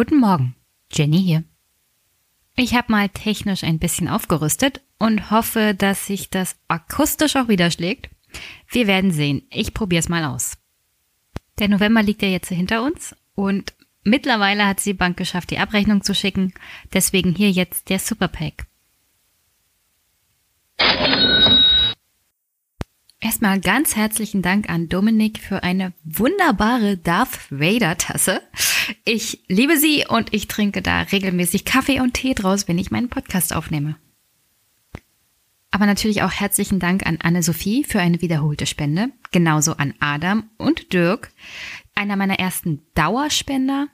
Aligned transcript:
Guten 0.00 0.16
Morgen, 0.18 0.56
Jenny 0.90 1.18
hier. 1.18 1.44
Ich 2.56 2.72
habe 2.72 2.90
mal 2.90 3.10
technisch 3.10 3.64
ein 3.64 3.78
bisschen 3.78 4.08
aufgerüstet 4.08 4.80
und 4.98 5.30
hoffe, 5.30 5.74
dass 5.76 6.06
sich 6.06 6.30
das 6.30 6.56
akustisch 6.68 7.36
auch 7.36 7.48
widerschlägt. 7.48 8.08
Wir 8.70 8.86
werden 8.86 9.10
sehen. 9.10 9.42
Ich 9.50 9.74
probiere 9.74 10.00
es 10.00 10.08
mal 10.08 10.24
aus. 10.24 10.56
Der 11.58 11.68
November 11.68 12.02
liegt 12.02 12.22
ja 12.22 12.28
jetzt 12.28 12.48
hinter 12.48 12.82
uns 12.82 13.14
und 13.34 13.74
mittlerweile 14.02 14.66
hat 14.66 14.82
die 14.86 14.94
Bank 14.94 15.18
geschafft, 15.18 15.50
die 15.50 15.58
Abrechnung 15.58 16.02
zu 16.02 16.14
schicken. 16.14 16.54
Deswegen 16.94 17.34
hier 17.34 17.50
jetzt 17.50 17.90
der 17.90 17.98
Superpack. 17.98 18.68
Erstmal 23.22 23.60
ganz 23.60 23.96
herzlichen 23.96 24.40
Dank 24.40 24.70
an 24.70 24.88
Dominik 24.88 25.40
für 25.40 25.62
eine 25.62 25.92
wunderbare 26.04 26.96
Darth 26.96 27.50
Vader 27.50 27.98
Tasse. 27.98 28.40
Ich 29.04 29.42
liebe 29.46 29.76
sie 29.76 30.06
und 30.08 30.32
ich 30.32 30.48
trinke 30.48 30.80
da 30.80 31.02
regelmäßig 31.02 31.66
Kaffee 31.66 32.00
und 32.00 32.14
Tee 32.14 32.32
draus, 32.32 32.66
wenn 32.66 32.78
ich 32.78 32.90
meinen 32.90 33.10
Podcast 33.10 33.54
aufnehme. 33.54 33.96
Aber 35.70 35.84
natürlich 35.84 36.22
auch 36.22 36.32
herzlichen 36.32 36.80
Dank 36.80 37.06
an 37.06 37.18
Anne-Sophie 37.22 37.84
für 37.84 38.00
eine 38.00 38.22
wiederholte 38.22 38.64
Spende, 38.64 39.10
genauso 39.32 39.76
an 39.76 39.92
Adam 40.00 40.48
und 40.56 40.94
Dirk, 40.94 41.30
einer 41.94 42.16
meiner 42.16 42.38
ersten 42.38 42.82
Dauerspender. 42.94 43.88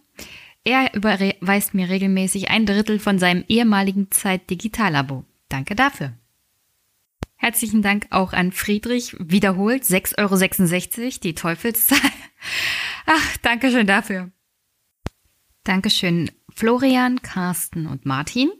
Er 0.62 0.94
überweist 0.94 1.74
mir 1.74 1.88
regelmäßig 1.88 2.50
ein 2.50 2.64
Drittel 2.64 3.00
von 3.00 3.18
seinem 3.18 3.44
ehemaligen 3.48 4.10
Zeit-Digital-Abo. 4.10 5.24
Danke 5.48 5.74
dafür. 5.74 6.12
Herzlichen 7.36 7.82
Dank 7.82 8.06
auch 8.10 8.32
an 8.32 8.50
Friedrich. 8.50 9.14
Wiederholt 9.18 9.84
6,66 9.84 11.04
Euro, 11.04 11.18
die 11.22 11.34
Teufelszahl. 11.34 11.98
Ach, 13.06 13.36
danke 13.42 13.70
schön 13.70 13.86
dafür. 13.86 14.30
Dankeschön 15.64 16.30
Florian, 16.54 17.22
Carsten 17.22 17.86
und 17.86 18.06
Martin. 18.06 18.50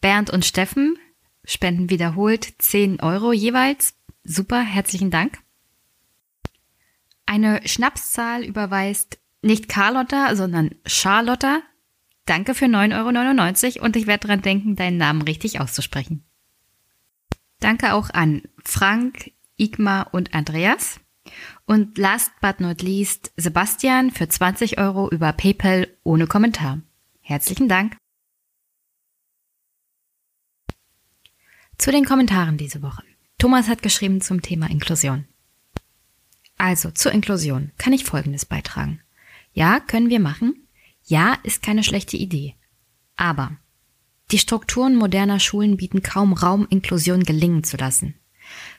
Bernd 0.00 0.30
und 0.30 0.44
Steffen 0.44 0.96
spenden 1.44 1.90
wiederholt 1.90 2.54
10 2.58 3.00
Euro 3.00 3.32
jeweils. 3.32 3.94
Super, 4.22 4.60
herzlichen 4.60 5.10
Dank. 5.10 5.38
Eine 7.26 7.60
Schnapszahl 7.66 8.44
überweist 8.44 9.18
nicht 9.42 9.68
Carlotta, 9.68 10.34
sondern 10.36 10.74
Charlotta. 10.86 11.62
Danke 12.26 12.54
für 12.54 12.66
9,99 12.66 13.76
Euro 13.76 13.84
und 13.86 13.96
ich 13.96 14.06
werde 14.06 14.26
dran 14.26 14.42
denken, 14.42 14.76
deinen 14.76 14.98
Namen 14.98 15.22
richtig 15.22 15.60
auszusprechen. 15.60 16.27
Danke 17.60 17.92
auch 17.94 18.10
an 18.10 18.42
Frank, 18.64 19.32
Igmar 19.56 20.14
und 20.14 20.34
Andreas. 20.34 21.00
Und 21.66 21.98
last 21.98 22.32
but 22.40 22.60
not 22.60 22.80
least 22.80 23.32
Sebastian 23.36 24.10
für 24.10 24.28
20 24.28 24.78
Euro 24.78 25.10
über 25.10 25.32
PayPal 25.32 25.88
ohne 26.02 26.26
Kommentar. 26.26 26.80
Herzlichen 27.20 27.68
Dank. 27.68 27.96
Zu 31.76 31.92
den 31.92 32.04
Kommentaren 32.04 32.56
diese 32.56 32.82
Woche. 32.82 33.04
Thomas 33.38 33.68
hat 33.68 33.82
geschrieben 33.82 34.20
zum 34.20 34.42
Thema 34.42 34.68
Inklusion. 34.70 35.26
Also 36.56 36.90
zur 36.90 37.12
Inklusion 37.12 37.70
kann 37.78 37.92
ich 37.92 38.04
Folgendes 38.04 38.44
beitragen. 38.44 39.00
Ja, 39.52 39.78
können 39.78 40.08
wir 40.08 40.20
machen. 40.20 40.66
Ja, 41.04 41.38
ist 41.44 41.62
keine 41.62 41.84
schlechte 41.84 42.16
Idee. 42.16 42.56
Aber 43.16 43.56
die 44.30 44.38
Strukturen 44.38 44.94
moderner 44.94 45.40
Schulen 45.40 45.76
bieten 45.76 46.02
kaum 46.02 46.34
Raum, 46.34 46.66
Inklusion 46.68 47.22
gelingen 47.22 47.64
zu 47.64 47.76
lassen. 47.76 48.14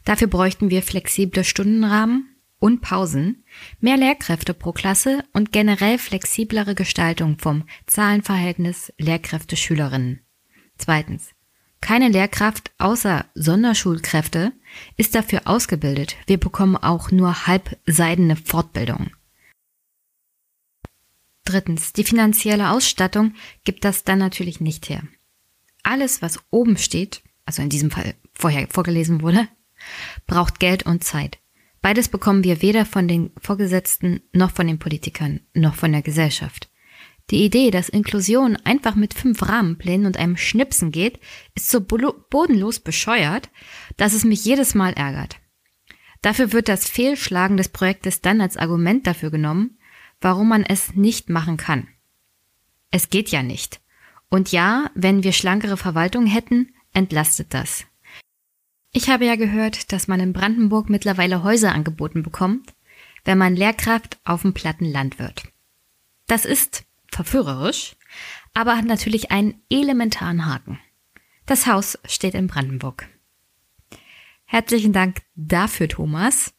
Dafür 0.05 0.27
bräuchten 0.27 0.69
wir 0.69 0.83
flexible 0.83 1.43
Stundenrahmen 1.43 2.35
und 2.59 2.81
Pausen, 2.81 3.43
mehr 3.79 3.97
Lehrkräfte 3.97 4.53
pro 4.53 4.73
Klasse 4.73 5.23
und 5.33 5.51
generell 5.51 5.97
flexiblere 5.97 6.75
Gestaltung 6.75 7.37
vom 7.39 7.63
Zahlenverhältnis 7.87 8.93
Lehrkräfte-Schülerinnen. 8.97 10.21
Zweitens. 10.77 11.31
Keine 11.81 12.09
Lehrkraft 12.09 12.71
außer 12.77 13.25
Sonderschulkräfte 13.35 14.51
ist 14.97 15.15
dafür 15.15 15.43
ausgebildet. 15.45 16.17
Wir 16.27 16.37
bekommen 16.37 16.75
auch 16.75 17.09
nur 17.09 17.47
halbseidene 17.47 18.35
Fortbildung. 18.35 19.11
Drittens. 21.45 21.93
Die 21.93 22.03
finanzielle 22.03 22.71
Ausstattung 22.71 23.33
gibt 23.63 23.85
das 23.85 24.03
dann 24.03 24.19
natürlich 24.19 24.59
nicht 24.59 24.89
her 24.89 25.03
alles, 25.83 26.21
was 26.21 26.39
oben 26.49 26.77
steht, 26.77 27.21
also 27.45 27.61
in 27.61 27.69
diesem 27.69 27.91
Fall 27.91 28.15
vorher 28.33 28.67
vorgelesen 28.69 29.21
wurde, 29.21 29.47
braucht 30.27 30.59
Geld 30.59 30.85
und 30.85 31.03
Zeit. 31.03 31.39
Beides 31.81 32.09
bekommen 32.09 32.43
wir 32.43 32.61
weder 32.61 32.85
von 32.85 33.07
den 33.07 33.31
Vorgesetzten 33.41 34.21
noch 34.33 34.51
von 34.51 34.67
den 34.67 34.79
Politikern 34.79 35.39
noch 35.53 35.75
von 35.75 35.91
der 35.91 36.01
Gesellschaft. 36.01 36.69
Die 37.29 37.45
Idee, 37.45 37.69
dass 37.69 37.89
Inklusion 37.89 38.57
einfach 38.63 38.95
mit 38.95 39.13
fünf 39.13 39.47
Rahmenplänen 39.47 40.07
und 40.07 40.17
einem 40.17 40.35
Schnipsen 40.35 40.91
geht, 40.91 41.19
ist 41.55 41.69
so 41.69 41.79
bodenlos 41.81 42.79
bescheuert, 42.79 43.49
dass 43.97 44.13
es 44.13 44.25
mich 44.25 44.43
jedes 44.45 44.73
Mal 44.73 44.93
ärgert. 44.93 45.37
Dafür 46.21 46.51
wird 46.51 46.67
das 46.67 46.89
Fehlschlagen 46.89 47.55
des 47.55 47.69
Projektes 47.69 48.21
dann 48.21 48.41
als 48.41 48.57
Argument 48.57 49.07
dafür 49.07 49.29
genommen, 49.29 49.77
warum 50.19 50.49
man 50.49 50.63
es 50.63 50.95
nicht 50.95 51.29
machen 51.29 51.55
kann. 51.55 51.87
Es 52.91 53.09
geht 53.09 53.29
ja 53.29 53.43
nicht. 53.43 53.79
Und 54.29 54.51
ja, 54.51 54.91
wenn 54.93 55.23
wir 55.23 55.33
schlankere 55.33 55.77
Verwaltung 55.77 56.25
hätten, 56.25 56.73
entlastet 56.93 57.53
das. 57.53 57.85
Ich 58.91 59.09
habe 59.09 59.25
ja 59.25 59.35
gehört, 59.35 59.91
dass 59.91 60.07
man 60.07 60.19
in 60.19 60.33
Brandenburg 60.33 60.89
mittlerweile 60.89 61.43
Häuser 61.43 61.73
angeboten 61.73 62.23
bekommt, 62.23 62.73
wenn 63.25 63.37
man 63.37 63.55
Lehrkraft 63.55 64.19
auf 64.23 64.41
dem 64.41 64.53
platten 64.53 64.85
Land 64.85 65.19
wird. 65.19 65.43
Das 66.27 66.45
ist 66.45 66.85
verführerisch, 67.11 67.95
aber 68.53 68.77
hat 68.77 68.85
natürlich 68.85 69.31
einen 69.31 69.61
elementaren 69.69 70.45
Haken. 70.45 70.79
Das 71.45 71.67
Haus 71.67 71.97
steht 72.05 72.33
in 72.35 72.47
Brandenburg. 72.47 73.07
Herzlichen 74.45 74.93
Dank 74.93 75.21
dafür, 75.35 75.87
Thomas. 75.87 76.53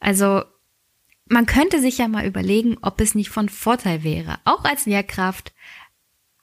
Also, 0.00 0.42
man 1.26 1.46
könnte 1.46 1.80
sich 1.80 1.98
ja 1.98 2.08
mal 2.08 2.26
überlegen, 2.26 2.76
ob 2.82 3.00
es 3.00 3.14
nicht 3.14 3.30
von 3.30 3.48
Vorteil 3.48 4.02
wäre, 4.02 4.38
auch 4.44 4.64
als 4.64 4.86
Lehrkraft 4.86 5.52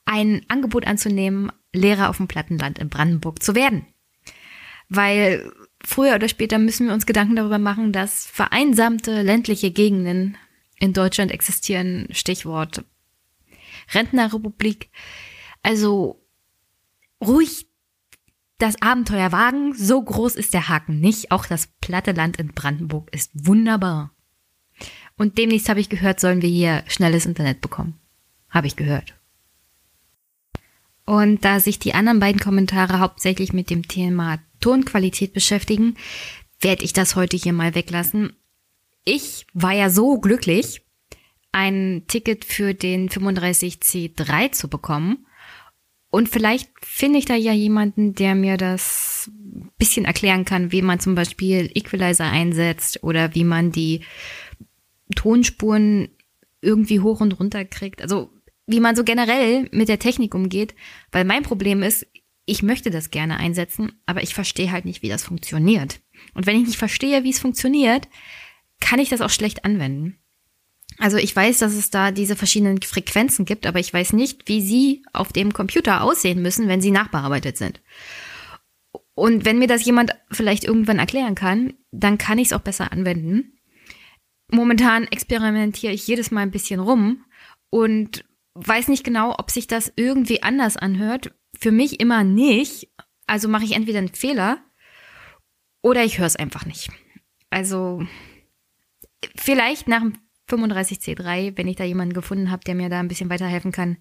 ein 0.08 0.42
Angebot 0.48 0.88
anzunehmen, 0.88 1.52
Lehrer 1.74 2.10
auf 2.10 2.18
dem 2.18 2.28
Plattenland 2.28 2.80
in 2.80 2.90
Brandenburg 2.90 3.44
zu 3.44 3.56
werden. 3.56 3.86
Weil 4.90 5.52
früher 5.84 6.16
oder 6.16 6.30
später 6.30 6.58
müssen 6.60 6.88
wir 6.88 6.94
uns 6.94 7.06
Gedanken 7.06 7.36
darüber 7.36 7.60
machen, 7.60 7.92
dass 7.92 8.26
vereinsamte 8.26 9.22
ländliche 9.22 9.72
Gegenden 9.72 10.38
in 10.80 10.94
Deutschland 10.94 11.32
existieren. 11.32 12.08
Stichwort 12.12 12.84
Rentnerrepublik. 13.94 14.90
Also 15.62 16.24
ruhig 17.22 17.68
das 18.58 18.82
Abenteuer 18.82 19.32
wagen. 19.32 19.74
So 19.74 20.02
groß 20.02 20.36
ist 20.36 20.54
der 20.54 20.70
Haken 20.70 21.00
nicht. 21.00 21.32
Auch 21.32 21.46
das 21.46 21.68
platte 21.82 22.14
Land 22.14 22.38
in 22.38 22.54
Brandenburg 22.54 23.14
ist 23.14 23.32
wunderbar. 23.34 24.14
Und 25.18 25.38
demnächst 25.38 25.70
habe 25.70 25.80
ich 25.80 25.90
gehört, 25.90 26.20
sollen 26.20 26.42
wir 26.42 26.50
hier 26.50 26.84
schnelles 26.88 27.26
Internet 27.26 27.62
bekommen. 27.62 28.00
Habe 28.50 28.68
ich 28.68 28.76
gehört. 28.76 29.17
Und 31.08 31.46
da 31.46 31.62
sich 31.62 31.80
die 31.80 31.94
anderen 31.94 32.20
beiden 32.20 32.42
Kommentare 32.42 33.00
hauptsächlich 33.00 33.54
mit 33.54 33.70
dem 33.70 33.88
Thema 33.88 34.40
Tonqualität 34.60 35.32
beschäftigen, 35.32 35.96
werde 36.60 36.84
ich 36.84 36.92
das 36.92 37.16
heute 37.16 37.38
hier 37.38 37.54
mal 37.54 37.76
weglassen. 37.76 38.34
Ich 39.06 39.48
war 39.54 39.72
ja 39.72 39.90
so 39.90 40.20
glücklich, 40.20 40.82
ein 41.54 42.04
Ticket 42.08 42.44
für 42.44 42.74
den 42.74 43.08
35C3 43.08 44.52
zu 44.52 44.68
bekommen. 44.68 45.26
Und 46.10 46.28
vielleicht 46.28 46.70
finde 46.82 47.20
ich 47.20 47.26
da 47.26 47.36
ja 47.36 47.54
jemanden, 47.54 48.14
der 48.14 48.36
mir 48.36 48.58
das 48.58 49.32
bisschen 49.78 50.04
erklären 50.04 50.44
kann, 50.44 50.74
wie 50.74 50.82
man 50.82 51.00
zum 51.00 51.16
Beispiel 51.16 51.72
Equalizer 51.74 52.30
einsetzt 52.30 53.02
oder 53.02 53.34
wie 53.34 53.46
man 53.46 53.72
die 53.72 54.02
Tonspuren 55.16 56.10
irgendwie 56.60 57.00
hoch 57.00 57.22
und 57.22 57.40
runter 57.40 57.64
kriegt. 57.64 58.02
Also 58.02 58.30
wie 58.68 58.80
man 58.80 58.96
so 58.96 59.04
generell 59.04 59.68
mit 59.72 59.90
der 59.90 60.00
Technik 60.00 60.36
umgeht, 60.36 60.76
weil 61.12 61.26
mein 61.26 61.44
Problem 61.44 61.82
ist, 61.82 62.06
ich 62.46 62.64
möchte 62.64 62.92
das 62.92 63.12
gerne 63.12 63.38
einsetzen, 63.38 64.00
aber 64.06 64.22
ich 64.22 64.34
verstehe 64.34 64.72
halt 64.72 64.86
nicht, 64.86 65.02
wie 65.02 65.10
das 65.10 65.24
funktioniert. 65.24 66.00
Und 66.34 66.46
wenn 66.46 66.58
ich 66.58 66.68
nicht 66.68 66.78
verstehe, 66.78 67.24
wie 67.24 67.30
es 67.30 67.40
funktioniert, 67.40 68.08
kann 68.80 69.00
ich 69.00 69.10
das 69.10 69.22
auch 69.22 69.30
schlecht 69.30 69.66
anwenden. 69.66 70.18
Also 70.98 71.18
ich 71.18 71.36
weiß, 71.36 71.60
dass 71.60 71.74
es 71.74 71.90
da 71.90 72.12
diese 72.12 72.36
verschiedenen 72.36 72.82
Frequenzen 72.82 73.46
gibt, 73.46 73.68
aber 73.68 73.80
ich 73.80 73.94
weiß 73.94 74.14
nicht, 74.14 74.48
wie 74.48 74.62
sie 74.62 75.04
auf 75.14 75.34
dem 75.34 75.54
Computer 75.54 76.02
aussehen 76.02 76.42
müssen, 76.42 76.68
wenn 76.68 76.82
sie 76.82 76.92
nachbearbeitet 76.92 77.58
sind. 77.58 77.82
Und 79.14 79.46
wenn 79.46 79.60
mir 79.60 79.68
das 79.68 79.86
jemand 79.86 80.12
vielleicht 80.32 80.64
irgendwann 80.64 81.00
erklären 81.00 81.36
kann, 81.36 81.74
dann 81.92 82.18
kann 82.18 82.38
ich 82.38 82.48
es 82.48 82.54
auch 82.54 82.62
besser 82.62 82.92
anwenden. 82.92 83.58
Momentan 84.50 85.06
experimentiere 85.06 85.94
ich 85.94 86.08
jedes 86.08 86.32
Mal 86.32 86.42
ein 86.42 86.52
bisschen 86.52 86.80
rum 86.80 87.26
und 87.70 88.24
weiß 88.60 88.88
nicht 88.88 89.04
genau, 89.04 89.36
ob 89.38 89.52
sich 89.52 89.68
das 89.68 89.92
irgendwie 89.96 90.44
anders 90.44 90.78
anhört. 90.78 91.34
Für 91.58 91.72
mich 91.72 92.00
immer 92.00 92.24
nicht. 92.24 92.90
Also 93.26 93.48
mache 93.48 93.66
ich 93.66 93.74
entweder 93.74 94.00
einen 94.00 94.14
Fehler 94.14 94.60
oder 95.82 96.04
ich 96.04 96.18
höre 96.20 96.26
es 96.26 96.36
einfach 96.36 96.66
nicht. 96.66 96.90
Also 97.50 98.06
vielleicht 99.36 99.88
nach 99.88 100.02
dem 100.02 100.18
35C3, 100.50 101.58
wenn 101.58 101.68
ich 101.68 101.76
da 101.76 101.84
jemanden 101.84 102.14
gefunden 102.14 102.52
habe, 102.52 102.64
der 102.64 102.76
mir 102.76 102.90
da 102.90 103.00
ein 103.00 103.10
bisschen 103.10 103.30
weiterhelfen 103.30 103.72
kann. 103.72 103.98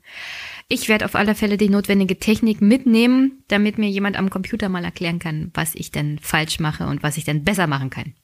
Ich 0.69 0.89
werde 0.89 1.05
auf 1.05 1.15
alle 1.15 1.35
Fälle 1.35 1.57
die 1.57 1.69
notwendige 1.69 2.19
Technik 2.19 2.61
mitnehmen, 2.61 3.43
damit 3.49 3.79
mir 3.79 3.89
jemand 3.89 4.17
am 4.17 4.31
Computer 4.31 4.69
mal 4.69 4.85
erklären 4.85 5.19
kann, 5.19 5.51
was 5.55 5.75
ich 5.75 5.91
denn 5.91 6.19
falsch 6.21 6.61
mache 6.61 6.87
und 6.87 7.03
was 7.03 7.17
ich 7.17 7.25
denn 7.25 7.45
besser 7.45 7.67
machen 7.67 7.91
kann. 7.91 8.15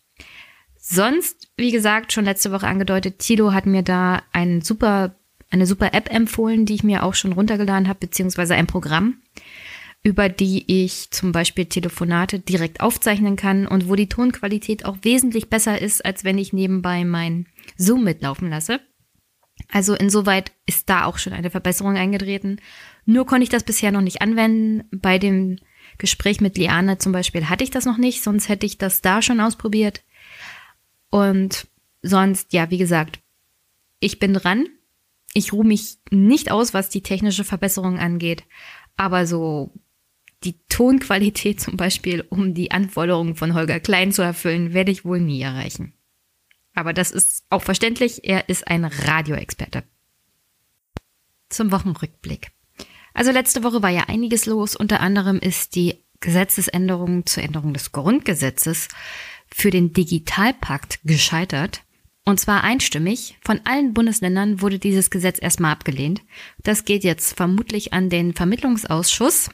Sonst, 0.76 1.50
wie 1.56 1.70
gesagt, 1.70 2.12
schon 2.12 2.24
letzte 2.24 2.52
Woche 2.52 2.66
angedeutet, 2.66 3.18
Tilo 3.18 3.52
hat 3.52 3.66
mir 3.66 3.82
da 3.82 4.22
ein 4.32 4.62
super, 4.62 5.16
eine 5.52 5.66
super 5.66 5.94
App 5.94 6.12
empfohlen, 6.12 6.66
die 6.66 6.74
ich 6.74 6.82
mir 6.82 7.04
auch 7.04 7.14
schon 7.14 7.32
runtergeladen 7.32 7.86
habe, 7.88 8.00
beziehungsweise 8.00 8.54
ein 8.54 8.66
Programm 8.66 9.18
über 10.04 10.28
die 10.28 10.64
ich 10.66 11.10
zum 11.10 11.30
Beispiel 11.30 11.66
Telefonate 11.66 12.40
direkt 12.40 12.80
aufzeichnen 12.80 13.36
kann 13.36 13.66
und 13.66 13.88
wo 13.88 13.94
die 13.94 14.08
Tonqualität 14.08 14.84
auch 14.84 14.98
wesentlich 15.02 15.48
besser 15.48 15.80
ist, 15.80 16.04
als 16.04 16.24
wenn 16.24 16.38
ich 16.38 16.52
nebenbei 16.52 17.04
mein 17.04 17.46
Zoom 17.76 18.04
mitlaufen 18.04 18.50
lasse. 18.50 18.80
Also 19.70 19.94
insoweit 19.94 20.50
ist 20.66 20.88
da 20.88 21.04
auch 21.04 21.18
schon 21.18 21.32
eine 21.32 21.50
Verbesserung 21.50 21.96
eingetreten. 21.96 22.56
Nur 23.04 23.26
konnte 23.26 23.44
ich 23.44 23.48
das 23.48 23.62
bisher 23.62 23.92
noch 23.92 24.00
nicht 24.00 24.22
anwenden. 24.22 24.88
Bei 24.90 25.18
dem 25.18 25.58
Gespräch 25.98 26.40
mit 26.40 26.58
Liane 26.58 26.98
zum 26.98 27.12
Beispiel 27.12 27.48
hatte 27.48 27.62
ich 27.62 27.70
das 27.70 27.84
noch 27.84 27.98
nicht, 27.98 28.22
sonst 28.22 28.48
hätte 28.48 28.66
ich 28.66 28.78
das 28.78 29.02
da 29.02 29.22
schon 29.22 29.40
ausprobiert. 29.40 30.02
Und 31.10 31.68
sonst, 32.02 32.52
ja, 32.52 32.70
wie 32.70 32.78
gesagt, 32.78 33.20
ich 34.00 34.18
bin 34.18 34.34
dran. 34.34 34.66
Ich 35.34 35.52
ruhe 35.52 35.64
mich 35.64 35.98
nicht 36.10 36.50
aus, 36.50 36.74
was 36.74 36.90
die 36.90 37.02
technische 37.02 37.44
Verbesserung 37.44 37.98
angeht. 37.98 38.44
Aber 38.96 39.26
so 39.26 39.72
die 40.44 40.58
Tonqualität 40.68 41.60
zum 41.60 41.76
Beispiel, 41.76 42.24
um 42.28 42.54
die 42.54 42.70
Anforderungen 42.70 43.36
von 43.36 43.54
Holger 43.54 43.80
Klein 43.80 44.12
zu 44.12 44.22
erfüllen, 44.22 44.74
werde 44.74 44.90
ich 44.90 45.04
wohl 45.04 45.20
nie 45.20 45.40
erreichen. 45.40 45.94
Aber 46.74 46.92
das 46.92 47.10
ist 47.10 47.44
auch 47.50 47.62
verständlich, 47.62 48.24
er 48.24 48.48
ist 48.48 48.66
ein 48.66 48.84
Radioexperte. 48.84 49.84
Zum 51.48 51.70
Wochenrückblick. 51.70 52.50
Also 53.14 53.30
letzte 53.30 53.62
Woche 53.62 53.82
war 53.82 53.90
ja 53.90 54.04
einiges 54.08 54.46
los, 54.46 54.74
unter 54.74 55.00
anderem 55.00 55.38
ist 55.38 55.74
die 55.74 56.02
Gesetzesänderung 56.20 57.26
zur 57.26 57.42
Änderung 57.42 57.74
des 57.74 57.92
Grundgesetzes 57.92 58.88
für 59.48 59.70
den 59.70 59.92
Digitalpakt 59.92 61.00
gescheitert. 61.04 61.82
Und 62.24 62.38
zwar 62.38 62.62
einstimmig. 62.62 63.36
Von 63.44 63.60
allen 63.64 63.94
Bundesländern 63.94 64.60
wurde 64.60 64.78
dieses 64.78 65.10
Gesetz 65.10 65.38
erstmal 65.40 65.72
abgelehnt. 65.72 66.22
Das 66.62 66.84
geht 66.84 67.04
jetzt 67.04 67.36
vermutlich 67.36 67.92
an 67.92 68.10
den 68.10 68.32
Vermittlungsausschuss. 68.32 69.50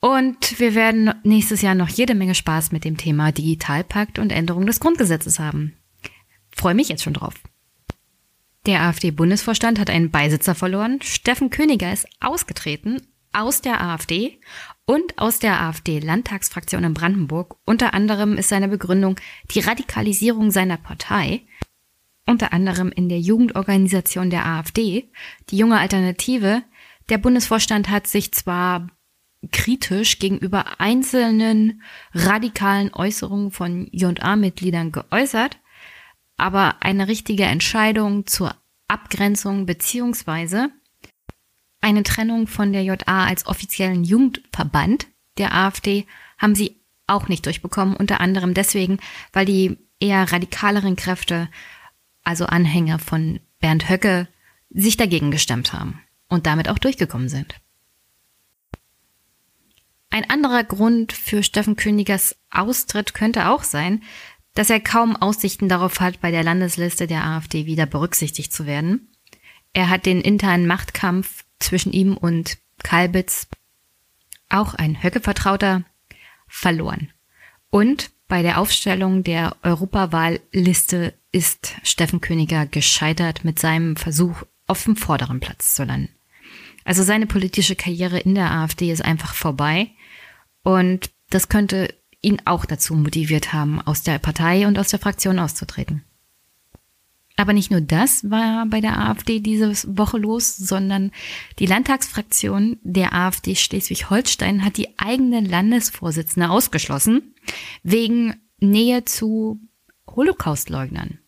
Und 0.00 0.60
wir 0.60 0.74
werden 0.74 1.12
nächstes 1.24 1.62
Jahr 1.62 1.74
noch 1.74 1.88
jede 1.88 2.14
Menge 2.14 2.34
Spaß 2.34 2.72
mit 2.72 2.84
dem 2.84 2.96
Thema 2.96 3.32
Digitalpakt 3.32 4.18
und 4.18 4.30
Änderung 4.30 4.66
des 4.66 4.78
Grundgesetzes 4.78 5.38
haben. 5.38 5.74
Freue 6.54 6.74
mich 6.74 6.88
jetzt 6.88 7.02
schon 7.02 7.14
drauf. 7.14 7.34
Der 8.66 8.82
AfD-Bundesvorstand 8.82 9.78
hat 9.78 9.90
einen 9.90 10.10
Beisitzer 10.10 10.54
verloren. 10.54 11.00
Steffen 11.02 11.50
Königer 11.50 11.92
ist 11.92 12.06
ausgetreten 12.20 13.02
aus 13.32 13.60
der 13.60 13.82
AfD 13.82 14.38
und 14.86 15.18
aus 15.18 15.38
der 15.38 15.60
AfD-Landtagsfraktion 15.60 16.84
in 16.84 16.94
Brandenburg. 16.94 17.56
Unter 17.64 17.92
anderem 17.92 18.36
ist 18.36 18.48
seine 18.48 18.68
Begründung 18.68 19.16
die 19.50 19.60
Radikalisierung 19.60 20.50
seiner 20.50 20.76
Partei. 20.76 21.42
Unter 22.26 22.52
anderem 22.52 22.90
in 22.90 23.08
der 23.08 23.20
Jugendorganisation 23.20 24.30
der 24.30 24.46
AfD, 24.46 25.10
die 25.50 25.58
junge 25.58 25.78
Alternative. 25.78 26.62
Der 27.10 27.18
Bundesvorstand 27.18 27.90
hat 27.90 28.06
sich 28.06 28.32
zwar 28.32 28.88
kritisch 29.52 30.18
gegenüber 30.18 30.80
einzelnen 30.80 31.82
radikalen 32.14 32.92
Äußerungen 32.94 33.50
von 33.50 33.88
JA-Mitgliedern 33.92 34.90
geäußert, 34.90 35.58
aber 36.38 36.76
eine 36.80 37.08
richtige 37.08 37.44
Entscheidung 37.44 38.26
zur 38.26 38.54
Abgrenzung 38.88 39.66
beziehungsweise 39.66 40.70
eine 41.80 42.02
Trennung 42.02 42.46
von 42.46 42.72
der 42.72 42.82
JA 42.82 43.26
als 43.26 43.46
offiziellen 43.46 44.04
Jugendverband 44.04 45.08
der 45.36 45.54
AfD 45.54 46.06
haben 46.38 46.54
sie 46.54 46.80
auch 47.06 47.28
nicht 47.28 47.44
durchbekommen, 47.44 47.96
unter 47.96 48.20
anderem 48.20 48.54
deswegen, 48.54 48.98
weil 49.32 49.44
die 49.44 49.76
eher 50.00 50.32
radikaleren 50.32 50.96
Kräfte, 50.96 51.48
also 52.24 52.46
Anhänger 52.46 52.98
von 52.98 53.40
Bernd 53.60 53.88
Höcke, 53.88 54.28
sich 54.70 54.96
dagegen 54.96 55.30
gestemmt 55.30 55.72
haben 55.72 56.00
und 56.28 56.46
damit 56.46 56.68
auch 56.68 56.78
durchgekommen 56.78 57.28
sind. 57.28 57.54
Ein 60.10 60.28
anderer 60.30 60.64
Grund 60.64 61.12
für 61.12 61.42
Steffen 61.42 61.76
Königers 61.76 62.36
Austritt 62.50 63.14
könnte 63.14 63.48
auch 63.48 63.62
sein, 63.62 64.02
dass 64.54 64.70
er 64.70 64.80
kaum 64.80 65.16
Aussichten 65.16 65.68
darauf 65.68 66.00
hat, 66.00 66.20
bei 66.20 66.30
der 66.30 66.44
Landesliste 66.44 67.06
der 67.06 67.24
AfD 67.24 67.66
wieder 67.66 67.86
berücksichtigt 67.86 68.52
zu 68.52 68.66
werden. 68.66 69.08
Er 69.72 69.90
hat 69.90 70.06
den 70.06 70.20
internen 70.20 70.66
Machtkampf 70.66 71.44
zwischen 71.58 71.92
ihm 71.92 72.16
und 72.16 72.58
Kalbitz, 72.82 73.48
auch 74.48 74.74
ein 74.74 75.02
Höcke-Vertrauter, 75.02 75.82
verloren. 76.46 77.12
Und 77.70 78.12
bei 78.28 78.42
der 78.42 78.58
Aufstellung 78.58 79.22
der 79.22 79.56
Europawahlliste 79.62 81.14
ist 81.32 81.74
Steffen 81.82 82.20
Königer 82.20 82.66
gescheitert 82.66 83.44
mit 83.44 83.58
seinem 83.58 83.96
Versuch, 83.96 84.42
auf 84.66 84.84
dem 84.84 84.96
vorderen 84.96 85.40
Platz 85.40 85.74
zu 85.74 85.84
landen. 85.84 86.08
Also 86.84 87.02
seine 87.02 87.26
politische 87.26 87.76
Karriere 87.76 88.18
in 88.18 88.34
der 88.34 88.50
AfD 88.50 88.90
ist 88.90 89.04
einfach 89.04 89.34
vorbei 89.34 89.90
und 90.62 91.10
das 91.30 91.48
könnte 91.48 91.94
ihn 92.20 92.40
auch 92.44 92.64
dazu 92.64 92.94
motiviert 92.94 93.52
haben, 93.52 93.80
aus 93.80 94.02
der 94.02 94.18
Partei 94.18 94.66
und 94.66 94.78
aus 94.78 94.88
der 94.88 94.98
Fraktion 94.98 95.38
auszutreten. 95.38 96.04
Aber 97.36 97.52
nicht 97.52 97.70
nur 97.70 97.80
das 97.80 98.30
war 98.30 98.64
bei 98.66 98.80
der 98.80 98.98
AfD 98.98 99.40
diese 99.40 99.72
Woche 99.98 100.18
los, 100.18 100.56
sondern 100.56 101.10
die 101.58 101.66
Landtagsfraktion 101.66 102.78
der 102.82 103.12
AfD 103.12 103.56
Schleswig-Holstein 103.56 104.64
hat 104.64 104.76
die 104.76 104.98
eigene 104.98 105.40
Landesvorsitzende 105.40 106.48
ausgeschlossen, 106.48 107.34
wegen 107.82 108.40
Nähe 108.60 109.04
zu 109.04 109.60
Holocaustleugnern. 110.06 111.18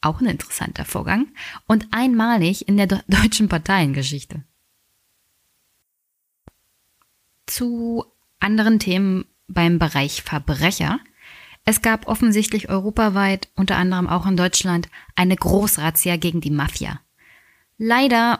Auch 0.00 0.20
ein 0.20 0.26
interessanter 0.26 0.84
Vorgang 0.84 1.28
und 1.66 1.88
einmalig 1.90 2.68
in 2.68 2.76
der 2.76 2.86
deutschen 3.08 3.48
Parteiengeschichte. 3.48 4.44
Zu 7.46 8.04
anderen 8.38 8.78
Themen 8.78 9.24
beim 9.48 9.78
Bereich 9.78 10.22
Verbrecher. 10.22 11.00
Es 11.68 11.82
gab 11.82 12.06
offensichtlich 12.06 12.68
europaweit, 12.68 13.48
unter 13.56 13.76
anderem 13.76 14.06
auch 14.06 14.24
in 14.24 14.36
Deutschland, 14.36 14.88
eine 15.16 15.34
Großrazzia 15.34 16.16
gegen 16.16 16.40
die 16.40 16.52
Mafia. 16.52 17.00
Leider 17.76 18.38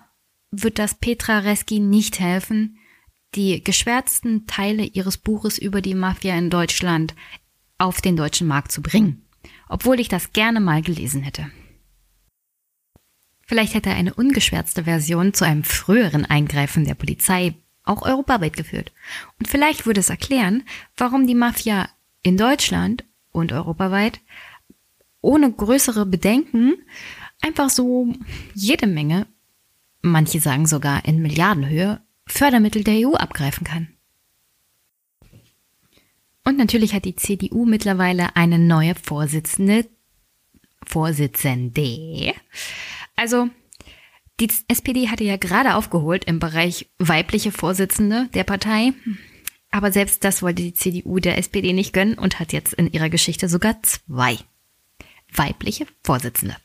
wird 0.52 0.78
das 0.78 0.94
Petra 0.94 1.40
Reski 1.40 1.80
nicht 1.80 2.20
helfen, 2.20 2.78
die 3.34 3.62
geschwärzten 3.62 4.46
Teile 4.46 4.84
ihres 4.84 5.18
Buches 5.18 5.58
über 5.58 5.82
die 5.82 5.96
Mafia 5.96 6.38
in 6.38 6.50
Deutschland 6.50 7.16
auf 7.78 8.00
den 8.00 8.16
deutschen 8.16 8.46
Markt 8.46 8.70
zu 8.70 8.80
bringen, 8.80 9.26
obwohl 9.68 9.98
ich 9.98 10.08
das 10.08 10.32
gerne 10.32 10.60
mal 10.60 10.80
gelesen 10.80 11.22
hätte. 11.22 11.50
Vielleicht 13.44 13.74
hätte 13.74 13.90
eine 13.90 14.14
ungeschwärzte 14.14 14.84
Version 14.84 15.34
zu 15.34 15.44
einem 15.44 15.64
früheren 15.64 16.24
Eingreifen 16.24 16.84
der 16.84 16.94
Polizei 16.94 17.54
auch 17.82 18.02
europaweit 18.02 18.56
geführt. 18.56 18.92
Und 19.38 19.48
vielleicht 19.48 19.84
würde 19.84 20.00
es 20.00 20.10
erklären, 20.10 20.62
warum 20.96 21.26
die 21.26 21.34
Mafia 21.34 21.88
in 22.22 22.36
Deutschland 22.36 23.04
und 23.36 23.52
europaweit 23.52 24.20
ohne 25.20 25.52
größere 25.52 26.06
Bedenken 26.06 26.74
einfach 27.42 27.70
so 27.70 28.12
jede 28.54 28.86
Menge, 28.86 29.26
manche 30.02 30.40
sagen 30.40 30.66
sogar 30.66 31.04
in 31.04 31.20
Milliardenhöhe, 31.20 32.00
Fördermittel 32.26 32.84
der 32.84 33.08
EU 33.08 33.14
abgreifen 33.14 33.64
kann. 33.64 33.88
Und 36.44 36.58
natürlich 36.58 36.94
hat 36.94 37.04
die 37.04 37.16
CDU 37.16 37.64
mittlerweile 37.66 38.36
eine 38.36 38.58
neue 38.58 38.94
Vorsitzende, 38.94 39.88
Vorsitzende. 40.84 42.34
Also 43.16 43.48
die 44.38 44.50
SPD 44.68 45.08
hatte 45.08 45.24
ja 45.24 45.36
gerade 45.36 45.74
aufgeholt 45.74 46.24
im 46.26 46.38
Bereich 46.38 46.88
weibliche 46.98 47.50
Vorsitzende 47.50 48.28
der 48.34 48.44
Partei. 48.44 48.92
Aber 49.76 49.92
selbst 49.92 50.24
das 50.24 50.40
wollte 50.40 50.62
die 50.62 50.72
CDU 50.72 51.18
der 51.18 51.36
SPD 51.36 51.74
nicht 51.74 51.92
gönnen 51.92 52.16
und 52.16 52.40
hat 52.40 52.54
jetzt 52.54 52.72
in 52.72 52.90
ihrer 52.90 53.10
Geschichte 53.10 53.46
sogar 53.46 53.82
zwei 53.82 54.38
weibliche 55.30 55.86
Vorsitzende. 56.02 56.56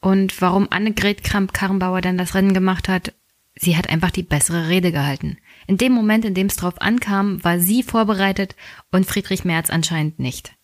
Und 0.00 0.40
warum 0.40 0.68
Annegret 0.70 1.24
Kramp-Karrenbauer 1.24 2.00
dann 2.00 2.16
das 2.16 2.36
Rennen 2.36 2.54
gemacht 2.54 2.88
hat, 2.88 3.12
sie 3.56 3.76
hat 3.76 3.88
einfach 3.90 4.12
die 4.12 4.22
bessere 4.22 4.68
Rede 4.68 4.92
gehalten. 4.92 5.38
In 5.66 5.78
dem 5.78 5.90
Moment, 5.90 6.24
in 6.24 6.34
dem 6.34 6.46
es 6.46 6.54
drauf 6.54 6.80
ankam, 6.80 7.42
war 7.42 7.58
sie 7.58 7.82
vorbereitet 7.82 8.54
und 8.92 9.04
Friedrich 9.04 9.44
Merz 9.44 9.70
anscheinend 9.70 10.20
nicht. 10.20 10.54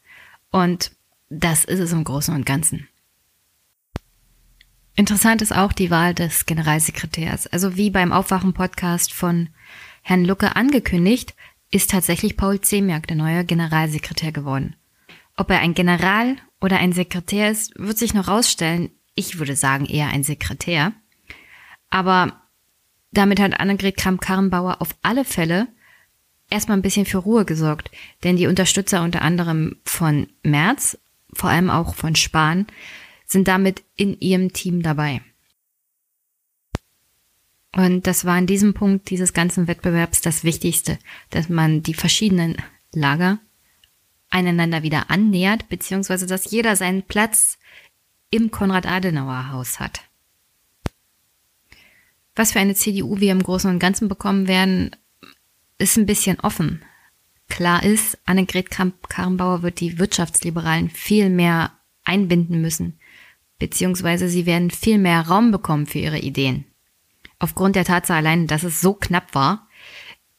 Und 0.52 0.92
das 1.28 1.64
ist 1.64 1.80
es 1.80 1.90
im 1.90 2.04
Großen 2.04 2.32
und 2.32 2.46
Ganzen. 2.46 2.86
Interessant 4.94 5.42
ist 5.42 5.52
auch 5.52 5.72
die 5.72 5.90
Wahl 5.90 6.14
des 6.14 6.46
Generalsekretärs. 6.46 7.48
Also 7.48 7.76
wie 7.76 7.90
beim 7.90 8.12
Aufwachen-Podcast 8.12 9.12
von 9.12 9.48
Herrn 10.06 10.26
Lucke 10.26 10.54
angekündigt, 10.54 11.34
ist 11.70 11.90
tatsächlich 11.90 12.36
Paul 12.36 12.60
Zemiak 12.60 13.06
der 13.06 13.16
neue 13.16 13.44
Generalsekretär 13.44 14.32
geworden. 14.32 14.76
Ob 15.34 15.50
er 15.50 15.60
ein 15.60 15.72
General 15.72 16.36
oder 16.60 16.76
ein 16.76 16.92
Sekretär 16.92 17.50
ist, 17.50 17.72
wird 17.78 17.96
sich 17.96 18.12
noch 18.12 18.28
rausstellen. 18.28 18.90
Ich 19.14 19.38
würde 19.38 19.56
sagen 19.56 19.86
eher 19.86 20.08
ein 20.08 20.22
Sekretär. 20.22 20.92
Aber 21.88 22.42
damit 23.12 23.40
hat 23.40 23.58
Annegret 23.58 23.96
Kramp-Karrenbauer 23.96 24.82
auf 24.82 24.94
alle 25.00 25.24
Fälle 25.24 25.68
erstmal 26.50 26.76
ein 26.76 26.82
bisschen 26.82 27.06
für 27.06 27.18
Ruhe 27.18 27.46
gesorgt. 27.46 27.90
Denn 28.24 28.36
die 28.36 28.46
Unterstützer 28.46 29.02
unter 29.02 29.22
anderem 29.22 29.76
von 29.84 30.26
Merz, 30.42 30.98
vor 31.32 31.48
allem 31.48 31.70
auch 31.70 31.94
von 31.94 32.14
Spahn, 32.14 32.66
sind 33.24 33.48
damit 33.48 33.82
in 33.96 34.20
ihrem 34.20 34.52
Team 34.52 34.82
dabei. 34.82 35.22
Und 37.74 38.06
das 38.06 38.24
war 38.24 38.34
an 38.34 38.46
diesem 38.46 38.72
Punkt 38.72 39.10
dieses 39.10 39.32
ganzen 39.32 39.66
Wettbewerbs 39.66 40.20
das 40.20 40.44
Wichtigste, 40.44 40.98
dass 41.30 41.48
man 41.48 41.82
die 41.82 41.94
verschiedenen 41.94 42.56
Lager 42.92 43.40
einander 44.30 44.82
wieder 44.82 45.10
annähert, 45.10 45.68
beziehungsweise 45.68 46.26
dass 46.26 46.50
jeder 46.50 46.76
seinen 46.76 47.02
Platz 47.02 47.58
im 48.30 48.50
Konrad-Adenauer-Haus 48.50 49.80
hat. 49.80 50.02
Was 52.36 52.52
für 52.52 52.60
eine 52.60 52.74
CDU 52.74 53.20
wir 53.20 53.32
im 53.32 53.42
Großen 53.42 53.70
und 53.70 53.78
Ganzen 53.78 54.08
bekommen 54.08 54.48
werden, 54.48 54.94
ist 55.78 55.96
ein 55.96 56.06
bisschen 56.06 56.40
offen. 56.40 56.82
Klar 57.48 57.84
ist, 57.84 58.18
Annegret 58.24 58.70
Kramp-Karrenbauer 58.70 59.62
wird 59.62 59.80
die 59.80 59.98
Wirtschaftsliberalen 59.98 60.90
viel 60.90 61.28
mehr 61.28 61.72
einbinden 62.04 62.60
müssen, 62.60 62.98
beziehungsweise 63.58 64.28
sie 64.28 64.46
werden 64.46 64.70
viel 64.70 64.98
mehr 64.98 65.22
Raum 65.22 65.50
bekommen 65.50 65.86
für 65.86 65.98
ihre 65.98 66.18
Ideen. 66.18 66.66
Aufgrund 67.44 67.76
der 67.76 67.84
Tatsache 67.84 68.16
allein, 68.16 68.46
dass 68.46 68.62
es 68.62 68.80
so 68.80 68.94
knapp 68.94 69.34
war, 69.34 69.68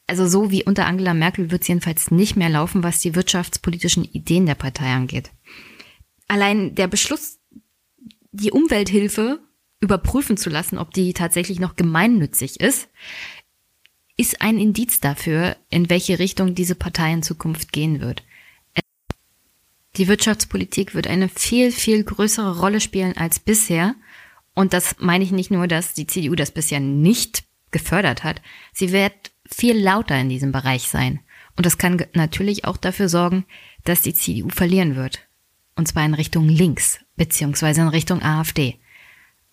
also 0.07 0.27
so 0.27 0.49
wie 0.49 0.63
unter 0.63 0.87
Angela 0.87 1.13
Merkel 1.13 1.51
wird 1.51 1.61
es 1.61 1.67
jedenfalls 1.67 2.09
nicht 2.09 2.35
mehr 2.35 2.49
laufen, 2.49 2.81
was 2.81 2.99
die 2.99 3.13
wirtschaftspolitischen 3.13 4.03
Ideen 4.05 4.47
der 4.47 4.55
Partei 4.55 4.91
angeht. 4.91 5.29
Allein 6.27 6.73
der 6.73 6.87
Beschluss, 6.87 7.37
die 8.31 8.49
Umwelthilfe 8.49 9.39
überprüfen 9.81 10.35
zu 10.35 10.49
lassen, 10.49 10.79
ob 10.79 10.95
die 10.95 11.13
tatsächlich 11.13 11.59
noch 11.59 11.75
gemeinnützig 11.75 12.59
ist, 12.59 12.89
ist 14.17 14.41
ein 14.41 14.57
Indiz 14.57 14.99
dafür, 14.99 15.57
in 15.69 15.91
welche 15.91 16.17
Richtung 16.17 16.55
diese 16.55 16.73
Partei 16.73 17.13
in 17.13 17.21
Zukunft 17.21 17.71
gehen 17.71 18.01
wird. 18.01 18.23
Die 19.97 20.07
Wirtschaftspolitik 20.07 20.95
wird 20.95 21.05
eine 21.05 21.29
viel, 21.29 21.71
viel 21.71 22.03
größere 22.03 22.61
Rolle 22.61 22.81
spielen 22.81 23.15
als 23.15 23.37
bisher. 23.37 23.93
Und 24.55 24.73
das 24.73 24.95
meine 24.99 25.23
ich 25.23 25.31
nicht 25.31 25.51
nur, 25.51 25.67
dass 25.67 25.93
die 25.93 26.07
CDU 26.07 26.33
das 26.33 26.51
bisher 26.51 26.79
nicht 26.79 27.43
gefördert 27.71 28.23
hat. 28.23 28.41
Sie 28.73 28.91
wird 28.91 29.31
viel 29.45 29.77
lauter 29.77 30.19
in 30.19 30.29
diesem 30.29 30.51
Bereich 30.51 30.87
sein. 30.87 31.19
Und 31.57 31.65
das 31.65 31.77
kann 31.77 32.03
natürlich 32.13 32.65
auch 32.65 32.77
dafür 32.77 33.09
sorgen, 33.09 33.45
dass 33.83 34.01
die 34.01 34.13
CDU 34.13 34.49
verlieren 34.49 34.95
wird. 34.95 35.19
Und 35.75 35.87
zwar 35.87 36.05
in 36.05 36.13
Richtung 36.13 36.47
links, 36.47 36.99
beziehungsweise 37.17 37.81
in 37.81 37.89
Richtung 37.89 38.21
AfD. 38.21 38.79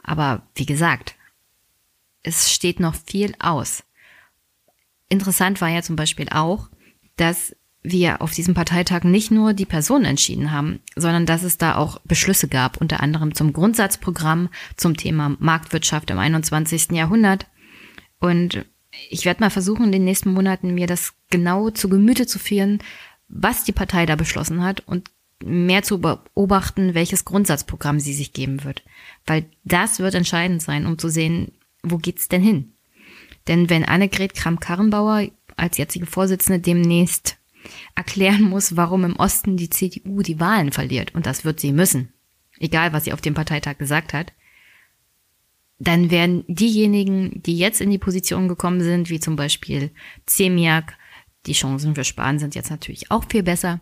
Aber 0.03 0.47
wie 0.55 0.67
gesagt, 0.67 1.17
es 2.23 2.53
steht 2.53 2.81
noch 2.81 2.95
viel 2.95 3.35
aus. 3.41 3.83
Interessant 5.09 5.61
war 5.61 5.69
ja 5.69 5.83
zum 5.83 5.97
Beispiel 5.97 6.29
auch, 6.31 6.69
dass 7.17 7.55
wir 7.83 8.23
auf 8.23 8.33
diesem 8.33 8.55
Parteitag 8.55 9.03
nicht 9.03 9.31
nur 9.31 9.55
die 9.55 9.67
Personen 9.67 10.05
entschieden 10.05 10.53
haben, 10.53 10.81
sondern 10.95 11.27
dass 11.27 11.43
es 11.43 11.59
da 11.59 11.75
auch 11.77 11.99
Beschlüsse 12.05 12.47
gab, 12.47 12.81
unter 12.81 13.01
anderem 13.01 13.35
zum 13.35 13.53
Grundsatzprogramm 13.53 14.49
zum 14.77 14.97
Thema 14.97 15.37
Marktwirtschaft 15.41 16.11
im 16.11 16.19
21. 16.19 16.93
Jahrhundert. 16.93 17.47
Und 18.21 18.65
ich 19.11 19.25
werde 19.25 19.41
mal 19.41 19.51
versuchen, 19.51 19.87
in 19.87 19.93
den 19.93 20.05
nächsten 20.05 20.33
Monaten 20.33 20.75
mir 20.75 20.87
das 20.87 21.15
genau 21.31 21.71
zu 21.71 21.89
Gemüte 21.89 22.27
zu 22.27 22.39
führen, 22.39 22.79
was 23.29 23.65
die 23.65 23.73
Partei 23.73 24.07
da 24.07 24.15
beschlossen 24.15 24.63
hat 24.63 24.81
und 24.87 25.11
mehr 25.45 25.83
zu 25.83 26.01
beobachten, 26.01 26.95
welches 26.95 27.25
Grundsatzprogramm 27.25 27.99
sie 27.99 28.15
sich 28.15 28.33
geben 28.33 28.63
wird. 28.63 28.85
Weil 29.27 29.47
das 29.65 29.99
wird 29.99 30.15
entscheidend 30.15 30.63
sein, 30.63 30.87
um 30.87 30.99
zu 30.99 31.09
sehen, 31.09 31.53
wo 31.83 31.99
geht's 31.99 32.29
denn 32.29 32.43
hin? 32.43 32.73
Denn 33.49 33.69
wenn 33.71 33.85
Annegret 33.85 34.35
Kramp-Karrenbauer 34.35 35.29
als 35.57 35.79
jetzige 35.79 36.07
Vorsitzende 36.07 36.61
demnächst 36.61 37.39
erklären 37.95 38.43
muss, 38.43 38.77
warum 38.77 39.05
im 39.05 39.17
Osten 39.17 39.57
die 39.57 39.71
CDU 39.71 40.23
die 40.23 40.41
Wahlen 40.41 40.73
verliert, 40.73 41.15
und 41.15 41.27
das 41.27 41.45
wird 41.45 41.61
sie 41.61 41.73
müssen, 41.73 42.13
egal 42.59 42.93
was 42.93 43.05
sie 43.05 43.13
auf 43.13 43.21
dem 43.21 43.35
Parteitag 43.35 43.79
gesagt 43.79 44.13
hat, 44.13 44.33
dann 45.79 46.11
werden 46.11 46.45
diejenigen, 46.47 47.43
die 47.43 47.59
jetzt 47.59 47.81
in 47.81 47.91
die 47.91 47.99
Position 47.99 48.47
gekommen 48.47 48.81
sind, 48.83 49.11
wie 49.11 49.19
zum 49.19 49.37
Beispiel 49.37 49.91
Zemiak, 50.27 50.97
die 51.47 51.55
Chancen 51.55 51.97
für 51.97 52.05
Spahn 52.05 52.39
sind 52.39 52.55
jetzt 52.55 52.71
natürlich 52.71 53.11
auch 53.11 53.25
viel 53.29 53.43
besser, 53.43 53.81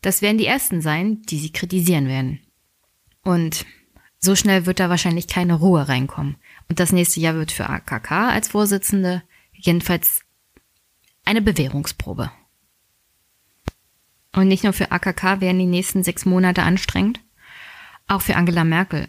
das 0.00 0.22
werden 0.22 0.38
die 0.38 0.46
Ersten 0.46 0.80
sein, 0.80 1.22
die 1.22 1.38
sie 1.38 1.52
kritisieren 1.52 2.08
werden. 2.08 2.40
Und 3.22 3.66
so 4.18 4.34
schnell 4.34 4.66
wird 4.66 4.80
da 4.80 4.88
wahrscheinlich 4.88 5.26
keine 5.26 5.54
Ruhe 5.54 5.88
reinkommen. 5.88 6.36
Und 6.68 6.80
das 6.80 6.92
nächste 6.92 7.20
Jahr 7.20 7.34
wird 7.34 7.52
für 7.52 7.68
AKK 7.68 8.30
als 8.30 8.48
Vorsitzende 8.48 9.22
jedenfalls 9.52 10.22
eine 11.24 11.42
Bewährungsprobe. 11.42 12.32
Und 14.34 14.48
nicht 14.48 14.64
nur 14.64 14.72
für 14.72 14.90
AKK 14.90 15.40
werden 15.40 15.58
die 15.58 15.66
nächsten 15.66 16.02
sechs 16.02 16.24
Monate 16.24 16.62
anstrengend, 16.62 17.20
auch 18.08 18.22
für 18.22 18.36
Angela 18.36 18.64
Merkel. 18.64 19.08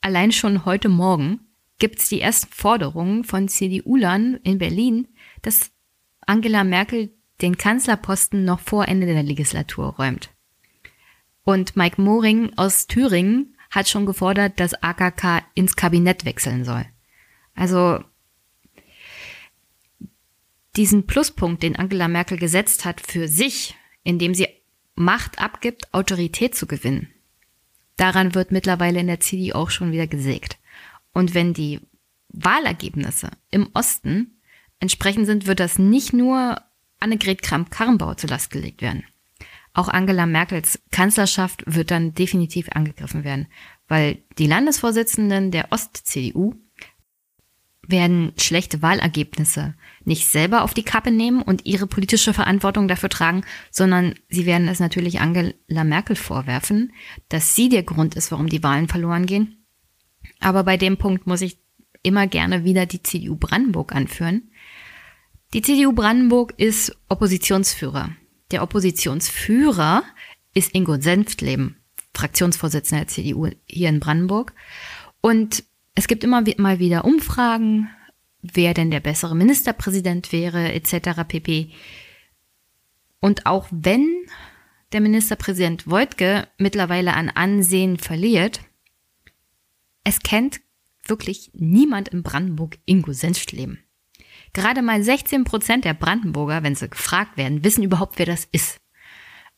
Allein 0.00 0.30
schon 0.32 0.64
heute 0.64 0.88
Morgen 0.88 1.40
gibt 1.78 1.98
es 1.98 2.08
die 2.08 2.20
ersten 2.20 2.52
Forderungen 2.52 3.24
von 3.24 3.48
CDU-Lern 3.48 4.38
in 4.44 4.58
Berlin, 4.58 5.08
dass 5.42 5.72
Angela 6.26 6.64
Merkel 6.64 7.10
den 7.40 7.58
Kanzlerposten 7.58 8.44
noch 8.44 8.60
vor 8.60 8.88
Ende 8.88 9.06
der 9.06 9.22
Legislatur 9.22 9.96
räumt. 9.96 10.30
Und 11.44 11.76
Mike 11.76 12.00
Moring 12.00 12.52
aus 12.56 12.86
Thüringen 12.86 13.56
hat 13.70 13.88
schon 13.88 14.06
gefordert, 14.06 14.58
dass 14.58 14.80
AKK 14.82 15.42
ins 15.54 15.76
Kabinett 15.76 16.24
wechseln 16.24 16.64
soll. 16.64 16.86
Also 17.54 18.02
diesen 20.76 21.06
Pluspunkt, 21.06 21.62
den 21.62 21.76
Angela 21.76 22.08
Merkel 22.08 22.38
gesetzt 22.38 22.84
hat 22.84 23.00
für 23.00 23.28
sich, 23.28 23.74
indem 24.06 24.34
sie 24.34 24.48
Macht 24.94 25.38
abgibt, 25.38 25.92
Autorität 25.92 26.54
zu 26.54 26.66
gewinnen, 26.66 27.08
daran 27.96 28.34
wird 28.34 28.50
mittlerweile 28.52 29.00
in 29.00 29.08
der 29.08 29.20
CDU 29.20 29.54
auch 29.54 29.70
schon 29.70 29.92
wieder 29.92 30.06
gesägt. 30.06 30.58
Und 31.12 31.34
wenn 31.34 31.52
die 31.52 31.80
Wahlergebnisse 32.28 33.30
im 33.50 33.68
Osten 33.74 34.38
entsprechend 34.80 35.26
sind, 35.26 35.46
wird 35.46 35.60
das 35.60 35.78
nicht 35.78 36.12
nur 36.12 36.62
Annegret 36.98 37.42
Kramp-Karrenbauer 37.42 38.16
zu 38.16 38.26
Last 38.26 38.50
gelegt 38.50 38.80
werden. 38.80 39.04
Auch 39.74 39.88
Angela 39.88 40.24
Merkels 40.24 40.80
Kanzlerschaft 40.90 41.62
wird 41.66 41.90
dann 41.90 42.14
definitiv 42.14 42.68
angegriffen 42.70 43.24
werden, 43.24 43.48
weil 43.88 44.22
die 44.38 44.46
Landesvorsitzenden 44.46 45.50
der 45.50 45.72
Ost-CDU 45.72 46.54
werden 47.88 48.32
schlechte 48.38 48.82
Wahlergebnisse 48.82 49.74
nicht 50.06 50.28
selber 50.28 50.62
auf 50.62 50.72
die 50.72 50.84
Kappe 50.84 51.10
nehmen 51.10 51.42
und 51.42 51.66
ihre 51.66 51.86
politische 51.86 52.32
Verantwortung 52.32 52.86
dafür 52.86 53.08
tragen, 53.08 53.42
sondern 53.70 54.14
sie 54.28 54.46
werden 54.46 54.68
es 54.68 54.78
natürlich 54.78 55.20
Angela 55.20 55.84
Merkel 55.84 56.16
vorwerfen, 56.16 56.92
dass 57.28 57.54
sie 57.54 57.68
der 57.68 57.82
Grund 57.82 58.14
ist, 58.14 58.30
warum 58.30 58.48
die 58.48 58.62
Wahlen 58.62 58.88
verloren 58.88 59.26
gehen. 59.26 59.64
Aber 60.40 60.62
bei 60.64 60.76
dem 60.76 60.96
Punkt 60.96 61.26
muss 61.26 61.40
ich 61.40 61.58
immer 62.02 62.28
gerne 62.28 62.64
wieder 62.64 62.86
die 62.86 63.02
CDU 63.02 63.36
Brandenburg 63.36 63.94
anführen. 63.94 64.50
Die 65.54 65.62
CDU 65.62 65.92
Brandenburg 65.92 66.54
ist 66.56 66.96
Oppositionsführer. 67.08 68.10
Der 68.52 68.62
Oppositionsführer 68.62 70.04
ist 70.54 70.74
Ingo 70.74 71.00
Senftleben, 71.00 71.76
Fraktionsvorsitzender 72.14 73.04
der 73.04 73.08
CDU 73.08 73.50
hier 73.66 73.88
in 73.88 73.98
Brandenburg. 74.00 74.54
Und 75.20 75.64
es 75.96 76.06
gibt 76.06 76.22
immer 76.22 76.44
mal 76.58 76.78
wieder 76.78 77.04
Umfragen, 77.04 77.90
wer 78.42 78.74
denn 78.74 78.90
der 78.90 79.00
bessere 79.00 79.34
Ministerpräsident 79.34 80.30
wäre, 80.30 80.72
etc. 80.72 81.24
pp. 81.26 81.70
Und 83.18 83.46
auch 83.46 83.66
wenn 83.70 84.06
der 84.92 85.00
Ministerpräsident 85.00 85.90
Wojtke 85.90 86.46
mittlerweile 86.58 87.14
an 87.14 87.30
Ansehen 87.30 87.98
verliert, 87.98 88.60
es 90.04 90.20
kennt 90.20 90.60
wirklich 91.04 91.50
niemand 91.54 92.10
in 92.10 92.22
Brandenburg 92.22 92.78
Ingo 92.84 93.12
Senftleben. 93.12 93.82
Gerade 94.52 94.82
mal 94.82 95.02
16 95.02 95.44
Prozent 95.44 95.84
der 95.86 95.94
Brandenburger, 95.94 96.62
wenn 96.62 96.74
sie 96.74 96.88
gefragt 96.88 97.36
werden, 97.36 97.64
wissen 97.64 97.82
überhaupt, 97.82 98.18
wer 98.18 98.26
das 98.26 98.46
ist. 98.52 98.80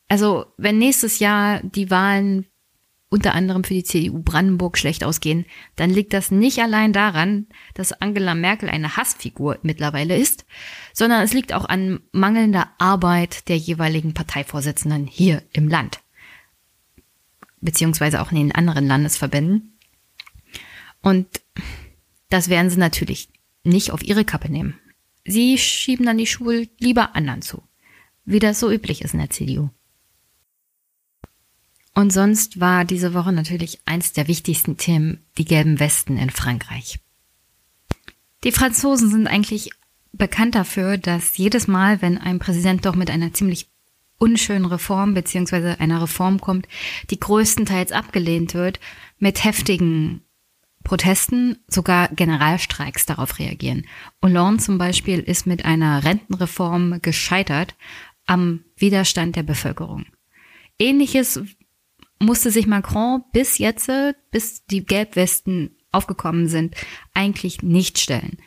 Also, 0.08 0.46
wenn 0.56 0.78
nächstes 0.78 1.18
Jahr 1.18 1.62
die 1.62 1.90
Wahlen 1.90 2.46
unter 3.10 3.34
anderem 3.34 3.64
für 3.64 3.74
die 3.74 3.84
CDU 3.84 4.22
Brandenburg 4.22 4.76
schlecht 4.76 5.02
ausgehen, 5.02 5.46
dann 5.76 5.90
liegt 5.90 6.12
das 6.12 6.30
nicht 6.30 6.58
allein 6.58 6.92
daran, 6.92 7.46
dass 7.74 7.92
Angela 7.92 8.34
Merkel 8.34 8.68
eine 8.68 8.96
Hassfigur 8.96 9.58
mittlerweile 9.62 10.16
ist, 10.16 10.44
sondern 10.92 11.22
es 11.22 11.32
liegt 11.32 11.52
auch 11.54 11.64
an 11.64 12.00
mangelnder 12.12 12.70
Arbeit 12.78 13.48
der 13.48 13.56
jeweiligen 13.56 14.12
Parteivorsitzenden 14.12 15.06
hier 15.06 15.42
im 15.52 15.68
Land, 15.68 16.00
beziehungsweise 17.60 18.20
auch 18.20 18.30
in 18.30 18.38
den 18.38 18.54
anderen 18.54 18.86
Landesverbänden. 18.86 19.78
Und 21.00 21.40
das 22.28 22.50
werden 22.50 22.70
sie 22.70 22.78
natürlich 22.78 23.30
nicht 23.64 23.90
auf 23.90 24.02
ihre 24.02 24.24
Kappe 24.24 24.50
nehmen. 24.50 24.78
Sie 25.24 25.56
schieben 25.58 26.04
dann 26.04 26.18
die 26.18 26.26
Schuld 26.26 26.70
lieber 26.78 27.16
anderen 27.16 27.42
zu, 27.42 27.62
wie 28.24 28.38
das 28.38 28.60
so 28.60 28.70
üblich 28.70 29.02
ist 29.02 29.14
in 29.14 29.20
der 29.20 29.30
CDU. 29.30 29.70
Und 31.98 32.12
sonst 32.12 32.60
war 32.60 32.84
diese 32.84 33.12
Woche 33.12 33.32
natürlich 33.32 33.80
eins 33.84 34.12
der 34.12 34.28
wichtigsten 34.28 34.76
Themen 34.76 35.26
die 35.36 35.44
gelben 35.44 35.80
Westen 35.80 36.16
in 36.16 36.30
Frankreich. 36.30 37.00
Die 38.44 38.52
Franzosen 38.52 39.10
sind 39.10 39.26
eigentlich 39.26 39.70
bekannt 40.12 40.54
dafür, 40.54 40.96
dass 40.96 41.36
jedes 41.38 41.66
Mal, 41.66 42.00
wenn 42.00 42.16
ein 42.16 42.38
Präsident 42.38 42.86
doch 42.86 42.94
mit 42.94 43.10
einer 43.10 43.32
ziemlich 43.32 43.68
unschönen 44.16 44.66
Reform 44.66 45.12
beziehungsweise 45.12 45.80
einer 45.80 46.00
Reform 46.00 46.40
kommt, 46.40 46.68
die 47.10 47.18
größtenteils 47.18 47.90
abgelehnt 47.90 48.54
wird, 48.54 48.78
mit 49.18 49.42
heftigen 49.42 50.22
Protesten, 50.84 51.58
sogar 51.66 52.10
Generalstreiks 52.10 53.06
darauf 53.06 53.40
reagieren. 53.40 53.86
Hollande 54.22 54.62
zum 54.62 54.78
Beispiel 54.78 55.18
ist 55.18 55.48
mit 55.48 55.64
einer 55.64 56.04
Rentenreform 56.04 57.02
gescheitert 57.02 57.74
am 58.24 58.60
Widerstand 58.76 59.34
der 59.34 59.42
Bevölkerung. 59.42 60.06
Ähnliches 60.78 61.42
musste 62.18 62.50
sich 62.50 62.66
Macron 62.66 63.22
bis 63.32 63.58
jetzt, 63.58 63.90
bis 64.30 64.64
die 64.66 64.84
Gelbwesten 64.84 65.76
aufgekommen 65.92 66.48
sind, 66.48 66.74
eigentlich 67.14 67.62
nicht 67.62 67.98
stellen. 67.98 68.38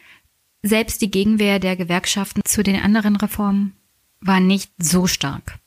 Selbst 0.63 1.01
die 1.01 1.09
Gegenwehr 1.09 1.59
der 1.59 1.75
Gewerkschaften 1.75 2.41
zu 2.45 2.63
den 2.63 2.75
anderen 2.75 3.15
Reformen 3.15 3.75
war 4.19 4.39
nicht 4.39 4.71
so 4.77 5.07
stark. 5.07 5.59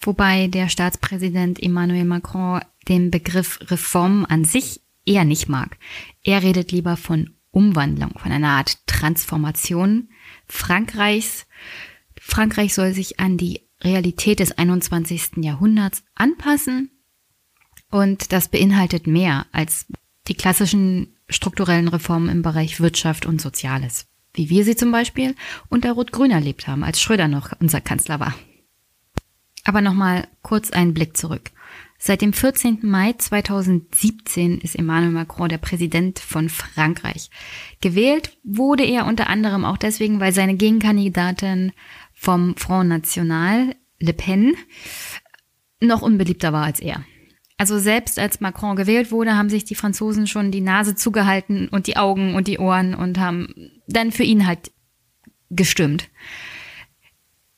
Wobei 0.00 0.46
der 0.46 0.68
Staatspräsident 0.68 1.62
Emmanuel 1.62 2.04
Macron 2.04 2.60
den 2.88 3.10
Begriff 3.10 3.58
Reform 3.70 4.24
an 4.28 4.44
sich 4.44 4.80
eher 5.04 5.24
nicht 5.24 5.48
mag. 5.48 5.76
Er 6.22 6.42
redet 6.42 6.72
lieber 6.72 6.96
von 6.96 7.34
Umwandlung, 7.50 8.12
von 8.16 8.32
einer 8.32 8.50
Art 8.50 8.78
Transformation 8.86 10.08
Frankreichs. 10.46 11.46
Frankreich 12.18 12.74
soll 12.74 12.92
sich 12.92 13.18
an 13.18 13.36
die 13.36 13.68
Realität 13.82 14.40
des 14.40 14.52
21. 14.52 15.36
Jahrhunderts 15.36 16.02
anpassen 16.14 16.90
und 17.90 18.32
das 18.32 18.48
beinhaltet 18.48 19.06
mehr 19.06 19.46
als 19.52 19.86
die 20.28 20.34
klassischen 20.34 21.16
strukturellen 21.28 21.88
Reformen 21.88 22.28
im 22.28 22.42
Bereich 22.42 22.80
Wirtschaft 22.80 23.26
und 23.26 23.40
Soziales, 23.40 24.06
wie 24.34 24.50
wir 24.50 24.64
sie 24.64 24.76
zum 24.76 24.92
Beispiel 24.92 25.34
unter 25.68 25.92
Rot-Grün 25.92 26.30
erlebt 26.30 26.66
haben, 26.66 26.84
als 26.84 27.00
Schröder 27.00 27.28
noch 27.28 27.52
unser 27.60 27.80
Kanzler 27.80 28.20
war. 28.20 28.34
Aber 29.64 29.80
nochmal 29.80 30.26
kurz 30.42 30.70
einen 30.70 30.94
Blick 30.94 31.16
zurück. 31.16 31.50
Seit 32.02 32.22
dem 32.22 32.32
14. 32.32 32.78
Mai 32.82 33.12
2017 33.12 34.58
ist 34.62 34.74
Emmanuel 34.74 35.12
Macron 35.12 35.50
der 35.50 35.58
Präsident 35.58 36.18
von 36.18 36.48
Frankreich. 36.48 37.28
Gewählt 37.82 38.38
wurde 38.42 38.84
er 38.84 39.04
unter 39.04 39.28
anderem 39.28 39.66
auch 39.66 39.76
deswegen, 39.76 40.18
weil 40.18 40.32
seine 40.32 40.54
Gegenkandidatin 40.54 41.72
vom 42.20 42.54
Front 42.58 42.90
National, 42.90 43.74
Le 43.98 44.12
Pen, 44.12 44.54
noch 45.80 46.02
unbeliebter 46.02 46.52
war 46.52 46.64
als 46.64 46.78
er. 46.78 47.02
Also 47.56 47.78
selbst 47.78 48.18
als 48.18 48.40
Macron 48.40 48.76
gewählt 48.76 49.10
wurde, 49.10 49.38
haben 49.38 49.48
sich 49.48 49.64
die 49.64 49.74
Franzosen 49.74 50.26
schon 50.26 50.50
die 50.50 50.60
Nase 50.60 50.94
zugehalten 50.94 51.68
und 51.68 51.86
die 51.86 51.96
Augen 51.96 52.34
und 52.34 52.46
die 52.46 52.58
Ohren 52.58 52.94
und 52.94 53.18
haben 53.18 53.70
dann 53.86 54.12
für 54.12 54.22
ihn 54.22 54.46
halt 54.46 54.70
gestimmt. 55.48 56.10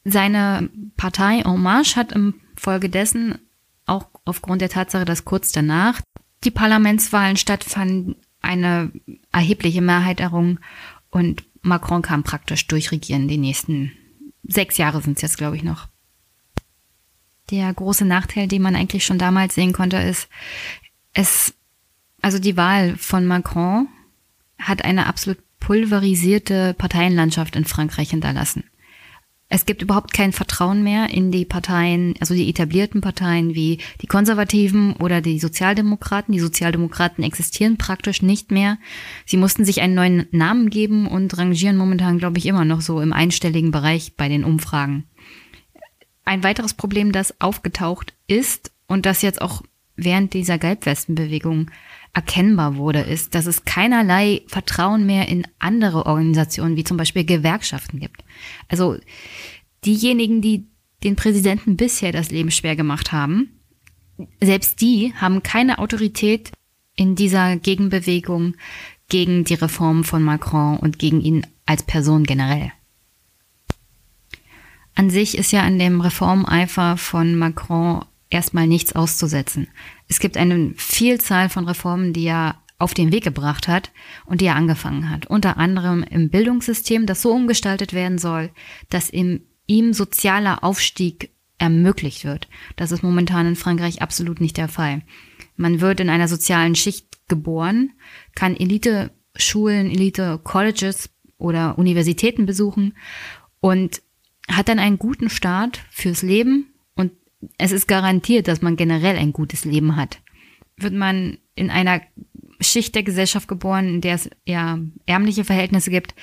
Seine 0.04 0.70
Partei 0.96 1.40
En 1.40 1.60
Marche 1.60 1.96
hat 1.96 2.12
im 2.12 2.34
Folge 2.56 2.88
dessen 2.88 3.38
auch 3.86 4.06
aufgrund 4.24 4.60
der 4.60 4.68
Tatsache, 4.68 5.04
dass 5.04 5.24
kurz 5.24 5.50
danach 5.50 6.00
die 6.44 6.52
Parlamentswahlen 6.52 7.36
stattfanden, 7.36 8.14
eine 8.40 8.92
erhebliche 9.32 9.82
Mehrheit 9.82 10.20
errungen 10.20 10.60
und 11.10 11.42
Macron 11.62 12.02
kam 12.02 12.22
praktisch 12.22 12.68
durchregieren. 12.68 13.26
Die 13.26 13.38
nächsten 13.38 13.92
sechs 14.42 14.76
Jahre 14.76 15.00
sind 15.02 15.16
es 15.16 15.22
jetzt, 15.22 15.38
glaube 15.38 15.56
ich, 15.56 15.62
noch. 15.62 15.88
Der 17.50 17.72
große 17.72 18.04
Nachteil, 18.04 18.48
den 18.48 18.62
man 18.62 18.76
eigentlich 18.76 19.04
schon 19.04 19.18
damals 19.18 19.54
sehen 19.54 19.72
konnte, 19.72 19.98
ist, 19.98 20.28
es, 21.12 21.54
also 22.20 22.38
die 22.38 22.56
Wahl 22.56 22.96
von 22.96 23.26
Macron 23.26 23.88
hat 24.58 24.84
eine 24.84 25.06
absolut 25.06 25.38
pulverisierte 25.60 26.74
Parteienlandschaft 26.74 27.56
in 27.56 27.64
Frankreich 27.64 28.10
hinterlassen. 28.10 28.64
Es 29.54 29.66
gibt 29.66 29.82
überhaupt 29.82 30.14
kein 30.14 30.32
Vertrauen 30.32 30.82
mehr 30.82 31.10
in 31.10 31.30
die 31.30 31.44
Parteien, 31.44 32.14
also 32.20 32.32
die 32.32 32.48
etablierten 32.48 33.02
Parteien 33.02 33.54
wie 33.54 33.80
die 34.00 34.06
Konservativen 34.06 34.94
oder 34.94 35.20
die 35.20 35.38
Sozialdemokraten. 35.38 36.32
Die 36.32 36.40
Sozialdemokraten 36.40 37.22
existieren 37.22 37.76
praktisch 37.76 38.22
nicht 38.22 38.50
mehr. 38.50 38.78
Sie 39.26 39.36
mussten 39.36 39.66
sich 39.66 39.82
einen 39.82 39.92
neuen 39.92 40.26
Namen 40.30 40.70
geben 40.70 41.06
und 41.06 41.36
rangieren 41.36 41.76
momentan, 41.76 42.16
glaube 42.16 42.38
ich, 42.38 42.46
immer 42.46 42.64
noch 42.64 42.80
so 42.80 43.02
im 43.02 43.12
einstelligen 43.12 43.72
Bereich 43.72 44.16
bei 44.16 44.30
den 44.30 44.44
Umfragen. 44.44 45.04
Ein 46.24 46.42
weiteres 46.42 46.72
Problem, 46.72 47.12
das 47.12 47.38
aufgetaucht 47.38 48.14
ist 48.26 48.72
und 48.86 49.04
das 49.04 49.20
jetzt 49.20 49.42
auch 49.42 49.62
während 49.96 50.32
dieser 50.32 50.56
Gelbwestenbewegung 50.56 51.70
erkennbar 52.14 52.76
wurde, 52.76 53.00
ist, 53.00 53.34
dass 53.34 53.46
es 53.46 53.64
keinerlei 53.64 54.42
Vertrauen 54.46 55.06
mehr 55.06 55.28
in 55.28 55.46
andere 55.58 56.06
Organisationen, 56.06 56.76
wie 56.76 56.84
zum 56.84 56.96
Beispiel 56.96 57.24
Gewerkschaften 57.24 58.00
gibt. 58.00 58.22
Also 58.68 58.98
diejenigen, 59.84 60.42
die 60.42 60.66
den 61.02 61.16
Präsidenten 61.16 61.76
bisher 61.76 62.12
das 62.12 62.30
Leben 62.30 62.50
schwer 62.50 62.76
gemacht 62.76 63.12
haben, 63.12 63.60
selbst 64.40 64.80
die 64.80 65.14
haben 65.14 65.42
keine 65.42 65.78
Autorität 65.78 66.52
in 66.94 67.16
dieser 67.16 67.56
Gegenbewegung 67.56 68.56
gegen 69.08 69.44
die 69.44 69.54
Reformen 69.54 70.04
von 70.04 70.22
Macron 70.22 70.76
und 70.76 70.98
gegen 70.98 71.20
ihn 71.20 71.46
als 71.66 71.82
Person 71.82 72.24
generell. 72.24 72.72
An 74.94 75.08
sich 75.08 75.38
ist 75.38 75.52
ja 75.52 75.62
an 75.62 75.78
dem 75.78 76.02
Reformeifer 76.02 76.98
von 76.98 77.34
Macron 77.36 78.04
erstmal 78.28 78.66
nichts 78.66 78.94
auszusetzen. 78.94 79.68
Es 80.12 80.18
gibt 80.18 80.36
eine 80.36 80.74
Vielzahl 80.76 81.48
von 81.48 81.66
Reformen, 81.66 82.12
die 82.12 82.26
er 82.26 82.60
auf 82.78 82.92
den 82.92 83.12
Weg 83.12 83.24
gebracht 83.24 83.66
hat 83.66 83.92
und 84.26 84.42
die 84.42 84.44
er 84.44 84.56
angefangen 84.56 85.08
hat. 85.08 85.24
Unter 85.24 85.56
anderem 85.56 86.02
im 86.02 86.28
Bildungssystem, 86.28 87.06
das 87.06 87.22
so 87.22 87.32
umgestaltet 87.32 87.94
werden 87.94 88.18
soll, 88.18 88.50
dass 88.90 89.08
im, 89.08 89.40
ihm 89.66 89.94
sozialer 89.94 90.62
Aufstieg 90.64 91.30
ermöglicht 91.56 92.26
wird. 92.26 92.48
Das 92.76 92.92
ist 92.92 93.02
momentan 93.02 93.46
in 93.46 93.56
Frankreich 93.56 94.02
absolut 94.02 94.42
nicht 94.42 94.58
der 94.58 94.68
Fall. 94.68 95.00
Man 95.56 95.80
wird 95.80 95.98
in 95.98 96.10
einer 96.10 96.28
sozialen 96.28 96.74
Schicht 96.74 97.06
geboren, 97.28 97.92
kann 98.34 98.54
Elite-Schulen, 98.54 99.90
Elite-Colleges 99.90 101.08
oder 101.38 101.78
Universitäten 101.78 102.44
besuchen 102.44 102.98
und 103.60 104.02
hat 104.46 104.68
dann 104.68 104.78
einen 104.78 104.98
guten 104.98 105.30
Start 105.30 105.80
fürs 105.90 106.20
Leben 106.20 106.71
es 107.58 107.72
ist 107.72 107.88
garantiert, 107.88 108.48
dass 108.48 108.62
man 108.62 108.76
generell 108.76 109.16
ein 109.16 109.32
gutes 109.32 109.64
Leben 109.64 109.96
hat. 109.96 110.20
Wird 110.76 110.94
man 110.94 111.38
in 111.54 111.70
einer 111.70 112.00
Schicht 112.60 112.94
der 112.94 113.02
Gesellschaft 113.02 113.48
geboren, 113.48 113.88
in 113.88 114.00
der 114.00 114.14
es 114.14 114.30
ja 114.46 114.78
ärmliche 115.06 115.44
Verhältnisse 115.44 115.90
gibt, 115.90 116.14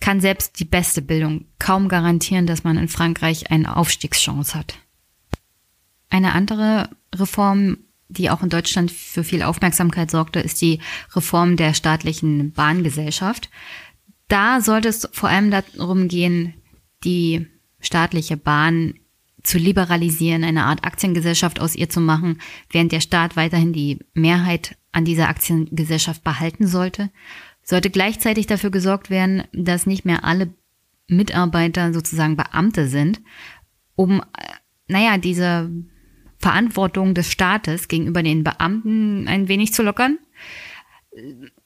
kann 0.00 0.20
selbst 0.20 0.58
die 0.58 0.64
beste 0.64 1.02
Bildung 1.02 1.44
kaum 1.58 1.88
garantieren, 1.88 2.46
dass 2.46 2.64
man 2.64 2.78
in 2.78 2.88
Frankreich 2.88 3.50
eine 3.50 3.76
Aufstiegschance 3.76 4.54
hat. 4.54 4.78
Eine 6.08 6.32
andere 6.32 6.88
Reform, 7.14 7.78
die 8.08 8.30
auch 8.30 8.42
in 8.42 8.48
Deutschland 8.48 8.90
für 8.90 9.22
viel 9.22 9.42
Aufmerksamkeit 9.42 10.10
sorgte, 10.10 10.40
ist 10.40 10.60
die 10.60 10.80
Reform 11.14 11.56
der 11.56 11.74
staatlichen 11.74 12.52
Bahngesellschaft. 12.52 13.50
Da 14.26 14.60
sollte 14.60 14.88
es 14.88 15.08
vor 15.12 15.28
allem 15.28 15.50
darum 15.50 16.08
gehen, 16.08 16.54
die 17.04 17.46
staatliche 17.80 18.36
Bahn 18.36 18.94
zu 19.42 19.58
liberalisieren, 19.58 20.44
eine 20.44 20.64
Art 20.64 20.84
Aktiengesellschaft 20.84 21.60
aus 21.60 21.74
ihr 21.74 21.88
zu 21.88 22.00
machen, 22.00 22.40
während 22.70 22.92
der 22.92 23.00
Staat 23.00 23.36
weiterhin 23.36 23.72
die 23.72 23.98
Mehrheit 24.14 24.76
an 24.92 25.04
dieser 25.04 25.28
Aktiengesellschaft 25.28 26.24
behalten 26.24 26.66
sollte, 26.66 27.10
sollte 27.62 27.90
gleichzeitig 27.90 28.46
dafür 28.46 28.70
gesorgt 28.70 29.10
werden, 29.10 29.44
dass 29.52 29.86
nicht 29.86 30.04
mehr 30.04 30.24
alle 30.24 30.52
Mitarbeiter 31.06 31.92
sozusagen 31.92 32.36
Beamte 32.36 32.86
sind, 32.86 33.20
um, 33.96 34.22
naja, 34.88 35.18
diese 35.18 35.70
Verantwortung 36.38 37.14
des 37.14 37.30
Staates 37.30 37.88
gegenüber 37.88 38.22
den 38.22 38.44
Beamten 38.44 39.28
ein 39.28 39.48
wenig 39.48 39.74
zu 39.74 39.82
lockern 39.82 40.18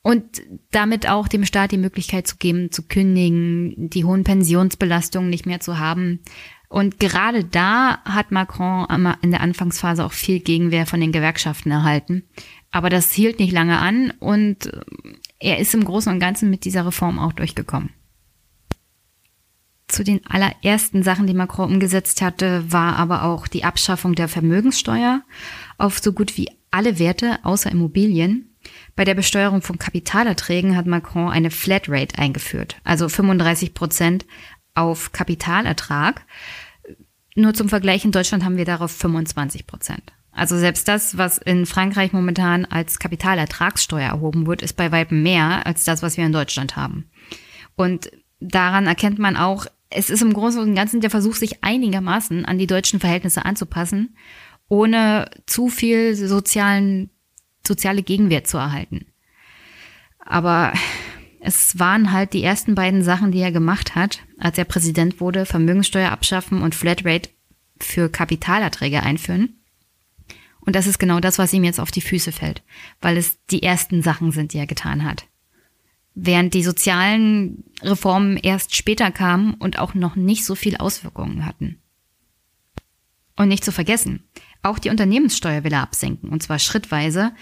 und 0.02 0.42
damit 0.70 1.08
auch 1.08 1.28
dem 1.28 1.44
Staat 1.44 1.72
die 1.72 1.78
Möglichkeit 1.78 2.26
zu 2.26 2.36
geben, 2.36 2.72
zu 2.72 2.82
kündigen, 2.82 3.88
die 3.90 4.04
hohen 4.04 4.24
Pensionsbelastungen 4.24 5.30
nicht 5.30 5.46
mehr 5.46 5.60
zu 5.60 5.78
haben, 5.78 6.20
und 6.74 6.98
gerade 6.98 7.44
da 7.44 7.98
hat 8.04 8.32
Macron 8.32 8.88
in 9.22 9.30
der 9.30 9.42
Anfangsphase 9.42 10.04
auch 10.04 10.12
viel 10.12 10.40
Gegenwehr 10.40 10.86
von 10.86 11.00
den 11.00 11.12
Gewerkschaften 11.12 11.70
erhalten. 11.70 12.24
Aber 12.72 12.90
das 12.90 13.12
hielt 13.12 13.38
nicht 13.38 13.52
lange 13.52 13.78
an 13.78 14.12
und 14.18 14.72
er 15.38 15.60
ist 15.60 15.72
im 15.74 15.84
Großen 15.84 16.12
und 16.12 16.18
Ganzen 16.18 16.50
mit 16.50 16.64
dieser 16.64 16.84
Reform 16.84 17.20
auch 17.20 17.32
durchgekommen. 17.32 17.90
Zu 19.86 20.02
den 20.02 20.26
allerersten 20.26 21.04
Sachen, 21.04 21.28
die 21.28 21.34
Macron 21.34 21.74
umgesetzt 21.74 22.20
hatte, 22.22 22.64
war 22.72 22.96
aber 22.96 23.22
auch 23.22 23.46
die 23.46 23.62
Abschaffung 23.62 24.16
der 24.16 24.26
Vermögenssteuer 24.26 25.22
auf 25.78 26.00
so 26.00 26.12
gut 26.12 26.36
wie 26.36 26.50
alle 26.72 26.98
Werte 26.98 27.38
außer 27.44 27.70
Immobilien. 27.70 28.56
Bei 28.96 29.04
der 29.04 29.14
Besteuerung 29.14 29.62
von 29.62 29.78
Kapitalerträgen 29.78 30.76
hat 30.76 30.86
Macron 30.86 31.30
eine 31.30 31.52
Flatrate 31.52 32.18
eingeführt, 32.18 32.80
also 32.82 33.08
35 33.08 33.74
Prozent 33.74 34.26
auf 34.74 35.12
Kapitalertrag. 35.12 36.26
Nur 37.34 37.54
zum 37.54 37.68
Vergleich, 37.68 38.04
in 38.04 38.12
Deutschland 38.12 38.44
haben 38.44 38.56
wir 38.56 38.64
darauf 38.64 38.92
25 38.92 39.66
Prozent. 39.66 40.12
Also 40.30 40.58
selbst 40.58 40.88
das, 40.88 41.16
was 41.16 41.38
in 41.38 41.64
Frankreich 41.66 42.12
momentan 42.12 42.64
als 42.64 42.98
Kapitalertragssteuer 42.98 44.08
erhoben 44.08 44.46
wird, 44.46 44.62
ist 44.62 44.74
bei 44.74 44.90
weitem 44.90 45.22
mehr 45.22 45.66
als 45.66 45.84
das, 45.84 46.02
was 46.02 46.16
wir 46.16 46.26
in 46.26 46.32
Deutschland 46.32 46.76
haben. 46.76 47.08
Und 47.76 48.10
daran 48.40 48.86
erkennt 48.86 49.18
man 49.18 49.36
auch, 49.36 49.66
es 49.90 50.10
ist 50.10 50.22
im 50.22 50.32
Großen 50.32 50.60
und 50.60 50.74
Ganzen 50.74 51.00
der 51.00 51.10
Versuch, 51.10 51.34
sich 51.34 51.62
einigermaßen 51.62 52.44
an 52.44 52.58
die 52.58 52.66
deutschen 52.66 52.98
Verhältnisse 52.98 53.44
anzupassen, 53.44 54.16
ohne 54.68 55.30
zu 55.46 55.68
viel 55.68 56.16
sozialen, 56.16 57.10
soziale 57.66 58.02
Gegenwert 58.02 58.48
zu 58.48 58.58
erhalten. 58.58 59.06
Aber 60.18 60.72
es 61.46 61.78
waren 61.78 62.10
halt 62.10 62.32
die 62.32 62.42
ersten 62.42 62.74
beiden 62.74 63.02
Sachen, 63.02 63.30
die 63.30 63.40
er 63.40 63.52
gemacht 63.52 63.94
hat, 63.94 64.20
als 64.38 64.56
er 64.56 64.64
Präsident 64.64 65.20
wurde, 65.20 65.44
Vermögenssteuer 65.44 66.10
abschaffen 66.10 66.62
und 66.62 66.74
Flatrate 66.74 67.28
für 67.78 68.08
Kapitalerträge 68.08 69.02
einführen. 69.02 69.60
Und 70.60 70.74
das 70.74 70.86
ist 70.86 70.98
genau 70.98 71.20
das, 71.20 71.38
was 71.38 71.52
ihm 71.52 71.64
jetzt 71.64 71.80
auf 71.80 71.90
die 71.90 72.00
Füße 72.00 72.32
fällt, 72.32 72.62
weil 73.02 73.18
es 73.18 73.44
die 73.50 73.62
ersten 73.62 74.02
Sachen 74.02 74.32
sind, 74.32 74.54
die 74.54 74.58
er 74.58 74.66
getan 74.66 75.04
hat. 75.04 75.26
Während 76.14 76.54
die 76.54 76.62
sozialen 76.62 77.64
Reformen 77.82 78.38
erst 78.38 78.74
später 78.74 79.10
kamen 79.10 79.52
und 79.52 79.78
auch 79.78 79.92
noch 79.92 80.16
nicht 80.16 80.46
so 80.46 80.54
viel 80.54 80.78
Auswirkungen 80.78 81.44
hatten. 81.44 81.78
Und 83.36 83.48
nicht 83.48 83.64
zu 83.64 83.72
vergessen, 83.72 84.22
auch 84.62 84.78
die 84.78 84.88
Unternehmenssteuer 84.88 85.62
will 85.62 85.74
er 85.74 85.82
absenken, 85.82 86.30
und 86.30 86.42
zwar 86.42 86.58
schrittweise 86.58 87.34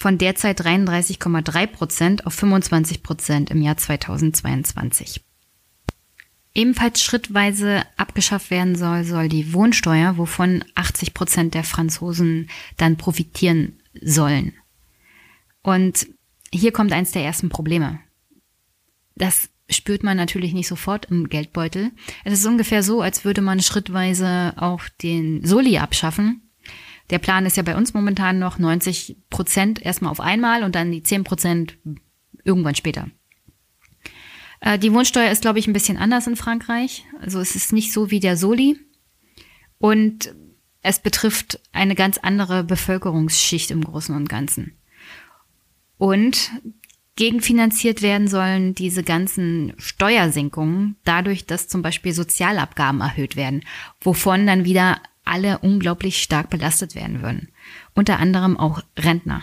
von 0.00 0.16
derzeit 0.16 0.58
33,3 0.58 1.66
Prozent 1.66 2.26
auf 2.26 2.32
25 2.32 3.02
Prozent 3.02 3.50
im 3.50 3.60
Jahr 3.60 3.76
2022. 3.76 5.20
Ebenfalls 6.54 7.02
schrittweise 7.02 7.82
abgeschafft 7.98 8.50
werden 8.50 8.76
soll, 8.76 9.04
soll 9.04 9.28
die 9.28 9.52
Wohnsteuer, 9.52 10.16
wovon 10.16 10.64
80 10.74 11.12
Prozent 11.12 11.54
der 11.54 11.64
Franzosen 11.64 12.48
dann 12.78 12.96
profitieren 12.96 13.78
sollen. 14.00 14.54
Und 15.62 16.06
hier 16.50 16.72
kommt 16.72 16.92
eins 16.92 17.12
der 17.12 17.22
ersten 17.22 17.50
Probleme. 17.50 18.00
Das 19.16 19.50
spürt 19.68 20.02
man 20.02 20.16
natürlich 20.16 20.54
nicht 20.54 20.66
sofort 20.66 21.10
im 21.10 21.28
Geldbeutel. 21.28 21.92
Es 22.24 22.32
ist 22.32 22.46
ungefähr 22.46 22.82
so, 22.82 23.02
als 23.02 23.26
würde 23.26 23.42
man 23.42 23.60
schrittweise 23.60 24.54
auch 24.56 24.88
den 25.02 25.44
Soli 25.44 25.76
abschaffen. 25.76 26.49
Der 27.10 27.18
Plan 27.18 27.44
ist 27.46 27.56
ja 27.56 27.62
bei 27.62 27.76
uns 27.76 27.92
momentan 27.92 28.38
noch 28.38 28.58
90 28.58 29.16
Prozent 29.30 29.82
erstmal 29.82 30.12
auf 30.12 30.20
einmal 30.20 30.62
und 30.62 30.74
dann 30.74 30.92
die 30.92 31.02
10 31.02 31.24
Prozent 31.24 31.76
irgendwann 32.44 32.74
später. 32.74 33.08
Äh, 34.60 34.78
die 34.78 34.92
Wohnsteuer 34.92 35.30
ist, 35.30 35.42
glaube 35.42 35.58
ich, 35.58 35.66
ein 35.66 35.72
bisschen 35.72 35.96
anders 35.96 36.26
in 36.26 36.36
Frankreich. 36.36 37.04
Also 37.20 37.40
es 37.40 37.56
ist 37.56 37.72
nicht 37.72 37.92
so 37.92 38.10
wie 38.10 38.20
der 38.20 38.36
Soli. 38.36 38.78
Und 39.78 40.34
es 40.82 40.98
betrifft 40.98 41.60
eine 41.72 41.94
ganz 41.94 42.18
andere 42.18 42.64
Bevölkerungsschicht 42.64 43.70
im 43.70 43.84
Großen 43.84 44.14
und 44.14 44.28
Ganzen. 44.28 44.76
Und 45.98 46.50
gegenfinanziert 47.16 48.00
werden 48.00 48.28
sollen 48.28 48.74
diese 48.74 49.02
ganzen 49.02 49.74
Steuersenkungen 49.76 50.96
dadurch, 51.04 51.44
dass 51.44 51.68
zum 51.68 51.82
Beispiel 51.82 52.12
Sozialabgaben 52.12 53.02
erhöht 53.02 53.36
werden, 53.36 53.62
wovon 54.00 54.46
dann 54.46 54.64
wieder 54.64 55.02
alle 55.24 55.58
unglaublich 55.58 56.22
stark 56.22 56.50
belastet 56.50 56.94
werden 56.94 57.22
würden. 57.22 57.48
Unter 57.94 58.18
anderem 58.18 58.56
auch 58.56 58.82
Rentner. 58.98 59.42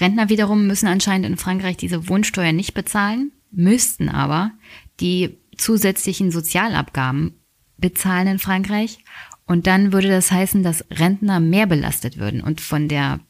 Rentner 0.00 0.28
wiederum 0.28 0.66
müssen 0.66 0.86
anscheinend 0.86 1.26
in 1.26 1.36
Frankreich 1.36 1.76
diese 1.76 2.08
Wohnsteuer 2.08 2.52
nicht 2.52 2.74
bezahlen, 2.74 3.32
müssten 3.50 4.08
aber 4.08 4.52
die 5.00 5.38
zusätzlichen 5.56 6.30
Sozialabgaben 6.30 7.34
bezahlen 7.76 8.26
in 8.26 8.38
Frankreich. 8.38 8.98
Und 9.46 9.66
dann 9.66 9.92
würde 9.92 10.08
das 10.08 10.30
heißen, 10.30 10.62
dass 10.62 10.84
Rentner 10.90 11.38
mehr 11.38 11.66
belastet 11.66 12.18
würden 12.18 12.40
und 12.40 12.60
von 12.60 12.88
der 12.88 13.20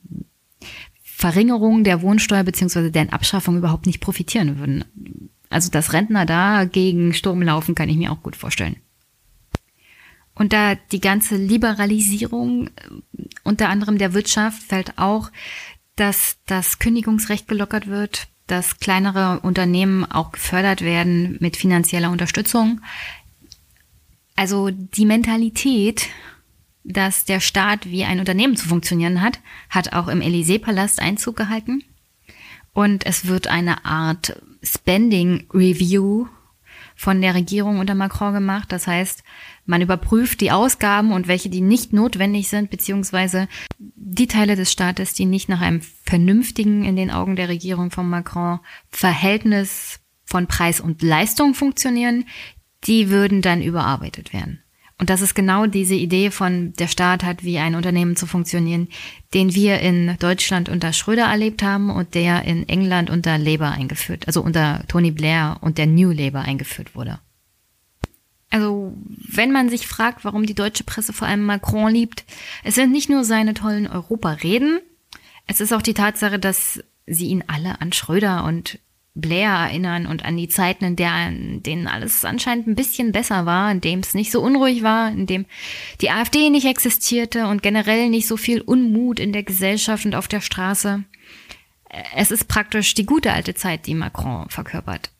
Verringerung 1.02 1.84
der 1.84 2.02
Wohnsteuer 2.02 2.44
beziehungsweise 2.44 2.90
deren 2.90 3.10
Abschaffung 3.10 3.56
überhaupt 3.56 3.86
nicht 3.86 4.00
profitieren 4.00 4.58
würden. 4.58 4.84
Also 5.50 5.70
dass 5.70 5.92
Rentner 5.92 6.26
da 6.26 6.64
gegen 6.64 7.14
Sturm 7.14 7.42
laufen, 7.42 7.74
kann 7.74 7.88
ich 7.88 7.96
mir 7.96 8.12
auch 8.12 8.22
gut 8.22 8.36
vorstellen. 8.36 8.76
Und 10.34 10.52
da 10.52 10.74
die 10.74 11.00
ganze 11.00 11.36
Liberalisierung 11.36 12.70
unter 13.44 13.68
anderem 13.68 13.98
der 13.98 14.14
Wirtschaft 14.14 14.62
fällt 14.62 14.98
auch, 14.98 15.30
dass 15.96 16.38
das 16.46 16.78
Kündigungsrecht 16.78 17.46
gelockert 17.46 17.86
wird, 17.86 18.26
dass 18.46 18.78
kleinere 18.78 19.40
Unternehmen 19.40 20.04
auch 20.04 20.32
gefördert 20.32 20.82
werden 20.82 21.36
mit 21.40 21.56
finanzieller 21.56 22.10
Unterstützung. 22.10 22.80
Also 24.36 24.70
die 24.70 25.06
Mentalität, 25.06 26.08
dass 26.82 27.24
der 27.24 27.40
Staat 27.40 27.86
wie 27.86 28.04
ein 28.04 28.18
Unternehmen 28.18 28.56
zu 28.56 28.68
funktionieren 28.68 29.22
hat, 29.22 29.40
hat 29.70 29.92
auch 29.92 30.08
im 30.08 30.20
Élysée-Palast 30.20 31.00
Einzug 31.00 31.36
gehalten. 31.36 31.84
Und 32.72 33.06
es 33.06 33.26
wird 33.26 33.46
eine 33.46 33.84
Art 33.84 34.40
Spending 34.62 35.46
Review 35.54 36.26
von 36.96 37.20
der 37.20 37.34
Regierung 37.34 37.78
unter 37.78 37.94
Macron 37.94 38.34
gemacht. 38.34 38.72
Das 38.72 38.86
heißt, 38.86 39.22
man 39.66 39.82
überprüft 39.82 40.40
die 40.40 40.50
Ausgaben 40.50 41.12
und 41.12 41.28
welche, 41.28 41.48
die 41.48 41.60
nicht 41.60 41.92
notwendig 41.92 42.48
sind, 42.48 42.70
beziehungsweise 42.70 43.48
die 43.78 44.26
Teile 44.26 44.56
des 44.56 44.70
Staates, 44.70 45.14
die 45.14 45.24
nicht 45.24 45.48
nach 45.48 45.60
einem 45.60 45.80
vernünftigen, 46.04 46.84
in 46.84 46.96
den 46.96 47.10
Augen 47.10 47.36
der 47.36 47.48
Regierung 47.48 47.90
von 47.90 48.08
Macron, 48.08 48.60
Verhältnis 48.90 50.00
von 50.24 50.46
Preis 50.46 50.80
und 50.80 51.02
Leistung 51.02 51.54
funktionieren, 51.54 52.26
die 52.84 53.08
würden 53.08 53.42
dann 53.42 53.62
überarbeitet 53.62 54.32
werden. 54.32 54.60
Und 54.98 55.10
das 55.10 55.20
ist 55.20 55.34
genau 55.34 55.66
diese 55.66 55.94
Idee 55.94 56.30
von 56.30 56.72
der 56.74 56.86
Staat 56.86 57.24
hat, 57.24 57.42
wie 57.42 57.58
ein 57.58 57.74
Unternehmen 57.74 58.14
zu 58.14 58.26
funktionieren, 58.26 58.88
den 59.32 59.54
wir 59.54 59.80
in 59.80 60.16
Deutschland 60.20 60.68
unter 60.68 60.92
Schröder 60.92 61.24
erlebt 61.24 61.62
haben 61.62 61.90
und 61.90 62.14
der 62.14 62.44
in 62.44 62.68
England 62.68 63.10
unter 63.10 63.36
Labour 63.36 63.70
eingeführt, 63.70 64.26
also 64.26 64.40
unter 64.40 64.84
Tony 64.86 65.10
Blair 65.10 65.58
und 65.62 65.78
der 65.78 65.86
New 65.86 66.12
Labour 66.12 66.42
eingeführt 66.42 66.94
wurde. 66.94 67.18
Also, 68.54 68.92
wenn 69.26 69.50
man 69.50 69.68
sich 69.68 69.88
fragt, 69.88 70.24
warum 70.24 70.46
die 70.46 70.54
deutsche 70.54 70.84
Presse 70.84 71.12
vor 71.12 71.26
allem 71.26 71.44
Macron 71.44 71.92
liebt, 71.92 72.24
es 72.62 72.76
sind 72.76 72.92
nicht 72.92 73.10
nur 73.10 73.24
seine 73.24 73.52
tollen 73.52 73.88
Europareden, 73.88 74.78
es 75.48 75.60
ist 75.60 75.72
auch 75.72 75.82
die 75.82 75.92
Tatsache, 75.92 76.38
dass 76.38 76.80
sie 77.04 77.26
ihn 77.26 77.42
alle 77.48 77.80
an 77.80 77.92
Schröder 77.92 78.44
und 78.44 78.78
Blair 79.16 79.50
erinnern 79.50 80.06
und 80.06 80.24
an 80.24 80.36
die 80.36 80.46
Zeiten, 80.46 80.84
in 80.84 80.94
denen 81.64 81.88
alles 81.88 82.24
anscheinend 82.24 82.68
ein 82.68 82.76
bisschen 82.76 83.10
besser 83.10 83.44
war, 83.44 83.72
in 83.72 83.80
dem 83.80 83.98
es 83.98 84.14
nicht 84.14 84.30
so 84.30 84.40
unruhig 84.40 84.84
war, 84.84 85.10
in 85.10 85.26
dem 85.26 85.46
die 86.00 86.10
AfD 86.10 86.48
nicht 86.48 86.66
existierte 86.66 87.48
und 87.48 87.60
generell 87.60 88.08
nicht 88.08 88.28
so 88.28 88.36
viel 88.36 88.60
Unmut 88.60 89.18
in 89.18 89.32
der 89.32 89.42
Gesellschaft 89.42 90.06
und 90.06 90.14
auf 90.14 90.28
der 90.28 90.40
Straße. 90.40 91.02
Es 92.14 92.30
ist 92.30 92.46
praktisch 92.46 92.94
die 92.94 93.06
gute 93.06 93.32
alte 93.32 93.54
Zeit, 93.54 93.88
die 93.88 93.94
Macron 93.96 94.48
verkörpert. 94.48 95.10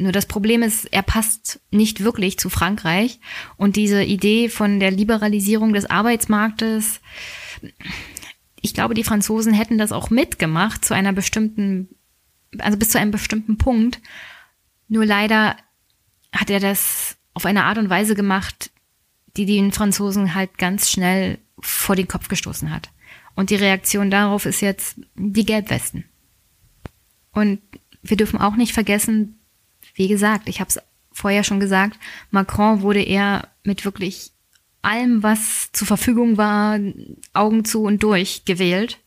Nur 0.00 0.12
das 0.12 0.26
Problem 0.26 0.62
ist, 0.62 0.86
er 0.92 1.02
passt 1.02 1.60
nicht 1.70 2.02
wirklich 2.02 2.38
zu 2.38 2.48
Frankreich. 2.48 3.20
Und 3.56 3.76
diese 3.76 4.02
Idee 4.02 4.48
von 4.48 4.80
der 4.80 4.90
Liberalisierung 4.90 5.74
des 5.74 5.84
Arbeitsmarktes, 5.84 7.00
ich 8.62 8.74
glaube, 8.74 8.94
die 8.94 9.04
Franzosen 9.04 9.52
hätten 9.52 9.76
das 9.78 9.92
auch 9.92 10.08
mitgemacht 10.08 10.84
zu 10.84 10.94
einer 10.94 11.12
bestimmten, 11.12 11.88
also 12.58 12.78
bis 12.78 12.90
zu 12.90 12.98
einem 12.98 13.10
bestimmten 13.10 13.58
Punkt. 13.58 14.00
Nur 14.88 15.04
leider 15.04 15.56
hat 16.32 16.48
er 16.48 16.60
das 16.60 17.16
auf 17.34 17.44
eine 17.44 17.64
Art 17.64 17.78
und 17.78 17.90
Weise 17.90 18.14
gemacht, 18.14 18.70
die 19.36 19.46
den 19.46 19.70
Franzosen 19.70 20.34
halt 20.34 20.56
ganz 20.58 20.90
schnell 20.90 21.38
vor 21.60 21.94
den 21.94 22.08
Kopf 22.08 22.28
gestoßen 22.28 22.70
hat. 22.70 22.90
Und 23.34 23.50
die 23.50 23.56
Reaktion 23.56 24.10
darauf 24.10 24.46
ist 24.46 24.60
jetzt 24.60 24.96
die 25.14 25.44
Gelbwesten. 25.44 26.04
Und 27.32 27.60
wir 28.02 28.16
dürfen 28.16 28.40
auch 28.40 28.56
nicht 28.56 28.72
vergessen, 28.72 29.39
wie 29.94 30.08
gesagt, 30.08 30.48
ich 30.48 30.60
habe 30.60 30.68
es 30.68 30.80
vorher 31.12 31.44
schon 31.44 31.60
gesagt, 31.60 31.98
Macron 32.30 32.82
wurde 32.82 33.02
eher 33.02 33.48
mit 33.64 33.84
wirklich 33.84 34.32
allem, 34.82 35.22
was 35.22 35.70
zur 35.72 35.86
Verfügung 35.86 36.36
war, 36.36 36.78
Augen 37.32 37.64
zu 37.64 37.82
und 37.82 38.02
durch 38.02 38.44
gewählt. 38.44 38.98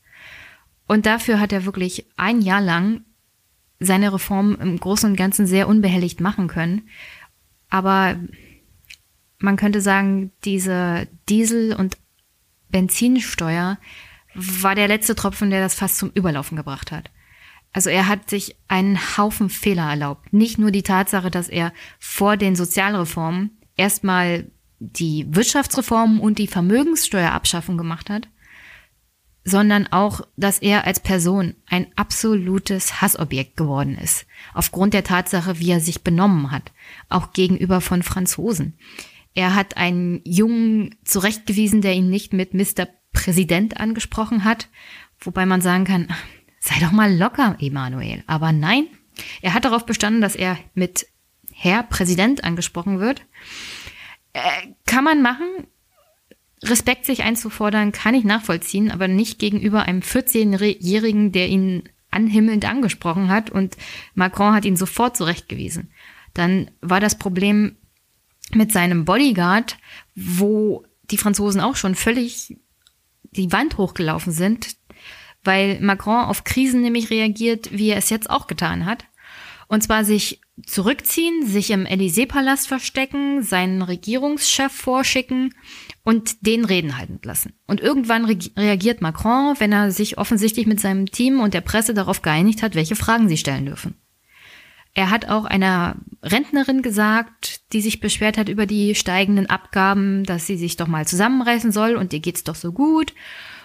Und 0.88 1.06
dafür 1.06 1.40
hat 1.40 1.52
er 1.52 1.66
wirklich 1.66 2.06
ein 2.18 2.42
Jahr 2.42 2.62
lang 2.62 3.02
seine 3.80 4.14
Reform 4.14 4.58
im 4.62 4.80
Großen 4.80 5.10
und 5.10 5.16
Ganzen 5.16 5.48
sehr 5.48 5.68
unbehelligt 5.68 6.22
machen 6.22 6.48
können. 6.48 6.84
Aber 7.70 8.18
man 9.40 9.58
könnte 9.58 9.82
sagen, 9.82 10.32
diese 10.46 11.08
Diesel- 11.28 11.76
und 11.76 11.98
Benzinsteuer 12.70 13.78
war 14.36 14.76
der 14.76 14.88
letzte 14.88 15.16
Tropfen, 15.16 15.50
der 15.50 15.62
das 15.62 15.76
fast 15.76 15.98
zum 15.98 16.12
Überlaufen 16.14 16.56
gebracht 16.56 16.92
hat. 16.92 17.10
Also 17.74 17.90
er 17.90 18.08
hat 18.08 18.30
sich 18.30 18.56
einen 18.68 19.18
Haufen 19.18 19.50
Fehler 19.50 19.90
erlaubt. 19.90 20.32
Nicht 20.32 20.60
nur 20.60 20.72
die 20.72 20.84
Tatsache, 20.84 21.32
dass 21.32 21.50
er 21.50 21.74
vor 22.00 22.38
den 22.38 22.56
Sozialreformen 22.56 23.58
erstmal 23.76 24.52
die 24.80 25.26
Wirtschaftsreformen 25.30 26.20
und 26.20 26.38
die 26.38 26.48
Vermögenssteuerabschaffung 26.48 27.78
gemacht 27.78 28.10
hat, 28.10 28.28
sondern 29.46 29.88
auch, 29.88 30.22
dass 30.38 30.60
er 30.60 30.86
als 30.86 31.00
Person 31.00 31.56
ein 31.68 31.88
absolutes 31.96 33.02
Hassobjekt 33.02 33.58
geworden 33.58 33.98
ist, 33.98 34.26
aufgrund 34.54 34.94
der 34.94 35.04
Tatsache, 35.04 35.60
wie 35.60 35.72
er 35.72 35.80
sich 35.80 36.04
benommen 36.04 36.52
hat, 36.52 36.72
auch 37.10 37.34
gegenüber 37.34 37.82
von 37.82 38.04
Franzosen. 38.04 38.78
Er 39.34 39.56
hat 39.56 39.78
einen 39.78 40.22
Jungen 40.24 40.96
zurechtgewiesen, 41.04 41.82
der 41.82 41.94
ihn 41.94 42.10
nicht 42.10 42.34
mit 42.34 42.54
Mr. 42.54 42.88
Präsident 43.12 43.80
angesprochen 43.80 44.44
hat, 44.44 44.70
wobei 45.20 45.46
man 45.46 45.62
sagen 45.62 45.86
kann, 45.86 46.08
sei 46.64 46.76
doch 46.80 46.92
mal 46.92 47.14
locker, 47.14 47.58
Emanuel. 47.60 48.24
Aber 48.26 48.54
nein, 48.54 48.88
er 49.42 49.54
hat 49.54 49.66
darauf 49.66 49.86
bestanden, 49.86 50.22
dass 50.22 50.36
er 50.36 50.58
mit 50.74 51.08
Herr 51.52 51.84
Präsident 51.84 52.44
angesprochen 52.46 53.00
wird. 53.00 53.22
Äh, 54.32 54.40
kann 54.86 55.04
man 55.04 55.22
machen. 55.22 55.68
Respekt 56.64 57.06
sich 57.06 57.24
einzufordern, 57.24 57.92
kann 57.92 58.16
ich 58.16 58.24
nachvollziehen, 58.24 58.92
aber 58.92 59.10
nicht 59.10 59.40
gegenüber 59.40 59.84
einem 59.84 60.00
14-Jährigen, 60.00 61.34
der 61.34 61.50
ihn 61.50 61.90
anhimmelnd 62.10 62.64
angesprochen 62.64 63.28
hat 63.28 63.50
und 63.50 63.76
Macron 64.14 64.54
hat 64.54 64.64
ihn 64.64 64.78
sofort 64.78 65.18
zurechtgewiesen. 65.18 65.92
Dann 66.34 66.72
war 66.80 67.02
das 67.02 67.18
Problem 67.18 67.76
mit 68.54 68.72
seinem 68.72 69.04
Bodyguard, 69.04 69.78
wo 70.16 70.86
die 71.12 71.18
Franzosen 71.18 71.60
auch 71.60 71.76
schon 71.76 71.96
völlig 71.96 72.56
die 73.32 73.52
Wand 73.52 73.78
hochgelaufen 73.78 74.32
sind, 74.32 74.78
weil 75.44 75.80
Macron 75.82 76.26
auf 76.26 76.44
Krisen 76.44 76.82
nämlich 76.82 77.10
reagiert, 77.10 77.70
wie 77.72 77.90
er 77.90 77.98
es 77.98 78.10
jetzt 78.10 78.30
auch 78.30 78.48
getan 78.48 78.86
hat. 78.86 79.06
Und 79.68 79.82
zwar 79.82 80.06
sich 80.06 80.42
zurückziehen, 80.66 81.46
sich 81.48 81.72
im 81.72 81.86
Élysée-Palast 81.86 82.68
verstecken, 82.68 83.42
seinen 83.42 83.82
Regierungschef 83.82 84.72
vorschicken 84.72 85.56
und 86.04 86.46
den 86.46 86.64
reden 86.66 86.98
halten 86.98 87.20
lassen. 87.24 87.54
Und 87.66 87.82
irgendwann 87.82 88.26
re 88.26 88.38
reagiert 88.56 89.02
Macron, 89.02 89.56
wenn 89.60 89.72
er 89.72 89.92
sich 89.92 90.18
offensichtlich 90.18 90.68
mit 90.68 90.80
seinem 90.80 91.08
Team 91.08 91.40
und 91.40 91.54
der 91.54 91.62
Presse 91.62 91.94
darauf 91.94 92.22
geeinigt 92.22 92.62
hat, 92.62 92.76
welche 92.76 92.96
Fragen 92.96 93.30
sie 93.30 93.38
stellen 93.38 93.66
dürfen. 93.66 93.96
Er 94.94 95.10
hat 95.10 95.28
auch 95.28 95.46
einer 95.46 95.96
Rentnerin 96.22 96.84
gesagt, 96.84 97.74
die 97.74 97.82
sich 97.82 98.00
beschwert 98.00 98.38
hat 98.38 98.48
über 98.48 98.68
die 98.68 98.94
steigenden 98.94 99.50
Abgaben, 99.50 100.24
dass 100.24 100.46
sie 100.46 100.58
sich 100.58 100.78
doch 100.78 100.88
mal 100.88 101.08
zusammenreißen 101.08 101.72
soll 101.72 101.96
und 101.96 102.14
ihr 102.14 102.20
geht's 102.20 102.44
doch 102.44 102.56
so 102.56 102.72
gut. 102.72 103.14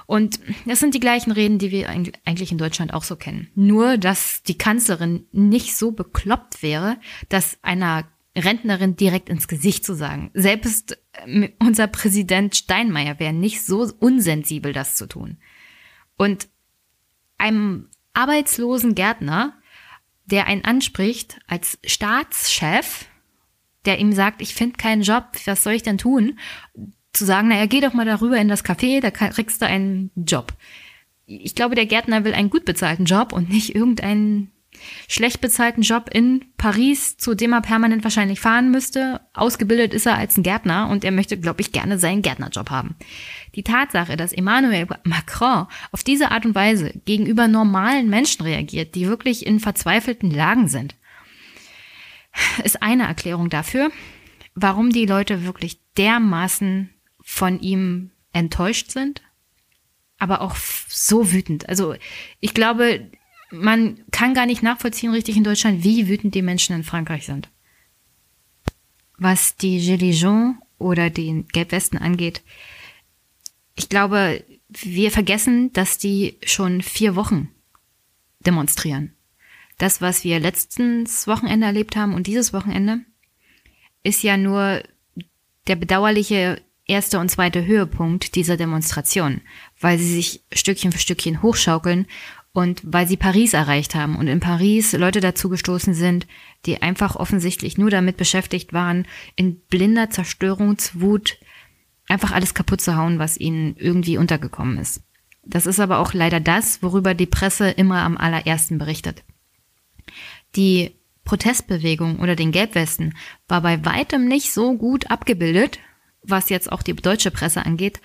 Und 0.09 0.41
das 0.65 0.81
sind 0.81 0.95
die 0.95 1.01
gleichen 1.01 1.33
Reden, 1.33 1.59
die 1.59 1.71
wir 1.71 1.91
eigentlich 1.91 2.51
in 2.51 2.57
Deutschland 2.57 2.95
auch 2.95 3.03
so 3.03 3.15
kennen. 3.15 3.51
Nur, 3.55 3.99
dass 3.99 4.43
die 4.43 4.57
Kanzlerin 4.57 5.27
nicht 5.33 5.77
so 5.77 5.93
bekloppt 5.93 6.63
wäre, 6.63 6.97
dass 7.29 7.59
einer 7.61 8.09
Rentnerin 8.35 8.97
direkt 8.97 9.29
ins 9.29 9.49
Gesicht 9.49 9.85
zu 9.85 9.95
sagen. 9.95 10.31
Selbst 10.33 10.97
äh, 11.27 11.51
unser 11.59 11.89
Präsident 11.89 12.57
Steinmeier 12.57 13.21
wäre 13.21 13.35
nicht 13.35 13.67
so 13.67 13.93
unsensibel, 14.01 14.73
das 14.73 14.97
zu 14.97 15.09
tun. 15.09 15.37
Und 16.17 16.49
einem 17.37 17.91
arbeitslosen 18.15 18.95
Gärtner, 18.95 19.61
der 20.25 20.47
einen 20.47 20.65
anspricht 20.65 21.39
als 21.47 21.79
Staatschef, 21.85 23.05
der 23.85 23.99
ihm 23.99 24.15
sagt, 24.15 24.41
ich 24.41 24.55
finde 24.55 24.79
keinen 24.79 25.03
Job, 25.03 25.33
was 25.45 25.63
soll 25.63 25.75
ich 25.75 25.83
denn 25.83 25.99
tun? 25.99 26.39
Zu 27.13 27.25
sagen, 27.25 27.49
naja, 27.49 27.67
geh 27.67 27.81
doch 27.81 27.95
mal 27.95 28.07
darüber 28.07 28.37
in 28.37 28.49
das 28.49 28.65
Café, 28.65 29.01
da 29.01 29.11
kriegst 29.11 29.63
du 29.63 29.67
einen 29.67 30.11
Job. 30.15 30.53
Ich 31.27 31.55
glaube, 31.55 31.75
der 31.75 31.87
Gärtner 31.87 32.25
will 32.25 32.35
einen 32.35 32.51
gut 32.51 32.65
bezahlten 32.65 33.05
Job 33.05 33.33
und 33.33 33.51
nicht 33.51 33.75
irgendeinen 33.75 34.51
schlecht 35.09 35.41
bezahlten 35.41 35.83
Job 35.83 36.09
in 36.13 36.45
Paris, 36.57 37.17
zu 37.17 37.35
dem 37.35 37.53
er 37.53 37.61
permanent 37.61 38.05
wahrscheinlich 38.05 38.41
fahren 38.41 38.71
müsste. 38.71 39.21
Ausgebildet 39.35 39.95
ist 39.95 40.07
er 40.07 40.17
als 40.17 40.37
ein 40.37 40.43
Gärtner 40.43 40.89
und 40.89 41.05
er 41.05 41.11
möchte, 41.11 41.39
glaube 41.39 41.61
ich, 41.61 41.73
gerne 41.73 41.99
seinen 41.99 42.23
Gärtnerjob 42.23 42.71
haben. 42.71 42.97
Die 43.55 43.63
Tatsache, 43.63 44.17
dass 44.17 44.33
Emmanuel 44.33 44.87
Macron 45.05 45.67
auf 45.91 46.05
diese 46.05 46.31
Art 46.31 46.47
und 46.47 46.55
Weise 46.55 46.93
gegenüber 47.05 47.49
normalen 47.49 48.09
Menschen 48.09 48.43
reagiert, 48.43 48.95
die 48.95 49.09
wirklich 49.09 49.47
in 49.47 49.61
verzweifelten 49.61 50.31
Lagen 50.31 50.69
sind, 50.69 50.95
ist 52.65 52.83
eine 52.83 53.05
Erklärung 53.05 53.51
dafür, 53.51 53.91
warum 54.55 54.91
die 54.91 55.07
Leute 55.07 55.45
wirklich 55.45 55.81
dermaßen 55.97 56.91
von 57.31 57.61
ihm 57.61 58.11
enttäuscht 58.33 58.91
sind, 58.91 59.21
aber 60.17 60.41
auch 60.41 60.57
so 60.57 61.31
wütend. 61.31 61.69
Also 61.69 61.95
ich 62.41 62.55
glaube, 62.55 63.11
man 63.51 64.01
kann 64.11 64.33
gar 64.33 64.47
nicht 64.47 64.63
nachvollziehen 64.63 65.13
richtig 65.13 65.37
in 65.37 65.45
Deutschland, 65.45 65.85
wie 65.85 66.09
wütend 66.09 66.35
die 66.35 66.41
Menschen 66.41 66.75
in 66.75 66.85
Frankreich 66.85 67.27
sind. 67.27 67.51
Was 69.19 69.57
die 69.57 69.79
Gilets 69.79 70.23
jaunes 70.23 70.57
oder 70.79 71.11
den 71.11 71.47
Gelbwesten 71.49 71.99
angeht, 71.99 72.43
ich 73.75 73.91
glaube, 73.91 74.43
wir 74.71 75.11
vergessen, 75.11 75.71
dass 75.75 75.99
die 75.99 76.39
schon 76.45 76.81
vier 76.81 77.15
Wochen 77.15 77.51
demonstrieren. 78.41 79.13
Das, 79.77 80.01
was 80.01 80.25
wir 80.25 80.41
letztens 80.41 81.27
Wochenende 81.27 81.67
erlebt 81.67 81.95
haben 81.95 82.15
und 82.15 82.27
dieses 82.27 82.55
Wochenende, 82.55 83.01
ist 84.03 84.23
ja 84.23 84.39
nur 84.39 84.83
der 85.67 85.77
bedauerliche 85.77 86.63
erste 86.89 87.21
und 87.21 87.31
zweite 87.31 87.65
Höhepunkt 87.65 88.35
dieser 88.35 88.57
Demonstration, 88.57 89.41
weil 89.81 89.99
sie 89.99 90.13
sich 90.13 90.43
Stückchen 90.53 90.91
für 90.91 90.99
Stückchen 90.99 91.43
hochschaukeln 91.43 92.07
und 92.53 92.81
weil 92.85 93.07
sie 93.07 93.17
Paris 93.17 93.53
erreicht 93.53 93.95
haben 93.95 94.17
und 94.17 94.27
in 94.27 94.41
Paris 94.41 94.93
Leute 94.93 95.21
dazu 95.21 95.49
gestoßen 95.49 95.95
sind, 95.95 96.27
die 96.67 96.83
einfach 96.83 97.15
offensichtlich 97.15 97.79
nur 97.79 97.91
damit 97.91 98.17
beschäftigt 98.17 98.73
waren, 98.73 99.07
in 99.37 99.61
blinder 99.61 100.11
Zerstörungswut 100.11 101.39
einfach 102.09 102.33
alles 102.33 102.55
kaputt 102.55 102.81
zu 102.81 102.97
hauen, 102.97 103.19
was 103.19 103.39
ihnen 103.39 103.77
irgendwie 103.77 104.19
untergekommen 104.19 104.79
ist. 104.79 105.03
Das 105.45 105.67
ist 105.67 105.81
aber 105.81 105.99
auch 105.99 106.15
leider 106.15 106.41
das, 106.41 106.83
worüber 106.83 107.15
die 107.15 107.27
Presse 107.27 107.71
immer 107.71 108.03
am 108.03 108.17
allerersten 108.17 108.79
berichtet. 108.79 109.23
Die 110.57 110.93
Protestbewegung 111.25 112.21
oder 112.21 112.35
den 112.35 112.53
Gelbwesten 112.53 113.15
war 113.47 113.61
bei 113.61 113.85
weitem 113.85 114.27
nicht 114.27 114.53
so 114.53 114.75
gut 114.77 115.11
abgebildet, 115.11 115.79
was 116.31 116.49
jetzt 116.49 116.71
auch 116.71 116.83
die 116.83 116.95
deutsche 116.95 117.31
Presse 117.31 117.65
angeht, 117.65 118.01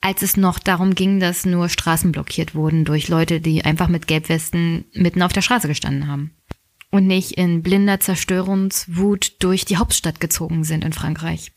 als 0.00 0.20
es 0.20 0.36
noch 0.36 0.58
darum 0.58 0.94
ging, 0.94 1.18
dass 1.18 1.46
nur 1.46 1.68
Straßen 1.68 2.12
blockiert 2.12 2.54
wurden 2.54 2.84
durch 2.84 3.08
Leute, 3.08 3.40
die 3.40 3.64
einfach 3.64 3.88
mit 3.88 4.06
Gelbwesten 4.06 4.84
mitten 4.92 5.22
auf 5.22 5.32
der 5.32 5.40
Straße 5.40 5.66
gestanden 5.66 6.08
haben. 6.08 6.34
Und 6.90 7.06
nicht 7.06 7.32
in 7.32 7.62
blinder 7.62 8.00
Zerstörungswut 8.00 9.42
durch 9.42 9.64
die 9.64 9.78
Hauptstadt 9.78 10.20
gezogen 10.20 10.62
sind 10.62 10.84
in 10.84 10.92
Frankreich. 10.92 11.52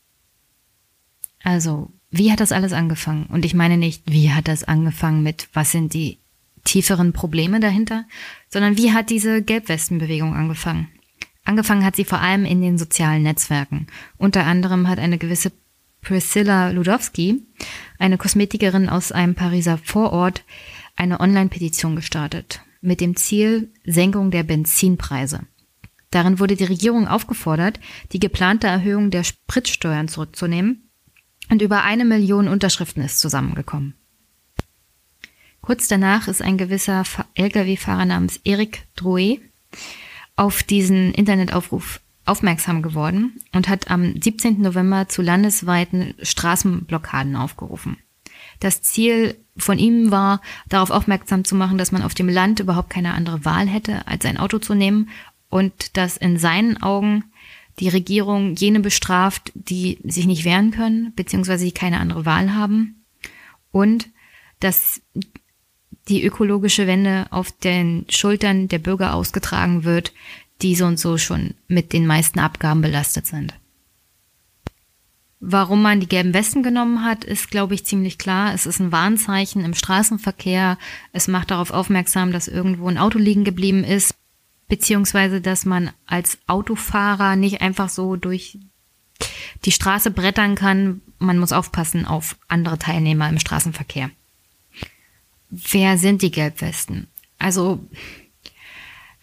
Also, 1.42 1.92
wie 2.10 2.32
hat 2.32 2.40
das 2.40 2.52
alles 2.52 2.72
angefangen? 2.72 3.26
Und 3.26 3.44
ich 3.44 3.54
meine 3.54 3.76
nicht, 3.76 4.02
wie 4.06 4.32
hat 4.32 4.48
das 4.48 4.64
angefangen 4.64 5.22
mit, 5.22 5.48
was 5.52 5.70
sind 5.70 5.92
die 5.92 6.18
tieferen 6.64 7.12
Probleme 7.12 7.60
dahinter, 7.60 8.04
sondern 8.48 8.78
wie 8.78 8.92
hat 8.92 9.10
diese 9.10 9.42
Gelbwestenbewegung 9.42 10.34
angefangen? 10.34 10.88
Angefangen 11.44 11.84
hat 11.84 11.96
sie 11.96 12.04
vor 12.04 12.20
allem 12.20 12.44
in 12.44 12.60
den 12.60 12.78
sozialen 12.78 13.22
Netzwerken. 13.22 13.86
Unter 14.16 14.44
anderem 14.44 14.88
hat 14.88 14.98
eine 14.98 15.18
gewisse 15.18 15.52
Priscilla 16.02 16.70
Ludowski, 16.70 17.42
eine 17.98 18.18
Kosmetikerin 18.18 18.88
aus 18.88 19.12
einem 19.12 19.34
Pariser 19.34 19.78
Vorort, 19.78 20.44
eine 20.96 21.20
Online-Petition 21.20 21.96
gestartet 21.96 22.60
mit 22.80 23.00
dem 23.00 23.16
Ziel 23.16 23.72
Senkung 23.84 24.30
der 24.30 24.42
Benzinpreise. 24.42 25.40
Darin 26.10 26.38
wurde 26.38 26.56
die 26.56 26.64
Regierung 26.64 27.06
aufgefordert, 27.06 27.80
die 28.12 28.20
geplante 28.20 28.66
Erhöhung 28.66 29.10
der 29.10 29.24
Spritsteuern 29.24 30.08
zurückzunehmen 30.08 30.88
und 31.50 31.60
über 31.60 31.82
eine 31.82 32.04
Million 32.04 32.48
Unterschriften 32.48 33.02
ist 33.02 33.20
zusammengekommen. 33.20 33.94
Kurz 35.60 35.88
danach 35.88 36.28
ist 36.28 36.40
ein 36.40 36.56
gewisser 36.56 37.04
Lkw-Fahrer 37.34 38.06
namens 38.06 38.40
Eric 38.44 38.86
Drouet 38.96 39.40
auf 40.36 40.62
diesen 40.62 41.12
Internetaufruf 41.12 42.00
aufmerksam 42.28 42.82
geworden 42.82 43.40
und 43.52 43.68
hat 43.68 43.90
am 43.90 44.20
17. 44.20 44.60
November 44.60 45.08
zu 45.08 45.22
landesweiten 45.22 46.14
Straßenblockaden 46.22 47.36
aufgerufen. 47.36 47.96
Das 48.60 48.82
Ziel 48.82 49.36
von 49.56 49.78
ihm 49.78 50.10
war, 50.10 50.40
darauf 50.68 50.90
aufmerksam 50.90 51.44
zu 51.44 51.54
machen, 51.54 51.78
dass 51.78 51.92
man 51.92 52.02
auf 52.02 52.14
dem 52.14 52.28
Land 52.28 52.60
überhaupt 52.60 52.90
keine 52.90 53.14
andere 53.14 53.44
Wahl 53.44 53.66
hätte, 53.66 54.06
als 54.06 54.24
ein 54.24 54.38
Auto 54.38 54.58
zu 54.58 54.74
nehmen 54.74 55.10
und 55.48 55.96
dass 55.96 56.16
in 56.16 56.38
seinen 56.38 56.82
Augen 56.82 57.24
die 57.78 57.88
Regierung 57.88 58.54
jene 58.56 58.80
bestraft, 58.80 59.52
die 59.54 59.98
sich 60.04 60.26
nicht 60.26 60.44
wehren 60.44 60.72
können, 60.72 61.12
beziehungsweise 61.14 61.64
die 61.64 61.72
keine 61.72 62.00
andere 62.00 62.26
Wahl 62.26 62.54
haben 62.54 63.04
und 63.70 64.08
dass 64.60 65.00
die 66.08 66.24
ökologische 66.24 66.86
Wende 66.86 67.26
auf 67.30 67.52
den 67.52 68.06
Schultern 68.08 68.68
der 68.68 68.78
Bürger 68.78 69.14
ausgetragen 69.14 69.84
wird, 69.84 70.12
die 70.62 70.74
so 70.74 70.86
und 70.86 70.98
so 70.98 71.18
schon 71.18 71.54
mit 71.68 71.92
den 71.92 72.06
meisten 72.06 72.38
Abgaben 72.38 72.80
belastet 72.80 73.26
sind. 73.26 73.54
Warum 75.40 75.82
man 75.82 76.00
die 76.00 76.08
gelben 76.08 76.34
Westen 76.34 76.64
genommen 76.64 77.04
hat, 77.04 77.24
ist, 77.24 77.50
glaube 77.50 77.74
ich, 77.74 77.86
ziemlich 77.86 78.18
klar. 78.18 78.54
Es 78.54 78.66
ist 78.66 78.80
ein 78.80 78.90
Warnzeichen 78.90 79.64
im 79.64 79.74
Straßenverkehr. 79.74 80.78
Es 81.12 81.28
macht 81.28 81.52
darauf 81.52 81.70
aufmerksam, 81.70 82.32
dass 82.32 82.48
irgendwo 82.48 82.88
ein 82.88 82.98
Auto 82.98 83.18
liegen 83.18 83.44
geblieben 83.44 83.84
ist, 83.84 84.16
beziehungsweise 84.66 85.40
dass 85.40 85.64
man 85.64 85.90
als 86.06 86.38
Autofahrer 86.48 87.36
nicht 87.36 87.60
einfach 87.60 87.88
so 87.88 88.16
durch 88.16 88.58
die 89.64 89.72
Straße 89.72 90.10
brettern 90.10 90.56
kann. 90.56 91.02
Man 91.20 91.38
muss 91.38 91.52
aufpassen 91.52 92.04
auf 92.04 92.36
andere 92.48 92.78
Teilnehmer 92.78 93.28
im 93.28 93.38
Straßenverkehr. 93.38 94.10
Wer 95.50 95.98
sind 95.98 96.22
die 96.22 96.32
Gelbwesten? 96.32 97.06
Also 97.38 97.80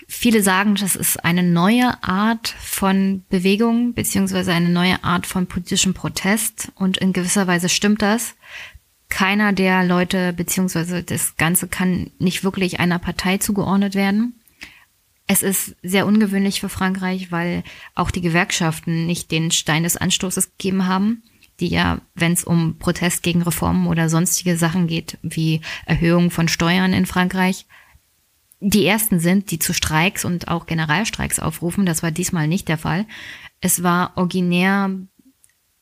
Viele 0.08 0.44
sagen, 0.44 0.76
das 0.76 0.96
ist 0.96 1.24
eine 1.26 1.44
neue 1.44 2.04
Art 2.04 2.48
von 2.48 3.24
Bewegung 3.30 3.94
beziehungsweise 3.94 4.54
eine 4.54 4.70
neue 4.70 5.04
Art 5.04 5.26
von 5.26 5.48
politischem 5.48 5.94
Protest 5.94 6.72
und 6.76 6.98
in 6.98 7.12
gewisser 7.12 7.48
Weise 7.48 7.70
stimmt 7.70 8.02
das. 8.02 8.36
keiner 9.10 9.54
der 9.54 9.84
Leute, 9.84 10.34
beziehungsweise 10.34 11.04
das 11.04 11.38
Ganze 11.38 11.68
kann 11.68 12.12
nicht 12.20 12.44
wirklich 12.44 12.80
einer 12.80 13.00
Partei 13.00 13.38
zugeordnet 13.38 13.96
werden. 13.96 14.42
Es 15.28 15.42
ist 15.42 15.76
sehr 15.82 16.06
ungewöhnlich 16.06 16.60
für 16.60 16.70
Frankreich, 16.70 17.32
weil 17.32 17.64
auch 17.96 18.12
die 18.12 18.22
Gewerkschaften 18.22 19.06
nicht 19.06 19.32
den 19.32 19.52
Stein 19.52 19.84
des 19.84 19.98
Anstoßes 19.98 20.58
gegeben 20.58 20.86
haben, 20.86 21.24
die 21.60 21.68
ja, 21.68 22.00
wenn 22.14 22.34
es 22.34 22.44
um 22.44 22.78
Protest 22.78 23.24
gegen 23.24 23.42
Reformen 23.42 23.88
oder 23.88 24.10
sonstige 24.10 24.58
Sachen 24.58 24.88
geht, 24.88 25.18
wie 25.24 25.62
Erhöhung 25.86 26.30
von 26.30 26.48
Steuern 26.48 26.94
in 26.94 27.06
Frankreich, 27.06 27.66
die 28.60 28.86
ersten 28.86 29.20
sind, 29.20 29.52
die 29.52 29.60
zu 29.60 29.74
Streiks 29.74 30.26
und 30.26 30.48
auch 30.48 30.66
Generalstreiks 30.66 31.40
aufrufen. 31.40 31.86
Das 31.86 32.04
war 32.04 32.12
diesmal 32.12 32.48
nicht 32.48 32.68
der 32.68 32.78
Fall. 32.78 33.06
Es 33.62 33.84
war 33.84 34.14
originär 34.16 34.92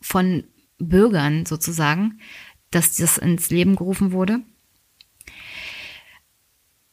von 0.01 0.43
Bürgern 0.79 1.45
sozusagen, 1.45 2.19
dass 2.71 2.97
das 2.97 3.17
ins 3.17 3.49
Leben 3.49 3.75
gerufen 3.75 4.11
wurde. 4.11 4.39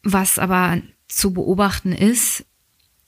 Was 0.03 0.38
aber 0.38 0.81
zu 1.09 1.33
beobachten 1.33 1.93
ist, 1.93 2.45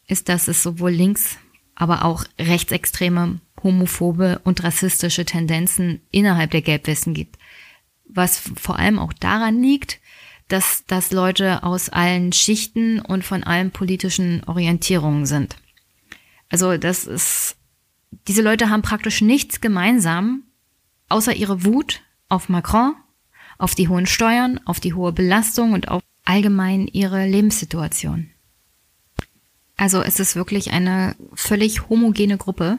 ist, 0.07 0.29
dass 0.29 0.49
es 0.49 0.63
sowohl 0.63 0.91
links, 0.91 1.39
aber 1.75 2.05
auch 2.05 2.25
rechtsextreme, 2.39 3.41
homophobe 3.63 4.41
und 4.45 4.63
rassistische 4.63 5.25
Tendenzen 5.25 6.01
innerhalb 6.11 6.51
der 6.51 6.63
Gelbwesten 6.63 7.15
gibt. 7.15 7.39
Was 8.05 8.43
vor 8.57 8.79
allem 8.79 8.99
auch 8.99 9.13
daran 9.13 9.63
liegt, 9.63 10.01
dass 10.53 10.85
das 10.87 11.13
Leute 11.13 11.63
aus 11.63 11.89
allen 11.89 12.33
Schichten 12.33 13.01
und 13.01 13.25
von 13.25 13.43
allen 13.43 13.71
politischen 13.71 14.45
Orientierungen 14.45 15.25
sind. 15.25 15.57
Also 16.51 16.77
das 16.77 17.05
ist, 17.07 17.57
diese 18.29 18.43
Leute 18.43 18.69
haben 18.69 18.83
praktisch 18.83 19.23
nichts 19.23 19.63
gemeinsam, 19.63 20.43
außer 21.09 21.35
ihre 21.35 21.65
Wut 21.65 22.03
auf 22.29 22.51
Macron, 22.51 22.95
auf 23.57 23.75
die 23.75 23.89
hohen 23.89 24.07
Steuern, 24.07 24.61
auf 24.67 24.79
die 24.79 24.93
hohe 24.93 25.13
Belastung 25.13 25.73
und 25.73 25.89
auf 25.89 26.03
allgemein 26.25 26.87
ihre 26.87 27.27
Lebenssituation. 27.27 28.29
Also 29.77 30.03
es 30.03 30.21
ist 30.21 30.37
wirklich 30.37 30.71
eine 30.73 31.17
völlig 31.35 31.89
homogene 31.89 32.37
Gruppe. 32.37 32.79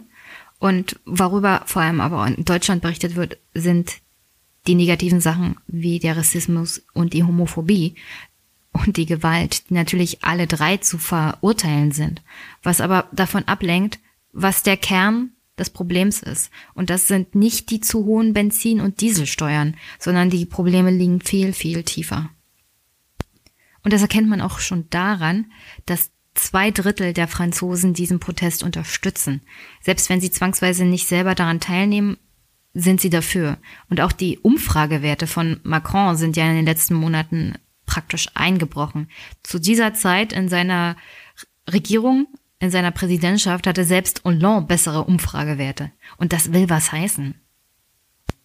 Und 0.60 1.00
worüber 1.06 1.64
vor 1.66 1.82
allem 1.82 2.00
aber 2.00 2.26
in 2.26 2.46
Deutschland 2.46 2.82
berichtet 2.82 3.16
wird, 3.16 3.38
sind 3.54 3.96
die 4.68 4.76
negativen 4.76 5.20
Sachen 5.20 5.58
wie 5.68 6.00
der 6.00 6.18
Rassismus 6.18 6.84
und 6.94 7.14
die 7.14 7.24
Homophobie 7.24 7.96
und 8.72 8.98
die 8.98 9.06
Gewalt, 9.06 9.70
die 9.70 9.74
natürlich 9.74 10.24
alle 10.24 10.48
drei 10.48 10.78
zu 10.78 10.98
verurteilen 10.98 11.92
sind, 11.92 12.22
was 12.64 12.82
aber 12.82 13.08
davon 13.12 13.44
ablenkt, 13.46 14.00
was 14.32 14.64
der 14.64 14.78
Kern 14.78 15.32
des 15.58 15.70
Problems 15.70 16.24
ist. 16.24 16.50
Und 16.74 16.90
das 16.90 17.08
sind 17.08 17.36
nicht 17.36 17.70
die 17.70 17.80
zu 17.80 18.06
hohen 18.06 18.34
Benzin- 18.34 18.82
und 18.82 19.02
Dieselsteuern, 19.02 19.76
sondern 20.00 20.30
die 20.30 20.46
Probleme 20.46 20.90
liegen 20.92 21.22
viel, 21.22 21.54
viel 21.54 21.84
tiefer. 21.84 22.30
Und 23.84 23.94
das 23.94 24.02
erkennt 24.02 24.30
man 24.30 24.42
auch 24.42 24.60
schon 24.60 24.90
daran, 24.90 25.52
dass 25.86 26.12
zwei 26.34 26.72
Drittel 26.72 27.14
der 27.14 27.28
Franzosen 27.28 27.94
diesen 27.94 28.20
Protest 28.20 28.64
unterstützen. 28.64 29.42
Selbst 29.82 30.10
wenn 30.10 30.22
sie 30.22 30.32
zwangsweise 30.32 30.86
nicht 30.86 31.08
selber 31.08 31.36
daran 31.36 31.60
teilnehmen, 31.60 32.18
sind 32.74 33.02
sie 33.02 33.10
dafür. 33.10 33.58
Und 33.90 34.02
auch 34.02 34.12
die 34.12 34.40
Umfragewerte 34.40 35.28
von 35.28 35.60
Macron 35.64 36.16
sind 36.16 36.36
ja 36.38 36.50
in 36.50 36.56
den 36.56 36.66
letzten 36.66 36.96
Monaten 36.96 37.54
praktisch 37.86 38.28
eingebrochen. 38.34 39.10
Zu 39.44 39.60
dieser 39.60 39.94
Zeit 39.94 40.34
in 40.34 40.50
seiner 40.50 40.96
Regierung 41.72 42.28
in 42.64 42.72
seiner 42.72 42.92
Präsidentschaft 42.92 43.68
hatte 43.68 43.84
selbst 43.84 44.24
Hollande 44.24 44.68
bessere 44.68 45.04
Umfragewerte. 45.04 45.92
Und 46.16 46.32
das 46.32 46.54
will 46.54 46.70
was 46.70 46.94
heißen. 46.94 47.36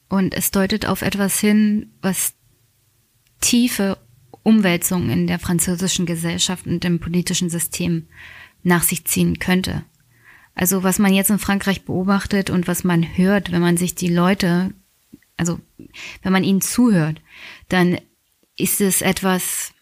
Und 0.09 0.35
es 0.35 0.51
deutet 0.51 0.87
auf 0.87 1.03
etwas 1.03 1.39
hin, 1.39 1.93
was 2.03 2.35
tiefe 3.41 3.97
Umwälzungen 4.43 5.11
in 5.11 5.27
der 5.29 5.39
französischen 5.39 6.05
Gesellschaft 6.05 6.67
und 6.67 6.85
im 6.85 6.99
politischen 6.99 7.49
System 7.49 8.09
nach 8.65 8.83
sich 8.83 9.05
ziehen 9.05 9.39
könnte. 9.39 9.85
Also 10.59 10.83
was 10.83 10.99
man 10.99 11.15
jetzt 11.15 11.31
in 11.31 11.39
Frankreich 11.39 11.85
beobachtet 11.85 12.51
und 12.51 12.67
was 12.67 12.83
man 12.83 13.17
hört, 13.17 13.53
wenn 13.53 13.61
man 13.61 13.77
sich 13.77 13.95
die 13.95 14.09
Leute, 14.09 14.75
also 15.37 15.61
wenn 16.23 16.33
man 16.33 16.43
ihnen 16.43 16.61
zuhört, 16.61 17.23
dann 17.69 17.97
ist 18.57 18.81
es 18.81 19.01
etwas, 19.01 19.73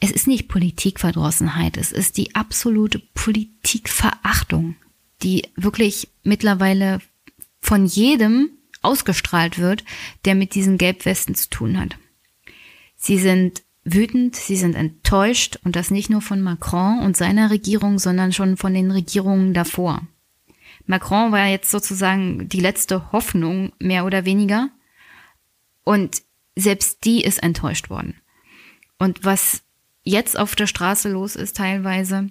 es 0.00 0.10
ist 0.10 0.26
nicht 0.26 0.48
Politikverdrossenheit, 0.48 1.76
es 1.76 1.92
ist 1.92 2.16
die 2.16 2.34
absolute 2.34 2.98
Politikverachtung, 2.98 4.74
die 5.22 5.44
wirklich 5.54 6.08
mittlerweile 6.24 6.98
von 7.60 7.86
jedem 7.86 8.50
ausgestrahlt 8.82 9.58
wird, 9.60 9.84
der 10.24 10.34
mit 10.34 10.56
diesen 10.56 10.76
Gelbwesten 10.76 11.36
zu 11.36 11.50
tun 11.50 11.78
hat. 11.78 11.96
Sie 12.96 13.20
sind 13.20 13.62
wütend, 13.86 14.36
sie 14.36 14.56
sind 14.56 14.74
enttäuscht 14.74 15.58
und 15.64 15.76
das 15.76 15.90
nicht 15.90 16.10
nur 16.10 16.20
von 16.20 16.42
Macron 16.42 16.98
und 16.98 17.16
seiner 17.16 17.50
Regierung, 17.50 17.98
sondern 17.98 18.32
schon 18.32 18.56
von 18.56 18.74
den 18.74 18.90
Regierungen 18.90 19.54
davor. 19.54 20.02
Macron 20.86 21.32
war 21.32 21.46
jetzt 21.46 21.70
sozusagen 21.70 22.48
die 22.48 22.60
letzte 22.60 23.12
Hoffnung, 23.12 23.72
mehr 23.78 24.04
oder 24.04 24.24
weniger. 24.24 24.70
Und 25.84 26.22
selbst 26.56 27.04
die 27.04 27.22
ist 27.22 27.42
enttäuscht 27.42 27.88
worden. 27.88 28.14
Und 28.98 29.24
was 29.24 29.62
jetzt 30.02 30.38
auf 30.38 30.56
der 30.56 30.66
Straße 30.66 31.10
los 31.10 31.36
ist 31.36 31.56
teilweise. 31.56 32.30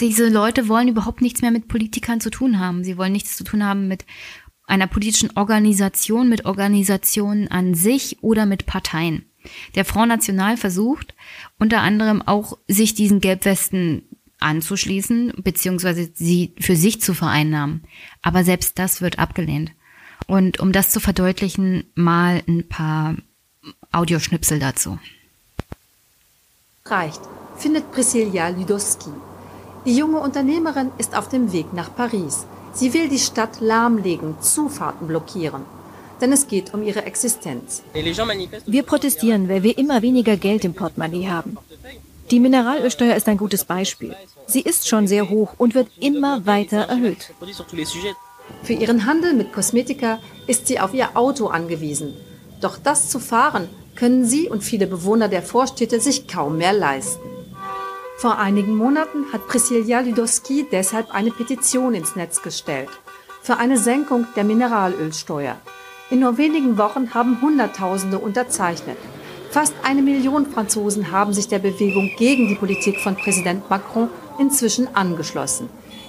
Diese 0.00 0.28
Leute 0.28 0.68
wollen 0.68 0.88
überhaupt 0.88 1.20
nichts 1.20 1.42
mehr 1.42 1.50
mit 1.50 1.68
Politikern 1.68 2.20
zu 2.20 2.30
tun 2.30 2.58
haben. 2.58 2.84
Sie 2.84 2.96
wollen 2.96 3.12
nichts 3.12 3.36
zu 3.36 3.44
tun 3.44 3.64
haben 3.64 3.86
mit 3.88 4.04
einer 4.66 4.86
politischen 4.86 5.36
Organisation, 5.36 6.28
mit 6.28 6.46
Organisationen 6.46 7.48
an 7.48 7.74
sich 7.74 8.22
oder 8.22 8.46
mit 8.46 8.66
Parteien. 8.66 9.29
Der 9.74 9.84
Front 9.84 10.08
National 10.08 10.56
versucht 10.56 11.14
unter 11.58 11.80
anderem 11.80 12.22
auch, 12.22 12.58
sich 12.68 12.94
diesen 12.94 13.20
Gelbwesten 13.20 14.02
anzuschließen, 14.38 15.34
beziehungsweise 15.38 16.10
sie 16.14 16.52
für 16.58 16.76
sich 16.76 17.00
zu 17.00 17.14
vereinnahmen. 17.14 17.84
Aber 18.22 18.44
selbst 18.44 18.78
das 18.78 19.00
wird 19.00 19.18
abgelehnt. 19.18 19.72
Und 20.26 20.60
um 20.60 20.72
das 20.72 20.90
zu 20.90 21.00
verdeutlichen, 21.00 21.84
mal 21.94 22.42
ein 22.46 22.68
paar 22.68 23.16
Audioschnipsel 23.92 24.58
dazu 24.58 24.98
reicht, 26.90 27.20
findet 27.56 27.90
Priscilla 27.92 28.48
Ludowski. 28.48 29.10
Die 29.86 29.96
junge 29.96 30.18
Unternehmerin 30.18 30.90
ist 30.98 31.16
auf 31.16 31.28
dem 31.28 31.52
Weg 31.52 31.72
nach 31.72 31.94
Paris. 31.94 32.46
Sie 32.72 32.92
will 32.92 33.08
die 33.08 33.18
Stadt 33.18 33.60
lahmlegen, 33.60 34.40
Zufahrten 34.40 35.06
blockieren. 35.06 35.62
Denn 36.20 36.32
es 36.32 36.48
geht 36.48 36.74
um 36.74 36.82
ihre 36.82 37.04
Existenz. 37.04 37.82
Wir 38.66 38.82
protestieren, 38.82 39.48
weil 39.48 39.62
wir 39.62 39.78
immer 39.78 40.02
weniger 40.02 40.36
Geld 40.36 40.64
im 40.64 40.74
Portemonnaie 40.74 41.28
haben. 41.28 41.56
Die 42.30 42.40
Mineralölsteuer 42.40 43.16
ist 43.16 43.28
ein 43.28 43.38
gutes 43.38 43.64
Beispiel. 43.64 44.14
Sie 44.46 44.60
ist 44.60 44.86
schon 44.86 45.06
sehr 45.06 45.30
hoch 45.30 45.54
und 45.58 45.74
wird 45.74 45.88
immer 45.98 46.46
weiter 46.46 46.82
erhöht. 46.82 47.32
Für 48.62 48.72
ihren 48.72 49.06
Handel 49.06 49.34
mit 49.34 49.52
Kosmetika 49.52 50.20
ist 50.46 50.66
sie 50.66 50.78
auf 50.78 50.94
ihr 50.94 51.16
Auto 51.16 51.48
angewiesen. 51.48 52.14
Doch 52.60 52.78
das 52.78 53.08
zu 53.08 53.18
fahren 53.18 53.68
können 53.96 54.24
sie 54.24 54.48
und 54.48 54.62
viele 54.62 54.86
Bewohner 54.86 55.28
der 55.28 55.42
Vorstädte 55.42 56.00
sich 56.00 56.28
kaum 56.28 56.58
mehr 56.58 56.72
leisten. 56.72 57.28
Vor 58.18 58.38
einigen 58.38 58.76
Monaten 58.76 59.32
hat 59.32 59.48
Priscilla 59.48 60.00
Ludowski 60.00 60.66
deshalb 60.70 61.10
eine 61.10 61.30
Petition 61.30 61.94
ins 61.94 62.16
Netz 62.16 62.42
gestellt 62.42 62.90
für 63.42 63.56
eine 63.56 63.78
Senkung 63.78 64.26
der 64.36 64.44
Mineralölsteuer. 64.44 65.56
In 66.10 66.18
nur 66.18 66.38
wenigen 66.38 66.76
Wochen 66.76 67.14
haben 67.14 67.40
Hunderttausende 67.40 68.18
unterzeichnet. 68.18 68.98
Fast 69.50 69.74
eine 69.84 70.02
Million 70.02 70.46
Franzosen 70.46 71.12
haben 71.12 71.32
sich 71.32 71.46
der 71.46 71.60
Bewegung 71.60 72.10
gegen 72.18 72.48
die 72.48 72.56
Politik 72.56 72.98
von 72.98 73.14
Präsident 73.14 73.70
Macron 73.70 74.08
inzwischen 74.40 74.88
angeschlossen. 74.96 75.68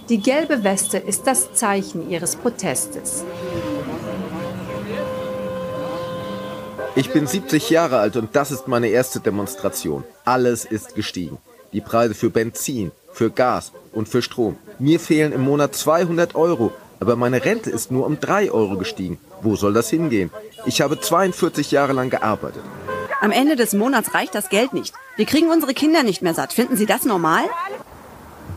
Die 0.10 0.20
gelbe 0.20 0.64
Weste 0.64 0.98
ist 0.98 1.28
das 1.28 1.54
Zeichen 1.54 2.10
ihres 2.10 2.36
Protestes. 2.36 3.24
Ich 6.96 7.12
bin 7.12 7.28
70 7.28 7.70
Jahre 7.70 8.00
alt 8.00 8.18
und 8.18 8.36
das 8.36 8.52
ist 8.52 8.68
meine 8.68 8.88
erste 8.88 9.20
Demonstration. 9.20 10.04
Alles 10.26 10.66
ist 10.66 10.96
gestiegen. 10.96 11.38
Die 11.74 11.82
Preise 11.82 12.16
für 12.16 12.32
Benzin, 12.32 12.92
für 13.12 13.30
Gas 13.30 13.72
und 13.94 14.10
für 14.10 14.24
Strom. 14.24 14.58
Mir 14.80 15.00
fehlen 15.00 15.32
im 15.32 15.42
Monat 15.42 15.76
200 15.76 16.34
Euro, 16.34 16.72
aber 17.02 17.16
meine 17.16 17.44
Rente 17.44 17.72
ist 17.72 17.92
nur 17.92 18.06
um 18.06 18.20
3 18.20 18.52
Euro 18.52 18.78
gestiegen. 18.78 19.18
Wo 19.42 19.56
soll 19.56 19.74
das 19.74 19.90
hingehen? 19.90 20.30
Ich 20.68 20.82
habe 20.82 21.00
42 21.00 21.72
Jahre 21.72 21.94
lang 21.94 22.12
gearbeitet. 22.12 22.62
Am 23.22 23.32
Ende 23.32 23.56
des 23.56 23.74
Monats 23.74 24.14
reicht 24.14 24.36
das 24.36 24.50
Geld 24.50 24.74
nicht. 24.74 24.94
Wir 25.18 25.26
kriegen 25.26 25.50
unsere 25.50 25.74
Kinder 25.74 26.04
nicht 26.04 26.22
mehr 26.22 26.36
satt. 26.36 26.54
Finden 26.54 26.78
Sie 26.78 26.86
das 26.86 27.04
normal? 27.04 27.44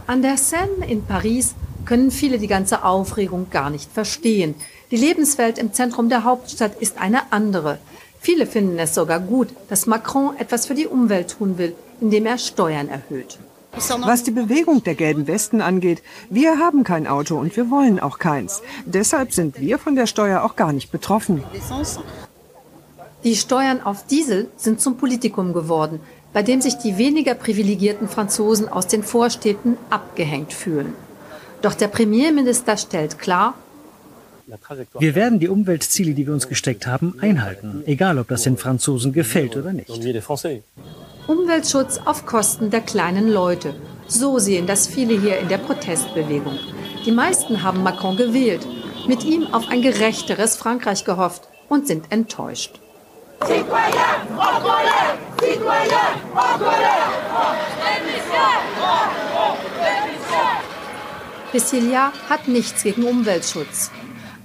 An 0.06 0.20
der 0.20 0.36
Seine 0.36 0.86
in 0.86 1.06
Paris 1.06 1.54
können 1.86 2.10
viele 2.10 2.38
die 2.38 2.46
ganze 2.46 2.84
Aufregung 2.84 3.48
gar 3.50 3.70
nicht 3.70 3.90
verstehen. 3.90 4.54
Die 4.90 4.96
Lebenswelt 4.96 5.56
im 5.56 5.72
Zentrum 5.72 6.10
der 6.10 6.24
Hauptstadt 6.24 6.76
ist 6.80 6.98
eine 6.98 7.32
andere. 7.32 7.78
Viele 8.20 8.46
finden 8.46 8.78
es 8.78 8.94
sogar 8.94 9.20
gut, 9.20 9.48
dass 9.70 9.86
Macron 9.86 10.36
etwas 10.36 10.66
für 10.66 10.74
die 10.74 10.86
Umwelt 10.86 11.30
tun 11.38 11.56
will, 11.56 11.74
indem 11.98 12.26
er 12.26 12.36
Steuern 12.36 12.88
erhöht. 12.88 13.38
Was 13.76 14.22
die 14.22 14.30
Bewegung 14.30 14.82
der 14.82 14.94
gelben 14.94 15.26
Westen 15.26 15.60
angeht, 15.60 16.02
wir 16.30 16.58
haben 16.58 16.84
kein 16.84 17.06
Auto 17.06 17.36
und 17.36 17.56
wir 17.56 17.70
wollen 17.70 18.00
auch 18.00 18.18
keins. 18.18 18.62
Deshalb 18.86 19.32
sind 19.32 19.60
wir 19.60 19.78
von 19.78 19.96
der 19.96 20.06
Steuer 20.06 20.42
auch 20.42 20.56
gar 20.56 20.72
nicht 20.72 20.90
betroffen. 20.92 21.42
Die 23.24 23.36
Steuern 23.36 23.80
auf 23.82 24.06
Diesel 24.06 24.48
sind 24.56 24.80
zum 24.80 24.96
Politikum 24.96 25.52
geworden, 25.52 26.00
bei 26.32 26.42
dem 26.42 26.60
sich 26.60 26.76
die 26.78 26.98
weniger 26.98 27.34
privilegierten 27.34 28.08
Franzosen 28.08 28.68
aus 28.68 28.86
den 28.86 29.02
Vorstädten 29.02 29.76
abgehängt 29.88 30.52
fühlen. 30.52 30.94
Doch 31.62 31.74
der 31.74 31.88
Premierminister 31.88 32.76
stellt 32.76 33.18
klar, 33.18 33.54
wir 34.98 35.14
werden 35.14 35.38
die 35.38 35.48
Umweltziele, 35.48 36.12
die 36.12 36.26
wir 36.26 36.34
uns 36.34 36.48
gesteckt 36.48 36.86
haben, 36.86 37.16
einhalten, 37.20 37.82
egal 37.86 38.18
ob 38.18 38.28
das 38.28 38.42
den 38.42 38.56
Franzosen 38.56 39.12
gefällt 39.12 39.56
oder 39.56 39.72
nicht. 39.72 39.90
Umweltschutz 41.26 42.00
auf 42.04 42.26
Kosten 42.26 42.70
der 42.70 42.82
kleinen 42.82 43.30
Leute. 43.30 43.74
So 44.06 44.38
sehen 44.38 44.66
das 44.66 44.86
viele 44.86 45.18
hier 45.18 45.38
in 45.38 45.48
der 45.48 45.58
Protestbewegung. 45.58 46.58
Die 47.06 47.12
meisten 47.12 47.62
haben 47.62 47.82
Macron 47.82 48.16
gewählt, 48.16 48.66
mit 49.08 49.24
ihm 49.24 49.46
auf 49.46 49.68
ein 49.68 49.80
gerechteres 49.80 50.56
Frankreich 50.56 51.04
gehofft 51.04 51.48
und 51.68 51.86
sind 51.86 52.12
enttäuscht. 52.12 52.80
Priscilla 61.50 62.12
hat 62.28 62.48
nichts 62.48 62.82
gegen 62.82 63.04
Umweltschutz. 63.04 63.90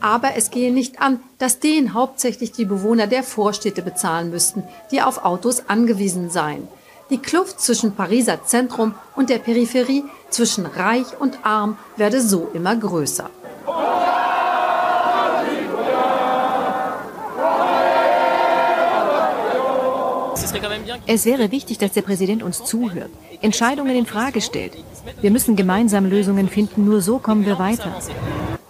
Aber 0.02 0.36
es 0.36 0.52
gehe 0.52 0.72
nicht 0.72 1.02
an, 1.02 1.20
dass 1.38 1.60
den 1.60 1.94
hauptsächlich 1.94 2.52
die 2.52 2.66
Bewohner 2.66 3.08
der 3.08 3.24
Vorstädte 3.24 3.82
bezahlen 3.82 4.30
müssten, 4.30 4.64
die 4.92 5.02
auf 5.02 5.26
Autos 5.26 5.64
angewiesen 5.68 6.30
seien. 6.30 6.68
Die 7.10 7.18
Kluft 7.18 7.60
zwischen 7.60 7.96
Pariser 7.96 8.44
Zentrum 8.46 8.94
und 9.16 9.30
der 9.30 9.40
Peripherie, 9.40 10.04
zwischen 10.30 10.66
Reich 10.66 11.20
und 11.20 11.40
Arm, 11.44 11.78
werde 11.98 12.22
so 12.22 12.50
immer 12.54 12.76
größer. 12.76 13.30
Es 21.08 21.26
wäre 21.26 21.52
wichtig, 21.52 21.78
dass 21.78 21.92
der 21.92 22.02
Präsident 22.02 22.44
uns 22.44 22.64
zuhört, 22.64 23.10
Entscheidungen 23.42 23.96
in 23.96 24.06
Frage 24.06 24.42
stellt. 24.42 24.74
Wir 25.22 25.32
müssen 25.32 25.56
gemeinsam 25.56 26.06
Lösungen 26.06 26.48
finden, 26.48 26.86
nur 26.86 27.02
so 27.02 27.20
kommen 27.20 27.46
wir 27.46 27.60
weiter. 27.60 27.96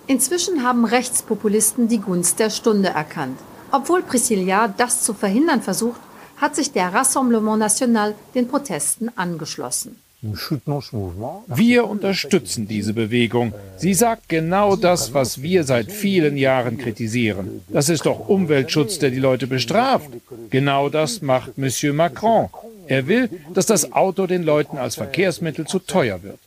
Inzwischen 0.10 0.64
haben 0.64 0.86
Rechtspopulisten 0.86 1.88
die 1.88 2.00
Gunst 2.00 2.40
der 2.40 2.50
Stunde 2.50 2.90
erkannt. 2.90 3.38
Obwohl 3.70 4.02
Priscilla 4.02 4.68
das 4.68 5.04
zu 5.04 5.14
verhindern 5.14 5.62
versucht, 5.62 6.02
hat 6.38 6.56
sich 6.56 6.72
der 6.72 6.92
Rassemblement 6.92 7.60
National 7.60 8.16
den 8.34 8.48
Protesten 8.48 9.12
angeschlossen. 9.16 10.02
Wir 10.22 11.88
unterstützen 11.88 12.68
diese 12.68 12.94
Bewegung. 12.94 13.54
Sie 13.78 13.94
sagt 13.94 14.28
genau 14.28 14.76
das, 14.76 15.14
was 15.14 15.42
wir 15.42 15.64
seit 15.64 15.94
vielen 15.94 16.36
Jahren 16.36 16.78
kritisieren. 16.78 17.62
Das 17.70 17.88
ist 17.88 18.06
doch 18.06 18.28
Umweltschutz, 18.28 19.00
der 19.00 19.12
die 19.12 19.20
Leute 19.20 19.48
bestraft. 19.48 20.10
Genau 20.50 20.90
das 20.90 21.22
macht 21.22 21.58
Monsieur 21.58 21.94
Macron. 21.94 22.50
Er 22.88 23.08
will, 23.08 23.30
dass 23.54 23.66
das 23.66 23.94
Auto 23.94 24.28
den 24.28 24.44
Leuten 24.44 24.78
als 24.78 24.96
Verkehrsmittel 24.96 25.68
zu 25.68 25.80
teuer 25.80 26.20
wird. 26.24 26.40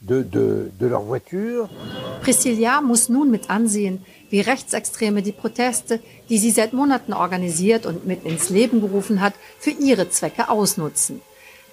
Priscilla 2.20 2.83
muss 2.83 3.09
nun 3.09 3.31
mit 3.31 3.49
ansehen, 3.49 4.05
wie 4.29 4.41
Rechtsextreme 4.41 5.23
die 5.23 5.33
Proteste, 5.33 6.01
die 6.29 6.39
sie 6.39 6.51
seit 6.51 6.73
Monaten 6.73 7.12
organisiert 7.14 7.87
und 7.87 8.07
mit 8.07 8.25
ins 8.25 8.51
Leben 8.51 8.81
gerufen 8.81 9.20
hat, 9.20 9.35
für 9.61 9.70
ihre 9.70 10.11
Zwecke 10.11 10.51
ausnutzen. 10.51 11.20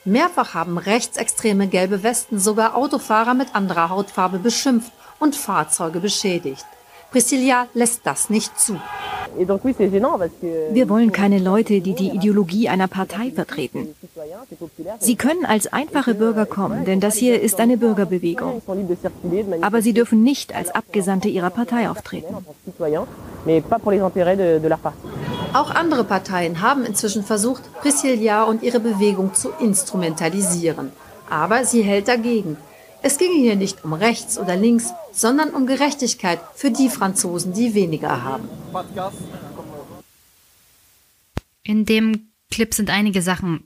Mehrfach 0.06 0.54
haben 0.54 0.78
rechtsextreme 0.78 1.68
gelbe 1.68 2.04
Westen 2.04 2.40
sogar 2.40 2.76
Autofahrer 2.76 3.34
mit 3.34 3.54
anderer 3.54 3.90
Hautfarbe 3.90 4.40
beschimpft 4.40 4.92
und 5.20 5.36
Fahrzeuge 5.36 6.00
beschädigt. 6.00 6.66
Priscilla 7.12 7.68
lässt 7.74 8.02
das 8.06 8.30
nicht 8.30 8.60
zu. 8.60 8.80
Wir 9.38 10.90
wollen 10.90 11.12
keine 11.12 11.40
Leute, 11.40 11.82
die 11.82 11.94
die 11.94 12.10
Ideologie 12.10 12.70
einer 12.70 12.88
Partei 12.88 13.32
vertreten. 13.32 13.96
Sie 15.00 15.16
können 15.16 15.46
als 15.46 15.72
einfache 15.72 16.14
Bürger 16.16 16.46
kommen, 16.46 16.86
denn 16.86 17.00
das 17.00 17.16
hier 17.16 17.42
ist 17.42 17.60
eine 17.60 17.78
Bürgerbewegung. 17.78 18.62
Aber 19.62 19.82
sie 19.82 19.94
dürfen 19.94 20.24
nicht 20.24 20.56
als 20.56 20.72
Abgesandte 20.72 21.30
ihrer 21.30 21.50
Partei 21.50 21.90
auftreten. 21.90 22.36
Auch 25.54 25.72
andere 25.72 26.04
Parteien 26.04 26.62
haben 26.62 26.86
inzwischen 26.86 27.24
versucht, 27.24 27.64
Priscilla 27.82 28.44
und 28.44 28.62
ihre 28.64 28.80
Bewegung 28.80 29.34
zu 29.34 29.50
instrumentalisieren. 29.60 30.92
Aber 31.30 31.66
sie 31.66 31.82
hält 31.82 32.08
dagegen. 32.08 32.58
Es 33.02 33.18
ginge 33.18 33.36
hier 33.36 33.56
nicht 33.56 33.84
um 33.84 33.94
rechts 33.94 34.38
oder 34.38 34.56
links, 34.56 34.92
sondern 35.14 35.52
um 35.52 35.68
Gerechtigkeit 35.68 36.40
für 36.56 36.72
die 36.72 36.90
Franzosen, 36.90 37.54
die 37.54 37.74
weniger 37.74 38.24
haben. 38.24 38.50
In 41.64 41.86
dem 41.86 42.32
Clip 42.52 42.74
sind 42.74 42.90
einige 42.90 43.22
Sachen 43.22 43.64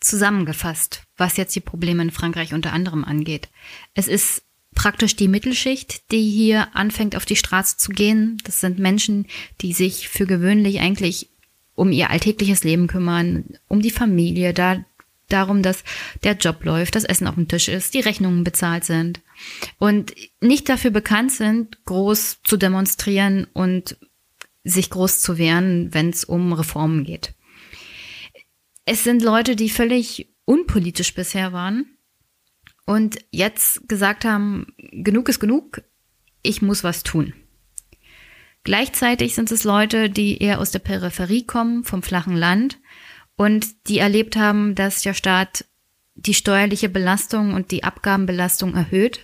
zusammengefasst, 0.00 1.02
was 1.16 1.36
jetzt 1.36 1.54
die 1.54 1.60
Probleme 1.60 2.02
in 2.02 2.10
Frankreich 2.10 2.54
unter 2.54 2.72
anderem 2.72 3.04
angeht. 3.04 3.48
Es 3.94 4.08
ist 4.08 4.42
praktisch 4.74 5.16
die 5.16 5.28
Mittelschicht, 5.28 6.10
die 6.10 6.28
hier 6.30 6.74
anfängt 6.74 7.16
auf 7.16 7.24
die 7.24 7.36
Straße 7.36 7.76
zu 7.76 7.92
gehen. 7.92 8.38
Das 8.44 8.60
sind 8.60 8.78
Menschen, 8.78 9.26
die 9.60 9.72
sich 9.72 10.08
für 10.08 10.26
gewöhnlich 10.26 10.80
eigentlich 10.80 11.30
um 11.74 11.92
ihr 11.92 12.10
alltägliches 12.10 12.64
Leben 12.64 12.86
kümmern, 12.86 13.58
um 13.68 13.82
die 13.82 13.90
Familie, 13.90 14.54
da 14.54 14.84
darum, 15.28 15.62
dass 15.62 15.84
der 16.22 16.34
Job 16.34 16.64
läuft, 16.64 16.94
das 16.94 17.04
Essen 17.04 17.26
auf 17.26 17.34
dem 17.34 17.48
Tisch 17.48 17.68
ist, 17.68 17.94
die 17.94 18.00
Rechnungen 18.00 18.44
bezahlt 18.44 18.84
sind 18.84 19.20
und 19.78 20.14
nicht 20.40 20.68
dafür 20.68 20.90
bekannt 20.90 21.32
sind, 21.32 21.84
groß 21.84 22.42
zu 22.42 22.56
demonstrieren 22.56 23.46
und 23.52 23.96
sich 24.64 24.90
groß 24.90 25.20
zu 25.20 25.38
wehren, 25.38 25.92
wenn 25.92 26.10
es 26.10 26.24
um 26.24 26.52
Reformen 26.52 27.04
geht. 27.04 27.34
Es 28.86 29.04
sind 29.04 29.22
Leute, 29.22 29.56
die 29.56 29.70
völlig 29.70 30.28
unpolitisch 30.44 31.14
bisher 31.14 31.52
waren 31.52 31.86
und 32.86 33.18
jetzt 33.30 33.88
gesagt 33.88 34.24
haben, 34.24 34.66
genug 34.76 35.28
ist 35.28 35.40
genug, 35.40 35.82
ich 36.42 36.60
muss 36.60 36.84
was 36.84 37.02
tun. 37.02 37.32
Gleichzeitig 38.62 39.34
sind 39.34 39.50
es 39.52 39.64
Leute, 39.64 40.08
die 40.08 40.38
eher 40.38 40.58
aus 40.58 40.70
der 40.70 40.78
Peripherie 40.78 41.44
kommen, 41.44 41.84
vom 41.84 42.02
flachen 42.02 42.34
Land 42.34 42.78
und 43.36 43.88
die 43.88 43.98
erlebt 43.98 44.36
haben, 44.36 44.74
dass 44.74 45.02
der 45.02 45.14
Staat 45.14 45.64
die 46.14 46.34
steuerliche 46.34 46.88
Belastung 46.88 47.54
und 47.54 47.70
die 47.70 47.84
Abgabenbelastung 47.84 48.74
erhöht, 48.74 49.20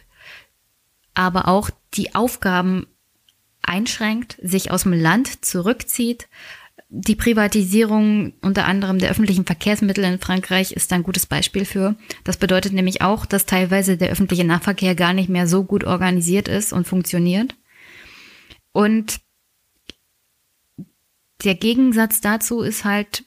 aber 1.15 1.49
auch 1.49 1.71
die 1.95 2.15
Aufgaben 2.15 2.87
einschränkt, 3.63 4.37
sich 4.43 4.71
aus 4.71 4.83
dem 4.83 4.93
Land 4.93 5.45
zurückzieht. 5.45 6.29
Die 6.89 7.15
Privatisierung 7.15 8.33
unter 8.43 8.65
anderem 8.65 8.99
der 8.99 9.11
öffentlichen 9.11 9.45
Verkehrsmittel 9.45 10.03
in 10.03 10.19
Frankreich 10.19 10.73
ist 10.73 10.93
ein 10.93 11.05
gutes 11.05 11.27
Beispiel 11.27 11.65
für. 11.65 11.95
Das 12.25 12.37
bedeutet 12.37 12.73
nämlich 12.73 13.03
auch, 13.03 13.27
dass 13.27 13.47
teilweise 13.47 13.97
der 13.97 14.11
öffentliche 14.11 14.45
Nahverkehr 14.45 14.97
gar 14.97 15.13
nicht 15.13 15.29
mehr 15.29 15.47
so 15.47 15.63
gut 15.63 15.85
organisiert 15.85 16.49
ist 16.49 16.73
und 16.73 16.89
funktioniert. 16.89 17.55
Und 18.73 19.21
der 21.45 21.55
Gegensatz 21.55 22.21
dazu 22.21 22.63
ist 22.63 22.85
halt 22.85 23.25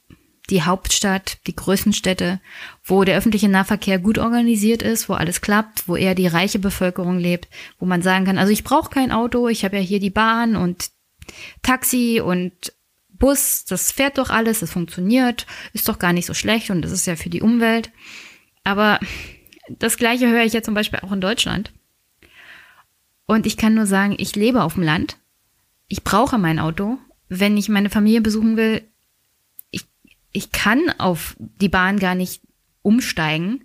die 0.50 0.64
Hauptstadt, 0.64 1.38
die 1.48 1.56
größten 1.56 1.94
Städte, 1.94 2.42
wo 2.84 3.04
der 3.04 3.18
öffentliche 3.18 3.48
Nahverkehr 3.48 3.98
gut 3.98 4.18
organisiert 4.18 4.82
ist, 4.82 5.08
wo 5.08 5.14
alles 5.14 5.42
klappt, 5.42 5.88
wo 5.88 5.96
eher 5.96 6.16
die 6.16 6.28
reiche 6.28 6.60
Bevölkerung 6.60 7.18
lebt, 7.18 7.48
wo 7.80 7.86
man 7.86 8.02
sagen 8.02 8.26
kann, 8.26 8.38
also 8.38 8.52
ich 8.52 8.64
brauche 8.64 8.90
kein 8.90 9.12
Auto, 9.12 9.48
ich 9.48 9.64
habe 9.64 9.78
ja 9.78 9.82
hier 9.82 10.00
die 10.00 10.10
Bahn 10.10 10.56
und 10.56 10.90
Taxi 11.62 12.22
und 12.24 12.74
Bus, 13.10 13.64
das 13.64 13.92
fährt 13.92 14.18
doch 14.18 14.30
alles, 14.30 14.60
das 14.60 14.72
funktioniert, 14.72 15.48
ist 15.72 15.88
doch 15.88 15.98
gar 15.98 16.12
nicht 16.12 16.26
so 16.26 16.34
schlecht 16.34 16.70
und 16.70 16.82
das 16.82 16.92
ist 16.92 17.08
ja 17.08 17.16
für 17.16 17.30
die 17.30 17.42
Umwelt. 17.42 17.90
Aber 18.66 19.00
das 19.70 19.98
gleiche 19.98 20.28
höre 20.28 20.44
ich 20.44 20.52
ja 20.52 20.62
zum 20.62 20.74
Beispiel 20.74 21.00
auch 21.00 21.12
in 21.14 21.22
Deutschland. 21.22 21.72
Und 23.26 23.46
ich 23.46 23.56
kann 23.56 23.76
nur 23.76 23.86
sagen, 23.86 24.16
ich 24.18 24.36
lebe 24.36 24.64
auf 24.64 24.74
dem 24.74 24.84
Land. 24.84 25.18
Ich 25.88 26.04
brauche 26.04 26.38
mein 26.38 26.60
Auto. 26.60 26.98
Wenn 27.30 27.56
ich 27.56 27.70
meine 27.70 27.90
Familie 27.90 28.20
besuchen 28.20 28.58
will, 28.58 28.82
ich 30.34 30.52
kann 30.52 30.90
auf 30.98 31.36
die 31.40 31.70
Bahn 31.70 32.00
gar 32.00 32.16
nicht 32.16 32.42
umsteigen, 32.82 33.64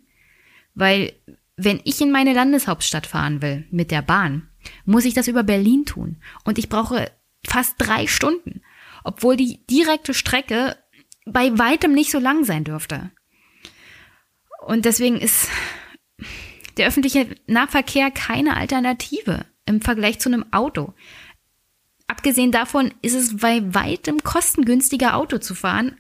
weil 0.75 1.13
wenn 1.57 1.81
ich 1.85 2.01
in 2.01 2.13
meine 2.13 2.35
Landeshauptstadt 2.35 3.07
fahren 3.07 3.43
will 3.43 3.67
mit 3.71 3.91
der 3.91 4.03
Bahn, 4.03 4.49
muss 4.85 5.07
ich 5.07 5.15
das 5.15 5.27
über 5.27 5.43
Berlin 5.43 5.87
tun. 5.87 6.23
Und 6.45 6.59
ich 6.59 6.69
brauche 6.69 7.11
fast 7.45 7.75
drei 7.79 8.07
Stunden, 8.07 8.63
obwohl 9.03 9.37
die 9.37 9.67
direkte 9.67 10.15
Strecke 10.15 10.77
bei 11.25 11.59
weitem 11.59 11.95
nicht 11.95 12.11
so 12.11 12.19
lang 12.19 12.45
sein 12.45 12.65
dürfte. 12.65 13.11
Und 14.61 14.85
deswegen 14.85 15.17
ist 15.17 15.49
der 16.77 16.87
öffentliche 16.87 17.35
Nahverkehr 17.47 18.11
keine 18.11 18.57
Alternative 18.57 19.47
im 19.67 19.81
Vergleich 19.81 20.21
zu 20.21 20.29
einem 20.29 20.53
Auto. 20.53 20.95
Abgesehen 22.07 22.53
davon 22.53 22.95
ist 23.03 23.15
es 23.15 23.39
bei 23.39 23.63
weitem 23.75 24.23
kostengünstiger 24.23 25.17
Auto 25.17 25.39
zu 25.39 25.55
fahren 25.55 25.99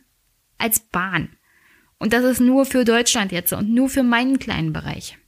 als 0.59 0.81
Bahn. 0.81 1.37
Und 1.99 2.13
das 2.13 2.25
ist 2.25 2.41
nur 2.41 2.65
für 2.65 2.85
Deutschland 2.85 3.33
jetzt 3.33 3.53
und 3.53 3.73
nur 3.73 3.89
für 3.89 4.03
meinen 4.03 4.39
kleinen 4.39 4.73
Bereich. 4.73 5.19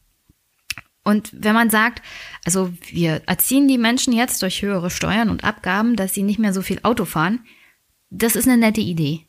Und 1.03 1.31
wenn 1.33 1.55
man 1.55 1.71
sagt, 1.71 2.03
also 2.45 2.73
wir 2.83 3.23
erziehen 3.27 3.67
die 3.67 3.79
Menschen 3.79 4.13
jetzt 4.13 4.43
durch 4.43 4.63
höhere 4.63 4.91
Steuern 4.91 5.31
und 5.31 5.45
Abgaben, 5.45 5.97
dass 5.97 6.15
sie 6.15 6.23
nicht 6.23 6.39
mehr 6.39 6.53
so 6.53 6.63
viel 6.63 6.81
Auto 6.83 7.05
fahren, 7.05 7.45
das 8.11 8.37
ist 8.37 8.47
eine 8.47 8.59
nette 8.59 8.81
Idee. 8.81 9.27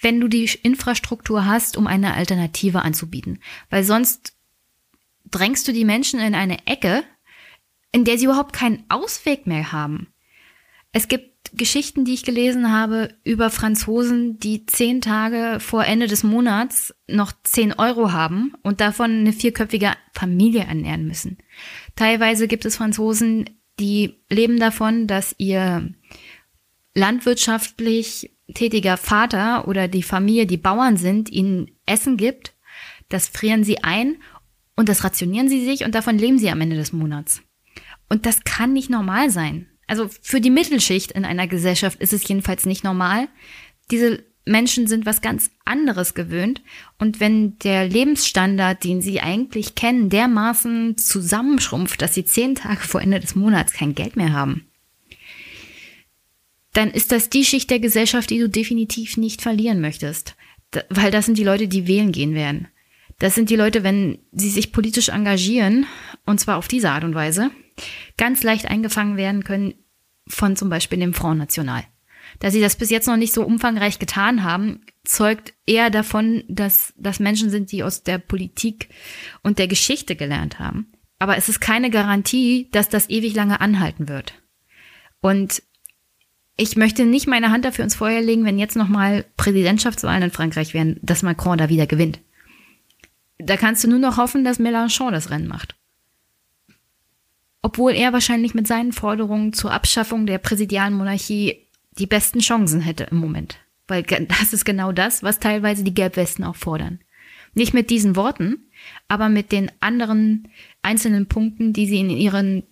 Wenn 0.00 0.20
du 0.20 0.28
die 0.28 0.48
Infrastruktur 0.62 1.46
hast, 1.46 1.76
um 1.76 1.86
eine 1.86 2.14
Alternative 2.14 2.82
anzubieten. 2.82 3.40
Weil 3.70 3.84
sonst 3.84 4.36
drängst 5.30 5.66
du 5.68 5.72
die 5.72 5.84
Menschen 5.84 6.20
in 6.20 6.34
eine 6.34 6.66
Ecke, 6.66 7.04
in 7.92 8.04
der 8.04 8.18
sie 8.18 8.24
überhaupt 8.24 8.52
keinen 8.52 8.84
Ausweg 8.88 9.46
mehr 9.46 9.72
haben. 9.72 10.08
Es 10.92 11.08
gibt 11.08 11.33
Geschichten, 11.56 12.04
die 12.04 12.14
ich 12.14 12.24
gelesen 12.24 12.72
habe 12.72 13.14
über 13.22 13.50
Franzosen, 13.50 14.38
die 14.38 14.66
zehn 14.66 15.00
Tage 15.00 15.60
vor 15.60 15.84
Ende 15.84 16.06
des 16.06 16.22
Monats 16.24 16.94
noch 17.06 17.32
zehn 17.44 17.72
Euro 17.72 18.12
haben 18.12 18.52
und 18.62 18.80
davon 18.80 19.10
eine 19.10 19.32
vierköpfige 19.32 19.92
Familie 20.12 20.64
ernähren 20.64 21.06
müssen. 21.06 21.38
Teilweise 21.96 22.48
gibt 22.48 22.64
es 22.64 22.76
Franzosen, 22.76 23.50
die 23.78 24.16
leben 24.28 24.58
davon, 24.58 25.06
dass 25.06 25.34
ihr 25.38 25.94
landwirtschaftlich 26.94 28.30
tätiger 28.52 28.96
Vater 28.96 29.66
oder 29.68 29.88
die 29.88 30.02
Familie, 30.02 30.46
die 30.46 30.56
Bauern 30.56 30.96
sind, 30.96 31.30
ihnen 31.30 31.70
Essen 31.86 32.16
gibt. 32.16 32.54
Das 33.08 33.28
frieren 33.28 33.64
sie 33.64 33.82
ein 33.82 34.16
und 34.76 34.88
das 34.88 35.04
rationieren 35.04 35.48
sie 35.48 35.64
sich 35.64 35.84
und 35.84 35.94
davon 35.94 36.18
leben 36.18 36.38
sie 36.38 36.50
am 36.50 36.60
Ende 36.60 36.76
des 36.76 36.92
Monats. 36.92 37.42
Und 38.08 38.26
das 38.26 38.44
kann 38.44 38.72
nicht 38.72 38.90
normal 38.90 39.30
sein. 39.30 39.68
Also 39.86 40.08
für 40.22 40.40
die 40.40 40.50
Mittelschicht 40.50 41.12
in 41.12 41.24
einer 41.24 41.46
Gesellschaft 41.46 42.00
ist 42.00 42.12
es 42.12 42.26
jedenfalls 42.26 42.66
nicht 42.66 42.84
normal. 42.84 43.28
Diese 43.90 44.24
Menschen 44.46 44.86
sind 44.86 45.06
was 45.06 45.22
ganz 45.22 45.50
anderes 45.64 46.14
gewöhnt. 46.14 46.62
Und 46.98 47.20
wenn 47.20 47.58
der 47.60 47.88
Lebensstandard, 47.88 48.84
den 48.84 49.00
sie 49.00 49.20
eigentlich 49.20 49.74
kennen, 49.74 50.10
dermaßen 50.10 50.96
zusammenschrumpft, 50.96 52.02
dass 52.02 52.14
sie 52.14 52.24
zehn 52.24 52.54
Tage 52.54 52.80
vor 52.80 53.00
Ende 53.00 53.20
des 53.20 53.34
Monats 53.34 53.72
kein 53.72 53.94
Geld 53.94 54.16
mehr 54.16 54.32
haben, 54.32 54.66
dann 56.72 56.90
ist 56.90 57.12
das 57.12 57.30
die 57.30 57.44
Schicht 57.44 57.70
der 57.70 57.80
Gesellschaft, 57.80 58.30
die 58.30 58.38
du 58.38 58.48
definitiv 58.48 59.16
nicht 59.16 59.42
verlieren 59.42 59.80
möchtest. 59.80 60.34
Weil 60.90 61.10
das 61.10 61.26
sind 61.26 61.38
die 61.38 61.44
Leute, 61.44 61.68
die 61.68 61.86
wählen 61.86 62.10
gehen 62.10 62.34
werden. 62.34 62.68
Das 63.20 63.36
sind 63.36 63.48
die 63.48 63.56
Leute, 63.56 63.84
wenn 63.84 64.18
sie 64.32 64.50
sich 64.50 64.72
politisch 64.72 65.08
engagieren, 65.08 65.86
und 66.26 66.40
zwar 66.40 66.56
auf 66.56 66.66
diese 66.66 66.90
Art 66.90 67.04
und 67.04 67.14
Weise, 67.14 67.52
ganz 68.16 68.42
leicht 68.42 68.66
eingefangen 68.66 69.16
werden 69.16 69.44
können 69.44 69.74
von 70.26 70.56
zum 70.56 70.70
Beispiel 70.70 70.98
dem 70.98 71.14
Front 71.14 71.38
National. 71.38 71.84
Da 72.40 72.50
sie 72.50 72.60
das 72.60 72.76
bis 72.76 72.90
jetzt 72.90 73.06
noch 73.06 73.16
nicht 73.16 73.34
so 73.34 73.44
umfangreich 73.44 73.98
getan 73.98 74.42
haben, 74.42 74.80
zeugt 75.04 75.52
eher 75.66 75.90
davon, 75.90 76.42
dass 76.48 76.94
das 76.96 77.20
Menschen 77.20 77.50
sind, 77.50 77.70
die 77.70 77.82
aus 77.82 78.02
der 78.02 78.18
Politik 78.18 78.88
und 79.42 79.58
der 79.58 79.68
Geschichte 79.68 80.16
gelernt 80.16 80.58
haben. 80.58 80.92
Aber 81.18 81.36
es 81.36 81.48
ist 81.48 81.60
keine 81.60 81.90
Garantie, 81.90 82.68
dass 82.72 82.88
das 82.88 83.08
ewig 83.08 83.34
lange 83.34 83.60
anhalten 83.60 84.08
wird. 84.08 84.34
Und 85.20 85.62
ich 86.56 86.76
möchte 86.76 87.04
nicht 87.04 87.26
meine 87.26 87.50
Hand 87.50 87.64
dafür 87.64 87.84
ins 87.84 87.94
Feuer 87.94 88.20
legen, 88.20 88.44
wenn 88.44 88.58
jetzt 88.58 88.76
nochmal 88.76 89.24
Präsidentschaftswahlen 89.36 90.22
in 90.22 90.30
Frankreich 90.30 90.74
werden, 90.74 90.98
dass 91.02 91.22
Macron 91.22 91.58
da 91.58 91.68
wieder 91.68 91.86
gewinnt. 91.86 92.20
Da 93.38 93.56
kannst 93.56 93.82
du 93.84 93.88
nur 93.88 93.98
noch 93.98 94.16
hoffen, 94.16 94.44
dass 94.44 94.60
Mélenchon 94.60 95.10
das 95.10 95.30
Rennen 95.30 95.48
macht 95.48 95.76
obwohl 97.64 97.92
er 97.92 98.12
wahrscheinlich 98.12 98.52
mit 98.52 98.66
seinen 98.66 98.92
Forderungen 98.92 99.54
zur 99.54 99.72
Abschaffung 99.72 100.26
der 100.26 100.36
präsidialen 100.36 100.92
Monarchie 100.92 101.66
die 101.98 102.06
besten 102.06 102.40
Chancen 102.40 102.82
hätte 102.82 103.04
im 103.04 103.16
Moment. 103.16 103.56
Weil 103.88 104.02
das 104.28 104.52
ist 104.52 104.66
genau 104.66 104.92
das, 104.92 105.22
was 105.22 105.38
teilweise 105.38 105.82
die 105.82 105.94
Gelbwesten 105.94 106.44
auch 106.44 106.56
fordern. 106.56 107.00
Nicht 107.54 107.72
mit 107.72 107.88
diesen 107.88 108.16
Worten, 108.16 108.66
aber 109.08 109.30
mit 109.30 109.50
den 109.50 109.72
anderen 109.80 110.48
einzelnen 110.82 111.26
Punkten, 111.26 111.72
die 111.72 111.86
sie 111.86 112.00
in 112.00 112.10
ihren 112.10 112.64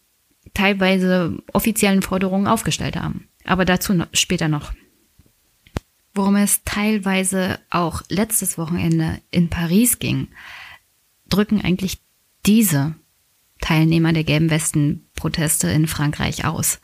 teilweise 0.53 1.39
offiziellen 1.55 2.03
Forderungen 2.03 2.47
aufgestellt 2.47 2.97
haben. 2.97 3.29
Aber 3.45 3.65
dazu 3.65 3.95
später 4.13 4.49
noch. 4.49 4.75
Worum 6.13 6.37
es 6.37 6.65
teilweise 6.65 7.59
auch 7.71 8.03
letztes 8.11 8.59
Wochenende 8.59 9.23
in 9.31 9.49
Paris 9.49 10.01
ging, 10.01 10.29
drücken 11.31 11.63
eigentlich 11.63 11.99
diese 12.45 12.95
Teilnehmer 13.63 14.13
der 14.13 14.25
gelben 14.25 14.51
Westen-Proteste 14.51 15.69
in 15.69 15.87
Frankreich 15.87 16.45
aus. 16.45 16.81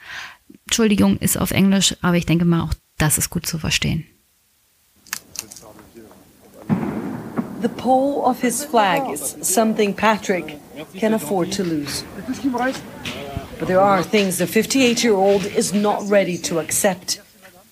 Entschuldigung 0.66 1.18
ist 1.18 1.38
auf 1.38 1.50
Englisch, 1.50 1.94
aber 2.00 2.16
ich 2.16 2.24
denke 2.24 2.46
mal 2.46 2.62
auch, 2.62 2.72
das 2.96 3.18
ist 3.18 3.28
gut 3.28 3.44
zu 3.44 3.58
verstehen. 3.58 4.06
The 7.60 7.68
pole 7.68 8.22
of 8.22 8.40
his 8.40 8.64
flag 8.64 9.12
is 9.12 9.36
something 9.42 9.92
Patrick 9.92 10.58
can 10.98 11.12
afford 11.12 11.52
to 11.54 11.64
lose. 11.64 12.04
But 13.58 13.66
there 13.66 13.80
are 13.80 14.04
things 14.04 14.38
the 14.38 14.46
58 14.46 15.02
year 15.02 15.14
old 15.14 15.44
is 15.44 15.74
not 15.74 16.08
ready 16.08 16.38
to 16.42 16.60
accept 16.60 17.20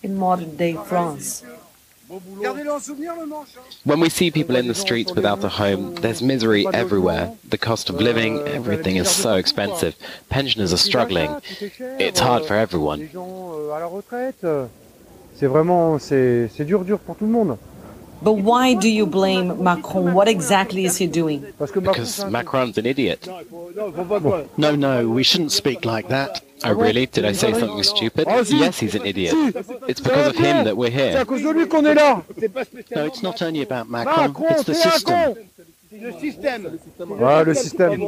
in 0.03 0.17
modern 0.17 0.57
day 0.57 0.75
France. 0.89 1.45
When 3.85 4.01
we 4.01 4.09
see 4.09 4.31
people 4.31 4.57
in 4.57 4.69
the 4.69 4.75
streets 4.75 5.13
without 5.13 5.43
a 5.43 5.49
home, 5.49 5.97
there's 5.97 6.23
misery 6.23 6.67
everywhere. 6.73 7.33
The 7.49 7.59
cost 7.59 7.91
of 7.91 7.97
living, 7.97 8.39
everything 8.47 8.97
is 8.97 9.11
so 9.11 9.35
expensive. 9.35 9.97
Pensioners 10.29 10.73
are 10.73 10.79
struggling. 10.79 11.41
It's 11.99 12.21
hard 12.21 12.45
for 12.47 12.55
everyone. 12.55 13.09
C'est 15.39 15.47
vraiment, 15.47 15.99
c'est 15.99 16.65
dur, 16.65 16.85
dur 16.85 16.99
pour 16.99 17.17
tout 17.17 17.27
le 17.27 17.31
monde. 17.31 17.59
But 18.23 18.39
why 18.39 18.73
do 18.75 18.89
you 18.89 19.05
blame 19.07 19.63
Macron? 19.63 20.15
What 20.15 20.27
exactly 20.29 20.87
is 20.87 20.97
he 20.97 21.07
doing? 21.07 21.45
Because 21.59 22.25
Macron's 22.25 22.79
an 22.79 22.87
idiot. 22.87 23.29
No, 24.57 24.75
no, 24.75 25.09
we 25.09 25.23
shouldn't 25.23 25.53
speak 25.53 25.85
like 25.85 26.09
that. 26.09 26.41
Oh, 26.69 26.75
really? 26.75 27.07
Did 27.07 27.25
I 27.25 27.33
say 27.33 27.53
something 27.53 27.83
stupid? 27.83 28.27
Yes, 28.49 28.79
he's 28.79 28.95
an 28.95 29.07
idiot. 29.07 29.35
It's 29.89 30.01
because 30.01 30.29
of 30.29 30.37
him 30.37 30.65
that 30.65 30.77
we're 30.77 30.91
here. 30.91 31.25
No, 31.25 33.05
it's 33.07 33.23
not 33.23 33.41
only 33.43 33.63
about 33.63 33.89
Macron, 33.89 34.35
it's 34.51 34.65
the 34.65 34.75
system. 34.75 35.35
Le 35.99 36.13
système. 36.21 36.79
Ouais, 37.09 37.45
le 37.45 37.55
système. 37.55 37.99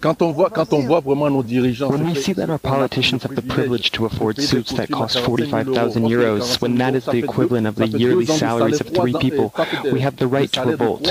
Quand 0.00 0.22
on 0.22 0.30
voit, 0.30 0.50
quand 0.50 0.72
on 0.72 0.80
voit 0.80 1.00
vraiment 1.00 1.28
nos 1.28 1.42
dirigeants. 1.42 1.90
When 1.90 2.06
we 2.06 2.14
see 2.14 2.32
that 2.34 2.48
our 2.48 2.58
politicians 2.58 3.22
have 3.24 3.34
the 3.34 3.42
privilege 3.42 3.90
to 3.92 4.06
afford 4.06 4.40
suits 4.40 4.72
that 4.76 4.88
cost 4.88 5.18
45,000 5.20 6.06
euros, 6.08 6.60
when 6.62 6.76
that 6.78 6.94
is 6.94 7.04
the 7.04 7.18
equivalent 7.18 7.66
of 7.66 7.74
the 7.74 7.88
yearly 7.88 8.24
salaries 8.24 8.80
of 8.80 8.88
three 8.88 9.12
people, 9.12 9.52
we 9.92 10.00
have 10.00 10.16
the 10.16 10.26
right 10.26 10.50
to 10.52 10.62
revolt. 10.62 11.06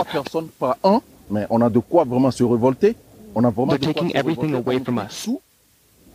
Mais 1.29 1.45
on 1.51 1.61
a 1.61 1.69
de 1.69 1.79
quoi 1.79 2.05
vraiment 2.05 2.31
se 2.31 2.43
révolter. 2.43 2.95
They're 3.33 3.77
taking 3.77 4.15
everything 4.15 4.55
away 4.55 4.79
from 4.79 4.97
us. 4.97 5.27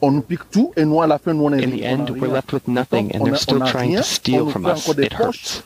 In 0.03 0.23
the 0.27 1.83
end, 1.83 2.11
we're 2.11 2.33
left 2.33 2.53
with 2.53 2.69
nothing 2.69 3.13
and 3.13 3.25
they're 3.25 3.37
still 3.37 3.61
trying 3.61 3.95
to 3.97 4.03
steal 4.03 4.51
from 4.51 4.67
us. 4.67 4.89
It 4.89 5.15
hurts. 5.15 5.63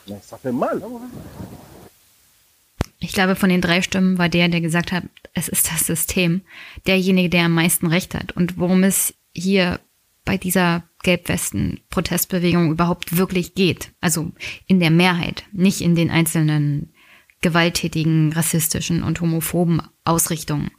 Ich 3.01 3.13
glaube, 3.13 3.35
von 3.35 3.49
den 3.49 3.61
drei 3.61 3.81
Stimmen 3.81 4.17
war 4.17 4.29
der, 4.29 4.49
der 4.49 4.61
gesagt 4.61 4.91
hat, 4.91 5.03
es 5.33 5.47
ist 5.47 5.71
das 5.71 5.85
System, 5.85 6.41
derjenige, 6.85 7.29
der 7.29 7.45
am 7.45 7.53
meisten 7.53 7.87
Recht 7.87 8.13
hat. 8.13 8.33
Und 8.33 8.57
worum 8.57 8.83
es 8.83 9.13
hier 9.33 9.79
bei 10.25 10.37
dieser 10.37 10.83
Gelbwesten-Protestbewegung 11.03 12.71
überhaupt 12.71 13.17
wirklich 13.17 13.55
geht. 13.55 13.91
Also 14.01 14.31
in 14.67 14.79
der 14.79 14.91
Mehrheit, 14.91 15.45
nicht 15.51 15.81
in 15.81 15.95
den 15.95 16.11
einzelnen 16.11 16.93
gewalttätigen, 17.41 18.33
rassistischen 18.33 19.01
und 19.01 19.21
homophoben 19.21 19.81
Ausrichtungen, 20.03 20.71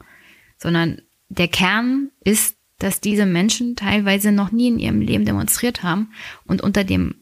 sondern 0.61 1.03
der 1.29 1.49
Kern 1.49 2.11
ist 2.25 2.57
dass 2.81 3.01
diese 3.01 3.27
Menschen 3.27 3.77
teilweise 3.77 4.33
noch 4.33 4.51
nie 4.51 4.69
in 4.69 4.79
ihrem 4.79 5.01
Leben 5.01 5.25
demonstriert 5.25 5.83
haben 5.83 6.13
und 6.47 6.63
unter 6.63 6.83
dem 6.83 7.15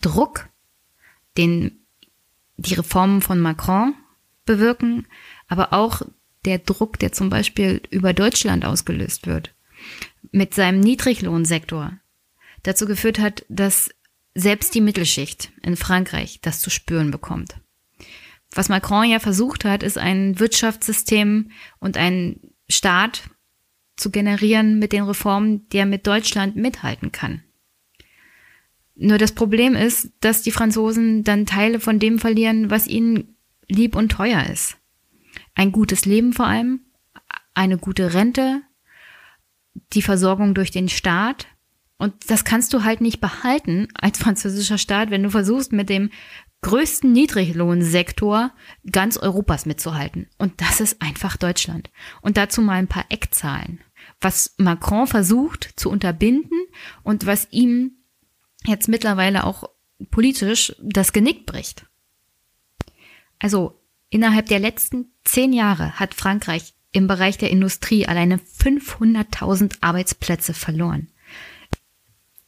Druck, 0.00 0.48
den 1.36 1.84
die 2.56 2.74
Reformen 2.74 3.20
von 3.20 3.40
Macron 3.40 3.94
bewirken, 4.46 5.06
aber 5.48 5.72
auch 5.72 6.02
der 6.44 6.58
Druck, 6.58 6.98
der 6.98 7.12
zum 7.12 7.30
Beispiel 7.30 7.82
über 7.90 8.12
Deutschland 8.12 8.64
ausgelöst 8.64 9.26
wird, 9.26 9.52
mit 10.30 10.54
seinem 10.54 10.80
Niedriglohnsektor 10.80 11.92
dazu 12.62 12.86
geführt 12.86 13.18
hat, 13.18 13.44
dass 13.48 13.90
selbst 14.34 14.74
die 14.74 14.80
Mittelschicht 14.80 15.50
in 15.62 15.76
Frankreich 15.76 16.38
das 16.42 16.60
zu 16.60 16.70
spüren 16.70 17.10
bekommt. 17.10 17.56
Was 18.58 18.68
Macron 18.68 19.08
ja 19.08 19.20
versucht 19.20 19.64
hat, 19.64 19.84
ist 19.84 19.98
ein 19.98 20.40
Wirtschaftssystem 20.40 21.52
und 21.78 21.96
ein 21.96 22.40
Staat, 22.68 23.30
zu 23.96 24.10
generieren 24.10 24.80
mit 24.80 24.92
den 24.92 25.04
Reformen, 25.04 25.68
der 25.68 25.86
mit 25.86 26.08
Deutschland 26.08 26.56
mithalten 26.56 27.12
kann. 27.12 27.44
Nur 28.96 29.16
das 29.16 29.30
Problem 29.30 29.76
ist, 29.76 30.10
dass 30.18 30.42
die 30.42 30.50
Franzosen 30.50 31.22
dann 31.22 31.46
Teile 31.46 31.78
von 31.78 32.00
dem 32.00 32.18
verlieren, 32.18 32.68
was 32.68 32.88
ihnen 32.88 33.36
lieb 33.68 33.94
und 33.94 34.08
teuer 34.08 34.44
ist. 34.50 34.76
Ein 35.54 35.70
gutes 35.70 36.04
Leben 36.04 36.32
vor 36.32 36.48
allem, 36.48 36.80
eine 37.54 37.78
gute 37.78 38.12
Rente, 38.12 38.62
die 39.92 40.02
Versorgung 40.02 40.54
durch 40.54 40.72
den 40.72 40.88
Staat. 40.88 41.46
Und 41.96 42.28
das 42.28 42.44
kannst 42.44 42.74
du 42.74 42.82
halt 42.82 43.00
nicht 43.02 43.20
behalten 43.20 43.86
als 43.94 44.18
französischer 44.18 44.78
Staat, 44.78 45.10
wenn 45.10 45.22
du 45.22 45.30
versuchst, 45.30 45.72
mit 45.72 45.88
dem 45.88 46.10
größten 46.62 47.12
Niedriglohnsektor 47.12 48.52
ganz 48.90 49.16
Europas 49.16 49.66
mitzuhalten. 49.66 50.28
Und 50.38 50.60
das 50.60 50.80
ist 50.80 51.00
einfach 51.00 51.36
Deutschland. 51.36 51.90
Und 52.20 52.36
dazu 52.36 52.62
mal 52.62 52.74
ein 52.74 52.88
paar 52.88 53.06
Eckzahlen, 53.10 53.80
was 54.20 54.54
Macron 54.58 55.06
versucht 55.06 55.72
zu 55.76 55.90
unterbinden 55.90 56.58
und 57.02 57.26
was 57.26 57.48
ihm 57.50 57.92
jetzt 58.64 58.88
mittlerweile 58.88 59.44
auch 59.44 59.64
politisch 60.10 60.74
das 60.80 61.12
Genick 61.12 61.46
bricht. 61.46 61.86
Also 63.38 63.80
innerhalb 64.10 64.46
der 64.46 64.58
letzten 64.58 65.12
zehn 65.24 65.52
Jahre 65.52 65.98
hat 65.98 66.14
Frankreich 66.14 66.74
im 66.90 67.06
Bereich 67.06 67.38
der 67.38 67.50
Industrie 67.50 68.06
alleine 68.06 68.36
500.000 68.36 69.76
Arbeitsplätze 69.80 70.54
verloren. 70.54 71.08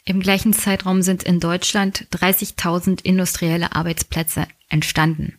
Im 0.05 0.20
gleichen 0.20 0.53
Zeitraum 0.53 1.03
sind 1.03 1.22
in 1.22 1.40
Deutschland 1.40 2.07
30.000 2.12 3.05
industrielle 3.05 3.74
Arbeitsplätze 3.74 4.46
entstanden. 4.68 5.38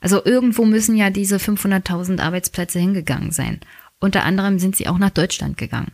Also 0.00 0.24
irgendwo 0.24 0.64
müssen 0.64 0.96
ja 0.96 1.10
diese 1.10 1.36
500.000 1.36 2.20
Arbeitsplätze 2.20 2.78
hingegangen 2.78 3.30
sein. 3.30 3.60
Unter 4.00 4.24
anderem 4.24 4.58
sind 4.58 4.76
sie 4.76 4.88
auch 4.88 4.98
nach 4.98 5.10
Deutschland 5.10 5.56
gegangen, 5.56 5.92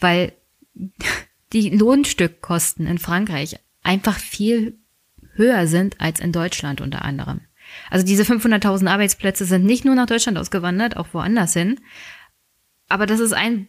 weil 0.00 0.32
die 1.52 1.70
Lohnstückkosten 1.70 2.86
in 2.86 2.98
Frankreich 2.98 3.58
einfach 3.82 4.18
viel 4.18 4.78
höher 5.34 5.66
sind 5.66 6.00
als 6.00 6.20
in 6.20 6.32
Deutschland 6.32 6.80
unter 6.80 7.04
anderem. 7.04 7.42
Also 7.90 8.04
diese 8.04 8.22
500.000 8.22 8.88
Arbeitsplätze 8.88 9.44
sind 9.44 9.64
nicht 9.64 9.84
nur 9.84 9.94
nach 9.94 10.06
Deutschland 10.06 10.38
ausgewandert, 10.38 10.96
auch 10.96 11.08
woanders 11.12 11.52
hin. 11.52 11.80
Aber 12.88 13.06
das 13.06 13.20
ist 13.20 13.32
ein 13.32 13.68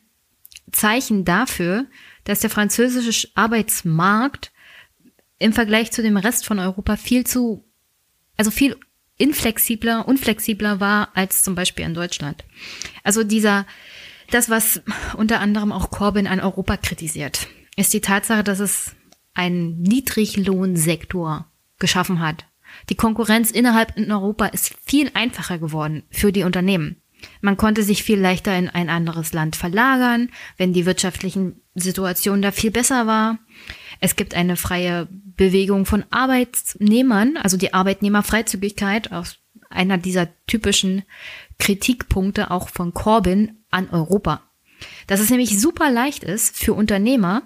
Zeichen 0.71 1.25
dafür, 1.25 1.85
dass 2.23 2.39
der 2.39 2.49
französische 2.49 3.29
Arbeitsmarkt 3.35 4.51
im 5.39 5.53
Vergleich 5.53 5.91
zu 5.91 6.01
dem 6.01 6.17
Rest 6.17 6.45
von 6.45 6.59
Europa 6.59 6.95
viel 6.95 7.25
zu, 7.25 7.65
also 8.37 8.51
viel 8.51 8.77
inflexibler, 9.17 10.07
unflexibler 10.07 10.79
war 10.79 11.09
als 11.15 11.43
zum 11.43 11.55
Beispiel 11.55 11.85
in 11.85 11.93
Deutschland. 11.93 12.43
Also 13.03 13.23
dieser, 13.23 13.65
das, 14.31 14.49
was 14.49 14.81
unter 15.17 15.39
anderem 15.39 15.71
auch 15.71 15.91
Corbyn 15.91 16.27
an 16.27 16.39
Europa 16.39 16.77
kritisiert, 16.77 17.47
ist 17.75 17.93
die 17.93 18.01
Tatsache, 18.01 18.43
dass 18.43 18.59
es 18.59 18.95
einen 19.33 19.81
Niedriglohnsektor 19.81 21.47
geschaffen 21.79 22.19
hat. 22.19 22.45
Die 22.89 22.95
Konkurrenz 22.95 23.51
innerhalb 23.51 23.97
in 23.97 24.11
Europa 24.11 24.47
ist 24.47 24.75
viel 24.83 25.11
einfacher 25.13 25.59
geworden 25.59 26.03
für 26.09 26.31
die 26.31 26.43
Unternehmen. 26.43 27.02
Man 27.41 27.57
konnte 27.57 27.83
sich 27.83 28.03
viel 28.03 28.19
leichter 28.19 28.57
in 28.57 28.69
ein 28.69 28.89
anderes 28.89 29.33
Land 29.33 29.55
verlagern, 29.55 30.29
wenn 30.57 30.73
die 30.73 30.85
wirtschaftlichen 30.85 31.61
Situation 31.75 32.41
da 32.41 32.51
viel 32.51 32.71
besser 32.71 33.07
war. 33.07 33.39
Es 33.99 34.15
gibt 34.15 34.35
eine 34.35 34.55
freie 34.55 35.07
Bewegung 35.11 35.85
von 35.85 36.03
Arbeitnehmern, 36.09 37.37
also 37.37 37.57
die 37.57 37.73
Arbeitnehmerfreizügigkeit, 37.73 39.11
aus 39.11 39.37
einer 39.69 39.97
dieser 39.97 40.29
typischen 40.45 41.03
Kritikpunkte 41.59 42.51
auch 42.51 42.69
von 42.69 42.93
Corbyn 42.93 43.63
an 43.71 43.89
Europa. 43.89 44.43
Dass 45.07 45.19
es 45.19 45.29
nämlich 45.29 45.59
super 45.59 45.91
leicht 45.91 46.23
ist 46.23 46.57
für 46.57 46.73
Unternehmer, 46.73 47.43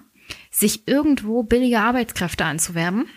sich 0.52 0.88
irgendwo 0.88 1.44
billige 1.44 1.80
Arbeitskräfte 1.80 2.46
anzuwerben 2.46 3.08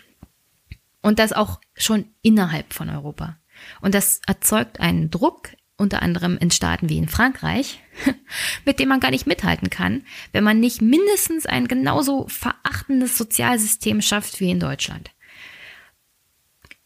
und 1.01 1.19
das 1.19 1.33
auch 1.33 1.59
schon 1.75 2.05
innerhalb 2.21 2.73
von 2.73 2.89
Europa. 2.89 3.37
Und 3.81 3.95
das 3.95 4.21
erzeugt 4.27 4.79
einen 4.79 5.09
Druck 5.09 5.49
unter 5.81 6.01
anderem 6.01 6.37
in 6.37 6.51
Staaten 6.51 6.87
wie 6.87 6.97
in 6.97 7.09
Frankreich, 7.09 7.79
mit 8.65 8.79
dem 8.79 8.87
man 8.89 8.99
gar 8.99 9.11
nicht 9.11 9.27
mithalten 9.27 9.69
kann, 9.69 10.03
wenn 10.31 10.43
man 10.43 10.59
nicht 10.59 10.81
mindestens 10.81 11.45
ein 11.45 11.67
genauso 11.67 12.27
verachtendes 12.27 13.17
Sozialsystem 13.17 14.01
schafft 14.01 14.39
wie 14.39 14.51
in 14.51 14.59
Deutschland. 14.59 15.11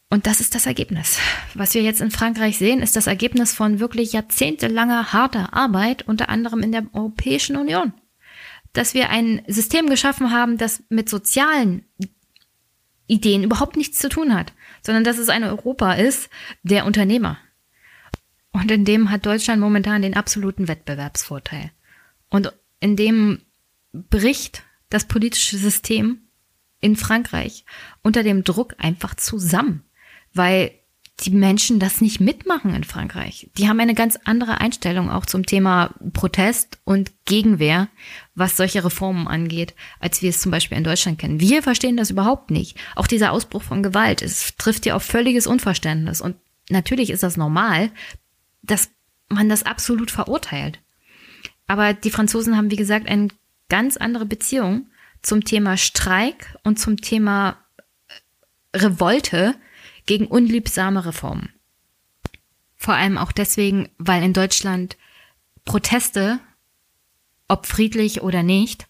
Und 0.08 0.26
das 0.26 0.40
ist 0.40 0.54
das 0.54 0.66
Ergebnis. 0.66 1.18
Was 1.54 1.74
wir 1.74 1.82
jetzt 1.82 2.00
in 2.00 2.10
Frankreich 2.10 2.58
sehen, 2.58 2.80
ist 2.80 2.96
das 2.96 3.06
Ergebnis 3.06 3.52
von 3.52 3.80
wirklich 3.80 4.12
jahrzehntelanger 4.12 5.12
harter 5.12 5.52
Arbeit, 5.52 6.06
unter 6.06 6.28
anderem 6.28 6.60
in 6.60 6.72
der 6.72 6.86
Europäischen 6.92 7.56
Union. 7.56 7.92
Dass 8.72 8.94
wir 8.94 9.10
ein 9.10 9.42
System 9.46 9.88
geschaffen 9.88 10.30
haben, 10.30 10.58
das 10.58 10.82
mit 10.88 11.08
sozialen 11.08 11.84
Ideen 13.08 13.42
überhaupt 13.42 13.76
nichts 13.76 13.98
zu 13.98 14.08
tun 14.08 14.34
hat, 14.34 14.52
sondern 14.82 15.04
dass 15.04 15.18
es 15.18 15.28
ein 15.28 15.44
Europa 15.44 15.94
ist 15.94 16.30
der 16.62 16.86
Unternehmer. 16.86 17.38
Und 18.56 18.70
in 18.70 18.86
dem 18.86 19.10
hat 19.10 19.26
Deutschland 19.26 19.60
momentan 19.60 20.00
den 20.00 20.16
absoluten 20.16 20.66
Wettbewerbsvorteil. 20.66 21.72
Und 22.30 22.54
in 22.80 22.96
dem 22.96 23.42
bricht 23.92 24.62
das 24.88 25.04
politische 25.04 25.58
System 25.58 26.22
in 26.80 26.96
Frankreich 26.96 27.66
unter 28.02 28.22
dem 28.22 28.44
Druck 28.44 28.74
einfach 28.78 29.14
zusammen, 29.14 29.84
weil 30.32 30.70
die 31.20 31.30
Menschen 31.30 31.78
das 31.78 32.00
nicht 32.00 32.18
mitmachen 32.18 32.74
in 32.74 32.84
Frankreich. 32.84 33.50
Die 33.58 33.68
haben 33.68 33.78
eine 33.78 33.94
ganz 33.94 34.18
andere 34.24 34.58
Einstellung 34.58 35.10
auch 35.10 35.26
zum 35.26 35.44
Thema 35.44 35.94
Protest 36.14 36.78
und 36.84 37.12
Gegenwehr, 37.26 37.88
was 38.34 38.56
solche 38.56 38.82
Reformen 38.82 39.28
angeht, 39.28 39.74
als 40.00 40.22
wir 40.22 40.30
es 40.30 40.40
zum 40.40 40.50
Beispiel 40.50 40.78
in 40.78 40.84
Deutschland 40.84 41.18
kennen. 41.18 41.40
Wir 41.40 41.62
verstehen 41.62 41.98
das 41.98 42.10
überhaupt 42.10 42.50
nicht. 42.50 42.78
Auch 42.94 43.06
dieser 43.06 43.32
Ausbruch 43.32 43.62
von 43.62 43.82
Gewalt, 43.82 44.22
es 44.22 44.56
trifft 44.56 44.86
ja 44.86 44.96
auf 44.96 45.02
völliges 45.02 45.46
Unverständnis. 45.46 46.22
Und 46.22 46.36
natürlich 46.70 47.10
ist 47.10 47.22
das 47.22 47.36
normal, 47.36 47.90
dass 48.66 48.90
man 49.28 49.48
das 49.48 49.64
absolut 49.64 50.10
verurteilt. 50.10 50.80
Aber 51.66 51.94
die 51.94 52.10
Franzosen 52.10 52.56
haben, 52.56 52.70
wie 52.70 52.76
gesagt, 52.76 53.08
eine 53.08 53.28
ganz 53.68 53.96
andere 53.96 54.26
Beziehung 54.26 54.88
zum 55.22 55.44
Thema 55.44 55.76
Streik 55.76 56.56
und 56.62 56.78
zum 56.78 56.98
Thema 56.98 57.58
äh, 58.72 58.78
Revolte 58.78 59.54
gegen 60.06 60.26
unliebsame 60.26 61.04
Reformen. 61.04 61.52
Vor 62.76 62.94
allem 62.94 63.18
auch 63.18 63.32
deswegen, 63.32 63.88
weil 63.98 64.22
in 64.22 64.32
Deutschland 64.32 64.96
Proteste, 65.64 66.38
ob 67.48 67.66
friedlich 67.66 68.22
oder 68.22 68.44
nicht, 68.44 68.86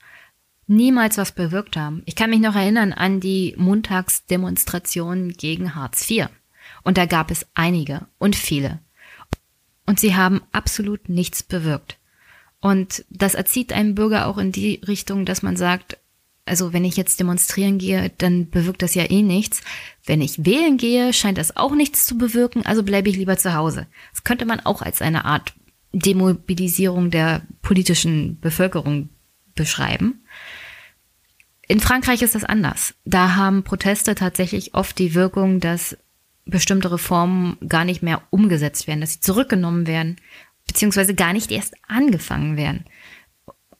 niemals 0.67 1.17
was 1.17 1.33
bewirkt 1.33 1.77
haben. 1.77 2.03
Ich 2.05 2.17
kann 2.17 2.31
mich 2.31 2.41
noch 2.41 2.55
erinnern 2.55 2.93
an 2.93 3.21
die 3.21 3.55
Montagsdemonstrationen 3.57 5.33
gegen 5.33 5.75
Hartz 5.75 6.11
IV. 6.11 6.29
Und 6.83 6.99
da 6.99 7.07
gab 7.07 7.31
es 7.31 7.47
einige 7.55 8.07
und 8.19 8.37
viele. 8.37 8.81
Und 9.87 10.01
sie 10.01 10.17
haben 10.17 10.43
absolut 10.53 11.09
nichts 11.09 11.43
bewirkt. 11.43 11.99
Und 12.61 13.05
das 13.11 13.35
erzieht 13.35 13.73
einem 13.73 13.95
Bürger 13.95 14.27
auch 14.27 14.39
in 14.39 14.51
die 14.53 14.81
Richtung, 14.87 15.25
dass 15.25 15.43
man 15.43 15.57
sagt, 15.57 15.99
also 16.45 16.73
wenn 16.73 16.85
ich 16.85 16.97
jetzt 16.97 17.19
demonstrieren 17.21 17.79
gehe, 17.79 18.11
dann 18.19 18.51
bewirkt 18.51 18.83
das 18.83 18.95
ja 18.95 19.11
eh 19.11 19.23
nichts. 19.23 19.63
Wenn 20.05 20.21
ich 20.21 20.45
wählen 20.45 20.77
gehe, 20.77 21.13
scheint 21.13 21.39
das 21.39 21.57
auch 21.57 21.75
nichts 21.75 22.07
zu 22.07 22.17
bewirken, 22.17 22.65
also 22.65 22.83
bleibe 22.83 23.09
ich 23.09 23.17
lieber 23.17 23.37
zu 23.37 23.55
Hause. 23.55 23.87
Das 24.13 24.25
könnte 24.25 24.47
man 24.47 24.61
auch 24.61 24.83
als 24.83 25.03
eine 25.03 25.25
Art 25.25 25.55
Demobilisierung 25.93 27.11
der 27.11 27.43
politischen 27.63 28.39
Bevölkerung 28.41 29.09
beschreiben. 29.55 30.25
In 31.69 31.81
Frankreich 31.81 32.23
ist 32.23 32.37
das 32.37 32.45
anders. 32.45 32.95
Da 33.05 33.35
haben 33.35 33.65
Proteste 33.65 34.15
tatsächlich 34.15 34.75
oft 34.75 34.99
die 34.99 35.15
Wirkung, 35.15 35.59
dass 35.59 35.97
bestimmte 36.47 36.91
Reformen 36.91 37.59
gar 37.69 37.85
nicht 37.85 38.03
mehr 38.03 38.23
umgesetzt 38.31 38.87
werden, 38.87 39.01
dass 39.01 39.15
sie 39.15 39.21
zurückgenommen 39.21 39.87
werden, 39.87 40.17
beziehungsweise 40.67 41.15
gar 41.15 41.33
nicht 41.33 41.51
erst 41.51 41.75
angefangen 41.87 42.57
werden. 42.57 42.85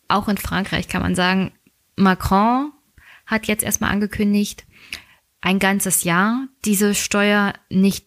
Auch 0.09 0.29
in 0.29 0.37
Frankreich 0.37 0.89
kann 0.89 1.03
man 1.03 1.15
sagen, 1.15 1.53
Macron 1.97 2.73
hat 3.25 3.47
jetzt 3.47 3.65
erstmal 3.65 3.91
angekündigt, 3.91 4.67
ein 5.41 5.59
ganzes 5.59 6.05
Jahr 6.05 6.49
diese 6.65 6.95
Steuer 6.95 7.55
nicht 7.71 8.07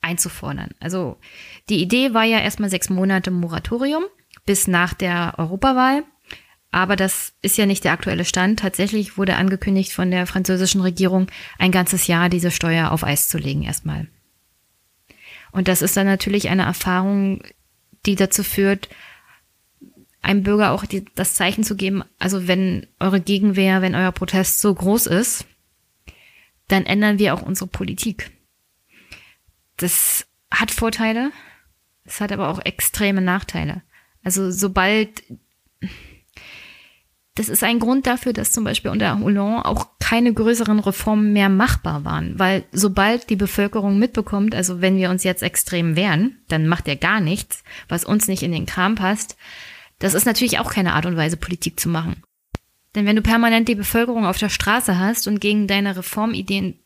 einzufordern. 0.00 0.70
Also 0.80 1.18
die 1.68 1.80
Idee 1.80 2.14
war 2.14 2.24
ja 2.24 2.38
erstmal 2.40 2.70
sechs 2.70 2.90
Monate 2.90 3.30
Moratorium 3.30 4.04
bis 4.44 4.66
nach 4.66 4.94
der 4.94 5.34
Europawahl. 5.38 6.04
Aber 6.74 6.96
das 6.96 7.34
ist 7.40 7.56
ja 7.56 7.66
nicht 7.66 7.84
der 7.84 7.92
aktuelle 7.92 8.24
Stand. 8.24 8.58
Tatsächlich 8.58 9.16
wurde 9.16 9.36
angekündigt 9.36 9.92
von 9.92 10.10
der 10.10 10.26
französischen 10.26 10.80
Regierung, 10.80 11.28
ein 11.56 11.70
ganzes 11.70 12.08
Jahr 12.08 12.28
diese 12.28 12.50
Steuer 12.50 12.90
auf 12.90 13.04
Eis 13.04 13.28
zu 13.28 13.38
legen 13.38 13.62
erstmal. 13.62 14.08
Und 15.52 15.68
das 15.68 15.82
ist 15.82 15.96
dann 15.96 16.08
natürlich 16.08 16.48
eine 16.48 16.64
Erfahrung, 16.64 17.44
die 18.06 18.16
dazu 18.16 18.42
führt, 18.42 18.88
einem 20.20 20.42
Bürger 20.42 20.72
auch 20.72 20.84
die, 20.84 21.04
das 21.14 21.34
Zeichen 21.34 21.62
zu 21.62 21.76
geben, 21.76 22.02
also 22.18 22.48
wenn 22.48 22.88
eure 22.98 23.20
Gegenwehr, 23.20 23.80
wenn 23.80 23.94
euer 23.94 24.10
Protest 24.10 24.60
so 24.60 24.74
groß 24.74 25.06
ist, 25.06 25.46
dann 26.66 26.86
ändern 26.86 27.20
wir 27.20 27.34
auch 27.34 27.42
unsere 27.42 27.68
Politik. 27.68 28.32
Das 29.76 30.26
hat 30.50 30.72
Vorteile, 30.72 31.30
es 32.04 32.20
hat 32.20 32.32
aber 32.32 32.48
auch 32.48 32.58
extreme 32.58 33.20
Nachteile. 33.20 33.82
Also 34.24 34.50
sobald 34.50 35.22
das 37.36 37.48
ist 37.48 37.64
ein 37.64 37.80
Grund 37.80 38.06
dafür, 38.06 38.32
dass 38.32 38.52
zum 38.52 38.62
Beispiel 38.62 38.92
unter 38.92 39.18
Hollande 39.18 39.64
auch 39.64 39.88
keine 39.98 40.32
größeren 40.32 40.78
Reformen 40.78 41.32
mehr 41.32 41.48
machbar 41.48 42.04
waren, 42.04 42.38
weil 42.38 42.64
sobald 42.70 43.28
die 43.30 43.36
Bevölkerung 43.36 43.98
mitbekommt, 43.98 44.54
also 44.54 44.80
wenn 44.80 44.96
wir 44.96 45.10
uns 45.10 45.24
jetzt 45.24 45.42
extrem 45.42 45.96
wehren, 45.96 46.38
dann 46.48 46.68
macht 46.68 46.86
er 46.86 46.96
gar 46.96 47.20
nichts, 47.20 47.64
was 47.88 48.04
uns 48.04 48.28
nicht 48.28 48.42
in 48.42 48.52
den 48.52 48.66
Kram 48.66 48.94
passt. 48.94 49.36
Das 49.98 50.14
ist 50.14 50.26
natürlich 50.26 50.58
auch 50.58 50.72
keine 50.72 50.92
Art 50.92 51.06
und 51.06 51.16
Weise, 51.16 51.36
Politik 51.36 51.80
zu 51.80 51.88
machen. 51.88 52.22
Denn 52.94 53.06
wenn 53.06 53.16
du 53.16 53.22
permanent 53.22 53.68
die 53.68 53.74
Bevölkerung 53.74 54.26
auf 54.26 54.38
der 54.38 54.48
Straße 54.48 54.98
hast 54.98 55.26
und 55.26 55.40
gegen 55.40 55.66
deine 55.66 55.96
Reformideen 55.96 56.78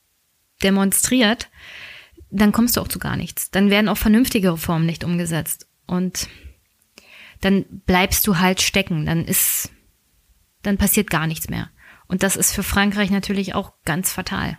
demonstriert, 0.62 1.48
dann 2.30 2.52
kommst 2.52 2.76
du 2.76 2.80
auch 2.80 2.88
zu 2.88 2.98
gar 2.98 3.16
nichts. 3.16 3.50
Dann 3.50 3.70
werden 3.70 3.88
auch 3.88 3.96
vernünftige 3.96 4.52
Reformen 4.52 4.86
nicht 4.86 5.04
umgesetzt. 5.04 5.66
Und 5.86 6.28
dann 7.40 7.64
bleibst 7.86 8.26
du 8.26 8.38
halt 8.38 8.60
stecken. 8.60 9.06
Dann 9.06 9.24
ist, 9.24 9.70
dann 10.68 10.78
passiert 10.78 11.10
gar 11.10 11.26
nichts 11.26 11.48
mehr. 11.48 11.70
Und 12.06 12.22
das 12.22 12.36
ist 12.36 12.52
für 12.52 12.62
Frankreich 12.62 13.10
natürlich 13.10 13.54
auch 13.54 13.72
ganz 13.84 14.12
fatal. 14.12 14.58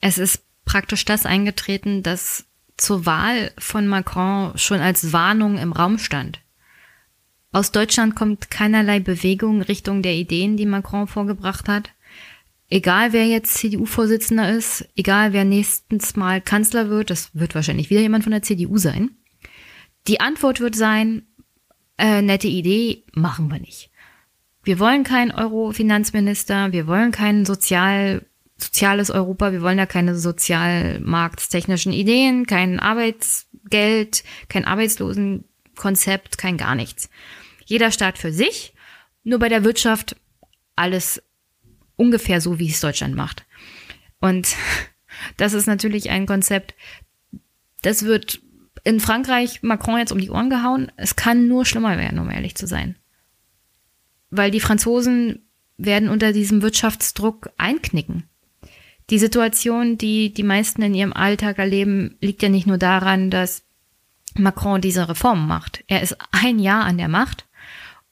Es 0.00 0.18
ist 0.18 0.44
praktisch 0.64 1.04
das 1.04 1.26
eingetreten, 1.26 2.02
das 2.02 2.46
zur 2.76 3.04
Wahl 3.06 3.52
von 3.58 3.86
Macron 3.86 4.56
schon 4.56 4.80
als 4.80 5.12
Warnung 5.12 5.58
im 5.58 5.72
Raum 5.72 5.98
stand. 5.98 6.40
Aus 7.52 7.70
Deutschland 7.70 8.16
kommt 8.16 8.50
keinerlei 8.50 8.98
Bewegung 8.98 9.60
Richtung 9.60 10.02
der 10.02 10.14
Ideen, 10.14 10.56
die 10.56 10.66
Macron 10.66 11.06
vorgebracht 11.06 11.68
hat. 11.68 11.90
Egal 12.70 13.12
wer 13.12 13.26
jetzt 13.26 13.54
CDU-Vorsitzender 13.58 14.50
ist, 14.50 14.88
egal 14.96 15.34
wer 15.34 15.44
nächstens 15.44 16.16
mal 16.16 16.40
Kanzler 16.40 16.88
wird, 16.88 17.10
das 17.10 17.34
wird 17.34 17.54
wahrscheinlich 17.54 17.90
wieder 17.90 18.00
jemand 18.00 18.24
von 18.24 18.30
der 18.32 18.42
CDU 18.42 18.78
sein. 18.78 19.10
Die 20.06 20.20
Antwort 20.20 20.60
wird 20.60 20.74
sein, 20.74 21.26
äh, 21.98 22.22
nette 22.22 22.48
Idee, 22.48 23.04
machen 23.12 23.50
wir 23.50 23.60
nicht. 23.60 23.91
Wir 24.64 24.78
wollen 24.78 25.02
keinen 25.02 25.32
Euro-Finanzminister, 25.32 26.72
wir 26.72 26.86
wollen 26.86 27.10
kein 27.10 27.44
sozial, 27.44 28.24
soziales 28.56 29.10
Europa, 29.10 29.50
wir 29.50 29.62
wollen 29.62 29.78
da 29.78 29.86
keine 29.86 30.16
sozialmarktstechnischen 30.16 31.92
Ideen, 31.92 32.46
kein 32.46 32.78
Arbeitsgeld, 32.78 34.22
kein 34.48 34.64
Arbeitslosenkonzept, 34.64 36.38
kein 36.38 36.58
gar 36.58 36.76
nichts. 36.76 37.10
Jeder 37.64 37.90
Staat 37.90 38.18
für 38.18 38.32
sich, 38.32 38.74
nur 39.24 39.40
bei 39.40 39.48
der 39.48 39.64
Wirtschaft 39.64 40.16
alles 40.76 41.22
ungefähr 41.96 42.40
so, 42.40 42.58
wie 42.58 42.70
es 42.70 42.80
Deutschland 42.80 43.16
macht. 43.16 43.44
Und 44.20 44.54
das 45.36 45.54
ist 45.54 45.66
natürlich 45.66 46.10
ein 46.10 46.26
Konzept, 46.26 46.74
das 47.82 48.04
wird 48.04 48.40
in 48.84 49.00
Frankreich 49.00 49.62
Macron 49.62 49.98
jetzt 49.98 50.12
um 50.12 50.18
die 50.18 50.30
Ohren 50.30 50.50
gehauen. 50.50 50.90
Es 50.96 51.16
kann 51.16 51.48
nur 51.48 51.64
schlimmer 51.64 51.98
werden, 51.98 52.18
um 52.20 52.30
ehrlich 52.30 52.54
zu 52.54 52.66
sein. 52.66 52.96
Weil 54.32 54.50
die 54.50 54.60
Franzosen 54.60 55.46
werden 55.76 56.08
unter 56.08 56.32
diesem 56.32 56.62
Wirtschaftsdruck 56.62 57.50
einknicken. 57.58 58.24
Die 59.10 59.18
Situation, 59.18 59.98
die 59.98 60.32
die 60.32 60.42
meisten 60.42 60.80
in 60.82 60.94
ihrem 60.94 61.12
Alltag 61.12 61.58
erleben, 61.58 62.16
liegt 62.20 62.42
ja 62.42 62.48
nicht 62.48 62.66
nur 62.66 62.78
daran, 62.78 63.30
dass 63.30 63.62
Macron 64.38 64.80
diese 64.80 65.08
Reformen 65.08 65.46
macht. 65.46 65.84
Er 65.86 66.02
ist 66.02 66.16
ein 66.30 66.58
Jahr 66.58 66.84
an 66.84 66.96
der 66.96 67.08
Macht 67.08 67.46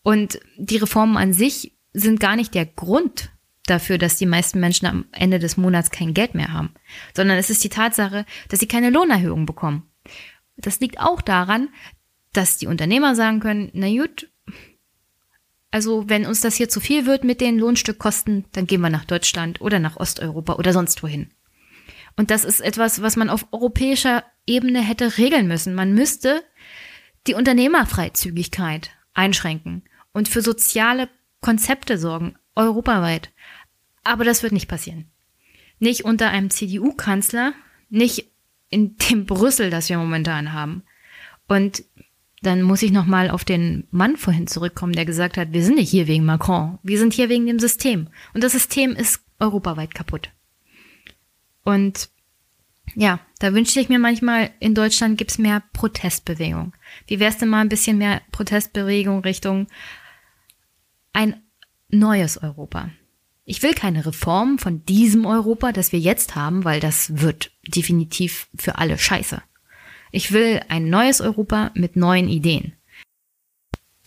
und 0.03 0.39
die 0.59 0.77
Reformen 0.77 1.17
an 1.17 1.33
sich 1.33 1.73
sind 1.95 2.21
gar 2.21 2.37
nicht 2.37 2.55
der 2.55 2.67
Grund 2.67 3.31
dafür, 3.67 3.99
dass 3.99 4.17
die 4.17 4.27
meisten 4.27 4.61
Menschen 4.61 4.87
am 4.87 5.07
Ende 5.13 5.39
des 5.39 5.57
Monats 5.57 5.91
kein 5.91 6.13
Geld 6.13 6.35
mehr 6.35 6.53
haben, 6.53 6.75
sondern 7.15 7.39
es 7.39 7.51
ist 7.51 7.65
die 7.65 7.69
Tatsache, 7.69 8.27
dass 8.49 8.61
sie 8.61 8.69
keine 8.69 8.91
Lohnerhöhung 8.91 9.47
bekommen. 9.47 9.85
Das 10.57 10.81
liegt 10.81 11.01
auch 11.01 11.23
daran, 11.23 11.69
dass 12.33 12.59
die 12.59 12.67
Unternehmer 12.67 13.15
sagen 13.15 13.41
können, 13.41 13.71
na 13.73 13.89
gut, 13.89 14.30
also 15.71 16.09
wenn 16.09 16.27
uns 16.27 16.41
das 16.41 16.57
hier 16.57 16.69
zu 16.69 16.81
viel 16.81 17.07
wird 17.07 17.25
mit 17.25 17.41
den 17.41 17.59
Lohnstückkosten, 17.59 18.45
dann 18.53 18.67
gehen 18.67 18.81
wir 18.81 18.91
nach 18.91 19.05
Deutschland 19.05 19.61
oder 19.61 19.79
nach 19.79 19.97
Osteuropa 19.97 20.55
oder 20.55 20.73
sonst 20.73 21.03
wohin. 21.03 21.31
Und 22.17 22.31
das 22.31 22.45
ist 22.45 22.61
etwas, 22.61 23.03
was 23.03 23.17
man 23.17 23.31
auf 23.31 23.47
europäischer 23.53 24.25
Ebene 24.47 24.81
hätte 24.81 25.17
regeln 25.17 25.47
müssen. 25.47 25.75
Man 25.75 25.95
müsste 25.95 26.43
die 27.27 27.35
Unternehmerfreizügigkeit 27.35 28.91
einschränken 29.15 29.85
und 30.13 30.29
für 30.29 30.43
soziale 30.43 31.09
Konzepte 31.41 31.99
sorgen, 31.99 32.35
europaweit. 32.57 33.31
Aber 34.03 34.25
das 34.25 34.43
wird 34.43 34.53
nicht 34.53 34.69
passieren. 34.69 35.11
Nicht 35.79 36.05
unter 36.05 36.31
einem 36.31 36.51
CDU-Kanzler, 36.51 37.53
nicht 37.89 38.31
in 38.71 38.97
dem 38.97 39.25
Brüssel, 39.27 39.71
das 39.71 39.89
wir 39.89 39.99
momentan 39.99 40.53
haben. 40.53 40.83
Und 41.47 41.85
dann 42.43 42.63
muss 42.63 42.83
ich 42.83 42.91
nochmal 42.91 43.31
auf 43.31 43.45
den 43.45 43.87
Mann 43.91 44.17
vorhin 44.17 44.47
zurückkommen, 44.47 44.95
der 44.95 45.05
gesagt 45.05 45.37
hat, 45.37 45.53
wir 45.53 45.63
sind 45.63 45.77
nicht 45.77 45.91
hier 45.91 46.07
wegen 46.07 46.25
Macron, 46.25 46.79
wir 46.83 46.99
sind 46.99 47.13
hier 47.13 47.29
wegen 47.29 47.47
dem 47.47 47.59
System. 47.59 48.09
Und 48.33 48.43
das 48.43 48.53
System 48.53 48.93
ist 48.93 49.23
europaweit 49.39 49.95
kaputt. 49.95 50.31
Und 51.65 52.09
ja, 52.95 53.21
da 53.39 53.55
wünschte 53.55 53.81
ich 53.81 53.89
mir 53.89 53.99
manchmal, 53.99 54.51
in 54.59 54.75
Deutschland 54.75 55.19
gibt's 55.19 55.39
mehr 55.39 55.63
Protestbewegung. 55.73 56.73
Wie 57.07 57.21
wär's 57.21 57.39
denn 57.39 57.49
mal 57.49 57.61
ein 57.61 57.69
bisschen 57.69 57.99
mehr 57.99 58.23
Protestbewegung 58.33 59.21
Richtung 59.21 59.67
ein 61.13 61.43
neues 61.89 62.39
Europa? 62.39 62.91
Ich 63.45 63.63
will 63.63 63.75
keine 63.75 64.07
Reform 64.07 64.59
von 64.59 64.85
diesem 64.85 65.27
Europa, 65.27 65.73
das 65.73 65.93
wir 65.93 65.99
jetzt 65.99 66.37
haben, 66.37 66.65
weil 66.65 66.81
das 66.81 67.21
wird 67.21 67.53
definitiv 67.67 68.49
für 68.57 68.79
alle 68.79 68.97
scheiße. 68.97 69.43
Ich 70.11 70.33
will 70.33 70.61
ein 70.69 70.91
neues 70.91 71.21
Europa 71.21 71.71
mit 71.75 71.97
neuen 71.97 72.29
Ideen. 72.29 72.75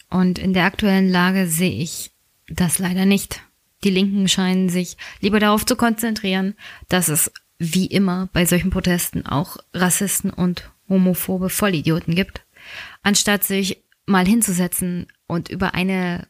Und 0.09 0.37
in 0.37 0.53
der 0.53 0.65
aktuellen 0.65 1.09
Lage 1.09 1.47
sehe 1.47 1.81
ich 1.81 2.11
das 2.47 2.79
leider 2.79 3.05
nicht. 3.05 3.41
Die 3.83 3.89
Linken 3.89 4.27
scheinen 4.27 4.69
sich 4.69 4.97
lieber 5.19 5.39
darauf 5.39 5.65
zu 5.65 5.75
konzentrieren, 5.75 6.55
dass 6.87 7.09
es 7.09 7.31
wie 7.57 7.87
immer 7.87 8.29
bei 8.33 8.45
solchen 8.45 8.69
Protesten 8.69 9.25
auch 9.25 9.57
Rassisten 9.73 10.29
und 10.29 10.71
homophobe 10.89 11.49
Vollidioten 11.49 12.15
gibt, 12.15 12.45
anstatt 13.01 13.43
sich 13.43 13.83
mal 14.05 14.27
hinzusetzen 14.27 15.07
und 15.27 15.49
über 15.49 15.73
eine 15.73 16.27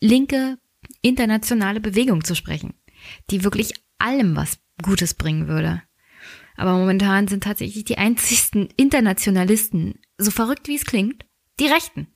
linke 0.00 0.58
internationale 1.02 1.80
Bewegung 1.80 2.24
zu 2.24 2.34
sprechen, 2.34 2.74
die 3.30 3.44
wirklich 3.44 3.74
allem 3.98 4.36
was 4.36 4.58
Gutes 4.82 5.14
bringen 5.14 5.46
würde. 5.46 5.82
Aber 6.60 6.74
momentan 6.74 7.26
sind 7.26 7.42
tatsächlich 7.42 7.84
die 7.86 7.96
einzigsten 7.96 8.68
Internationalisten, 8.76 9.98
so 10.18 10.30
verrückt 10.30 10.68
wie 10.68 10.74
es 10.74 10.84
klingt, 10.84 11.24
die 11.58 11.68
Rechten. 11.68 12.06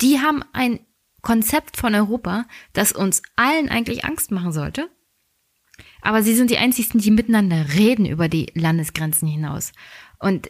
Die 0.00 0.20
haben 0.20 0.44
ein 0.52 0.78
Konzept 1.20 1.76
von 1.76 1.96
Europa, 1.96 2.46
das 2.72 2.92
uns 2.92 3.22
allen 3.34 3.68
eigentlich 3.68 4.04
Angst 4.04 4.30
machen 4.30 4.52
sollte. 4.52 4.88
Aber 6.00 6.22
sie 6.22 6.36
sind 6.36 6.52
die 6.52 6.58
einzigsten, 6.58 7.00
die 7.00 7.10
miteinander 7.10 7.74
reden 7.74 8.06
über 8.06 8.28
die 8.28 8.52
Landesgrenzen 8.54 9.26
hinaus. 9.26 9.72
Und 10.20 10.46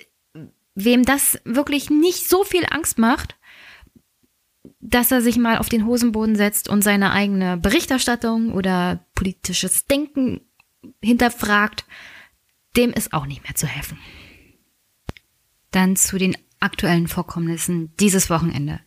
wem 0.74 1.06
das 1.06 1.40
wirklich 1.46 1.88
nicht 1.88 2.28
so 2.28 2.44
viel 2.44 2.66
Angst 2.68 2.98
macht, 2.98 3.38
dass 4.78 5.10
er 5.10 5.22
sich 5.22 5.38
mal 5.38 5.56
auf 5.56 5.70
den 5.70 5.86
Hosenboden 5.86 6.36
setzt 6.36 6.68
und 6.68 6.84
seine 6.84 7.12
eigene 7.12 7.56
Berichterstattung 7.56 8.52
oder 8.52 9.06
politisches 9.14 9.86
Denken 9.86 10.42
hinterfragt, 11.02 11.86
dem 12.78 12.92
ist 12.92 13.12
auch 13.12 13.26
nicht 13.26 13.44
mehr 13.44 13.54
zu 13.54 13.66
helfen. 13.66 13.98
Dann 15.70 15.96
zu 15.96 16.16
den 16.16 16.36
aktuellen 16.60 17.08
Vorkommnissen 17.08 17.94
dieses 17.96 18.30
Wochenende. 18.30 18.80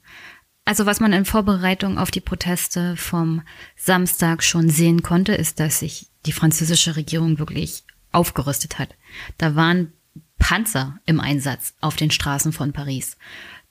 Also 0.66 0.86
was 0.86 1.00
man 1.00 1.14
in 1.14 1.26
Vorbereitung 1.26 1.98
auf 1.98 2.12
die 2.12 2.22
Proteste 2.22 2.96
vom 2.96 3.42
Samstag 3.76 4.44
schon 4.44 4.70
sehen 4.70 5.04
konnte, 5.04 5.34
ist, 5.34 5.60
dass 5.60 5.80
sich 5.80 6.08
die 6.26 6.32
französische 6.32 6.96
Regierung 6.96 7.40
wirklich 7.40 7.84
aufgerüstet 8.12 8.80
hat. 8.80 8.96
Da 9.38 9.56
waren 9.56 9.94
Panzer 10.38 11.00
im 11.06 11.20
Einsatz 11.20 11.76
auf 11.82 11.96
den 11.96 12.12
Straßen 12.12 12.52
von 12.52 12.74
Paris. 12.74 13.18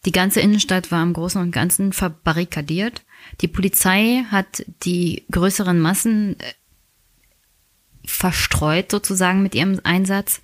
Die 0.07 0.13
ganze 0.13 0.41
Innenstadt 0.41 0.91
war 0.91 1.03
im 1.03 1.13
Großen 1.13 1.41
und 1.41 1.51
Ganzen 1.51 1.93
verbarrikadiert. 1.93 3.05
Die 3.43 3.49
Polizei 3.49 4.25
hat 4.31 4.65
die 4.83 5.27
größeren 5.31 5.79
Massen 5.79 6.41
äh, 6.41 6.53
verstreut 8.11 8.91
sozusagen 8.91 9.43
mit 9.43 9.55
ihrem 9.55 9.81
Einsatz. 9.85 10.41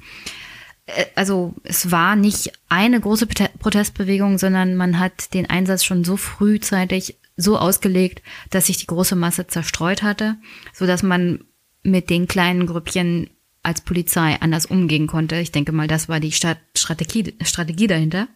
Äh, 0.87 1.07
also 1.15 1.55
es 1.63 1.91
war 1.91 2.17
nicht 2.17 2.53
eine 2.69 3.01
große 3.01 3.27
Protestbewegung, 3.27 4.39
sondern 4.39 4.77
man 4.77 4.99
hat 4.99 5.35
den 5.35 5.49
Einsatz 5.49 5.85
schon 5.85 6.05
so 6.05 6.17
frühzeitig 6.17 7.17
so 7.37 7.59
ausgelegt, 7.59 8.23
dass 8.51 8.67
sich 8.67 8.79
die 8.79 8.87
große 8.87 9.15
Masse 9.15 9.47
zerstreut 9.47 10.03
hatte, 10.03 10.37
so 10.73 10.87
dass 10.87 11.03
man 11.03 11.45
mit 11.83 12.09
den 12.09 12.27
kleinen 12.27 12.67
Grüppchen 12.67 13.31
als 13.63 13.81
Polizei 13.81 14.41
anders 14.41 14.67
umgehen 14.67 15.07
konnte. 15.07 15.37
Ich 15.37 15.53
denke 15.53 15.73
mal, 15.73 15.89
das 15.89 16.09
war 16.09 16.21
die 16.21 16.33
Strategie, 16.33 17.35
Strategie 17.43 17.89
dahinter. 17.89 18.29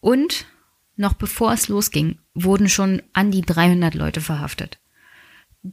Und 0.00 0.46
noch 0.96 1.14
bevor 1.14 1.52
es 1.52 1.68
losging, 1.68 2.18
wurden 2.34 2.68
schon 2.68 3.02
an 3.12 3.30
die 3.30 3.42
300 3.42 3.94
Leute 3.94 4.20
verhaftet. 4.20 4.78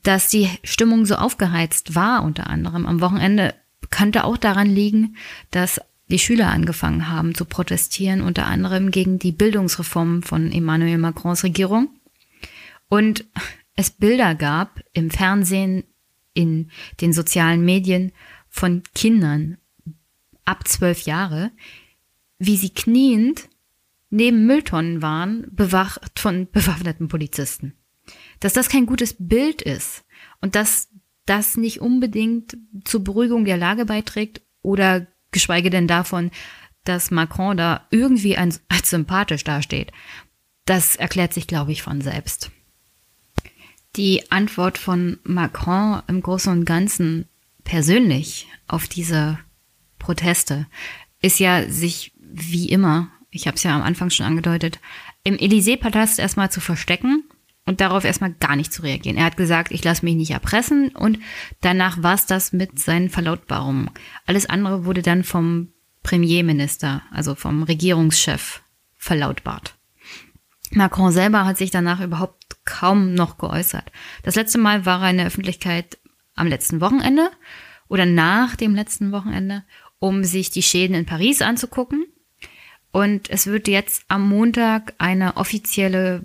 Dass 0.01 0.29
die 0.29 0.49
Stimmung 0.63 1.05
so 1.05 1.15
aufgeheizt 1.15 1.93
war, 1.93 2.23
unter 2.23 2.47
anderem 2.47 2.85
am 2.85 3.01
Wochenende, 3.01 3.53
könnte 3.89 4.23
auch 4.23 4.37
daran 4.37 4.69
liegen, 4.69 5.17
dass 5.51 5.79
die 6.09 6.19
Schüler 6.19 6.49
angefangen 6.49 7.09
haben 7.09 7.35
zu 7.35 7.45
protestieren, 7.45 8.21
unter 8.21 8.47
anderem 8.47 8.91
gegen 8.91 9.19
die 9.19 9.31
Bildungsreform 9.31 10.23
von 10.23 10.51
Emmanuel 10.51 10.97
Macrons 10.97 11.43
Regierung. 11.43 11.89
Und 12.89 13.25
es 13.75 13.91
Bilder 13.91 14.35
gab 14.35 14.81
im 14.93 15.11
Fernsehen, 15.11 15.83
in 16.33 16.71
den 17.01 17.13
sozialen 17.13 17.63
Medien 17.63 18.11
von 18.49 18.81
Kindern 18.95 19.57
ab 20.45 20.67
zwölf 20.67 21.01
Jahre, 21.01 21.51
wie 22.39 22.57
sie 22.57 22.71
kniend 22.71 23.49
neben 24.09 24.45
Mülltonnen 24.45 25.01
waren, 25.01 25.47
bewacht 25.51 26.19
von 26.19 26.47
bewaffneten 26.51 27.07
Polizisten. 27.07 27.73
Dass 28.43 28.51
das 28.51 28.67
kein 28.67 28.85
gutes 28.85 29.15
Bild 29.17 29.61
ist 29.61 30.03
und 30.41 30.55
dass 30.55 30.89
das 31.25 31.55
nicht 31.55 31.79
unbedingt 31.79 32.57
zur 32.83 33.01
Beruhigung 33.01 33.45
der 33.45 33.55
Lage 33.55 33.85
beiträgt, 33.85 34.41
oder 34.61 35.07
geschweige 35.31 35.69
denn 35.69 35.87
davon, 35.87 36.29
dass 36.83 37.11
Macron 37.11 37.55
da 37.55 37.87
irgendwie 37.91 38.37
als 38.37 38.61
sympathisch 38.83 39.45
dasteht. 39.45 39.91
Das 40.65 40.97
erklärt 40.97 41.33
sich, 41.33 41.47
glaube 41.47 41.71
ich, 41.71 41.83
von 41.83 42.01
selbst. 42.01 42.51
Die 43.95 44.29
Antwort 44.29 44.77
von 44.77 45.19
Macron 45.23 46.01
im 46.07 46.21
Großen 46.21 46.51
und 46.51 46.65
Ganzen 46.65 47.29
persönlich 47.63 48.47
auf 48.67 48.89
diese 48.89 49.39
Proteste 49.99 50.67
ist 51.21 51.39
ja, 51.39 51.69
sich 51.69 52.11
wie 52.17 52.67
immer, 52.69 53.09
ich 53.29 53.47
habe 53.47 53.55
es 53.55 53.63
ja 53.63 53.73
am 53.73 53.83
Anfang 53.83 54.09
schon 54.09 54.25
angedeutet, 54.25 54.79
im 55.23 55.35
Élysée-Palast 55.35 56.19
erstmal 56.19 56.51
zu 56.51 56.59
verstecken 56.59 57.23
und 57.65 57.81
darauf 57.81 58.03
erstmal 58.03 58.33
gar 58.33 58.55
nicht 58.55 58.73
zu 58.73 58.81
reagieren. 58.81 59.17
Er 59.17 59.25
hat 59.25 59.37
gesagt, 59.37 59.71
ich 59.71 59.83
lasse 59.83 60.05
mich 60.05 60.15
nicht 60.15 60.31
erpressen 60.31 60.89
und 60.89 61.19
danach 61.61 62.01
war 62.03 62.15
es 62.15 62.25
das 62.25 62.53
mit 62.53 62.79
seinen 62.79 63.09
Verlautbarungen. 63.09 63.89
Alles 64.25 64.45
andere 64.45 64.85
wurde 64.85 65.01
dann 65.01 65.23
vom 65.23 65.69
Premierminister, 66.03 67.03
also 67.11 67.35
vom 67.35 67.63
Regierungschef, 67.63 68.61
verlautbart. 68.97 69.75
Macron 70.71 71.11
selber 71.11 71.45
hat 71.45 71.57
sich 71.57 71.71
danach 71.71 72.01
überhaupt 72.01 72.65
kaum 72.65 73.13
noch 73.13 73.37
geäußert. 73.37 73.91
Das 74.23 74.35
letzte 74.35 74.57
Mal 74.57 74.85
war 74.85 75.03
er 75.03 75.11
in 75.11 75.17
der 75.17 75.27
Öffentlichkeit 75.27 75.97
am 76.35 76.47
letzten 76.47 76.81
Wochenende 76.81 77.29
oder 77.87 78.05
nach 78.05 78.55
dem 78.55 78.75
letzten 78.75 79.11
Wochenende, 79.11 79.63
um 79.99 80.23
sich 80.23 80.49
die 80.49 80.63
Schäden 80.63 80.95
in 80.95 81.05
Paris 81.05 81.41
anzugucken. 81.41 82.05
Und 82.91 83.29
es 83.29 83.47
wird 83.47 83.67
jetzt 83.67 84.03
am 84.07 84.27
Montag 84.27 84.93
eine 84.97 85.37
offizielle 85.37 86.23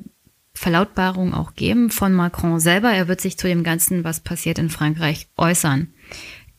Verlautbarung 0.58 1.34
auch 1.34 1.54
geben 1.54 1.90
von 1.90 2.12
Macron 2.12 2.60
selber. 2.60 2.90
Er 2.92 3.08
wird 3.08 3.20
sich 3.20 3.38
zu 3.38 3.46
dem 3.46 3.62
Ganzen, 3.62 4.04
was 4.04 4.20
passiert 4.20 4.58
in 4.58 4.70
Frankreich, 4.70 5.28
äußern. 5.36 5.92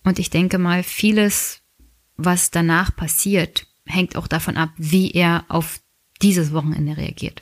Und 0.03 0.19
ich 0.19 0.29
denke 0.29 0.57
mal, 0.57 0.83
vieles, 0.83 1.61
was 2.15 2.49
danach 2.49 2.95
passiert, 2.95 3.67
hängt 3.85 4.15
auch 4.15 4.27
davon 4.27 4.57
ab, 4.57 4.69
wie 4.77 5.11
er 5.11 5.45
auf 5.49 5.81
dieses 6.21 6.53
Wochenende 6.53 6.97
reagiert. 6.97 7.41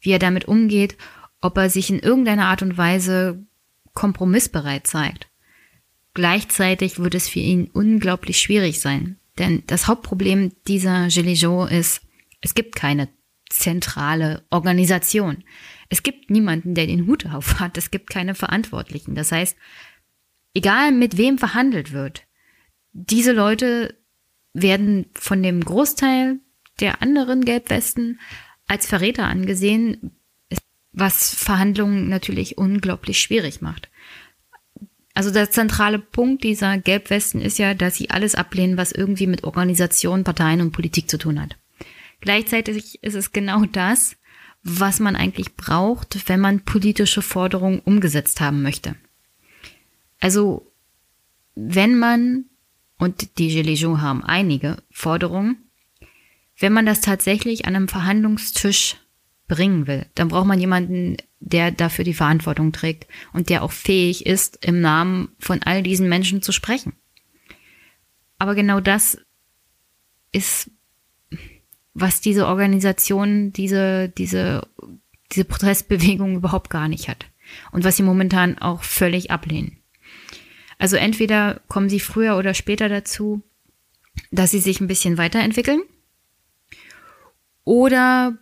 Wie 0.00 0.10
er 0.10 0.18
damit 0.18 0.46
umgeht, 0.46 0.96
ob 1.40 1.56
er 1.56 1.70
sich 1.70 1.90
in 1.90 1.98
irgendeiner 1.98 2.46
Art 2.46 2.62
und 2.62 2.78
Weise 2.78 3.44
kompromissbereit 3.92 4.86
zeigt. 4.86 5.28
Gleichzeitig 6.14 6.98
wird 6.98 7.14
es 7.14 7.28
für 7.28 7.40
ihn 7.40 7.68
unglaublich 7.72 8.38
schwierig 8.38 8.80
sein. 8.80 9.16
Denn 9.38 9.62
das 9.66 9.88
Hauptproblem 9.88 10.52
dieser 10.66 11.08
Gilets 11.08 11.40
jaunes 11.40 11.72
ist, 11.72 12.02
es 12.40 12.54
gibt 12.54 12.76
keine 12.76 13.08
zentrale 13.48 14.44
Organisation. 14.50 15.44
Es 15.90 16.02
gibt 16.02 16.30
niemanden, 16.30 16.74
der 16.74 16.86
den 16.86 17.06
Hut 17.06 17.26
auf 17.26 17.60
hat. 17.60 17.76
Es 17.76 17.90
gibt 17.90 18.08
keine 18.08 18.34
Verantwortlichen. 18.34 19.14
Das 19.14 19.32
heißt, 19.32 19.56
egal 20.54 20.92
mit 20.92 21.18
wem 21.18 21.36
verhandelt 21.36 21.92
wird, 21.92 22.22
diese 22.92 23.32
Leute 23.32 23.96
werden 24.54 25.06
von 25.14 25.42
dem 25.42 25.62
Großteil 25.62 26.38
der 26.80 27.02
anderen 27.02 27.44
Gelbwesten 27.44 28.20
als 28.66 28.86
Verräter 28.86 29.26
angesehen, 29.26 30.12
was 30.92 31.34
Verhandlungen 31.34 32.08
natürlich 32.08 32.56
unglaublich 32.56 33.20
schwierig 33.20 33.60
macht. 33.60 33.90
Also 35.14 35.30
der 35.30 35.50
zentrale 35.50 35.98
Punkt 35.98 36.44
dieser 36.44 36.78
Gelbwesten 36.78 37.40
ist 37.40 37.58
ja, 37.58 37.74
dass 37.74 37.96
sie 37.96 38.10
alles 38.10 38.36
ablehnen, 38.36 38.76
was 38.76 38.92
irgendwie 38.92 39.26
mit 39.26 39.44
Organisationen, 39.44 40.24
Parteien 40.24 40.60
und 40.60 40.72
Politik 40.72 41.10
zu 41.10 41.18
tun 41.18 41.40
hat. 41.40 41.56
Gleichzeitig 42.20 43.02
ist 43.02 43.14
es 43.14 43.32
genau 43.32 43.64
das, 43.64 44.16
was 44.62 45.00
man 45.00 45.16
eigentlich 45.16 45.56
braucht, 45.56 46.28
wenn 46.28 46.40
man 46.40 46.64
politische 46.64 47.22
Forderungen 47.22 47.80
umgesetzt 47.80 48.40
haben 48.40 48.62
möchte. 48.62 48.94
Also, 50.20 50.70
wenn 51.54 51.98
man, 51.98 52.44
und 52.98 53.38
die 53.38 53.48
Gilets 53.48 53.80
jaunes 53.80 54.02
haben 54.02 54.22
einige 54.22 54.82
Forderungen, 54.90 55.56
wenn 56.58 56.72
man 56.74 56.84
das 56.84 57.00
tatsächlich 57.00 57.64
an 57.64 57.74
einem 57.74 57.88
Verhandlungstisch 57.88 58.96
bringen 59.48 59.86
will, 59.86 60.06
dann 60.14 60.28
braucht 60.28 60.46
man 60.46 60.60
jemanden, 60.60 61.16
der 61.40 61.70
dafür 61.70 62.04
die 62.04 62.14
Verantwortung 62.14 62.72
trägt 62.72 63.06
und 63.32 63.48
der 63.48 63.62
auch 63.62 63.72
fähig 63.72 64.26
ist, 64.26 64.64
im 64.64 64.80
Namen 64.80 65.30
von 65.38 65.62
all 65.62 65.82
diesen 65.82 66.08
Menschen 66.08 66.42
zu 66.42 66.52
sprechen. 66.52 66.92
Aber 68.38 68.54
genau 68.54 68.80
das 68.80 69.18
ist 70.32 70.70
was 72.00 72.20
diese 72.20 72.46
Organisation, 72.46 73.52
diese, 73.52 74.08
diese, 74.08 74.66
diese 75.32 75.44
Protestbewegung 75.44 76.36
überhaupt 76.36 76.70
gar 76.70 76.88
nicht 76.88 77.08
hat. 77.08 77.26
Und 77.72 77.84
was 77.84 77.96
sie 77.96 78.02
momentan 78.02 78.58
auch 78.58 78.82
völlig 78.82 79.30
ablehnen. 79.30 79.76
Also 80.78 80.96
entweder 80.96 81.60
kommen 81.68 81.88
sie 81.90 82.00
früher 82.00 82.36
oder 82.36 82.54
später 82.54 82.88
dazu, 82.88 83.42
dass 84.30 84.50
sie 84.50 84.60
sich 84.60 84.80
ein 84.80 84.86
bisschen 84.86 85.18
weiterentwickeln. 85.18 85.82
Oder 87.64 88.38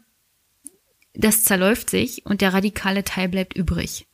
das 1.14 1.42
zerläuft 1.42 1.90
sich 1.90 2.24
und 2.24 2.40
der 2.40 2.54
radikale 2.54 3.02
Teil 3.02 3.28
bleibt 3.28 3.56
übrig. 3.56 4.06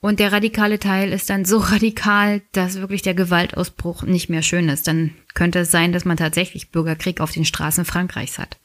Und 0.00 0.20
der 0.20 0.32
radikale 0.32 0.78
Teil 0.78 1.12
ist 1.12 1.28
dann 1.28 1.44
so 1.44 1.58
radikal, 1.58 2.42
dass 2.52 2.80
wirklich 2.80 3.02
der 3.02 3.14
Gewaltausbruch 3.14 4.02
nicht 4.02 4.28
mehr 4.28 4.42
schön 4.42 4.68
ist. 4.68 4.86
Dann 4.86 5.14
könnte 5.34 5.60
es 5.60 5.70
sein, 5.70 5.92
dass 5.92 6.04
man 6.04 6.16
tatsächlich 6.16 6.70
Bürgerkrieg 6.70 7.20
auf 7.20 7.32
den 7.32 7.44
Straßen 7.44 7.84
Frankreichs 7.84 8.38
hat. 8.38 8.58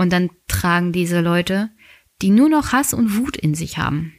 Und 0.00 0.14
dann 0.14 0.30
tragen 0.48 0.92
diese 0.92 1.20
Leute, 1.20 1.68
die 2.22 2.30
nur 2.30 2.48
noch 2.48 2.72
Hass 2.72 2.94
und 2.94 3.18
Wut 3.18 3.36
in 3.36 3.54
sich 3.54 3.76
haben, 3.76 4.14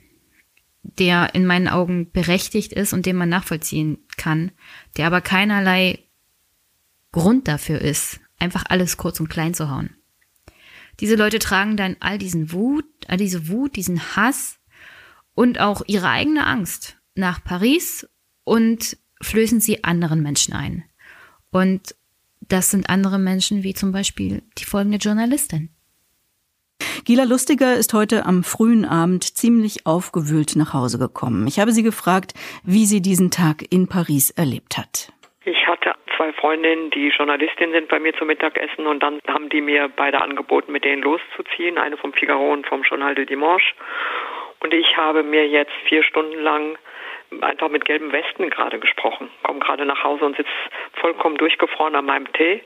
der 0.83 1.33
in 1.33 1.43
meinen 1.47 1.67
Augen 1.67 2.11
berechtigt 2.11 2.71
ist 2.71 2.93
und 2.93 3.07
den 3.07 3.15
man 3.15 3.29
nachvollziehen 3.29 3.97
kann, 4.15 4.51
der 4.95 5.07
aber 5.07 5.21
keinerlei 5.21 5.97
Grund 7.11 7.47
dafür 7.47 7.81
ist, 7.81 8.19
einfach 8.37 8.65
alles 8.69 8.97
kurz 8.97 9.19
und 9.19 9.29
klein 9.29 9.55
zu 9.55 9.71
hauen. 9.71 9.95
Diese 10.99 11.15
Leute 11.15 11.39
tragen 11.39 11.77
dann 11.77 11.97
all 11.99 12.19
diesen 12.19 12.51
Wut, 12.51 12.85
all 13.07 13.17
diese 13.17 13.47
Wut, 13.47 13.75
diesen 13.75 14.15
Hass 14.15 14.59
und 15.33 15.59
auch 15.59 15.81
ihre 15.87 16.09
eigene 16.09 16.45
Angst 16.45 16.97
nach 17.15 17.43
Paris 17.43 18.07
und 18.43 18.97
flößen 19.19 19.59
sie 19.59 19.83
anderen 19.83 20.21
Menschen 20.21 20.53
ein. 20.53 20.83
Und 21.49 21.95
das 22.51 22.71
sind 22.71 22.89
andere 22.89 23.17
Menschen 23.17 23.63
wie 23.63 23.73
zum 23.73 23.91
Beispiel 23.91 24.41
die 24.57 24.65
folgende 24.65 24.97
Journalistin. 24.97 25.69
Gila 27.05 27.23
Lustiger 27.23 27.73
ist 27.73 27.93
heute 27.93 28.25
am 28.25 28.43
frühen 28.43 28.85
Abend 28.85 29.23
ziemlich 29.23 29.85
aufgewühlt 29.85 30.55
nach 30.55 30.73
Hause 30.73 30.99
gekommen. 30.99 31.47
Ich 31.47 31.59
habe 31.59 31.71
sie 31.71 31.83
gefragt, 31.83 32.33
wie 32.63 32.85
sie 32.85 33.01
diesen 33.01 33.31
Tag 33.31 33.63
in 33.71 33.87
Paris 33.87 34.31
erlebt 34.31 34.77
hat. 34.77 35.13
Ich 35.45 35.65
hatte 35.67 35.93
zwei 36.15 36.33
Freundinnen, 36.33 36.91
die 36.91 37.09
Journalistin 37.09 37.71
sind, 37.71 37.87
bei 37.87 37.99
mir 37.99 38.13
zum 38.13 38.27
Mittagessen 38.27 38.85
und 38.85 39.01
dann 39.01 39.19
haben 39.27 39.49
die 39.49 39.61
mir 39.61 39.89
beide 39.95 40.21
angeboten, 40.21 40.71
mit 40.71 40.83
denen 40.83 41.01
loszuziehen, 41.01 41.77
eine 41.77 41.97
vom 41.97 42.13
Figaro 42.13 42.51
und 42.51 42.67
vom 42.67 42.83
Journal 42.83 43.15
de 43.15 43.25
Dimanche. 43.25 43.73
Und 44.59 44.73
ich 44.73 44.95
habe 44.97 45.23
mir 45.23 45.47
jetzt 45.47 45.73
vier 45.87 46.03
Stunden 46.03 46.39
lang 46.39 46.77
einfach 47.39 47.69
mit 47.69 47.85
gelben 47.85 48.11
Westen 48.11 48.49
gerade 48.49 48.79
gesprochen. 48.79 49.29
Komme 49.43 49.59
gerade 49.59 49.85
nach 49.85 50.03
Hause 50.03 50.25
und 50.25 50.35
sitze 50.35 50.49
vollkommen 50.93 51.37
durchgefroren 51.37 51.95
an 51.95 52.05
meinem 52.05 52.31
Tee 52.33 52.61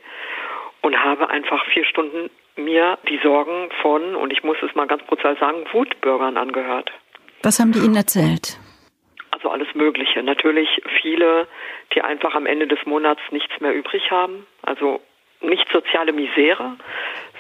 und 0.82 1.03
habe 1.03 1.30
einfach 1.30 1.63
vier 1.68 1.86
Stunden 1.86 2.30
mir 2.57 2.97
die 3.09 3.20
Sorgen 3.22 3.70
von, 3.82 4.16
und 4.16 4.32
ich 4.32 4.43
muss 4.43 4.57
es 4.61 4.74
mal 4.76 4.88
ganz 4.88 5.03
brutal 5.03 5.38
sagen, 5.38 5.66
Wutbürgern 5.72 6.38
angehört. 6.38 6.91
Was 7.43 7.59
haben 7.59 7.72
die 7.72 7.80
Ihnen 7.80 7.95
erzählt? 7.95 8.57
Also 9.32 9.49
alles 9.49 9.68
Mögliche. 9.76 10.24
Natürlich 10.24 10.82
viele, 11.01 11.47
die 11.93 12.01
einfach 12.01 12.34
am 12.34 12.45
Ende 12.45 12.68
des 12.68 12.80
Monats 12.86 13.22
nichts 13.32 13.59
mehr 13.59 13.74
übrig 13.74 14.09
haben. 14.09 14.47
Also 14.61 15.01
nicht 15.41 15.68
soziale 15.72 16.13
Misere, 16.13 16.78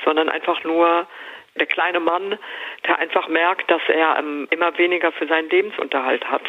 sondern 0.03 0.29
einfach 0.29 0.63
nur 0.63 1.07
der 1.55 1.65
kleine 1.65 2.01
Mann, 2.01 2.37
der 2.85 2.99
einfach 2.99 3.29
merkt, 3.29 3.71
dass 3.71 3.81
er 3.87 4.17
ähm, 4.19 4.47
immer 4.51 4.77
weniger 4.77 5.11
für 5.13 5.27
seinen 5.27 5.49
Lebensunterhalt 5.49 6.29
hat. 6.29 6.43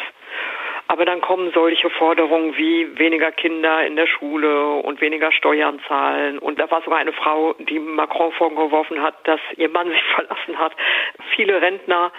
Aber 0.87 1.05
dann 1.05 1.21
kommen 1.21 1.51
solche 1.53 1.89
Forderungen 1.89 2.55
wie 2.55 2.97
weniger 2.97 3.31
Kinder 3.31 3.85
in 3.85 3.95
der 3.95 4.07
Schule 4.07 4.69
und 4.69 5.01
weniger 5.01 5.31
Steuern 5.31 5.81
zahlen. 5.87 6.39
Und 6.39 6.59
da 6.59 6.71
war 6.71 6.81
sogar 6.81 6.99
eine 6.99 7.13
Frau, 7.13 7.53
die 7.59 7.79
Macron 7.79 8.31
vorgeworfen 8.33 9.01
hat, 9.01 9.15
dass 9.27 9.41
ihr 9.57 9.69
Mann 9.69 9.89
sich 9.91 10.03
verlassen 10.15 10.57
hat. 10.57 10.73
Viele 11.35 11.61
Rentner, 11.61 12.11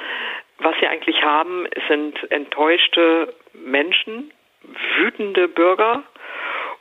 was 0.59 0.75
sie 0.81 0.87
eigentlich 0.87 1.23
haben, 1.23 1.67
sind 1.89 2.31
enttäuschte 2.31 3.35
Menschen, 3.55 4.33
wütende 4.97 5.49
Bürger, 5.49 6.03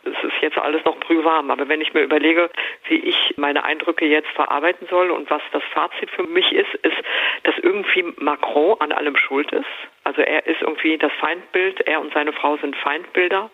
es 0.08 0.24
ist 0.24 0.42
jetzt 0.42 0.58
alles 0.58 0.84
noch 0.86 0.98
brühwarm. 1.00 1.52
Aber 1.52 1.68
wenn 1.68 1.82
ich 1.82 1.94
mir 1.94 2.02
überlege, 2.02 2.50
wie 2.88 2.98
ich 2.98 3.34
meine 3.38 3.64
Eindrücke 3.64 4.06
jetzt 4.06 4.30
verarbeiten 4.30 4.88
soll 4.90 5.12
und 5.12 5.30
was 5.30 5.42
das 5.52 5.64
Fazit 5.74 6.10
für 6.12 6.24
mich 6.24 6.52
ist, 6.52 6.74
ist, 6.76 6.98
dass 7.44 7.58
irgendwie 7.60 8.04
Macron 8.18 8.80
an 8.80 8.92
allem 8.92 9.16
schuld 9.16 9.52
ist. 9.52 9.66
Also 10.04 10.22
er 10.22 10.46
ist 10.48 10.62
irgendwie 10.62 10.98
das 10.98 11.12
Feindbild, 11.20 11.82
er 11.82 12.02
und 12.02 12.14
seine 12.14 12.34
Frau 12.34 12.58
sind 12.58 12.76
Feindbilder, 12.76 13.50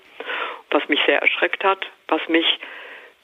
was 0.70 0.88
mich 0.88 1.00
sehr 1.06 1.22
erschreckt 1.22 1.64
hat, 1.64 1.86
was 2.08 2.22
mich 2.28 2.60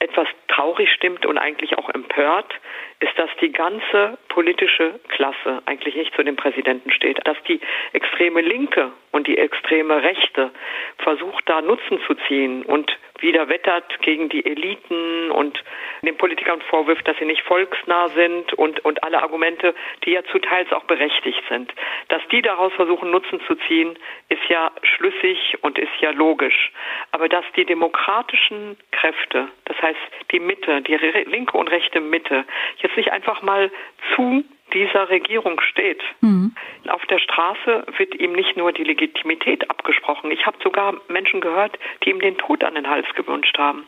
etwas 0.00 0.26
traurig 0.48 0.90
stimmt 0.90 1.26
und 1.26 1.36
eigentlich 1.36 1.76
auch 1.76 1.90
empört, 1.90 2.54
ist, 3.00 3.16
dass 3.18 3.28
die 3.40 3.52
ganze 3.52 4.18
politische 4.28 4.98
Klasse 5.08 5.62
eigentlich 5.66 5.94
nicht 5.94 6.14
zu 6.14 6.22
dem 6.22 6.36
Präsidenten 6.36 6.90
steht. 6.90 7.20
Dass 7.26 7.36
die 7.46 7.60
extreme 7.92 8.40
Linke 8.40 8.92
und 9.12 9.26
die 9.26 9.36
extreme 9.36 10.02
Rechte 10.02 10.50
versucht, 10.98 11.46
da 11.48 11.60
Nutzen 11.60 12.00
zu 12.06 12.14
ziehen 12.26 12.64
und 12.64 12.90
wieder 13.22 13.48
wettert 13.48 14.00
gegen 14.02 14.28
die 14.28 14.44
Eliten 14.44 15.30
und 15.30 15.62
den 16.02 16.16
Politikern 16.16 16.60
vorwirft, 16.62 17.06
dass 17.06 17.16
sie 17.18 17.24
nicht 17.24 17.42
volksnah 17.42 18.08
sind 18.08 18.52
und, 18.54 18.84
und 18.84 19.02
alle 19.02 19.22
Argumente, 19.22 19.74
die 20.04 20.12
ja 20.12 20.22
zuteils 20.24 20.72
auch 20.72 20.84
berechtigt 20.84 21.42
sind. 21.48 21.72
Dass 22.08 22.22
die 22.30 22.42
daraus 22.42 22.72
versuchen, 22.74 23.10
Nutzen 23.10 23.40
zu 23.46 23.54
ziehen, 23.66 23.98
ist 24.28 24.44
ja 24.48 24.70
schlüssig 24.82 25.58
und 25.62 25.78
ist 25.78 25.92
ja 26.00 26.10
logisch. 26.10 26.72
Aber 27.12 27.28
dass 27.28 27.44
die 27.56 27.64
demokratischen 27.64 28.76
Kräfte, 28.92 29.48
das 29.66 29.80
heißt 29.80 30.00
die 30.30 30.40
Mitte, 30.40 30.82
die 30.82 30.96
linke 30.96 31.56
und 31.56 31.68
rechte 31.68 32.00
Mitte, 32.00 32.44
jetzt 32.78 32.96
nicht 32.96 33.12
einfach 33.12 33.42
mal 33.42 33.70
zu 34.14 34.44
dieser 34.72 35.08
Regierung 35.08 35.60
steht. 35.60 36.00
Mhm. 36.20 36.54
Auf 36.88 37.04
der 37.06 37.18
Straße 37.18 37.84
wird 37.98 38.14
ihm 38.14 38.32
nicht 38.32 38.56
nur 38.56 38.72
die 38.72 38.84
Legitimität 38.84 39.68
abgesprochen. 39.70 40.30
Ich 40.30 40.46
habe 40.46 40.56
sogar 40.62 40.94
Menschen 41.08 41.40
gehört, 41.40 41.78
die 42.04 42.10
ihm 42.10 42.20
den 42.20 42.38
Tod 42.38 42.64
an 42.64 42.74
den 42.74 42.88
Hals 42.88 43.06
gewünscht 43.14 43.56
haben. 43.58 43.86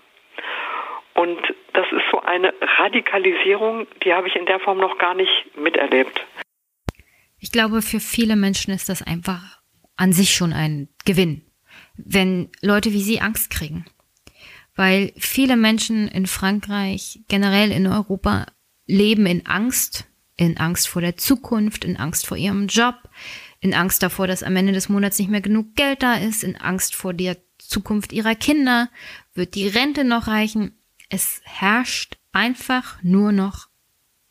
Und 1.14 1.40
das 1.74 1.86
ist 1.92 2.04
so 2.10 2.20
eine 2.20 2.54
Radikalisierung, 2.78 3.86
die 4.04 4.14
habe 4.14 4.28
ich 4.28 4.36
in 4.36 4.46
der 4.46 4.60
Form 4.60 4.78
noch 4.78 4.98
gar 4.98 5.14
nicht 5.14 5.56
miterlebt. 5.56 6.24
Ich 7.38 7.52
glaube, 7.52 7.82
für 7.82 8.00
viele 8.00 8.36
Menschen 8.36 8.72
ist 8.72 8.88
das 8.88 9.02
einfach 9.02 9.60
an 9.96 10.12
sich 10.12 10.34
schon 10.34 10.52
ein 10.52 10.88
Gewinn, 11.04 11.42
wenn 11.96 12.50
Leute 12.62 12.92
wie 12.92 13.02
Sie 13.02 13.20
Angst 13.20 13.50
kriegen. 13.50 13.84
Weil 14.74 15.12
viele 15.18 15.56
Menschen 15.56 16.08
in 16.08 16.26
Frankreich, 16.26 17.20
generell 17.28 17.72
in 17.72 17.86
Europa, 17.86 18.46
leben 18.86 19.26
in 19.26 19.46
Angst 19.46 20.08
in 20.36 20.56
Angst 20.56 20.88
vor 20.88 21.02
der 21.02 21.16
Zukunft, 21.16 21.84
in 21.84 21.96
Angst 21.96 22.26
vor 22.26 22.36
ihrem 22.36 22.66
Job, 22.66 22.96
in 23.60 23.74
Angst 23.74 24.02
davor, 24.02 24.26
dass 24.26 24.42
am 24.42 24.56
Ende 24.56 24.72
des 24.72 24.88
Monats 24.88 25.18
nicht 25.18 25.30
mehr 25.30 25.40
genug 25.40 25.74
Geld 25.74 26.02
da 26.02 26.14
ist, 26.14 26.42
in 26.42 26.56
Angst 26.56 26.94
vor 26.94 27.14
der 27.14 27.36
Zukunft 27.58 28.12
ihrer 28.12 28.34
Kinder, 28.34 28.90
wird 29.34 29.54
die 29.54 29.68
Rente 29.68 30.04
noch 30.04 30.26
reichen. 30.26 30.72
Es 31.08 31.40
herrscht 31.44 32.16
einfach 32.32 33.02
nur 33.02 33.32
noch 33.32 33.68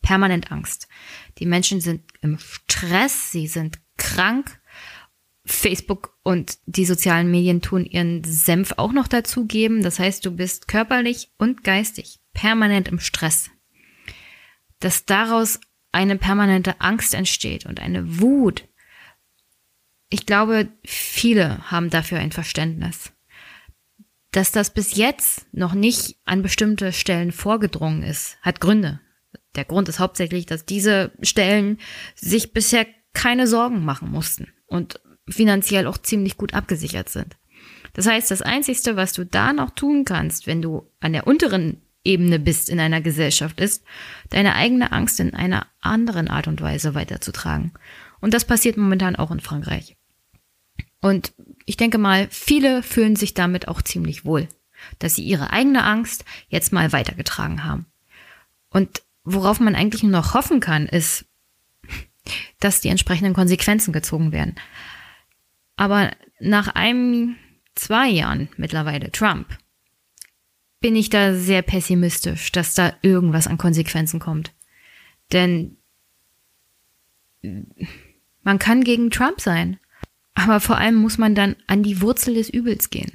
permanent 0.01 0.51
Angst. 0.51 0.87
Die 1.37 1.45
Menschen 1.45 1.79
sind 1.79 2.01
im 2.21 2.39
Stress, 2.39 3.31
sie 3.31 3.47
sind 3.47 3.79
krank. 3.97 4.59
Facebook 5.43 6.15
und 6.23 6.59
die 6.65 6.85
sozialen 6.85 7.31
Medien 7.31 7.61
tun 7.61 7.85
ihren 7.85 8.23
Senf 8.23 8.73
auch 8.77 8.91
noch 8.91 9.07
dazugeben. 9.07 9.81
Das 9.81 9.97
heißt, 9.97 10.23
du 10.25 10.31
bist 10.31 10.67
körperlich 10.67 11.31
und 11.37 11.63
geistig 11.63 12.19
permanent 12.33 12.87
im 12.87 12.99
Stress. 12.99 13.49
Dass 14.79 15.05
daraus 15.05 15.59
eine 15.91 16.17
permanente 16.17 16.79
Angst 16.79 17.13
entsteht 17.13 17.65
und 17.65 17.79
eine 17.79 18.19
Wut. 18.19 18.67
Ich 20.09 20.25
glaube, 20.25 20.69
viele 20.83 21.71
haben 21.71 21.89
dafür 21.89 22.19
ein 22.19 22.31
Verständnis. 22.31 23.11
Dass 24.31 24.51
das 24.51 24.73
bis 24.73 24.95
jetzt 24.95 25.45
noch 25.51 25.73
nicht 25.73 26.17
an 26.23 26.41
bestimmte 26.41 26.93
Stellen 26.93 27.31
vorgedrungen 27.31 28.03
ist, 28.03 28.37
hat 28.41 28.61
Gründe. 28.61 29.01
Der 29.55 29.65
Grund 29.65 29.89
ist 29.89 29.99
hauptsächlich, 29.99 30.45
dass 30.45 30.65
diese 30.65 31.11
Stellen 31.21 31.79
sich 32.15 32.53
bisher 32.53 32.85
keine 33.13 33.47
Sorgen 33.47 33.83
machen 33.83 34.09
mussten 34.09 34.47
und 34.67 35.01
finanziell 35.27 35.87
auch 35.87 35.97
ziemlich 35.97 36.37
gut 36.37 36.53
abgesichert 36.53 37.09
sind. 37.09 37.37
Das 37.93 38.07
heißt, 38.07 38.31
das 38.31 38.41
Einzige, 38.41 38.95
was 38.95 39.11
du 39.11 39.25
da 39.25 39.51
noch 39.51 39.71
tun 39.71 40.05
kannst, 40.05 40.47
wenn 40.47 40.61
du 40.61 40.89
an 41.01 41.11
der 41.11 41.27
unteren 41.27 41.81
Ebene 42.03 42.39
bist 42.39 42.69
in 42.69 42.79
einer 42.79 43.01
Gesellschaft, 43.01 43.59
ist, 43.59 43.83
deine 44.29 44.55
eigene 44.55 44.91
Angst 44.91 45.19
in 45.19 45.33
einer 45.33 45.67
anderen 45.79 46.27
Art 46.27 46.47
und 46.47 46.61
Weise 46.61 46.95
weiterzutragen. 46.95 47.73
Und 48.19 48.33
das 48.33 48.45
passiert 48.45 48.77
momentan 48.77 49.15
auch 49.15 49.31
in 49.31 49.39
Frankreich. 49.39 49.97
Und 51.01 51.33
ich 51.65 51.77
denke 51.77 51.97
mal, 51.97 52.27
viele 52.29 52.83
fühlen 52.83 53.15
sich 53.15 53.33
damit 53.33 53.67
auch 53.67 53.81
ziemlich 53.81 54.25
wohl, 54.25 54.47
dass 54.99 55.15
sie 55.15 55.23
ihre 55.23 55.51
eigene 55.51 55.83
Angst 55.83 56.25
jetzt 56.47 56.73
mal 56.73 56.91
weitergetragen 56.91 57.63
haben. 57.63 57.85
Und 58.69 59.01
worauf 59.23 59.59
man 59.59 59.75
eigentlich 59.75 60.03
nur 60.03 60.11
noch 60.11 60.33
hoffen 60.33 60.59
kann, 60.59 60.87
ist, 60.87 61.25
dass 62.59 62.81
die 62.81 62.89
entsprechenden 62.89 63.33
Konsequenzen 63.33 63.93
gezogen 63.93 64.31
werden. 64.31 64.55
Aber 65.75 66.11
nach 66.39 66.67
einem, 66.69 67.35
zwei 67.75 68.09
Jahren 68.09 68.49
mittlerweile 68.57 69.11
Trump 69.11 69.47
bin 70.81 70.95
ich 70.95 71.09
da 71.09 71.35
sehr 71.35 71.61
pessimistisch, 71.61 72.51
dass 72.51 72.73
da 72.73 72.93
irgendwas 73.01 73.47
an 73.47 73.57
Konsequenzen 73.57 74.19
kommt. 74.19 74.51
Denn 75.31 75.77
man 78.43 78.59
kann 78.59 78.83
gegen 78.83 79.11
Trump 79.11 79.39
sein, 79.39 79.79
aber 80.33 80.59
vor 80.59 80.77
allem 80.77 80.95
muss 80.95 81.17
man 81.17 81.35
dann 81.35 81.55
an 81.67 81.83
die 81.83 82.01
Wurzel 82.01 82.33
des 82.33 82.49
Übels 82.49 82.89
gehen. 82.89 83.11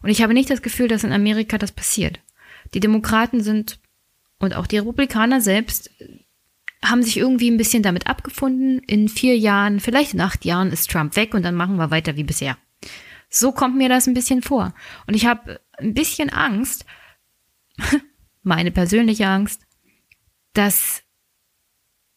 Und 0.00 0.10
ich 0.10 0.22
habe 0.22 0.32
nicht 0.32 0.48
das 0.48 0.62
Gefühl, 0.62 0.88
dass 0.88 1.04
in 1.04 1.12
Amerika 1.12 1.58
das 1.58 1.72
passiert. 1.72 2.20
Die 2.74 2.80
Demokraten 2.80 3.42
sind 3.42 3.80
und 4.38 4.54
auch 4.54 4.66
die 4.66 4.78
Republikaner 4.78 5.40
selbst 5.40 5.90
haben 6.84 7.02
sich 7.02 7.16
irgendwie 7.16 7.50
ein 7.50 7.56
bisschen 7.56 7.82
damit 7.82 8.06
abgefunden. 8.06 8.78
In 8.86 9.08
vier 9.08 9.36
Jahren, 9.36 9.80
vielleicht 9.80 10.14
in 10.14 10.20
acht 10.20 10.44
Jahren 10.44 10.70
ist 10.70 10.90
Trump 10.90 11.16
weg 11.16 11.34
und 11.34 11.42
dann 11.42 11.56
machen 11.56 11.76
wir 11.76 11.90
weiter 11.90 12.16
wie 12.16 12.22
bisher. 12.22 12.56
So 13.28 13.50
kommt 13.50 13.76
mir 13.76 13.88
das 13.88 14.06
ein 14.06 14.14
bisschen 14.14 14.42
vor. 14.42 14.72
Und 15.06 15.14
ich 15.14 15.26
habe 15.26 15.60
ein 15.78 15.94
bisschen 15.94 16.30
Angst, 16.30 16.86
meine 18.42 18.70
persönliche 18.70 19.26
Angst, 19.26 19.62
dass 20.52 21.02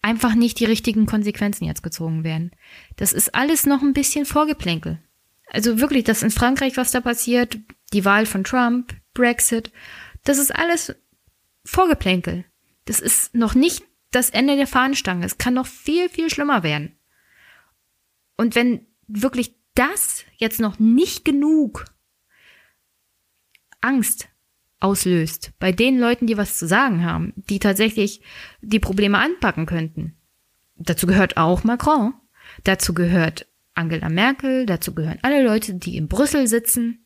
einfach 0.01 0.33
nicht 0.33 0.59
die 0.59 0.65
richtigen 0.65 1.05
Konsequenzen 1.05 1.65
jetzt 1.65 1.83
gezogen 1.83 2.23
werden. 2.23 2.51
Das 2.95 3.13
ist 3.13 3.35
alles 3.35 3.65
noch 3.65 3.81
ein 3.81 3.93
bisschen 3.93 4.25
Vorgeplänkel. 4.25 4.99
Also 5.47 5.79
wirklich, 5.79 6.03
dass 6.03 6.23
in 6.23 6.31
Frankreich 6.31 6.77
was 6.77 6.91
da 6.91 7.01
passiert, 7.01 7.57
die 7.93 8.05
Wahl 8.05 8.25
von 8.25 8.43
Trump, 8.43 8.95
Brexit, 9.13 9.71
das 10.23 10.37
ist 10.37 10.55
alles 10.55 10.95
Vorgeplänkel. 11.65 12.45
Das 12.85 12.99
ist 12.99 13.35
noch 13.35 13.53
nicht 13.53 13.83
das 14.11 14.29
Ende 14.29 14.55
der 14.55 14.67
Fahnenstange. 14.67 15.25
Es 15.25 15.37
kann 15.37 15.53
noch 15.53 15.67
viel, 15.67 16.09
viel 16.09 16.29
schlimmer 16.29 16.63
werden. 16.63 16.95
Und 18.37 18.55
wenn 18.55 18.87
wirklich 19.07 19.55
das 19.75 20.25
jetzt 20.37 20.59
noch 20.59 20.79
nicht 20.79 21.25
genug 21.25 21.85
Angst 23.81 24.29
auslöst. 24.81 25.53
Bei 25.59 25.71
den 25.71 25.99
Leuten, 25.99 26.27
die 26.27 26.37
was 26.37 26.57
zu 26.57 26.67
sagen 26.67 27.05
haben, 27.05 27.33
die 27.35 27.59
tatsächlich 27.59 28.21
die 28.61 28.79
Probleme 28.79 29.17
anpacken 29.17 29.65
könnten. 29.65 30.17
Dazu 30.75 31.07
gehört 31.07 31.37
auch 31.37 31.63
Macron. 31.63 32.13
Dazu 32.63 32.93
gehört 32.93 33.47
Angela 33.73 34.09
Merkel. 34.09 34.65
Dazu 34.65 34.93
gehören 34.93 35.19
alle 35.21 35.43
Leute, 35.43 35.75
die 35.75 35.97
in 35.97 36.07
Brüssel 36.07 36.47
sitzen. 36.47 37.05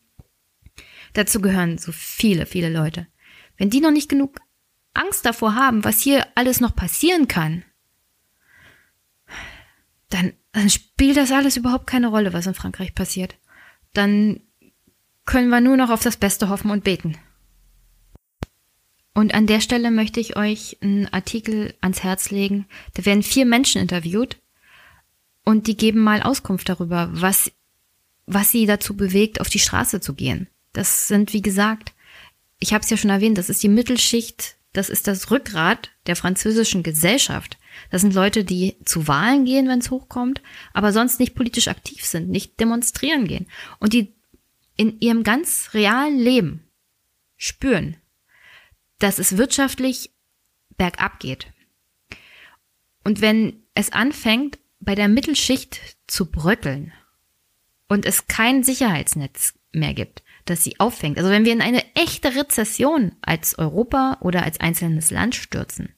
Dazu 1.14 1.42
gehören 1.42 1.78
so 1.78 1.92
viele, 1.92 2.46
viele 2.46 2.70
Leute. 2.70 3.08
Wenn 3.58 3.70
die 3.70 3.82
noch 3.82 3.92
nicht 3.92 4.10
genug 4.10 4.40
Angst 4.94 5.26
davor 5.26 5.56
haben, 5.56 5.84
was 5.84 6.02
hier 6.02 6.26
alles 6.36 6.62
noch 6.62 6.76
passieren 6.76 7.28
kann, 7.28 7.64
dann, 10.10 10.34
dann 10.52 10.70
spielt 10.70 11.18
das 11.18 11.32
alles 11.32 11.58
überhaupt 11.58 11.88
keine 11.88 12.08
Rolle, 12.08 12.34
was 12.34 12.48
in 12.48 12.54
Frankreich 12.54 12.96
passiert. 12.96 13.36
Dann 13.94 14.42
können 15.26 15.50
wir 15.50 15.62
nur 15.62 15.78
noch 15.78 15.90
auf 15.90 16.04
das 16.04 16.18
Beste 16.18 16.50
hoffen 16.50 16.72
und 16.72 16.84
beten. 16.84 17.18
Und 19.16 19.34
an 19.34 19.48
der 19.48 19.62
Stelle 19.62 19.92
möchte 19.92 20.20
ich 20.20 20.36
euch 20.36 20.78
einen 20.82 21.08
Artikel 21.08 21.74
ans 21.80 22.04
Herz 22.04 22.32
legen. 22.32 22.68
Da 22.94 23.06
werden 23.06 23.24
vier 23.24 23.46
Menschen 23.46 23.82
interviewt 23.82 24.38
und 25.46 25.68
die 25.68 25.78
geben 25.78 26.02
mal 26.02 26.22
Auskunft 26.22 26.68
darüber, 26.68 27.10
was, 27.14 27.50
was 28.26 28.52
sie 28.52 28.66
dazu 28.66 28.96
bewegt, 28.98 29.40
auf 29.40 29.48
die 29.48 29.60
Straße 29.60 30.02
zu 30.02 30.16
gehen. 30.16 30.48
Das 30.74 31.08
sind, 31.08 31.32
wie 31.32 31.42
gesagt, 31.42 31.94
ich 32.60 32.74
habe 32.74 32.84
es 32.84 32.90
ja 32.90 32.98
schon 32.98 33.10
erwähnt, 33.10 33.38
das 33.38 33.50
ist 33.50 33.64
die 33.64 33.70
Mittelschicht, 33.70 34.58
das 34.74 34.90
ist 34.90 35.08
das 35.08 35.32
Rückgrat 35.32 35.92
der 36.08 36.18
französischen 36.18 36.84
Gesellschaft. 36.84 37.58
Das 37.92 38.02
sind 38.02 38.14
Leute, 38.14 38.44
die 38.44 38.76
zu 38.84 39.08
Wahlen 39.08 39.46
gehen, 39.46 39.70
wenn 39.70 39.80
es 39.80 39.92
hochkommt, 39.92 40.42
aber 40.74 40.92
sonst 40.92 41.22
nicht 41.22 41.36
politisch 41.36 41.70
aktiv 41.70 42.04
sind, 42.04 42.30
nicht 42.30 42.60
demonstrieren 42.60 43.28
gehen 43.28 43.48
und 43.80 43.94
die 43.94 44.14
in 44.76 45.00
ihrem 45.00 45.24
ganz 45.24 45.70
realen 45.74 46.20
Leben 46.20 46.68
spüren, 47.38 47.96
dass 49.00 49.20
es 49.20 49.38
wirtschaftlich 49.38 50.12
bergab 50.78 51.20
geht. 51.20 51.48
Und 53.04 53.22
wenn 53.22 53.64
es 53.74 53.92
anfängt, 53.92 54.60
bei 54.80 54.96
der 54.96 55.08
Mittelschicht 55.08 55.80
zu 56.08 56.30
bröckeln 56.30 56.92
und 57.88 58.06
es 58.06 58.28
kein 58.28 58.64
Sicherheitsnetz 58.64 59.54
mehr 59.72 59.94
gibt, 59.94 60.24
das 60.46 60.64
sie 60.64 60.80
auffängt, 60.80 61.18
also 61.18 61.30
wenn 61.30 61.46
wir 61.46 61.54
in 61.54 61.62
eine 61.62 61.84
echte 61.96 62.36
Rezession 62.36 63.14
als 63.22 63.58
Europa 63.58 64.18
oder 64.22 64.44
als 64.44 64.60
einzelnes 64.60 65.12
Land 65.12 65.36
stürzen 65.36 65.94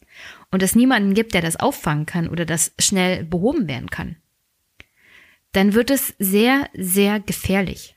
und 0.52 0.64
es 0.64 0.76
niemanden 0.76 1.14
gibt, 1.14 1.34
der 1.34 1.42
das 1.42 1.58
auffangen 1.58 2.06
kann 2.06 2.30
oder 2.30 2.46
das 2.46 2.74
schnell 2.80 3.24
behoben 3.24 3.68
werden 3.68 3.90
kann, 3.90 4.18
dann 5.52 5.74
wird 5.74 5.90
es 5.90 6.14
sehr, 6.20 6.70
sehr 6.74 7.20
gefährlich. 7.20 7.96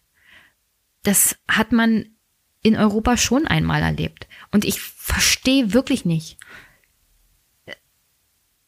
Das 1.02 1.36
hat 1.48 1.72
man 1.72 2.06
in 2.62 2.76
Europa 2.76 3.16
schon 3.16 3.46
einmal 3.46 3.82
erlebt. 3.82 4.26
Und 4.50 4.64
ich 4.64 4.80
verstehe 4.80 5.72
wirklich 5.72 6.04
nicht. 6.04 6.38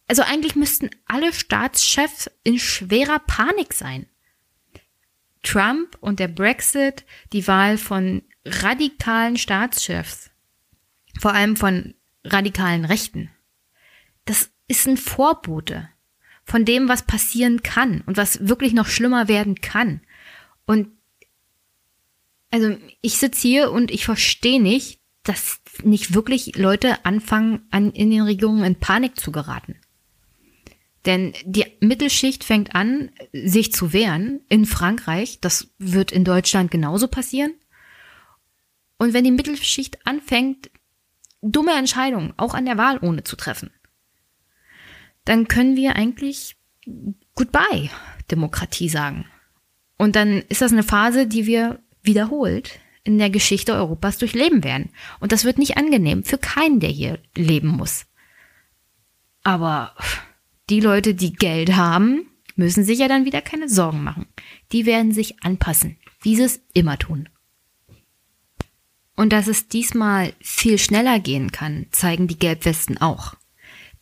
Also 0.09 0.23
eigentlich 0.23 0.57
müssten 0.57 0.91
alle 1.07 1.33
Staatschefs 1.33 2.31
in 2.45 2.59
schwerer 2.59 3.19
Panik 3.19 3.73
sein. 3.73 4.07
Trump 5.43 5.97
und 6.01 6.21
der 6.21 6.29
Brexit, 6.29 7.05
die 7.33 7.47
Wahl 7.49 7.79
von 7.79 8.23
radikalen 8.45 9.37
Staatschefs, 9.37 10.31
vor 11.21 11.35
allem 11.35 11.57
von 11.57 11.95
radikalen 12.25 12.85
Rechten, 12.85 13.31
das 14.25 14.51
ist 14.69 14.87
ein 14.87 14.97
Vorbote 14.97 15.89
von 16.45 16.65
dem, 16.65 16.89
was 16.89 17.03
passieren 17.03 17.63
kann 17.63 18.03
und 18.03 18.17
was 18.17 18.47
wirklich 18.47 18.73
noch 18.73 18.87
schlimmer 18.87 19.29
werden 19.29 19.61
kann. 19.61 20.01
Und 20.65 20.89
also 22.53 22.77
ich 23.01 23.19
sitze 23.19 23.41
hier 23.41 23.73
und 23.73 23.91
ich 23.91 24.05
verstehe 24.05 24.63
nicht, 24.63 25.01
dass 25.25 25.61
nicht 25.83 26.15
wirklich 26.15 26.57
Leute 26.57 27.05
anfangen, 27.05 27.67
an, 27.71 27.93
in 27.93 28.11
den 28.11 28.23
Regierungen 28.23 28.65
in 28.65 28.79
Panik 28.79 29.19
zu 29.19 29.33
geraten. 29.33 29.77
Denn 31.07 31.33
die 31.45 31.65
Mittelschicht 31.81 32.45
fängt 32.45 32.75
an, 32.75 33.11
sich 33.33 33.73
zu 33.73 33.93
wehren 33.93 34.41
in 34.49 34.67
Frankreich. 34.67 35.41
Das 35.41 35.69
wird 35.79 36.13
in 36.13 36.25
Deutschland 36.25 36.71
genauso 36.71 37.09
passieren. 37.09 37.55
Und 38.99 39.15
wenn 39.15 39.25
die 39.25 39.33
Mittelschicht 39.33 40.07
anfängt, 40.07 40.71
dumme 41.41 41.73
Entscheidungen 41.73 42.35
auch 42.37 42.55
an 42.55 42.67
der 42.67 42.77
Wahl 42.77 42.99
ohne 43.01 43.25
zu 43.25 43.35
treffen, 43.35 43.71
dann 45.25 45.49
können 45.49 45.75
wir 45.75 45.97
eigentlich 45.97 46.57
Goodbye 47.35 47.91
Demokratie 48.31 48.89
sagen. 48.89 49.27
Und 49.97 50.17
dann 50.17 50.43
ist 50.49 50.61
das 50.61 50.73
eine 50.73 50.83
Phase, 50.83 51.27
die 51.27 51.47
wir 51.47 51.81
wiederholt 52.03 52.81
in 53.05 53.19
der 53.19 53.31
Geschichte 53.31 53.75
Europas 53.75 54.19
durchleben 54.19 54.63
werden. 54.65 54.91
Und 55.21 55.33
das 55.33 55.45
wird 55.45 55.59
nicht 55.59 55.77
angenehm 55.77 56.25
für 56.25 56.39
keinen, 56.39 56.81
der 56.81 56.91
hier 56.91 57.19
leben 57.37 57.69
muss. 57.69 58.07
Aber 59.43 59.95
die 60.71 60.81
Leute, 60.81 61.15
die 61.15 61.33
Geld 61.33 61.75
haben, 61.75 62.29
müssen 62.55 62.85
sich 62.85 62.99
ja 63.01 63.09
dann 63.09 63.25
wieder 63.25 63.41
keine 63.41 63.69
Sorgen 63.69 64.05
machen. 64.05 64.27
Die 64.71 64.87
werden 64.87 65.13
sich 65.13 65.43
anpassen, 65.43 65.99
wie 66.23 66.37
sie 66.37 66.45
es 66.45 66.61
immer 66.75 66.99
tun. 66.99 67.29
Und 69.17 69.33
dass 69.33 69.47
es 69.47 69.69
diesmal 69.69 70.33
viel 70.41 70.79
schneller 70.79 71.21
gehen 71.21 71.53
kann, 71.53 71.87
zeigen 71.91 72.29
die 72.29 72.39
Gelbwesten 72.39 72.99
auch. 72.99 73.35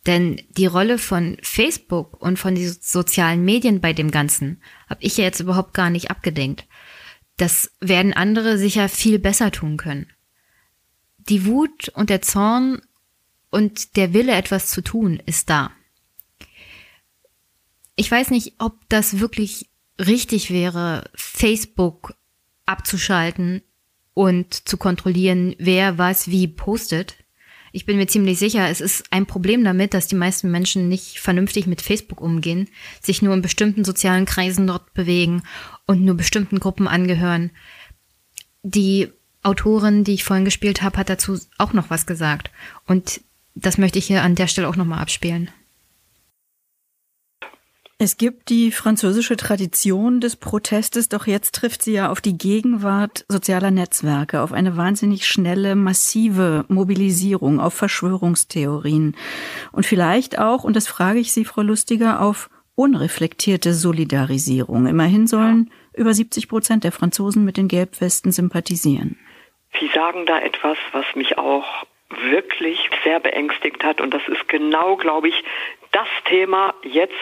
Denn 0.07 0.41
die 0.57 0.65
Rolle 0.65 0.97
von 0.97 1.37
Facebook 1.41 2.19
und 2.21 2.39
von 2.39 2.55
den 2.55 2.71
sozialen 2.71 3.45
Medien 3.45 3.81
bei 3.81 3.93
dem 3.93 4.09
Ganzen 4.09 4.61
habe 4.89 5.03
ich 5.03 5.17
ja 5.17 5.25
jetzt 5.25 5.39
überhaupt 5.39 5.73
gar 5.73 5.89
nicht 5.89 6.09
abgedenkt. 6.09 6.65
Das 7.41 7.71
werden 7.79 8.13
andere 8.13 8.59
sicher 8.59 8.87
viel 8.87 9.17
besser 9.17 9.51
tun 9.51 9.77
können. 9.77 10.05
Die 11.17 11.47
Wut 11.47 11.89
und 11.89 12.11
der 12.11 12.21
Zorn 12.21 12.83
und 13.49 13.95
der 13.95 14.13
Wille, 14.13 14.33
etwas 14.33 14.69
zu 14.69 14.83
tun, 14.83 15.19
ist 15.25 15.49
da. 15.49 15.71
Ich 17.95 18.11
weiß 18.11 18.29
nicht, 18.29 18.53
ob 18.59 18.87
das 18.89 19.19
wirklich 19.19 19.71
richtig 19.97 20.51
wäre, 20.51 21.09
Facebook 21.15 22.13
abzuschalten 22.67 23.63
und 24.13 24.69
zu 24.69 24.77
kontrollieren, 24.77 25.55
wer 25.57 25.97
was 25.97 26.29
wie 26.29 26.47
postet. 26.47 27.15
Ich 27.71 27.87
bin 27.87 27.97
mir 27.97 28.05
ziemlich 28.05 28.37
sicher, 28.37 28.69
es 28.69 28.81
ist 28.81 29.05
ein 29.11 29.25
Problem 29.25 29.63
damit, 29.63 29.95
dass 29.95 30.05
die 30.05 30.15
meisten 30.15 30.51
Menschen 30.51 30.89
nicht 30.89 31.19
vernünftig 31.19 31.65
mit 31.65 31.81
Facebook 31.81 32.21
umgehen, 32.21 32.69
sich 33.01 33.23
nur 33.23 33.33
in 33.33 33.41
bestimmten 33.41 33.83
sozialen 33.83 34.25
Kreisen 34.25 34.67
dort 34.67 34.93
bewegen 34.93 35.41
und 35.91 36.03
nur 36.03 36.15
bestimmten 36.15 36.59
Gruppen 36.59 36.87
angehören. 36.87 37.51
Die 38.63 39.09
Autorin, 39.43 40.03
die 40.03 40.13
ich 40.13 40.23
vorhin 40.23 40.45
gespielt 40.45 40.81
habe, 40.81 40.97
hat 40.97 41.09
dazu 41.09 41.39
auch 41.57 41.73
noch 41.73 41.89
was 41.89 42.05
gesagt. 42.05 42.51
Und 42.85 43.21
das 43.55 43.77
möchte 43.77 43.99
ich 43.99 44.05
hier 44.05 44.23
an 44.23 44.35
der 44.35 44.47
Stelle 44.47 44.67
auch 44.67 44.75
nochmal 44.75 44.99
abspielen. 44.99 45.49
Es 48.03 48.17
gibt 48.17 48.49
die 48.49 48.71
französische 48.71 49.37
Tradition 49.37 50.21
des 50.21 50.35
Protestes, 50.35 51.07
doch 51.07 51.27
jetzt 51.27 51.53
trifft 51.53 51.83
sie 51.83 51.91
ja 51.91 52.09
auf 52.09 52.19
die 52.19 52.35
Gegenwart 52.35 53.25
sozialer 53.29 53.69
Netzwerke, 53.69 54.41
auf 54.41 54.53
eine 54.53 54.75
wahnsinnig 54.75 55.27
schnelle, 55.27 55.75
massive 55.75 56.65
Mobilisierung, 56.67 57.59
auf 57.59 57.75
Verschwörungstheorien 57.75 59.15
und 59.71 59.85
vielleicht 59.85 60.39
auch, 60.39 60.63
und 60.63 60.75
das 60.75 60.87
frage 60.87 61.19
ich 61.19 61.31
Sie, 61.31 61.45
Frau 61.45 61.61
Lustiger, 61.61 62.21
auf 62.21 62.49
unreflektierte 62.73 63.75
Solidarisierung. 63.75 64.87
Immerhin 64.87 65.27
sollen 65.27 65.69
über 65.93 66.13
70 66.13 66.47
Prozent 66.47 66.83
der 66.83 66.91
Franzosen 66.91 67.45
mit 67.45 67.57
den 67.57 67.67
Gelbwesten 67.67 68.31
sympathisieren. 68.31 69.19
Sie 69.79 69.87
sagen 69.93 70.25
da 70.25 70.39
etwas, 70.39 70.77
was 70.91 71.05
mich 71.15 71.37
auch 71.37 71.85
wirklich 72.09 72.89
sehr 73.03 73.19
beängstigt 73.19 73.83
hat. 73.83 74.01
Und 74.01 74.13
das 74.13 74.21
ist 74.27 74.47
genau, 74.47 74.97
glaube 74.97 75.29
ich, 75.29 75.43
das 75.91 76.07
Thema 76.25 76.73
jetzt 76.83 77.13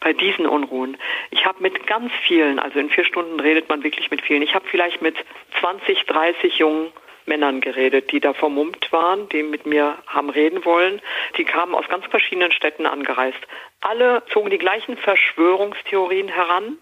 bei 0.00 0.12
diesen 0.12 0.46
Unruhen. 0.46 0.96
Ich 1.30 1.44
habe 1.46 1.62
mit 1.62 1.86
ganz 1.86 2.12
vielen, 2.26 2.58
also 2.58 2.78
in 2.78 2.90
vier 2.90 3.04
Stunden 3.04 3.40
redet 3.40 3.68
man 3.68 3.82
wirklich 3.82 4.10
mit 4.10 4.20
vielen. 4.22 4.42
Ich 4.42 4.54
habe 4.54 4.66
vielleicht 4.68 5.00
mit 5.00 5.16
20, 5.60 6.04
30 6.04 6.58
jungen 6.58 6.92
Männern 7.24 7.60
geredet, 7.60 8.12
die 8.12 8.20
da 8.20 8.34
vermummt 8.34 8.92
waren, 8.92 9.28
die 9.30 9.42
mit 9.42 9.66
mir 9.66 9.98
haben 10.06 10.30
reden 10.30 10.64
wollen. 10.64 11.00
Die 11.36 11.44
kamen 11.44 11.74
aus 11.74 11.88
ganz 11.88 12.06
verschiedenen 12.06 12.52
Städten 12.52 12.86
angereist. 12.86 13.38
Alle 13.80 14.22
zogen 14.32 14.50
die 14.50 14.58
gleichen 14.58 14.96
Verschwörungstheorien 14.96 16.28
heran, 16.28 16.78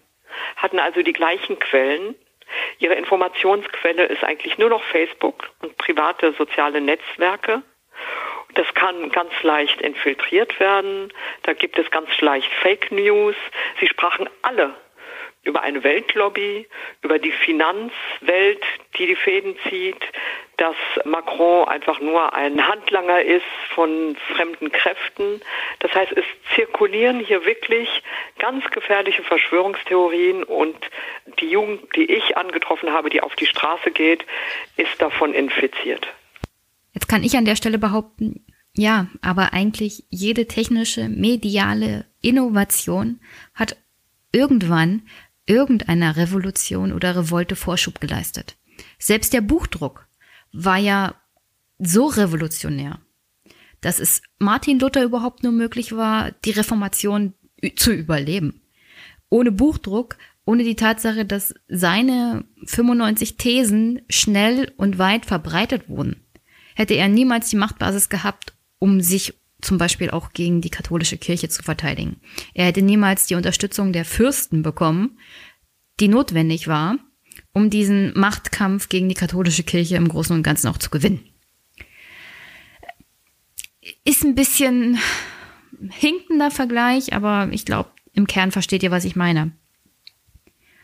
hatten 0.55 0.79
also 0.79 1.01
die 1.01 1.13
gleichen 1.13 1.59
Quellen. 1.59 2.15
Ihre 2.79 2.95
Informationsquelle 2.95 4.05
ist 4.05 4.23
eigentlich 4.23 4.57
nur 4.57 4.69
noch 4.69 4.83
Facebook 4.83 5.49
und 5.61 5.77
private 5.77 6.33
soziale 6.33 6.81
Netzwerke. 6.81 7.63
Das 8.53 8.73
kann 8.73 9.09
ganz 9.09 9.31
leicht 9.43 9.81
infiltriert 9.81 10.59
werden. 10.59 11.11
Da 11.43 11.53
gibt 11.53 11.77
es 11.77 11.89
ganz 11.91 12.09
leicht 12.21 12.51
Fake 12.61 12.91
News. 12.91 13.35
Sie 13.79 13.87
sprachen 13.87 14.29
alle 14.43 14.75
über 15.45 15.61
eine 15.61 15.83
Weltlobby, 15.83 16.67
über 17.01 17.19
die 17.19 17.31
Finanzwelt, 17.31 18.61
die 18.97 19.07
die 19.07 19.15
Fäden 19.15 19.55
zieht, 19.69 19.99
dass 20.57 20.75
Macron 21.05 21.67
einfach 21.67 21.99
nur 21.99 22.33
ein 22.33 22.67
Handlanger 22.67 23.21
ist 23.21 23.45
von 23.73 24.17
fremden 24.35 24.71
Kräften. 24.71 25.41
Das 25.79 25.93
heißt, 25.93 26.13
es 26.13 26.25
zirkulieren 26.53 27.19
hier 27.19 27.45
wirklich 27.45 27.89
ganz 28.39 28.65
gefährliche 28.71 29.23
Verschwörungstheorien 29.23 30.43
und 30.43 30.75
die 31.39 31.49
Jugend, 31.49 31.81
die 31.95 32.11
ich 32.11 32.37
angetroffen 32.37 32.91
habe, 32.91 33.09
die 33.09 33.21
auf 33.21 33.35
die 33.35 33.45
Straße 33.45 33.91
geht, 33.91 34.25
ist 34.77 35.01
davon 35.01 35.33
infiziert. 35.33 36.07
Jetzt 36.93 37.07
kann 37.07 37.23
ich 37.23 37.35
an 37.37 37.45
der 37.45 37.57
Stelle 37.57 37.77
behaupten, 37.77 38.45
ja, 38.73 39.07
aber 39.21 39.53
eigentlich 39.53 40.03
jede 40.09 40.47
technische, 40.47 41.07
mediale 41.07 42.05
Innovation 42.21 43.21
hat 43.53 43.77
irgendwann 44.31 45.03
irgendeiner 45.45 46.15
Revolution 46.15 46.91
oder 46.91 47.15
Revolte 47.15 47.55
Vorschub 47.55 47.99
geleistet. 47.99 48.57
Selbst 48.99 49.33
der 49.33 49.41
Buchdruck 49.41 50.07
war 50.51 50.77
ja 50.77 51.15
so 51.79 52.07
revolutionär, 52.07 52.99
dass 53.81 53.99
es 53.99 54.21
Martin 54.39 54.79
Luther 54.79 55.03
überhaupt 55.03 55.43
nur 55.43 55.51
möglich 55.51 55.95
war, 55.95 56.31
die 56.45 56.51
Reformation 56.51 57.33
zu 57.75 57.91
überleben. 57.91 58.61
Ohne 59.29 59.51
Buchdruck, 59.51 60.17
ohne 60.45 60.63
die 60.63 60.75
Tatsache, 60.75 61.25
dass 61.25 61.53
seine 61.67 62.45
95 62.65 63.37
Thesen 63.37 64.01
schnell 64.09 64.71
und 64.77 64.97
weit 64.97 65.25
verbreitet 65.25 65.89
wurden, 65.89 66.23
hätte 66.75 66.93
er 66.93 67.07
niemals 67.07 67.49
die 67.49 67.55
Machtbasis 67.55 68.09
gehabt, 68.09 68.53
um 68.79 69.01
sich 69.01 69.33
zum 69.61 69.77
Beispiel 69.77 70.11
auch 70.11 70.31
gegen 70.31 70.61
die 70.61 70.69
katholische 70.69 71.17
Kirche 71.17 71.49
zu 71.49 71.63
verteidigen. 71.63 72.21
Er 72.53 72.65
hätte 72.65 72.81
niemals 72.81 73.25
die 73.25 73.35
Unterstützung 73.35 73.93
der 73.93 74.05
Fürsten 74.05 74.61
bekommen, 74.61 75.17
die 75.99 76.07
notwendig 76.07 76.67
war, 76.67 76.97
um 77.53 77.69
diesen 77.69 78.17
Machtkampf 78.17 78.89
gegen 78.89 79.09
die 79.09 79.15
katholische 79.15 79.63
Kirche 79.63 79.95
im 79.95 80.07
Großen 80.07 80.35
und 80.35 80.43
Ganzen 80.43 80.67
auch 80.67 80.77
zu 80.77 80.89
gewinnen. 80.89 81.27
Ist 84.03 84.23
ein 84.23 84.35
bisschen 84.35 84.99
hinkender 85.89 86.51
Vergleich, 86.51 87.13
aber 87.13 87.49
ich 87.51 87.65
glaube, 87.65 87.89
im 88.13 88.27
Kern 88.27 88.51
versteht 88.51 88.83
ihr, 88.83 88.91
was 88.91 89.05
ich 89.05 89.15
meine. 89.15 89.51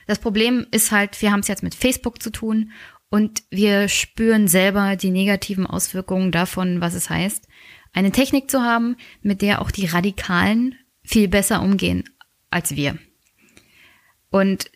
Das 0.07 0.19
Problem 0.19 0.65
ist 0.71 0.91
halt, 0.91 1.21
wir 1.21 1.31
haben 1.31 1.39
es 1.39 1.47
jetzt 1.47 1.63
mit 1.63 1.75
Facebook 1.75 2.21
zu 2.21 2.31
tun 2.31 2.71
und 3.09 3.43
wir 3.49 3.87
spüren 3.87 4.47
selber 4.47 4.95
die 4.95 5.11
negativen 5.11 5.65
Auswirkungen 5.65 6.31
davon, 6.31 6.81
was 6.81 6.93
es 6.93 7.09
heißt, 7.09 7.47
eine 7.93 8.11
Technik 8.11 8.49
zu 8.49 8.61
haben, 8.61 8.95
mit 9.21 9.41
der 9.41 9.61
auch 9.61 9.71
die 9.71 9.85
Radikalen 9.85 10.75
viel 11.03 11.27
besser 11.27 11.61
umgehen 11.61 12.03
als 12.49 12.75
wir. 12.75 12.97
Und 14.29 14.71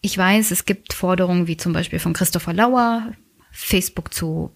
ich 0.00 0.16
weiß, 0.16 0.50
es 0.50 0.64
gibt 0.64 0.92
Forderungen 0.92 1.46
wie 1.46 1.56
zum 1.56 1.72
Beispiel 1.72 1.98
von 1.98 2.12
Christopher 2.12 2.52
Lauer, 2.52 3.12
Facebook 3.50 4.14
zu, 4.14 4.52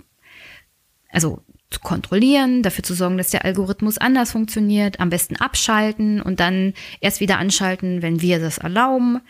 also 1.10 1.42
zu 1.70 1.80
kontrollieren, 1.80 2.62
dafür 2.62 2.84
zu 2.84 2.94
sorgen, 2.94 3.18
dass 3.18 3.30
der 3.30 3.44
Algorithmus 3.44 3.98
anders 3.98 4.32
funktioniert, 4.32 5.00
am 5.00 5.10
besten 5.10 5.36
abschalten 5.36 6.20
und 6.20 6.38
dann 6.38 6.74
erst 7.00 7.20
wieder 7.20 7.38
anschalten, 7.38 8.02
wenn 8.02 8.20
wir 8.20 8.38
das 8.38 8.58
erlauben 8.58 9.20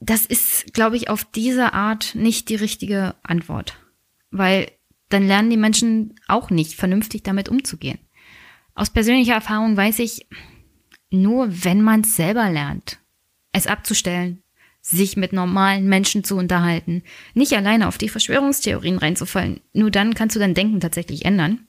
das 0.00 0.26
ist, 0.26 0.72
glaube 0.74 0.96
ich, 0.96 1.10
auf 1.10 1.24
diese 1.24 1.72
Art 1.72 2.14
nicht 2.14 2.48
die 2.48 2.54
richtige 2.54 3.14
Antwort. 3.22 3.78
Weil 4.30 4.70
dann 5.08 5.26
lernen 5.26 5.50
die 5.50 5.56
Menschen 5.56 6.14
auch 6.26 6.50
nicht, 6.50 6.74
vernünftig 6.74 7.22
damit 7.22 7.48
umzugehen. 7.48 7.98
Aus 8.74 8.90
persönlicher 8.90 9.34
Erfahrung 9.34 9.76
weiß 9.76 9.98
ich, 10.00 10.26
nur 11.10 11.48
wenn 11.64 11.82
man 11.82 12.02
es 12.02 12.16
selber 12.16 12.50
lernt, 12.50 12.98
es 13.52 13.66
abzustellen, 13.66 14.42
sich 14.80 15.16
mit 15.16 15.32
normalen 15.32 15.88
Menschen 15.88 16.24
zu 16.24 16.36
unterhalten, 16.36 17.02
nicht 17.34 17.52
alleine 17.54 17.88
auf 17.88 17.98
die 17.98 18.08
Verschwörungstheorien 18.08 18.98
reinzufallen. 18.98 19.60
Nur 19.72 19.90
dann 19.90 20.14
kannst 20.14 20.36
du 20.36 20.40
dein 20.40 20.54
Denken 20.54 20.80
tatsächlich 20.80 21.24
ändern. 21.24 21.66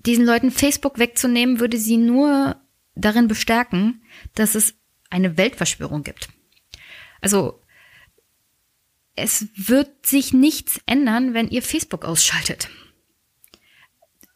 Diesen 0.00 0.24
Leuten 0.24 0.50
Facebook 0.50 0.98
wegzunehmen, 0.98 1.60
würde 1.60 1.78
sie 1.78 1.96
nur 1.96 2.56
darin 2.94 3.28
bestärken, 3.28 4.02
dass 4.34 4.54
es 4.54 4.74
eine 5.10 5.36
Weltverschwörung 5.36 6.02
gibt. 6.02 6.28
Also 7.20 7.61
es 9.14 9.48
wird 9.54 10.06
sich 10.06 10.32
nichts 10.32 10.80
ändern, 10.86 11.34
wenn 11.34 11.48
ihr 11.48 11.62
Facebook 11.62 12.04
ausschaltet. 12.04 12.68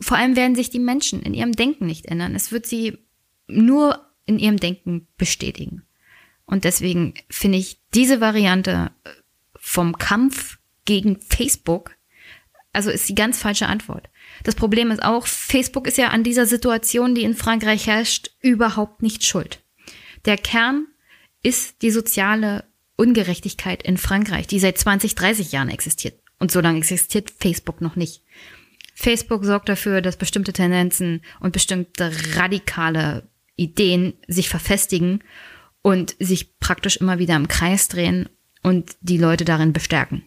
Vor 0.01 0.17
allem 0.17 0.37
werden 0.37 0.55
sich 0.55 0.71
die 0.71 0.79
Menschen 0.79 1.23
in 1.23 1.35
ihrem 1.35 1.53
Denken 1.53 1.87
nicht 1.87 2.07
ändern. 2.07 2.35
Es 2.35 2.53
wird 2.53 2.67
sie 2.67 2.99
nur 3.47 4.07
in 4.27 4.39
ihrem 4.39 4.59
Denken 4.59 5.07
bestätigen. 5.17 5.83
Und 6.45 6.65
deswegen 6.65 7.15
finde 7.31 7.59
ich 7.59 7.81
diese 7.95 8.21
Variante 8.21 8.91
vom 9.59 9.99
Kampf 9.99 10.59
gegen 10.85 11.21
Facebook, 11.21 11.97
also 12.73 12.91
ist 12.91 13.09
die 13.09 13.15
ganz 13.15 13.41
falsche 13.41 13.67
Antwort. 13.67 14.11
Das 14.45 14.55
Problem 14.55 14.91
ist 14.91 15.03
auch, 15.03 15.27
Facebook 15.27 15.87
ist 15.87 15.99
ja 15.99 16.09
an 16.09 16.23
dieser 16.23 16.47
Situation, 16.47 17.15
die 17.15 17.23
in 17.23 17.35
Frankreich 17.35 17.87
herrscht, 17.87 18.31
überhaupt 18.43 19.03
nicht 19.03 19.25
schuld. 19.25 19.63
Der 20.27 20.37
Kern 20.37 20.87
ist 21.43 21.83
die 21.83 21.91
soziale 21.91 22.65
Ungerechtigkeit 22.97 23.83
in 23.83 23.99
Frankreich, 23.99 24.47
die 24.47 24.59
seit 24.59 24.79
20, 24.79 25.15
30 25.15 25.53
Jahren 25.53 25.69
existiert. 25.69 26.19
Und 26.39 26.51
so 26.51 26.61
lange 26.61 26.79
existiert 26.79 27.31
Facebook 27.31 27.81
noch 27.81 27.97
nicht. 27.97 28.23
Facebook 28.95 29.45
sorgt 29.45 29.69
dafür, 29.69 30.01
dass 30.01 30.17
bestimmte 30.17 30.53
Tendenzen 30.53 31.23
und 31.41 31.53
bestimmte 31.53 32.11
radikale 32.35 33.29
Ideen 33.55 34.15
sich 34.27 34.49
verfestigen 34.49 35.23
und 35.83 36.17
sich 36.19 36.59
praktisch 36.59 36.97
immer 36.97 37.19
wieder 37.19 37.37
im 37.37 37.49
Kreis 37.49 37.89
drehen 37.89 38.29
und 38.63 38.97
die 39.01 39.19
Leute 39.19 39.45
darin 39.45 39.73
bestärken. 39.73 40.23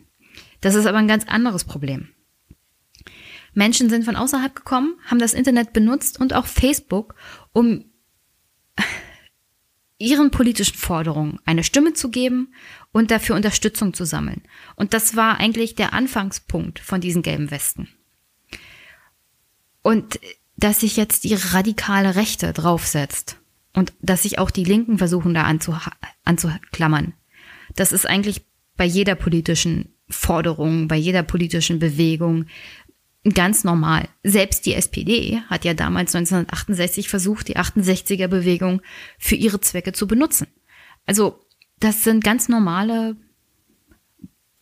Das 0.61 0.75
ist 0.75 0.85
aber 0.85 0.97
ein 0.97 1.07
ganz 1.07 1.27
anderes 1.27 1.63
Problem. 1.63 2.09
Menschen 3.53 3.89
sind 3.89 4.05
von 4.05 4.15
außerhalb 4.15 4.55
gekommen, 4.55 4.95
haben 5.05 5.19
das 5.19 5.33
Internet 5.33 5.73
benutzt 5.73 6.19
und 6.19 6.33
auch 6.33 6.45
Facebook, 6.45 7.15
um 7.51 7.85
ihren 9.99 10.31
politischen 10.31 10.77
Forderungen 10.77 11.39
eine 11.45 11.63
Stimme 11.63 11.93
zu 11.93 12.09
geben 12.09 12.53
und 12.91 13.11
dafür 13.11 13.35
Unterstützung 13.35 13.93
zu 13.93 14.05
sammeln. 14.05 14.41
Und 14.75 14.93
das 14.93 15.15
war 15.15 15.39
eigentlich 15.39 15.75
der 15.75 15.93
Anfangspunkt 15.93 16.79
von 16.79 17.01
diesen 17.01 17.21
gelben 17.21 17.51
Westen. 17.51 17.89
Und 19.81 20.19
dass 20.57 20.79
sich 20.79 20.97
jetzt 20.97 21.23
die 21.25 21.35
radikale 21.35 22.15
Rechte 22.15 22.53
draufsetzt 22.53 23.37
und 23.73 23.93
dass 24.01 24.23
sich 24.23 24.39
auch 24.39 24.51
die 24.51 24.63
Linken 24.63 24.97
versuchen 24.97 25.33
da 25.33 25.43
anzuklammern, 26.23 27.13
das 27.75 27.91
ist 27.91 28.07
eigentlich 28.07 28.41
bei 28.75 28.85
jeder 28.85 29.15
politischen 29.15 29.93
Forderung, 30.09 30.87
bei 30.87 30.95
jeder 30.95 31.23
politischen 31.23 31.79
Bewegung 31.79 32.45
ganz 33.23 33.63
normal. 33.63 34.07
Selbst 34.23 34.65
die 34.65 34.73
SPD 34.73 35.41
hat 35.49 35.65
ja 35.65 35.73
damals 35.73 36.15
1968 36.15 37.09
versucht, 37.09 37.47
die 37.47 37.57
68er 37.57 38.27
Bewegung 38.27 38.81
für 39.17 39.35
ihre 39.35 39.59
Zwecke 39.59 39.91
zu 39.91 40.07
benutzen. 40.07 40.47
Also 41.05 41.39
das 41.79 42.03
sind 42.03 42.23
ganz 42.23 42.49
normale 42.49 43.15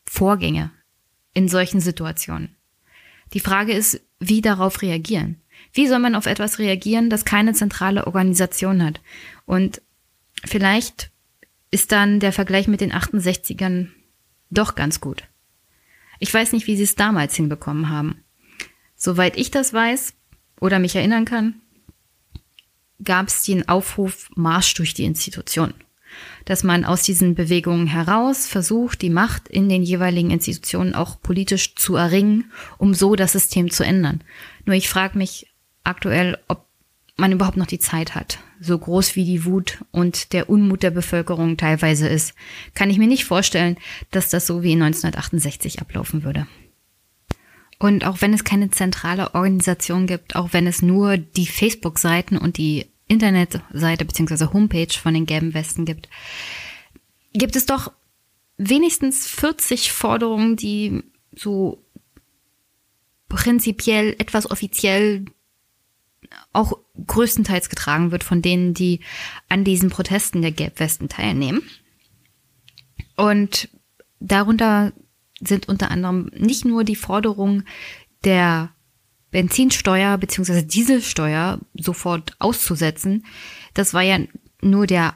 Vorgänge 0.06 0.72
in 1.34 1.50
solchen 1.50 1.82
Situationen. 1.82 2.56
Die 3.34 3.40
Frage 3.40 3.74
ist, 3.74 4.02
wie 4.20 4.42
darauf 4.42 4.82
reagieren. 4.82 5.42
Wie 5.74 5.88
soll 5.88 6.00
man 6.00 6.16
auf 6.16 6.26
etwas 6.26 6.60
reagieren, 6.60 7.10
das 7.10 7.26
keine 7.26 7.54
zentrale 7.54 8.08
Organisation 8.08 8.84
hat? 8.84 9.02
Und 9.46 9.82
vielleicht 10.46 11.12
ist 11.72 11.92
dann 11.92 12.20
der 12.20 12.32
Vergleich 12.32 12.68
mit 12.68 12.82
den 12.82 12.94
68ern 12.94 13.90
doch 14.50 14.76
ganz 14.76 15.02
gut. 15.02 15.24
Ich 16.20 16.34
weiß 16.34 16.54
nicht, 16.54 16.68
wie 16.68 16.78
sie 16.78 16.84
es 16.84 16.96
damals 16.96 17.36
hinbekommen 17.36 17.90
haben. 17.90 18.24
Soweit 18.98 19.38
ich 19.38 19.52
das 19.52 19.74
weiß 19.74 20.14
oder 20.60 20.80
mich 20.80 20.96
erinnern 20.96 21.26
kann, 21.26 21.62
gab 23.04 23.28
es 23.28 23.44
den 23.44 23.70
Aufruf 23.70 24.30
Marsch 24.36 24.74
durch 24.74 24.96
die 24.96 25.06
Institution. 25.06 25.74
Dass 26.46 26.64
man 26.64 26.84
aus 26.84 27.04
diesen 27.04 27.36
Bewegungen 27.36 27.86
heraus 27.86 28.48
versucht, 28.48 29.04
die 29.04 29.12
Macht 29.12 29.48
in 29.48 29.70
den 29.70 29.84
jeweiligen 29.84 30.32
Institutionen 30.32 30.96
auch 30.96 31.22
politisch 31.22 31.76
zu 31.76 31.96
erringen, 31.96 32.52
um 32.80 32.96
so 32.96 33.16
das 33.16 33.34
System 33.34 33.70
zu 33.70 33.84
ändern. 33.84 34.22
Nur 34.66 34.76
ich 34.76 34.90
frage 34.90 35.18
mich 35.18 35.48
aktuell, 35.84 36.40
ob 36.48 36.66
man 37.18 37.32
überhaupt 37.32 37.58
noch 37.58 37.68
die 37.68 37.80
Zeit 37.80 38.16
hat. 38.16 38.40
So 38.60 38.78
groß 38.78 39.16
wie 39.16 39.26
die 39.26 39.46
Wut 39.46 39.84
und 39.92 40.34
der 40.34 40.50
Unmut 40.50 40.82
der 40.82 40.92
Bevölkerung 40.92 41.58
teilweise 41.58 42.08
ist, 42.08 42.34
kann 42.74 42.90
ich 42.90 42.98
mir 42.98 43.08
nicht 43.08 43.26
vorstellen, 43.26 43.78
dass 44.10 44.30
das 44.30 44.48
so 44.48 44.64
wie 44.64 44.74
1968 44.74 45.82
ablaufen 45.82 46.24
würde. 46.24 46.48
Und 47.80 48.06
auch 48.06 48.22
wenn 48.22 48.34
es 48.34 48.44
keine 48.44 48.72
zentrale 48.72 49.36
Organisation 49.36 50.08
gibt, 50.08 50.36
auch 50.36 50.54
wenn 50.54 50.66
es 50.66 50.82
nur 50.82 51.18
die 51.18 51.46
Facebook-Seiten 51.46 52.38
und 52.38 52.58
die 52.58 52.88
Internetseite 53.08 54.06
bzw. 54.06 54.48
Homepage 54.54 54.94
von 54.94 55.14
den 55.14 55.26
gelben 55.26 55.54
Westen 55.54 55.86
gibt, 55.86 56.10
gibt 57.34 57.56
es 57.56 57.66
doch 57.66 57.92
wenigstens 58.58 59.28
40 59.28 59.92
Forderungen, 59.92 60.56
die 60.56 61.04
so 61.36 61.84
prinzipiell 63.30 64.16
etwas 64.18 64.50
offiziell 64.50 65.26
auch 66.54 66.80
größtenteils 67.06 67.70
getragen 67.70 68.12
wird 68.12 68.24
von 68.24 68.42
denen, 68.42 68.74
die 68.74 69.02
an 69.50 69.64
diesen 69.64 69.90
Protesten 69.90 70.42
der 70.42 70.52
Gelbwesten 70.52 71.10
teilnehmen. 71.10 71.62
Und 73.16 73.70
darunter 74.20 74.94
sind 75.40 75.68
unter 75.68 75.92
anderem 75.92 76.32
nicht 76.36 76.66
nur 76.66 76.84
die 76.84 76.96
Forderung 76.96 77.64
der 78.24 78.72
Benzinsteuer 79.32 80.18
bzw. 80.18 80.64
Dieselsteuer 80.64 81.60
sofort 81.74 82.36
auszusetzen. 82.40 83.26
Das 83.74 83.94
war 83.94 84.02
ja 84.02 84.20
nur 84.62 84.88
der 84.88 85.16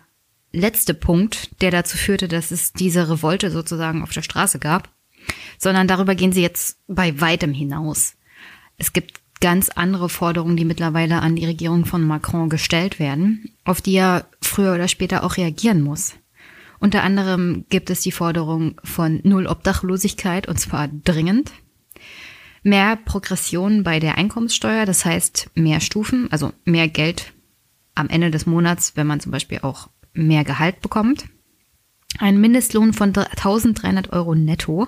letzte 0.52 0.94
Punkt, 0.94 1.62
der 1.62 1.72
dazu 1.72 1.98
führte, 1.98 2.28
dass 2.28 2.52
es 2.52 2.74
diese 2.74 3.10
Revolte 3.10 3.52
sozusagen 3.52 4.04
auf 4.04 4.12
der 4.12 4.22
Straße 4.22 4.60
gab, 4.60 4.90
sondern 5.58 5.88
darüber 5.88 6.16
gehen 6.16 6.34
sie 6.34 6.42
jetzt 6.42 6.78
bei 6.88 7.20
weitem 7.22 7.54
hinaus. 7.54 8.16
Es 8.78 8.94
gibt 8.94 9.22
ganz 9.40 9.70
andere 9.70 10.10
Forderungen, 10.10 10.58
die 10.58 10.66
mittlerweile 10.66 11.22
an 11.22 11.36
die 11.36 11.46
Regierung 11.46 11.86
von 11.86 12.04
Macron 12.04 12.50
gestellt 12.50 13.00
werden, 13.00 13.50
auf 13.64 13.82
die 13.82 13.96
er 13.96 14.28
früher 14.42 14.76
oder 14.76 14.88
später 14.88 15.24
auch 15.24 15.38
reagieren 15.38 15.82
muss. 15.82 16.14
Unter 16.82 17.04
anderem 17.04 17.66
gibt 17.70 17.92
es 17.92 18.02
die 18.02 18.12
Forderung 18.12 18.82
von 18.84 19.22
Null 19.24 19.46
Obdachlosigkeit 19.46 20.48
und 20.48 20.60
zwar 20.60 20.88
dringend. 20.88 21.52
Mehr 22.64 22.96
Progression 22.96 23.84
bei 23.84 24.00
der 24.00 24.18
Einkommenssteuer, 24.18 24.88
das 24.88 25.06
heißt 25.06 25.52
mehr 25.54 25.80
Stufen, 25.80 26.32
also 26.32 26.54
mehr 26.66 26.88
Geld 26.88 27.34
am 27.94 28.10
Ende 28.10 28.32
des 28.32 28.48
Monats, 28.48 28.94
wenn 28.96 29.06
man 29.06 29.20
zum 29.20 29.32
Beispiel 29.32 29.60
auch 29.62 29.90
mehr 30.14 30.44
Gehalt 30.44 30.82
bekommt. 30.82 31.26
Ein 32.18 32.42
Mindestlohn 32.42 32.94
von 32.94 33.16
1300 33.16 34.12
Euro 34.12 34.34
netto. 34.34 34.88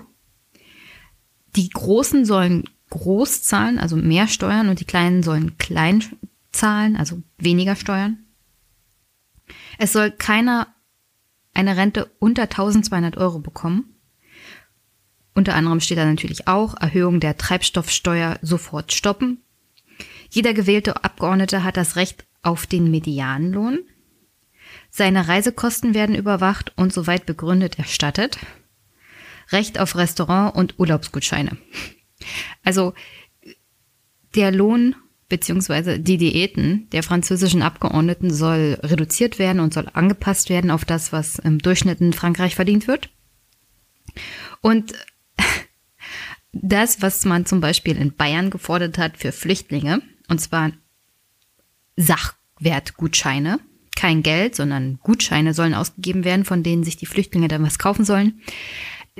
Die 1.55 1.69
Großen 1.69 2.25
sollen 2.25 2.63
groß 2.89 3.43
zahlen, 3.43 3.77
also 3.77 3.97
mehr 3.97 4.27
Steuern 4.27 4.69
und 4.69 4.79
die 4.79 4.85
Kleinen 4.85 5.21
sollen 5.21 5.59
klein 5.59 6.03
zahlen, 6.51 6.95
also 6.95 7.21
weniger 7.37 7.75
Steuern. 7.75 8.17
Es 9.77 9.93
soll 9.93 10.09
keiner 10.09 10.73
eine 11.53 11.77
Rente 11.77 12.11
unter 12.19 12.43
1200 12.43 13.17
Euro 13.17 13.39
bekommen. 13.39 13.95
Unter 15.35 15.55
anderem 15.55 15.79
steht 15.79 15.97
da 15.97 16.05
natürlich 16.05 16.47
auch 16.47 16.79
Erhöhung 16.79 17.19
der 17.19 17.37
Treibstoffsteuer 17.37 18.37
sofort 18.41 18.93
stoppen. 18.93 19.41
Jeder 20.29 20.53
gewählte 20.53 21.03
Abgeordnete 21.03 21.63
hat 21.63 21.77
das 21.77 21.95
Recht 21.95 22.25
auf 22.41 22.67
den 22.67 22.91
Medianlohn. 22.91 23.79
Seine 24.89 25.27
Reisekosten 25.27 25.93
werden 25.93 26.15
überwacht 26.15 26.73
und 26.75 26.93
soweit 26.93 27.25
begründet 27.25 27.79
erstattet. 27.79 28.37
Recht 29.51 29.79
auf 29.79 29.95
Restaurant 29.95 30.55
und 30.55 30.79
Urlaubsgutscheine. 30.79 31.57
Also 32.63 32.93
der 34.35 34.51
Lohn 34.51 34.95
beziehungsweise 35.33 35.99
die 35.99 36.19
Diäten 36.19 36.87
der 36.91 37.01
französischen 37.01 37.63
Abgeordneten 37.63 38.31
soll 38.31 38.77
reduziert 38.83 39.39
werden 39.39 39.61
und 39.61 39.73
soll 39.73 39.89
angepasst 39.91 40.51
werden 40.51 40.69
auf 40.69 40.85
das, 40.85 41.11
was 41.11 41.39
im 41.39 41.57
Durchschnitt 41.57 42.01
in 42.01 42.13
Frankreich 42.13 42.53
verdient 42.53 42.87
wird. 42.87 43.09
Und 44.61 44.93
das, 46.51 47.01
was 47.01 47.25
man 47.25 47.47
zum 47.47 47.61
Beispiel 47.61 47.97
in 47.97 48.15
Bayern 48.15 48.51
gefordert 48.51 48.99
hat 48.99 49.17
für 49.17 49.31
Flüchtlinge, 49.31 50.03
und 50.29 50.39
zwar 50.39 50.71
Sachwertgutscheine, 51.95 53.59
kein 53.95 54.21
Geld, 54.21 54.53
sondern 54.53 54.99
Gutscheine 55.01 55.55
sollen 55.55 55.73
ausgegeben 55.73 56.25
werden, 56.25 56.45
von 56.45 56.61
denen 56.61 56.83
sich 56.83 56.95
die 56.95 57.07
Flüchtlinge 57.07 57.47
dann 57.47 57.63
was 57.63 57.79
kaufen 57.79 58.05
sollen. 58.05 58.39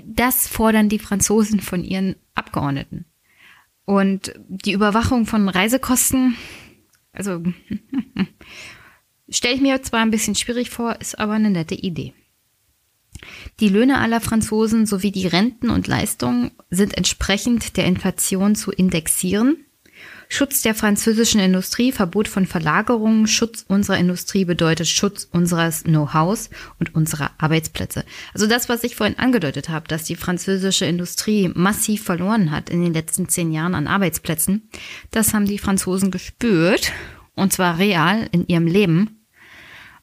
Das 0.06 0.48
fordern 0.48 0.90
die 0.90 1.00
Franzosen 1.00 1.60
von 1.60 1.84
ihren 1.84 2.18
Abgeordneten. 2.36 3.06
Und 3.86 4.34
die 4.48 4.72
Überwachung 4.72 5.26
von 5.26 5.50
Reisekosten, 5.50 6.36
also 7.12 7.44
stelle 9.30 9.56
ich 9.56 9.62
mir 9.62 9.82
zwar 9.82 10.02
ein 10.02 10.12
bisschen 10.12 10.36
schwierig 10.36 10.70
vor, 10.70 11.00
ist 11.02 11.20
aber 11.20 11.34
eine 11.34 11.50
nette 11.50 11.76
Idee. 11.76 12.14
Die 13.60 13.70
Löhne 13.70 14.00
aller 14.00 14.22
Franzosen 14.22 14.86
sowie 14.86 15.12
die 15.12 15.28
Renten 15.28 15.70
und 15.70 15.88
Leistungen 15.88 16.52
sind 16.70 16.98
entsprechend 16.98 17.78
der 17.78 17.86
Inflation 17.86 18.56
zu 18.56 18.72
indexieren. 18.72 19.63
Schutz 20.30 20.64
der 20.64 20.74
französischen 20.74 21.40
Industrie, 21.40 21.92
Verbot 21.92 22.28
von 22.28 22.48
Verlagerungen, 22.48 23.28
Schutz 23.28 23.66
unserer 23.68 23.98
Industrie 23.98 24.46
bedeutet 24.46 24.88
Schutz 24.88 25.28
unseres 25.32 25.84
Know-hows 25.84 26.50
und 26.80 26.96
unserer 26.96 27.32
Arbeitsplätze. 27.38 28.04
Also 28.34 28.48
das, 28.48 28.68
was 28.68 28.84
ich 28.84 28.96
vorhin 28.96 29.20
angedeutet 29.20 29.70
habe, 29.70 29.88
dass 29.88 30.06
die 30.06 30.16
französische 30.16 30.86
Industrie 30.86 31.52
massiv 31.54 32.04
verloren 32.04 32.50
hat 32.50 32.70
in 32.70 32.84
den 32.84 32.94
letzten 32.94 33.30
zehn 33.30 33.52
Jahren 33.52 33.76
an 33.76 33.88
Arbeitsplätzen, 33.88 34.70
das 35.12 35.34
haben 35.34 35.46
die 35.46 35.60
Franzosen 35.60 36.10
gespürt 36.10 36.92
und 37.36 37.54
zwar 37.54 37.78
real 37.78 38.28
in 38.32 38.48
ihrem 38.48 38.68
Leben. 38.68 39.20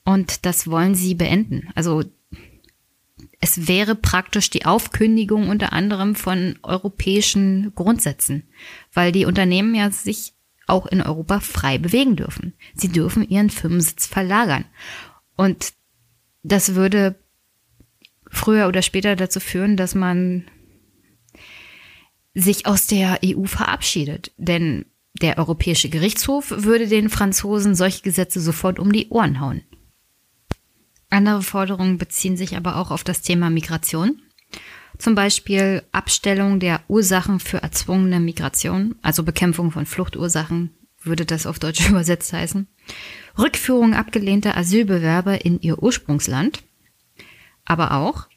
Und 0.04 0.46
das 0.46 0.66
wollen 0.68 0.94
sie 0.94 1.14
beenden. 1.14 1.68
Also 1.74 2.04
es 3.40 3.68
wäre 3.68 3.94
praktisch 3.94 4.50
die 4.50 4.66
Aufkündigung 4.66 5.48
unter 5.48 5.72
anderem 5.72 6.14
von 6.14 6.58
europäischen 6.62 7.74
Grundsätzen, 7.74 8.44
weil 8.92 9.12
die 9.12 9.24
Unternehmen 9.24 9.74
ja 9.74 9.90
sich 9.90 10.34
auch 10.66 10.86
in 10.86 11.00
Europa 11.00 11.40
frei 11.40 11.78
bewegen 11.78 12.16
dürfen. 12.16 12.52
Sie 12.74 12.88
dürfen 12.88 13.28
ihren 13.28 13.50
Firmensitz 13.50 14.06
verlagern. 14.06 14.66
Und 15.36 15.72
das 16.42 16.74
würde 16.74 17.18
früher 18.30 18.68
oder 18.68 18.82
später 18.82 19.16
dazu 19.16 19.40
führen, 19.40 19.76
dass 19.76 19.94
man 19.94 20.44
sich 22.34 22.66
aus 22.66 22.86
der 22.86 23.20
EU 23.24 23.44
verabschiedet. 23.44 24.32
Denn 24.36 24.84
der 25.20 25.38
Europäische 25.38 25.88
Gerichtshof 25.88 26.50
würde 26.50 26.86
den 26.86 27.08
Franzosen 27.08 27.74
solche 27.74 28.02
Gesetze 28.02 28.40
sofort 28.40 28.78
um 28.78 28.92
die 28.92 29.08
Ohren 29.08 29.40
hauen. 29.40 29.62
Andere 31.10 31.42
Forderungen 31.42 31.98
beziehen 31.98 32.36
sich 32.36 32.56
aber 32.56 32.76
auch 32.76 32.90
auf 32.90 33.04
das 33.04 33.20
Thema 33.20 33.50
Migration. 33.50 34.22
Zum 34.96 35.14
Beispiel 35.14 35.82
Abstellung 35.92 36.60
der 36.60 36.82
Ursachen 36.88 37.40
für 37.40 37.62
erzwungene 37.62 38.20
Migration, 38.20 38.94
also 39.02 39.22
Bekämpfung 39.22 39.70
von 39.70 39.86
Fluchtursachen, 39.86 40.70
würde 41.02 41.24
das 41.24 41.46
auf 41.46 41.58
Deutsch 41.58 41.86
übersetzt 41.88 42.32
heißen. 42.32 42.68
Rückführung 43.38 43.94
abgelehnter 43.94 44.56
Asylbewerber 44.56 45.44
in 45.44 45.60
ihr 45.60 45.82
Ursprungsland. 45.82 46.62
Aber 47.64 47.92
auch 47.92 48.28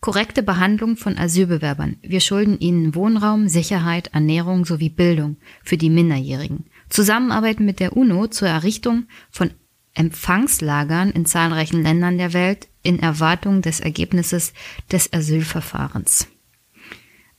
korrekte 0.00 0.42
Behandlung 0.42 0.96
von 0.96 1.18
Asylbewerbern. 1.18 1.96
Wir 2.02 2.20
schulden 2.20 2.58
ihnen 2.58 2.94
Wohnraum, 2.94 3.48
Sicherheit, 3.48 4.08
Ernährung 4.12 4.64
sowie 4.64 4.90
Bildung 4.90 5.36
für 5.62 5.76
die 5.76 5.90
Minderjährigen. 5.90 6.66
Zusammenarbeit 6.88 7.60
mit 7.60 7.80
der 7.80 7.96
UNO 7.96 8.28
zur 8.28 8.48
Errichtung 8.48 9.06
von 9.30 9.50
Empfangslagern 9.98 11.10
in 11.10 11.26
zahlreichen 11.26 11.82
Ländern 11.82 12.18
der 12.18 12.32
Welt 12.32 12.68
in 12.82 13.00
Erwartung 13.00 13.62
des 13.62 13.80
Ergebnisses 13.80 14.52
des 14.92 15.12
Asylverfahrens. 15.12 16.28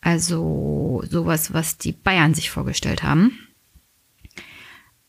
Also 0.02 1.04
sowas, 1.10 1.54
was 1.54 1.78
die 1.78 1.94
Bayern 1.94 2.34
sich 2.34 2.50
vorgestellt 2.50 3.04
haben. 3.04 3.38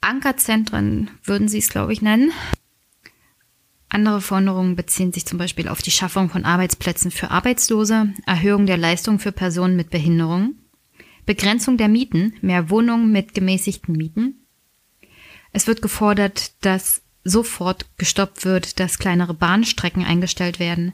Ankerzentren 0.01 1.10
würden 1.24 1.48
sie 1.48 1.59
es, 1.59 1.68
glaube 1.68 1.93
ich, 1.93 2.02
nennen. 2.02 2.32
Andere 3.89 4.20
Forderungen 4.20 4.77
beziehen 4.77 5.12
sich 5.12 5.27
zum 5.27 5.39
Beispiel 5.39 5.68
auf 5.68 5.82
die 5.82 5.90
Schaffung 5.90 6.31
von 6.31 6.44
Arbeitsplätzen 6.44 7.10
für 7.10 7.31
Arbeitslose, 7.31 8.14
Erhöhung 8.24 8.66
der 8.66 8.78
Leistung 8.78 9.18
für 9.18 9.32
Personen 9.32 9.74
mit 9.74 9.90
Behinderung, 9.90 10.55
Begrenzung 11.27 11.77
der 11.77 11.89
Mieten, 11.89 12.35
mehr 12.40 12.70
Wohnungen 12.70 13.10
mit 13.10 13.35
gemäßigten 13.35 13.97
Mieten. 13.97 14.47
Es 15.52 15.66
wird 15.66 15.82
gefordert, 15.82 16.52
dass 16.64 17.02
sofort 17.24 17.86
gestoppt 17.98 18.44
wird, 18.44 18.80
dass 18.80 18.98
kleinere 18.98 19.34
Bahnstrecken 19.34 20.05
eingestellt 20.05 20.59
werden. 20.59 20.92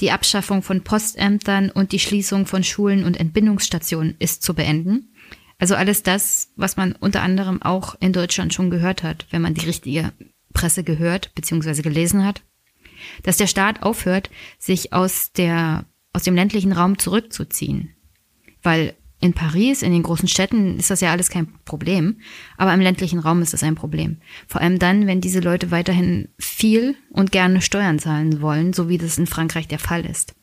Die 0.00 0.10
Abschaffung 0.10 0.62
von 0.62 0.82
Postämtern 0.82 1.70
und 1.70 1.92
die 1.92 1.98
Schließung 1.98 2.46
von 2.46 2.64
Schulen 2.64 3.04
und 3.04 3.18
Entbindungsstationen 3.18 4.16
ist 4.18 4.42
zu 4.42 4.54
beenden. 4.54 5.12
Also 5.58 5.74
alles 5.74 6.02
das, 6.02 6.52
was 6.56 6.76
man 6.76 6.92
unter 6.92 7.22
anderem 7.22 7.62
auch 7.62 7.96
in 8.00 8.12
Deutschland 8.12 8.54
schon 8.54 8.70
gehört 8.70 9.02
hat, 9.02 9.26
wenn 9.30 9.42
man 9.42 9.54
die 9.54 9.66
richtige 9.66 10.12
Presse 10.52 10.84
gehört 10.84 11.34
bzw. 11.34 11.82
gelesen 11.82 12.24
hat. 12.24 12.42
Dass 13.22 13.36
der 13.36 13.46
Staat 13.46 13.82
aufhört, 13.82 14.30
sich 14.58 14.92
aus 14.92 15.32
der, 15.32 15.84
aus 16.12 16.24
dem 16.24 16.34
ländlichen 16.34 16.72
Raum 16.72 16.98
zurückzuziehen. 16.98 17.94
Weil 18.62 18.94
in 19.20 19.32
Paris, 19.32 19.82
in 19.82 19.92
den 19.92 20.04
großen 20.04 20.28
Städten 20.28 20.78
ist 20.78 20.90
das 20.90 21.00
ja 21.00 21.10
alles 21.10 21.28
kein 21.28 21.52
Problem, 21.64 22.20
aber 22.56 22.72
im 22.72 22.80
ländlichen 22.80 23.18
Raum 23.18 23.42
ist 23.42 23.52
das 23.52 23.64
ein 23.64 23.74
Problem. 23.74 24.18
Vor 24.46 24.60
allem 24.60 24.78
dann, 24.78 25.06
wenn 25.06 25.20
diese 25.20 25.40
Leute 25.40 25.70
weiterhin 25.72 26.28
viel 26.38 26.96
und 27.10 27.32
gerne 27.32 27.60
Steuern 27.60 27.98
zahlen 27.98 28.40
wollen, 28.40 28.72
so 28.72 28.88
wie 28.88 28.98
das 28.98 29.18
in 29.18 29.26
Frankreich 29.26 29.66
der 29.66 29.80
Fall 29.80 30.06
ist. 30.06 30.34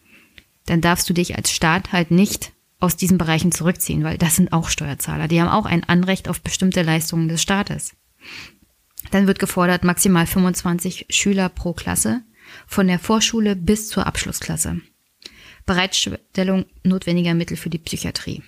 Dann 0.66 0.82
darfst 0.82 1.10
du 1.10 1.14
dich 1.14 1.38
als 1.38 1.52
Staat 1.52 1.94
halt 1.94 2.12
nicht 2.12 2.52
aus 2.80 2.98
diesen 2.98 3.18
Bereichen 3.18 3.54
zurückziehen, 3.54 4.04
weil 4.04 4.18
das 4.18 4.36
sind 4.36 4.52
auch 4.52 4.68
Steuerzahler. 4.68 5.30
Die 5.30 5.42
haben 5.42 5.50
auch 5.50 5.66
ein 5.66 5.84
Anrecht 5.86 6.28
auf 6.28 6.42
bestimmte 6.42 6.82
Leistungen 6.82 7.30
des 7.30 7.42
Staates. 7.42 7.96
Dann 9.12 9.28
wird 9.28 9.40
gefordert 9.40 9.86
maximal 9.86 10.28
25 10.28 11.06
Schüler 11.10 11.48
pro 11.48 11.74
Klasse 11.74 12.24
von 12.68 12.88
der 12.88 13.00
Vorschule 13.00 13.56
bis 13.56 13.88
zur 13.88 14.06
Abschlussklasse. 14.06 14.82
Bereitstellung 15.66 16.66
notwendiger 16.84 17.34
Mittel 17.34 17.56
für 17.58 17.70
die 17.70 17.80
Psychiatrie. 17.80 18.44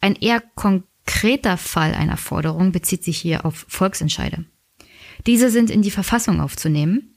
Ein 0.00 0.14
eher 0.16 0.40
konkreter 0.40 1.56
Fall 1.56 1.94
einer 1.94 2.16
Forderung 2.16 2.72
bezieht 2.72 3.04
sich 3.04 3.18
hier 3.18 3.44
auf 3.44 3.66
Volksentscheide. 3.68 4.44
Diese 5.26 5.50
sind 5.50 5.70
in 5.70 5.82
die 5.82 5.90
Verfassung 5.90 6.40
aufzunehmen. 6.40 7.16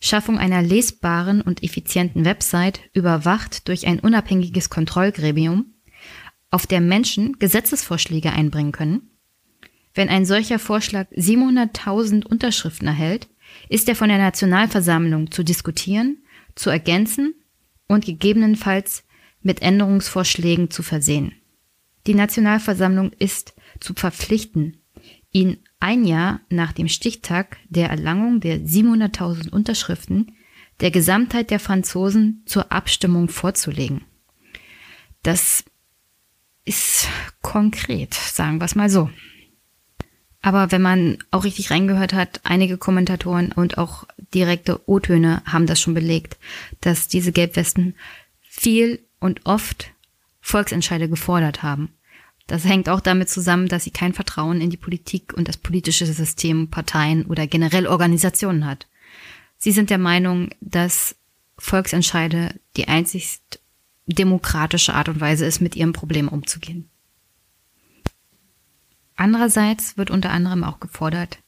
Schaffung 0.00 0.38
einer 0.38 0.62
lesbaren 0.62 1.42
und 1.42 1.62
effizienten 1.62 2.24
Website, 2.24 2.80
überwacht 2.94 3.68
durch 3.68 3.86
ein 3.86 4.00
unabhängiges 4.00 4.70
Kontrollgremium, 4.70 5.74
auf 6.50 6.66
der 6.66 6.80
Menschen 6.80 7.38
Gesetzesvorschläge 7.38 8.32
einbringen 8.32 8.72
können. 8.72 9.10
Wenn 9.94 10.08
ein 10.08 10.24
solcher 10.24 10.58
Vorschlag 10.58 11.08
700.000 11.12 12.24
Unterschriften 12.24 12.88
erhält, 12.88 13.28
ist 13.68 13.88
er 13.88 13.96
von 13.96 14.08
der 14.08 14.18
Nationalversammlung 14.18 15.30
zu 15.30 15.42
diskutieren, 15.42 16.22
zu 16.54 16.70
ergänzen 16.70 17.34
und 17.88 18.04
gegebenenfalls 18.04 19.04
mit 19.42 19.62
Änderungsvorschlägen 19.62 20.70
zu 20.70 20.82
versehen. 20.82 21.32
Die 22.06 22.14
Nationalversammlung 22.14 23.12
ist 23.18 23.54
zu 23.78 23.94
verpflichten, 23.94 24.78
ihn 25.32 25.58
ein 25.78 26.04
Jahr 26.04 26.40
nach 26.48 26.72
dem 26.72 26.88
Stichtag 26.88 27.58
der 27.68 27.88
Erlangung 27.88 28.40
der 28.40 28.58
700.000 28.58 29.50
Unterschriften 29.50 30.36
der 30.80 30.90
Gesamtheit 30.90 31.50
der 31.50 31.60
Franzosen 31.60 32.42
zur 32.46 32.72
Abstimmung 32.72 33.28
vorzulegen. 33.28 34.02
Das 35.22 35.64
ist 36.64 37.08
konkret, 37.42 38.14
sagen 38.14 38.58
wir 38.60 38.64
es 38.64 38.74
mal 38.74 38.90
so. 38.90 39.10
Aber 40.42 40.72
wenn 40.72 40.80
man 40.80 41.18
auch 41.30 41.44
richtig 41.44 41.70
reingehört 41.70 42.14
hat, 42.14 42.40
einige 42.44 42.78
Kommentatoren 42.78 43.52
und 43.52 43.76
auch 43.76 44.04
direkte 44.32 44.88
O-Töne 44.88 45.42
haben 45.44 45.66
das 45.66 45.80
schon 45.80 45.92
belegt, 45.92 46.38
dass 46.80 47.08
diese 47.08 47.32
Gelbwesten 47.32 47.94
viel 48.40 49.04
und 49.18 49.44
oft 49.44 49.90
Volksentscheide 50.40 51.08
gefordert 51.08 51.62
haben. 51.62 51.94
Das 52.46 52.64
hängt 52.64 52.88
auch 52.88 53.00
damit 53.00 53.28
zusammen, 53.28 53.68
dass 53.68 53.84
sie 53.84 53.92
kein 53.92 54.12
Vertrauen 54.12 54.60
in 54.60 54.70
die 54.70 54.76
Politik 54.76 55.32
und 55.34 55.46
das 55.46 55.56
politische 55.56 56.06
System, 56.06 56.68
Parteien 56.68 57.26
oder 57.26 57.46
generell 57.46 57.86
Organisationen 57.86 58.66
hat. 58.66 58.88
Sie 59.56 59.72
sind 59.72 59.90
der 59.90 59.98
Meinung, 59.98 60.50
dass 60.60 61.14
Volksentscheide 61.58 62.58
die 62.76 62.88
einzigst 62.88 63.60
demokratische 64.06 64.94
Art 64.94 65.08
und 65.08 65.20
Weise 65.20 65.46
ist, 65.46 65.60
mit 65.60 65.76
ihrem 65.76 65.92
Problem 65.92 66.28
umzugehen. 66.28 66.88
Andererseits 69.14 69.96
wird 69.96 70.10
unter 70.10 70.30
anderem 70.30 70.64
auch 70.64 70.80
gefordert, 70.80 71.38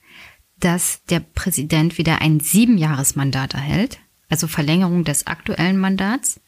dass 0.61 1.03
der 1.07 1.21
Präsident 1.21 1.99
wieder 1.99 2.21
ein 2.21 2.39
Siebenjahresmandat 2.39 3.55
erhält, 3.55 3.99
also 4.29 4.47
Verlängerung 4.47 5.05
des 5.05 5.27
aktuellen 5.27 5.79
Mandats, 5.79 6.39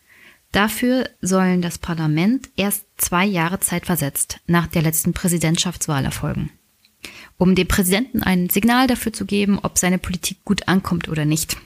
Dafür 0.55 1.11
sollen 1.21 1.63
das 1.63 1.79
Parlament 1.79 2.49
erst 2.55 2.87
zwei 2.97 3.25
Jahre 3.25 3.59
Zeit 3.59 3.87
versetzt 3.87 4.39
nach 4.47 4.69
der 4.69 4.83
letzten 4.83 5.13
Präsidentschaftswahl 5.13 6.05
erfolgen, 6.05 6.49
um 7.37 7.57
dem 7.57 7.67
Präsidenten 7.67 8.23
ein 8.23 8.49
Signal 8.49 8.87
dafür 8.87 9.13
zu 9.13 9.27
geben, 9.27 9.59
ob 9.61 9.79
seine 9.79 9.99
Politik 9.99 10.45
gut 10.45 10.69
ankommt 10.69 11.09
oder 11.09 11.25
nicht. 11.25 11.57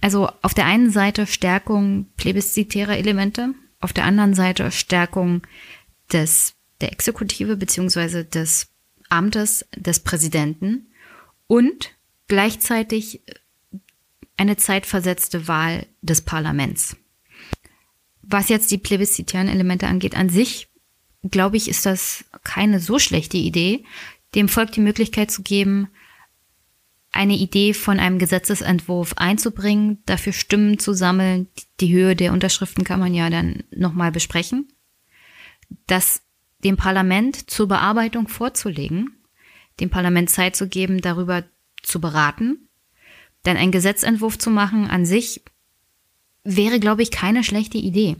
Also 0.00 0.30
auf 0.40 0.54
der 0.54 0.64
einen 0.64 0.90
Seite 0.90 1.26
Stärkung 1.26 2.06
plebiszitärer 2.16 2.96
Elemente, 2.96 3.52
auf 3.78 3.92
der 3.92 4.06
anderen 4.06 4.32
Seite 4.32 4.70
Stärkung 4.70 5.42
des, 6.10 6.54
der 6.80 6.92
Exekutive 6.92 7.58
beziehungsweise 7.58 8.24
des 8.24 8.68
Amtes 9.10 9.66
des 9.76 10.00
Präsidenten 10.00 10.86
und 11.46 11.90
gleichzeitig 12.26 13.20
eine 14.38 14.56
zeitversetzte 14.56 15.46
Wahl 15.46 15.84
des 16.00 16.22
Parlaments. 16.22 16.96
Was 18.30 18.50
jetzt 18.50 18.70
die 18.70 18.78
plebiszitären 18.78 19.48
Elemente 19.48 19.86
angeht, 19.86 20.14
an 20.14 20.28
sich, 20.28 20.68
glaube 21.22 21.56
ich, 21.56 21.68
ist 21.68 21.86
das 21.86 22.26
keine 22.44 22.78
so 22.78 22.98
schlechte 22.98 23.38
Idee, 23.38 23.84
dem 24.34 24.48
Volk 24.48 24.72
die 24.72 24.82
Möglichkeit 24.82 25.30
zu 25.30 25.42
geben, 25.42 25.88
eine 27.10 27.36
Idee 27.36 27.72
von 27.72 27.98
einem 27.98 28.18
Gesetzesentwurf 28.18 29.14
einzubringen, 29.16 30.02
dafür 30.04 30.34
Stimmen 30.34 30.78
zu 30.78 30.92
sammeln. 30.92 31.48
Die 31.80 31.92
Höhe 31.92 32.14
der 32.14 32.34
Unterschriften 32.34 32.84
kann 32.84 33.00
man 33.00 33.14
ja 33.14 33.30
dann 33.30 33.64
nochmal 33.70 34.12
besprechen. 34.12 34.68
Das 35.86 36.20
dem 36.64 36.76
Parlament 36.76 37.50
zur 37.50 37.66
Bearbeitung 37.68 38.28
vorzulegen, 38.28 39.16
dem 39.80 39.90
Parlament 39.90 40.28
Zeit 40.28 40.54
zu 40.54 40.68
geben, 40.68 41.00
darüber 41.00 41.44
zu 41.82 42.00
beraten. 42.00 42.68
Denn 43.46 43.56
ein 43.56 43.70
Gesetzentwurf 43.70 44.38
zu 44.38 44.50
machen 44.50 44.86
an 44.88 45.06
sich 45.06 45.42
wäre, 46.44 46.80
glaube 46.80 47.02
ich, 47.02 47.10
keine 47.10 47.44
schlechte 47.44 47.78
Idee. 47.78 48.16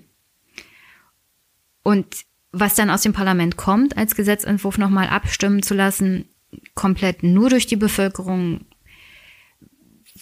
Und 1.83 2.25
was 2.53 2.75
dann 2.75 2.91
aus 2.91 3.03
dem 3.03 3.13
Parlament 3.13 3.57
kommt, 3.57 3.97
als 3.97 4.15
Gesetzentwurf 4.15 4.79
nochmal 4.79 5.09
abstimmen 5.09 5.63
zu 5.63 5.75
lassen, 5.75 6.29
komplett 6.75 7.23
nur 7.23 7.51
durch 7.51 7.67
die 7.67 7.77
Bevölkerung, 7.77 8.67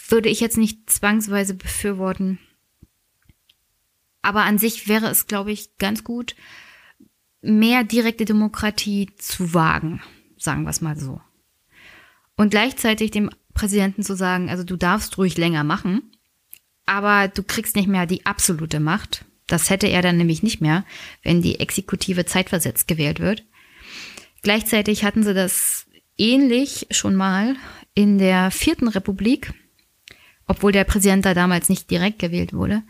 würde 0.09 0.29
ich 0.29 0.41
jetzt 0.41 0.59
nicht 0.59 0.91
zwangsweise 0.91 1.55
befürworten. 1.55 2.39
Aber 4.23 4.43
an 4.43 4.59
sich 4.59 4.89
wäre 4.89 5.07
es, 5.07 5.27
glaube 5.27 5.53
ich, 5.53 5.77
ganz 5.79 6.05
gut, 6.05 6.35
mehr 7.43 7.85
direkte 7.85 8.25
Demokratie 8.25 9.11
zu 9.17 9.55
wagen, 9.55 10.03
sagen 10.37 10.65
wir 10.65 10.71
es 10.71 10.81
mal 10.81 10.99
so. 10.99 11.21
Und 12.37 12.51
gleichzeitig 12.51 13.13
dem 13.13 13.31
Präsidenten 13.55 14.03
zu 14.03 14.17
sagen, 14.17 14.51
also 14.51 14.65
du 14.65 14.77
darfst 14.77 15.17
ruhig 15.17 15.39
länger 15.39 15.65
machen, 15.65 16.11
aber 16.87 17.29
du 17.29 17.43
kriegst 17.43 17.77
nicht 17.77 17.89
mehr 17.89 18.07
die 18.07 18.25
absolute 18.25 18.81
Macht. 18.81 19.25
Das 19.47 19.71
hätte 19.71 19.87
er 19.87 20.03
dann 20.03 20.17
nämlich 20.17 20.43
nicht 20.43 20.61
mehr, 20.61 20.85
wenn 21.23 21.43
die 21.43 21.61
Exekutive 21.61 22.25
zeitversetzt 22.25 22.89
gewählt 22.89 23.21
wird. 23.21 23.45
Gleichzeitig 24.43 25.05
hatten 25.05 25.23
sie 25.23 25.35
das 25.35 25.87
ähnlich 26.17 26.87
schon 26.91 27.15
mal 27.15 27.57
in 27.95 28.19
der 28.19 28.51
vierten 28.51 28.89
Republik, 28.89 29.53
obwohl 30.47 30.73
der 30.73 30.85
Präsident 30.85 31.25
da 31.25 31.35
damals 31.35 31.69
nicht 31.69 31.91
direkt 31.91 32.19
gewählt 32.19 32.53
wurde. 32.53 32.83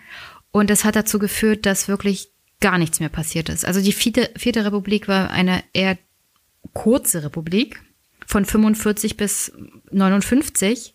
Und 0.50 0.70
das 0.70 0.84
hat 0.84 0.96
dazu 0.96 1.18
geführt, 1.18 1.66
dass 1.66 1.88
wirklich 1.88 2.30
gar 2.60 2.78
nichts 2.78 3.00
mehr 3.00 3.08
passiert 3.08 3.48
ist. 3.48 3.64
Also 3.64 3.80
die 3.82 3.92
vierte, 3.92 4.30
vierte 4.36 4.64
Republik 4.64 5.08
war 5.08 5.30
eine 5.30 5.62
eher 5.72 5.98
kurze 6.72 7.22
Republik 7.22 7.82
von 8.26 8.44
45 8.44 9.16
bis 9.16 9.52
59 9.90 10.94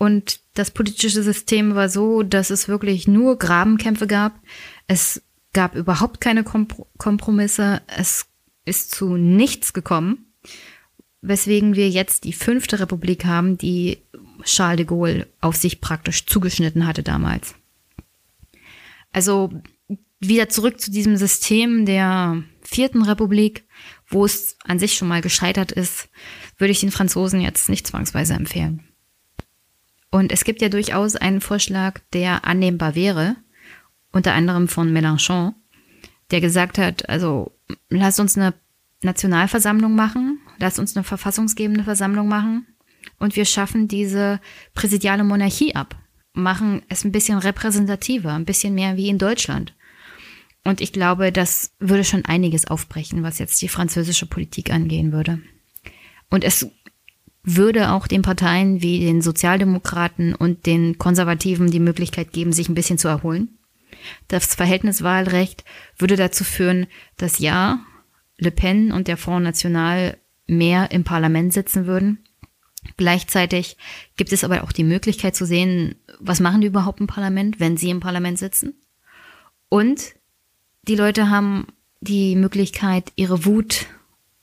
und 0.00 0.40
das 0.54 0.70
politische 0.70 1.22
System 1.22 1.74
war 1.74 1.90
so, 1.90 2.22
dass 2.22 2.48
es 2.48 2.68
wirklich 2.68 3.06
nur 3.06 3.36
Grabenkämpfe 3.36 4.06
gab. 4.06 4.40
Es 4.86 5.22
gab 5.52 5.74
überhaupt 5.74 6.22
keine 6.22 6.42
Kompromisse. 6.42 7.82
Es 7.86 8.24
ist 8.64 8.92
zu 8.92 9.18
nichts 9.18 9.74
gekommen, 9.74 10.32
weswegen 11.20 11.76
wir 11.76 11.90
jetzt 11.90 12.24
die 12.24 12.32
fünfte 12.32 12.80
Republik 12.80 13.26
haben, 13.26 13.58
die 13.58 13.98
Charles 14.42 14.78
de 14.78 14.86
Gaulle 14.86 15.28
auf 15.42 15.56
sich 15.56 15.82
praktisch 15.82 16.24
zugeschnitten 16.24 16.86
hatte 16.86 17.02
damals. 17.02 17.54
Also 19.12 19.52
wieder 20.18 20.48
zurück 20.48 20.80
zu 20.80 20.90
diesem 20.90 21.18
System 21.18 21.84
der 21.84 22.42
vierten 22.62 23.02
Republik, 23.02 23.64
wo 24.08 24.24
es 24.24 24.56
an 24.64 24.78
sich 24.78 24.94
schon 24.94 25.08
mal 25.08 25.20
gescheitert 25.20 25.72
ist, 25.72 26.08
würde 26.56 26.72
ich 26.72 26.80
den 26.80 26.90
Franzosen 26.90 27.42
jetzt 27.42 27.68
nicht 27.68 27.86
zwangsweise 27.86 28.32
empfehlen. 28.32 28.89
Und 30.10 30.32
es 30.32 30.44
gibt 30.44 30.60
ja 30.60 30.68
durchaus 30.68 31.16
einen 31.16 31.40
Vorschlag, 31.40 32.00
der 32.12 32.44
annehmbar 32.44 32.94
wäre, 32.94 33.36
unter 34.12 34.34
anderem 34.34 34.68
von 34.68 34.92
Mélenchon, 34.92 35.54
der 36.30 36.40
gesagt 36.40 36.78
hat, 36.78 37.08
also 37.08 37.52
lasst 37.88 38.18
uns 38.18 38.36
eine 38.36 38.54
Nationalversammlung 39.02 39.94
machen, 39.94 40.40
lasst 40.58 40.78
uns 40.78 40.96
eine 40.96 41.04
verfassungsgebende 41.04 41.84
Versammlung 41.84 42.28
machen 42.28 42.66
und 43.18 43.36
wir 43.36 43.44
schaffen 43.44 43.88
diese 43.88 44.40
präsidiale 44.74 45.24
Monarchie 45.24 45.74
ab, 45.74 45.96
machen 46.32 46.82
es 46.88 47.04
ein 47.04 47.12
bisschen 47.12 47.38
repräsentativer, 47.38 48.32
ein 48.32 48.44
bisschen 48.44 48.74
mehr 48.74 48.96
wie 48.96 49.08
in 49.08 49.18
Deutschland. 49.18 49.74
Und 50.64 50.80
ich 50.80 50.92
glaube, 50.92 51.32
das 51.32 51.72
würde 51.78 52.04
schon 52.04 52.24
einiges 52.26 52.66
aufbrechen, 52.66 53.22
was 53.22 53.38
jetzt 53.38 53.62
die 53.62 53.68
französische 53.68 54.26
Politik 54.26 54.70
angehen 54.70 55.12
würde. 55.12 55.40
Und 56.28 56.44
es 56.44 56.70
würde 57.42 57.92
auch 57.92 58.06
den 58.06 58.22
Parteien 58.22 58.82
wie 58.82 59.00
den 59.00 59.22
Sozialdemokraten 59.22 60.34
und 60.34 60.66
den 60.66 60.98
Konservativen 60.98 61.70
die 61.70 61.80
Möglichkeit 61.80 62.32
geben, 62.32 62.52
sich 62.52 62.68
ein 62.68 62.74
bisschen 62.74 62.98
zu 62.98 63.08
erholen. 63.08 63.58
Das 64.28 64.54
Verhältniswahlrecht 64.54 65.64
würde 65.98 66.16
dazu 66.16 66.44
führen, 66.44 66.86
dass 67.16 67.38
ja, 67.38 67.80
Le 68.38 68.50
Pen 68.50 68.92
und 68.92 69.08
der 69.08 69.16
Front 69.16 69.44
National 69.44 70.16
mehr 70.46 70.90
im 70.90 71.04
Parlament 71.04 71.52
sitzen 71.52 71.86
würden. 71.86 72.18
Gleichzeitig 72.96 73.76
gibt 74.16 74.32
es 74.32 74.44
aber 74.44 74.64
auch 74.64 74.72
die 74.72 74.84
Möglichkeit 74.84 75.36
zu 75.36 75.44
sehen, 75.44 75.96
was 76.18 76.40
machen 76.40 76.60
die 76.60 76.66
überhaupt 76.66 77.00
im 77.00 77.06
Parlament, 77.06 77.60
wenn 77.60 77.76
sie 77.76 77.90
im 77.90 78.00
Parlament 78.00 78.38
sitzen. 78.38 78.74
Und 79.68 80.14
die 80.88 80.96
Leute 80.96 81.28
haben 81.28 81.66
die 82.00 82.36
Möglichkeit, 82.36 83.12
ihre 83.16 83.44
Wut 83.44 83.86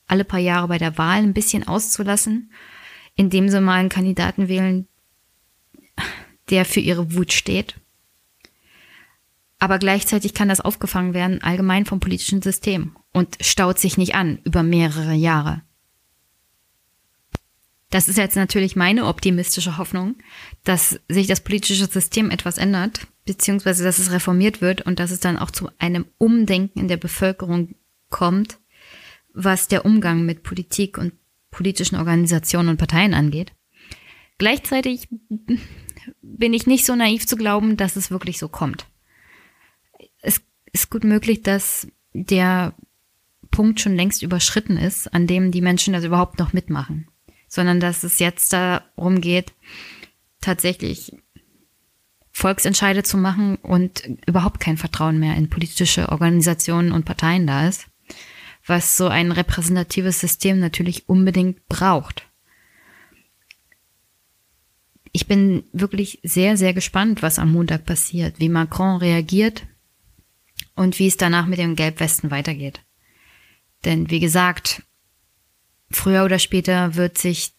alle 0.06 0.24
paar 0.24 0.40
Jahre 0.40 0.68
bei 0.68 0.78
der 0.78 0.96
Wahl 0.96 1.18
ein 1.18 1.34
bisschen 1.34 1.66
auszulassen, 1.66 2.50
indem 3.18 3.48
sie 3.48 3.60
mal 3.60 3.80
einen 3.80 3.88
Kandidaten 3.88 4.48
wählen, 4.48 4.86
der 6.50 6.64
für 6.64 6.80
ihre 6.80 7.14
Wut 7.14 7.32
steht. 7.32 7.74
Aber 9.58 9.80
gleichzeitig 9.80 10.34
kann 10.34 10.48
das 10.48 10.60
aufgefangen 10.60 11.14
werden, 11.14 11.42
allgemein 11.42 11.84
vom 11.84 11.98
politischen 11.98 12.40
System 12.40 12.96
und 13.12 13.36
staut 13.40 13.80
sich 13.80 13.98
nicht 13.98 14.14
an 14.14 14.38
über 14.44 14.62
mehrere 14.62 15.14
Jahre. 15.14 15.62
Das 17.90 18.08
ist 18.08 18.18
jetzt 18.18 18.36
natürlich 18.36 18.76
meine 18.76 19.06
optimistische 19.06 19.78
Hoffnung, 19.78 20.14
dass 20.62 21.00
sich 21.08 21.26
das 21.26 21.40
politische 21.40 21.86
System 21.86 22.30
etwas 22.30 22.56
ändert, 22.56 23.08
beziehungsweise 23.24 23.82
dass 23.82 23.98
es 23.98 24.12
reformiert 24.12 24.60
wird 24.60 24.82
und 24.82 25.00
dass 25.00 25.10
es 25.10 25.20
dann 25.20 25.38
auch 25.38 25.50
zu 25.50 25.70
einem 25.78 26.06
Umdenken 26.18 26.78
in 26.78 26.88
der 26.88 26.98
Bevölkerung 26.98 27.74
kommt, 28.10 28.58
was 29.34 29.66
der 29.66 29.84
Umgang 29.84 30.24
mit 30.24 30.44
Politik 30.44 30.98
und 30.98 31.14
politischen 31.58 31.96
Organisationen 31.96 32.70
und 32.70 32.78
Parteien 32.78 33.12
angeht. 33.12 33.52
Gleichzeitig 34.38 35.08
bin 36.22 36.54
ich 36.54 36.66
nicht 36.66 36.86
so 36.86 36.94
naiv 36.94 37.26
zu 37.26 37.36
glauben, 37.36 37.76
dass 37.76 37.96
es 37.96 38.10
wirklich 38.10 38.38
so 38.38 38.48
kommt. 38.48 38.86
Es 40.22 40.40
ist 40.72 40.88
gut 40.88 41.04
möglich, 41.04 41.42
dass 41.42 41.88
der 42.14 42.74
Punkt 43.50 43.80
schon 43.80 43.96
längst 43.96 44.22
überschritten 44.22 44.76
ist, 44.76 45.12
an 45.12 45.26
dem 45.26 45.50
die 45.50 45.60
Menschen 45.60 45.92
das 45.92 46.04
überhaupt 46.04 46.38
noch 46.38 46.52
mitmachen 46.52 47.08
sondern 47.48 47.80
dass 47.80 48.04
es 48.04 48.18
jetzt 48.18 48.52
darum 48.52 49.20
geht, 49.20 49.52
tatsächlich 50.40 51.16
Volksentscheide 52.30 53.02
zu 53.02 53.16
machen 53.16 53.56
und 53.56 54.08
überhaupt 54.26 54.60
kein 54.60 54.76
Vertrauen 54.76 55.18
mehr 55.18 55.34
in 55.34 55.50
politische 55.50 56.10
Organisationen 56.10 56.92
und 56.92 57.04
Parteien 57.04 57.46
da 57.46 57.66
ist, 57.66 57.86
was 58.68 58.96
so 58.96 59.08
ein 59.08 59.32
repräsentatives 59.32 60.20
System 60.20 60.60
natürlich 60.60 61.08
unbedingt 61.08 61.66
braucht. 61.68 62.26
Ich 65.12 65.26
bin 65.26 65.64
wirklich 65.72 66.20
sehr, 66.22 66.56
sehr 66.56 66.74
gespannt, 66.74 67.22
was 67.22 67.38
am 67.38 67.52
Montag 67.52 67.86
passiert, 67.86 68.38
wie 68.38 68.48
Macron 68.48 68.98
reagiert 68.98 69.66
und 70.74 70.98
wie 70.98 71.06
es 71.06 71.16
danach 71.16 71.46
mit 71.46 71.58
dem 71.58 71.76
Gelbwesten 71.76 72.30
weitergeht. 72.30 72.80
Denn 73.84 74.10
wie 74.10 74.20
gesagt, 74.20 74.82
früher 75.90 76.24
oder 76.24 76.38
später 76.38 76.94
wird 76.94 77.18
sich 77.18 77.54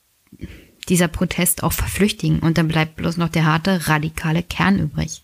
dieser 0.87 1.07
Protest 1.07 1.63
auch 1.63 1.73
verflüchtigen 1.73 2.39
und 2.39 2.57
dann 2.57 2.67
bleibt 2.67 2.95
bloß 2.95 3.17
noch 3.17 3.29
der 3.29 3.45
harte, 3.45 3.87
radikale 3.87 4.43
Kern 4.43 4.79
übrig. 4.79 5.23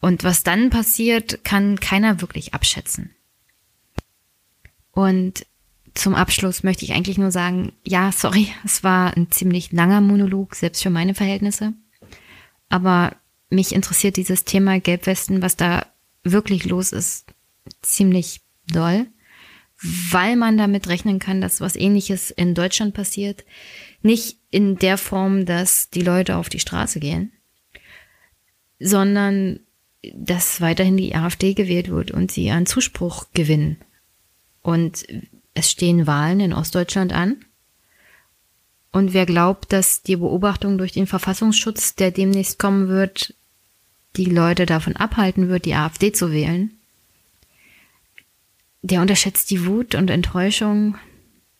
Und 0.00 0.24
was 0.24 0.44
dann 0.44 0.70
passiert, 0.70 1.44
kann 1.44 1.80
keiner 1.80 2.20
wirklich 2.20 2.54
abschätzen. 2.54 3.14
Und 4.98 5.46
zum 5.94 6.14
Abschluss 6.14 6.64
möchte 6.64 6.84
ich 6.84 6.92
eigentlich 6.92 7.18
nur 7.18 7.30
sagen, 7.30 7.72
ja, 7.84 8.10
sorry, 8.10 8.48
es 8.64 8.82
war 8.82 9.16
ein 9.16 9.30
ziemlich 9.30 9.70
langer 9.70 10.00
Monolog, 10.00 10.54
selbst 10.54 10.82
für 10.82 10.90
meine 10.90 11.14
Verhältnisse. 11.14 11.74
Aber 12.68 13.14
mich 13.48 13.74
interessiert 13.74 14.16
dieses 14.16 14.44
Thema 14.44 14.80
Gelbwesten, 14.80 15.40
was 15.40 15.56
da 15.56 15.86
wirklich 16.24 16.64
los 16.64 16.92
ist, 16.92 17.32
ziemlich 17.82 18.40
doll 18.72 19.06
weil 19.80 20.36
man 20.36 20.58
damit 20.58 20.88
rechnen 20.88 21.18
kann, 21.18 21.40
dass 21.40 21.60
was 21.60 21.76
ähnliches 21.76 22.30
in 22.30 22.54
Deutschland 22.54 22.94
passiert. 22.94 23.44
Nicht 24.02 24.38
in 24.50 24.76
der 24.76 24.98
Form, 24.98 25.46
dass 25.46 25.90
die 25.90 26.02
Leute 26.02 26.36
auf 26.36 26.48
die 26.48 26.58
Straße 26.58 26.98
gehen, 27.00 27.32
sondern 28.80 29.60
dass 30.14 30.60
weiterhin 30.60 30.96
die 30.96 31.14
AfD 31.14 31.54
gewählt 31.54 31.88
wird 31.88 32.10
und 32.10 32.32
sie 32.32 32.50
an 32.50 32.66
Zuspruch 32.66 33.26
gewinnen. 33.34 33.78
Und 34.68 35.06
es 35.54 35.70
stehen 35.70 36.06
Wahlen 36.06 36.40
in 36.40 36.52
Ostdeutschland 36.52 37.14
an. 37.14 37.38
Und 38.92 39.14
wer 39.14 39.24
glaubt, 39.24 39.72
dass 39.72 40.02
die 40.02 40.16
Beobachtung 40.16 40.76
durch 40.76 40.92
den 40.92 41.06
Verfassungsschutz, 41.06 41.94
der 41.94 42.10
demnächst 42.10 42.58
kommen 42.58 42.88
wird, 42.88 43.34
die 44.16 44.26
Leute 44.26 44.66
davon 44.66 44.94
abhalten 44.94 45.48
wird, 45.48 45.64
die 45.64 45.72
AfD 45.72 46.12
zu 46.12 46.32
wählen, 46.32 46.74
der 48.82 49.00
unterschätzt 49.00 49.50
die 49.50 49.64
Wut 49.64 49.94
und 49.94 50.10
Enttäuschung 50.10 50.98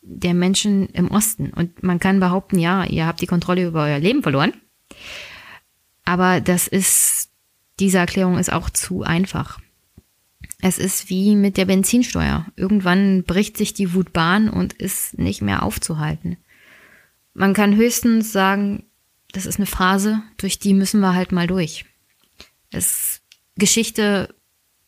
der 0.02 0.34
Menschen 0.34 0.90
im 0.90 1.10
Osten. 1.10 1.48
Und 1.54 1.82
man 1.82 2.00
kann 2.00 2.20
behaupten, 2.20 2.58
ja, 2.58 2.84
ihr 2.84 3.06
habt 3.06 3.22
die 3.22 3.26
Kontrolle 3.26 3.68
über 3.68 3.84
euer 3.84 4.00
Leben 4.00 4.22
verloren. 4.22 4.52
Aber 6.04 6.42
das 6.42 6.68
ist, 6.68 7.30
diese 7.80 7.96
Erklärung 7.96 8.36
ist 8.36 8.52
auch 8.52 8.68
zu 8.68 9.02
einfach. 9.02 9.60
Es 10.60 10.78
ist 10.78 11.08
wie 11.08 11.36
mit 11.36 11.56
der 11.56 11.66
Benzinsteuer. 11.66 12.46
Irgendwann 12.56 13.22
bricht 13.22 13.56
sich 13.56 13.74
die 13.74 13.94
Wut 13.94 14.12
Bahn 14.12 14.48
und 14.48 14.72
ist 14.72 15.18
nicht 15.18 15.40
mehr 15.40 15.62
aufzuhalten. 15.62 16.36
Man 17.32 17.54
kann 17.54 17.76
höchstens 17.76 18.32
sagen, 18.32 18.84
das 19.32 19.46
ist 19.46 19.58
eine 19.58 19.66
Phase, 19.66 20.22
durch 20.36 20.58
die 20.58 20.74
müssen 20.74 21.00
wir 21.00 21.14
halt 21.14 21.30
mal 21.30 21.46
durch. 21.46 21.84
Es, 22.70 23.20
Geschichte 23.56 24.34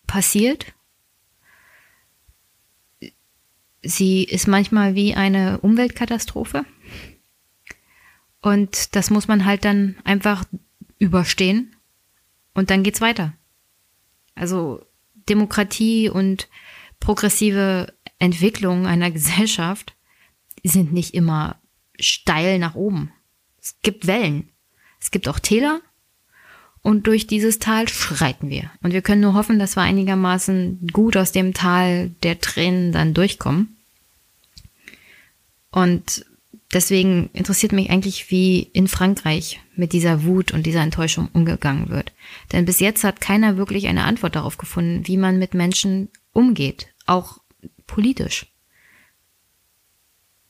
passiert. 0.07 0.75
Sie 3.83 4.25
ist 4.25 4.49
manchmal 4.49 4.95
wie 4.97 5.15
eine 5.15 5.61
Umweltkatastrophe. 5.61 6.65
Und 8.43 8.97
das 8.97 9.11
muss 9.11 9.29
man 9.29 9.45
halt 9.45 9.65
dann 9.65 9.97
einfach 10.03 10.45
überstehen. 10.99 11.77
Und 12.55 12.71
dann 12.71 12.83
geht's 12.83 13.01
weiter. 13.01 13.35
Also 14.35 14.85
Demokratie 15.29 16.09
und 16.09 16.49
progressive 16.99 17.93
Entwicklung 18.19 18.87
einer 18.87 19.11
Gesellschaft 19.11 19.95
sind 20.63 20.93
nicht 20.93 21.15
immer 21.15 21.61
steil 21.99 22.59
nach 22.59 22.75
oben. 22.75 23.13
Es 23.61 23.77
gibt 23.83 24.07
Wellen. 24.07 24.51
Es 25.01 25.11
gibt 25.11 25.29
auch 25.29 25.39
Täler. 25.39 25.81
Und 26.83 27.07
durch 27.07 27.27
dieses 27.27 27.59
Tal 27.59 27.89
schreiten 27.89 28.49
wir. 28.49 28.71
Und 28.83 28.93
wir 28.93 29.03
können 29.03 29.21
nur 29.21 29.35
hoffen, 29.35 29.59
dass 29.59 29.77
wir 29.77 29.83
einigermaßen 29.83 30.89
gut 30.93 31.17
aus 31.17 31.33
dem 31.33 31.53
Tal 31.53 32.11
der 32.23 32.41
Tränen 32.41 32.93
dann 32.93 33.13
durchkommen. 33.13 33.77
Und 35.71 36.25
deswegen 36.73 37.31
interessiert 37.33 37.73
mich 37.73 37.91
eigentlich, 37.91 38.31
wie 38.31 38.63
in 38.63 38.89
Frankreich 38.89 39.61
mit 39.75 39.93
dieser 39.93 40.25
Wut 40.25 40.53
und 40.53 40.65
dieser 40.67 40.83
Enttäuschung 40.83 41.29
umgegangen 41.33 41.89
wird. 41.89 42.13
Denn 42.53 42.65
bis 42.65 42.81
jetzt 42.81 43.05
hat 43.05 43.21
keiner 43.21 43.57
wirklich 43.57 43.89
eine 43.89 44.05
Antwort 44.05 44.37
darauf 44.37 44.59
gefunden, 44.59 45.07
wie 45.07 45.17
man 45.17 45.39
mit 45.39 45.55
Menschen 45.55 46.09
umgeht, 46.33 46.89
auch 47.07 47.39
politisch. 47.87 48.47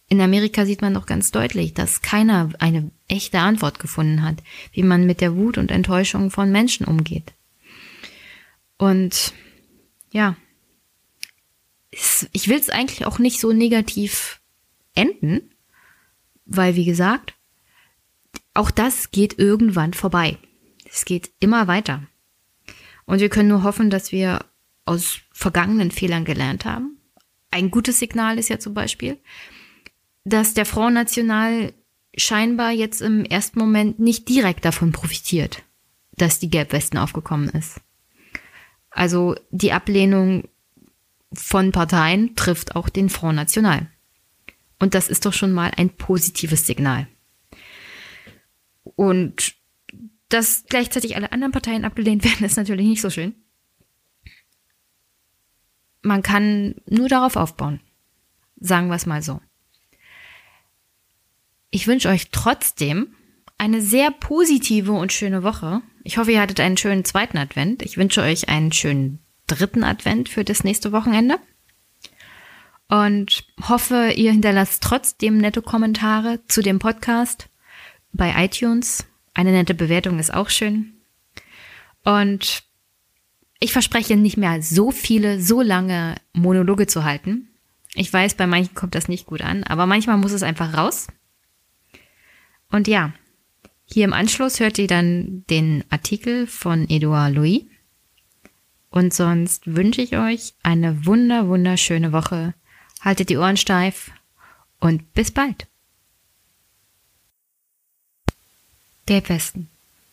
In 0.08 0.20
Amerika 0.20 0.66
sieht 0.66 0.82
man 0.82 0.94
doch 0.94 1.06
ganz 1.06 1.30
deutlich, 1.30 1.72
dass 1.72 2.02
keiner 2.02 2.50
eine 2.58 2.90
echte 3.06 3.38
Antwort 3.38 3.78
gefunden 3.78 4.22
hat, 4.22 4.42
wie 4.72 4.82
man 4.82 5.06
mit 5.06 5.20
der 5.20 5.36
Wut 5.36 5.56
und 5.56 5.70
Enttäuschung 5.70 6.32
von 6.32 6.50
Menschen 6.50 6.84
umgeht. 6.84 7.32
Und 8.76 9.34
ja, 10.10 10.36
ich 11.90 12.48
will 12.48 12.58
es 12.58 12.70
eigentlich 12.70 13.06
auch 13.06 13.18
nicht 13.18 13.38
so 13.40 13.52
negativ 13.52 14.40
enden, 14.94 15.50
weil 16.50 16.74
wie 16.74 16.84
gesagt, 16.84 17.34
auch 18.54 18.70
das 18.70 19.12
geht 19.12 19.38
irgendwann 19.38 19.94
vorbei. 19.94 20.36
Es 20.84 21.04
geht 21.04 21.30
immer 21.38 21.68
weiter. 21.68 22.02
Und 23.06 23.20
wir 23.20 23.28
können 23.28 23.48
nur 23.48 23.62
hoffen, 23.62 23.88
dass 23.88 24.12
wir 24.12 24.44
aus 24.84 25.20
vergangenen 25.32 25.92
Fehlern 25.92 26.24
gelernt 26.24 26.64
haben. 26.64 26.98
Ein 27.50 27.70
gutes 27.70 28.00
Signal 28.00 28.38
ist 28.38 28.48
ja 28.48 28.58
zum 28.58 28.74
Beispiel, 28.74 29.18
dass 30.24 30.52
der 30.52 30.66
Front 30.66 30.94
National 30.94 31.72
scheinbar 32.16 32.72
jetzt 32.72 33.00
im 33.00 33.24
ersten 33.24 33.58
Moment 33.60 34.00
nicht 34.00 34.28
direkt 34.28 34.64
davon 34.64 34.90
profitiert, 34.92 35.62
dass 36.16 36.40
die 36.40 36.50
Gelbwesten 36.50 36.98
aufgekommen 36.98 37.48
ist. 37.50 37.80
Also 38.90 39.36
die 39.50 39.72
Ablehnung 39.72 40.48
von 41.32 41.70
Parteien 41.70 42.34
trifft 42.34 42.74
auch 42.74 42.88
den 42.88 43.08
Front 43.08 43.36
National. 43.36 43.86
Und 44.80 44.94
das 44.94 45.08
ist 45.08 45.26
doch 45.26 45.32
schon 45.32 45.52
mal 45.52 45.70
ein 45.76 45.90
positives 45.90 46.66
Signal. 46.66 47.06
Und 48.82 49.54
dass 50.30 50.64
gleichzeitig 50.68 51.14
alle 51.16 51.32
anderen 51.32 51.52
Parteien 51.52 51.84
abgelehnt 51.84 52.24
werden, 52.24 52.44
ist 52.44 52.56
natürlich 52.56 52.86
nicht 52.86 53.02
so 53.02 53.10
schön. 53.10 53.34
Man 56.02 56.22
kann 56.22 56.76
nur 56.86 57.08
darauf 57.08 57.36
aufbauen. 57.36 57.80
Sagen 58.58 58.88
wir 58.88 58.96
es 58.96 59.06
mal 59.06 59.22
so. 59.22 59.40
Ich 61.70 61.86
wünsche 61.86 62.08
euch 62.08 62.30
trotzdem 62.30 63.14
eine 63.58 63.82
sehr 63.82 64.10
positive 64.10 64.92
und 64.92 65.12
schöne 65.12 65.42
Woche. 65.42 65.82
Ich 66.02 66.16
hoffe, 66.16 66.32
ihr 66.32 66.40
hattet 66.40 66.60
einen 66.60 66.78
schönen 66.78 67.04
zweiten 67.04 67.36
Advent. 67.36 67.82
Ich 67.82 67.98
wünsche 67.98 68.22
euch 68.22 68.48
einen 68.48 68.72
schönen 68.72 69.18
dritten 69.46 69.84
Advent 69.84 70.30
für 70.30 70.44
das 70.44 70.64
nächste 70.64 70.92
Wochenende. 70.92 71.38
Und 72.90 73.44
hoffe, 73.68 74.14
ihr 74.16 74.32
hinterlasst 74.32 74.82
trotzdem 74.82 75.38
nette 75.38 75.62
Kommentare 75.62 76.40
zu 76.48 76.60
dem 76.60 76.80
Podcast 76.80 77.48
bei 78.12 78.34
iTunes. 78.44 79.06
Eine 79.32 79.52
nette 79.52 79.74
Bewertung 79.74 80.18
ist 80.18 80.34
auch 80.34 80.50
schön. 80.50 80.94
Und 82.02 82.64
ich 83.60 83.72
verspreche 83.72 84.16
nicht 84.16 84.36
mehr 84.36 84.60
so 84.60 84.90
viele, 84.90 85.40
so 85.40 85.62
lange 85.62 86.16
Monologe 86.32 86.88
zu 86.88 87.04
halten. 87.04 87.48
Ich 87.94 88.12
weiß, 88.12 88.34
bei 88.34 88.48
manchen 88.48 88.74
kommt 88.74 88.96
das 88.96 89.06
nicht 89.06 89.26
gut 89.26 89.42
an, 89.42 89.62
aber 89.62 89.86
manchmal 89.86 90.16
muss 90.16 90.32
es 90.32 90.42
einfach 90.42 90.76
raus. 90.76 91.06
Und 92.72 92.88
ja, 92.88 93.12
hier 93.84 94.04
im 94.04 94.12
Anschluss 94.12 94.58
hört 94.58 94.78
ihr 94.78 94.88
dann 94.88 95.44
den 95.48 95.84
Artikel 95.90 96.48
von 96.48 96.90
Edouard 96.90 97.34
Louis. 97.34 97.66
Und 98.88 99.14
sonst 99.14 99.76
wünsche 99.76 100.02
ich 100.02 100.16
euch 100.16 100.54
eine 100.64 101.06
wunder, 101.06 101.46
wunderschöne 101.46 102.10
Woche. 102.10 102.54
Haltet 103.00 103.30
die 103.30 103.36
Ohren 103.36 103.56
steif 103.56 104.10
und 104.78 105.14
bis 105.14 105.30
bald. 105.30 105.66
Gelbwesten. 109.06 109.68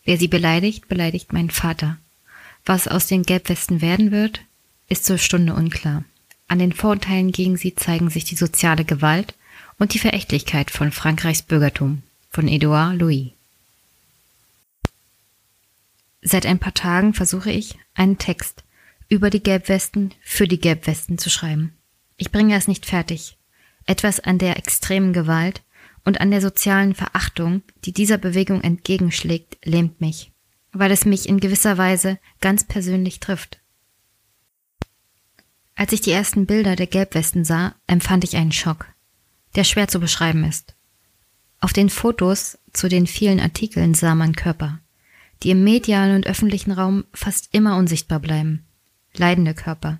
Wer 0.05 0.17
sie 0.17 0.27
beleidigt, 0.27 0.87
beleidigt 0.87 1.33
meinen 1.33 1.51
Vater. 1.51 1.97
Was 2.65 2.87
aus 2.87 3.07
den 3.07 3.23
Gelbwesten 3.23 3.81
werden 3.81 4.11
wird, 4.11 4.41
ist 4.89 5.05
zur 5.05 5.17
Stunde 5.17 5.53
unklar. 5.53 6.03
An 6.47 6.59
den 6.59 6.73
Vorurteilen 6.73 7.31
gegen 7.31 7.57
sie 7.57 7.75
zeigen 7.75 8.09
sich 8.09 8.23
die 8.23 8.35
soziale 8.35 8.85
Gewalt 8.85 9.35
und 9.77 9.93
die 9.93 9.99
Verächtlichkeit 9.99 10.71
von 10.71 10.91
Frankreichs 10.91 11.41
Bürgertum 11.41 12.03
von 12.29 12.47
Edouard 12.47 12.97
Louis. 12.97 13.31
Seit 16.21 16.45
ein 16.45 16.59
paar 16.59 16.73
Tagen 16.73 17.13
versuche 17.13 17.51
ich, 17.51 17.77
einen 17.93 18.17
Text 18.17 18.63
über 19.09 19.29
die 19.29 19.43
Gelbwesten 19.43 20.13
für 20.21 20.47
die 20.47 20.59
Gelbwesten 20.59 21.17
zu 21.17 21.29
schreiben. 21.29 21.76
Ich 22.17 22.31
bringe 22.31 22.55
es 22.55 22.67
nicht 22.67 22.85
fertig. 22.85 23.37
Etwas 23.85 24.19
an 24.19 24.37
der 24.39 24.57
extremen 24.57 25.13
Gewalt 25.13 25.63
und 26.03 26.19
an 26.19 26.31
der 26.31 26.41
sozialen 26.41 26.95
Verachtung, 26.95 27.61
die 27.85 27.93
dieser 27.93 28.17
Bewegung 28.17 28.61
entgegenschlägt, 28.61 29.57
lähmt 29.63 30.01
mich, 30.01 30.31
weil 30.71 30.91
es 30.91 31.05
mich 31.05 31.29
in 31.29 31.39
gewisser 31.39 31.77
Weise 31.77 32.19
ganz 32.41 32.65
persönlich 32.65 33.19
trifft. 33.19 33.59
Als 35.75 35.93
ich 35.93 36.01
die 36.01 36.11
ersten 36.11 36.47
Bilder 36.47 36.75
der 36.75 36.87
Gelbwesten 36.87 37.45
sah, 37.45 37.75
empfand 37.85 38.23
ich 38.23 38.35
einen 38.35 38.51
Schock, 38.51 38.87
der 39.55 39.63
schwer 39.63 39.87
zu 39.87 39.99
beschreiben 39.99 40.43
ist. 40.43 40.75
Auf 41.59 41.71
den 41.71 41.89
Fotos 41.89 42.57
zu 42.73 42.89
den 42.89 43.05
vielen 43.05 43.39
Artikeln 43.39 43.93
sah 43.93 44.15
man 44.15 44.35
Körper, 44.35 44.79
die 45.43 45.51
im 45.51 45.63
medialen 45.63 46.15
und 46.15 46.25
öffentlichen 46.25 46.71
Raum 46.71 47.05
fast 47.13 47.49
immer 47.53 47.77
unsichtbar 47.77 48.19
bleiben. 48.19 48.65
Leidende 49.13 49.53
Körper, 49.53 49.99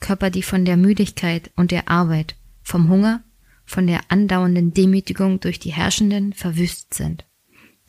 Körper, 0.00 0.30
die 0.30 0.42
von 0.42 0.64
der 0.64 0.76
Müdigkeit 0.76 1.50
und 1.56 1.70
der 1.70 1.88
Arbeit, 1.88 2.36
vom 2.62 2.88
Hunger, 2.88 3.22
von 3.64 3.86
der 3.86 4.00
andauernden 4.08 4.74
Demütigung 4.74 5.40
durch 5.40 5.58
die 5.58 5.72
Herrschenden 5.72 6.32
verwüstet 6.32 6.94
sind, 6.94 7.24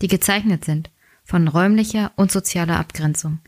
die 0.01 0.07
gezeichnet 0.07 0.63
sind 0.65 0.89
von 1.23 1.47
räumlicher 1.47 2.11
und 2.15 2.31
sozialer 2.31 2.79
Abgrenzung. 2.79 3.39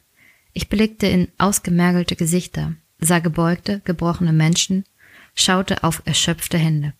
Ich 0.51 0.67
blickte 0.67 1.07
in 1.07 1.27
ausgemergelte 1.38 2.15
Gesichter, 2.15 2.73
sah 2.99 3.19
gebeugte, 3.19 3.81
gebrochene 3.85 4.34
Menschen, 4.34 4.84
schaute 5.35 5.84
auf 5.84 6.01
erschöpfte 6.05 6.57
Hände. 6.57 6.93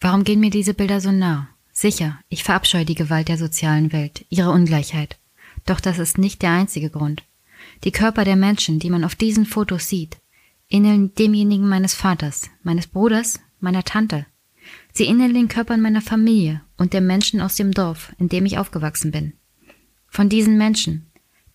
Warum 0.00 0.24
gehen 0.24 0.40
mir 0.40 0.50
diese 0.50 0.74
Bilder 0.74 1.00
so 1.00 1.10
nah? 1.10 1.48
Sicher, 1.72 2.20
ich 2.28 2.44
verabscheue 2.44 2.84
die 2.84 2.94
Gewalt 2.94 3.28
der 3.28 3.38
sozialen 3.38 3.92
Welt, 3.92 4.26
ihre 4.28 4.50
Ungleichheit. 4.50 5.18
Doch 5.64 5.80
das 5.80 5.98
ist 5.98 6.18
nicht 6.18 6.42
der 6.42 6.52
einzige 6.52 6.90
Grund. 6.90 7.24
Die 7.84 7.92
Körper 7.92 8.24
der 8.24 8.36
Menschen, 8.36 8.78
die 8.78 8.90
man 8.90 9.04
auf 9.04 9.14
diesen 9.14 9.46
Fotos 9.46 9.88
sieht, 9.88 10.18
ähneln 10.68 11.14
demjenigen 11.14 11.68
meines 11.68 11.94
Vaters, 11.94 12.50
meines 12.62 12.86
Bruders, 12.86 13.40
meiner 13.60 13.84
Tante. 13.84 14.26
Sie 14.92 15.04
ähneln 15.04 15.34
den 15.34 15.48
Körpern 15.48 15.80
meiner 15.80 16.02
Familie 16.02 16.62
und 16.76 16.92
der 16.92 17.00
Menschen 17.00 17.40
aus 17.40 17.54
dem 17.54 17.72
Dorf, 17.72 18.12
in 18.18 18.28
dem 18.28 18.46
ich 18.46 18.58
aufgewachsen 18.58 19.10
bin. 19.10 19.34
Von 20.08 20.28
diesen 20.28 20.56
Menschen, 20.56 21.06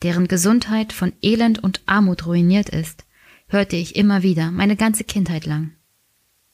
deren 0.01 0.27
Gesundheit 0.27 0.93
von 0.93 1.13
Elend 1.21 1.63
und 1.63 1.81
Armut 1.85 2.25
ruiniert 2.25 2.69
ist, 2.69 3.05
hörte 3.47 3.75
ich 3.75 3.95
immer 3.95 4.23
wieder, 4.23 4.51
meine 4.51 4.75
ganze 4.75 5.03
Kindheit 5.03 5.45
lang. 5.45 5.71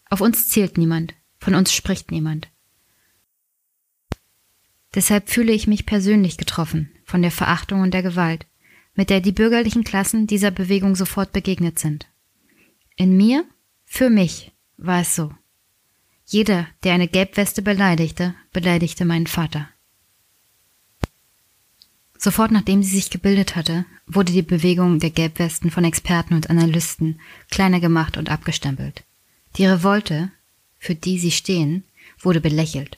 Auf 0.09 0.21
uns 0.21 0.47
zählt 0.47 0.77
niemand, 0.77 1.13
von 1.39 1.53
uns 1.53 1.73
spricht 1.73 2.11
niemand. 2.11 2.49
Deshalb 4.95 5.29
fühle 5.29 5.51
ich 5.51 5.67
mich 5.67 5.85
persönlich 5.85 6.37
getroffen 6.37 6.89
von 7.03 7.21
der 7.21 7.31
Verachtung 7.31 7.81
und 7.81 7.93
der 7.93 8.03
Gewalt, 8.03 8.47
mit 8.97 9.09
der 9.09 9.21
die 9.21 9.31
bürgerlichen 9.31 9.85
Klassen 9.85 10.27
dieser 10.27 10.51
Bewegung 10.51 10.95
sofort 10.95 11.31
begegnet 11.31 11.79
sind. 11.79 12.07
In 12.97 13.15
mir, 13.15 13.45
für 13.85 14.09
mich, 14.09 14.51
war 14.75 15.01
es 15.01 15.15
so. 15.15 15.31
Jeder, 16.25 16.67
der 16.83 16.93
eine 16.93 17.07
Gelbweste 17.07 17.61
beleidigte, 17.61 18.35
beleidigte 18.51 19.05
meinen 19.05 19.27
Vater. 19.27 19.69
Sofort 22.17 22.51
nachdem 22.51 22.81
sie 22.81 22.95
sich 22.95 23.11
gebildet 23.11 23.55
hatte, 23.55 23.85
wurde 24.07 24.33
die 24.33 24.41
Bewegung 24.41 24.99
der 24.99 25.11
Gelbwesten 25.11 25.69
von 25.69 25.83
Experten 25.83 26.33
und 26.33 26.49
Analysten 26.49 27.19
kleiner 27.51 27.79
gemacht 27.79 28.17
und 28.17 28.29
abgestempelt. 28.29 29.03
Die 29.57 29.67
Revolte, 29.67 30.31
für 30.79 30.95
die 30.95 31.19
sie 31.19 31.31
stehen, 31.31 31.83
wurde 32.19 32.41
belächelt. 32.41 32.97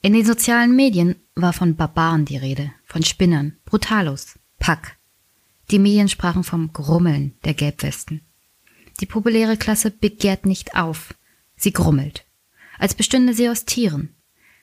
In 0.00 0.12
den 0.12 0.24
sozialen 0.24 0.76
Medien 0.76 1.16
war 1.34 1.52
von 1.52 1.74
Barbaren 1.74 2.24
die 2.24 2.36
Rede, 2.36 2.72
von 2.84 3.02
Spinnern, 3.02 3.56
Brutalos, 3.64 4.38
Pack. 4.60 4.96
Die 5.70 5.78
Medien 5.78 6.08
sprachen 6.08 6.44
vom 6.44 6.72
Grummeln 6.72 7.34
der 7.44 7.54
Gelbwesten. 7.54 8.20
Die 9.00 9.06
populäre 9.06 9.56
Klasse 9.56 9.90
begehrt 9.90 10.46
nicht 10.46 10.76
auf, 10.76 11.14
sie 11.56 11.72
grummelt, 11.72 12.24
als 12.78 12.94
bestünde 12.94 13.34
sie 13.34 13.48
aus 13.48 13.64
Tieren. 13.64 14.14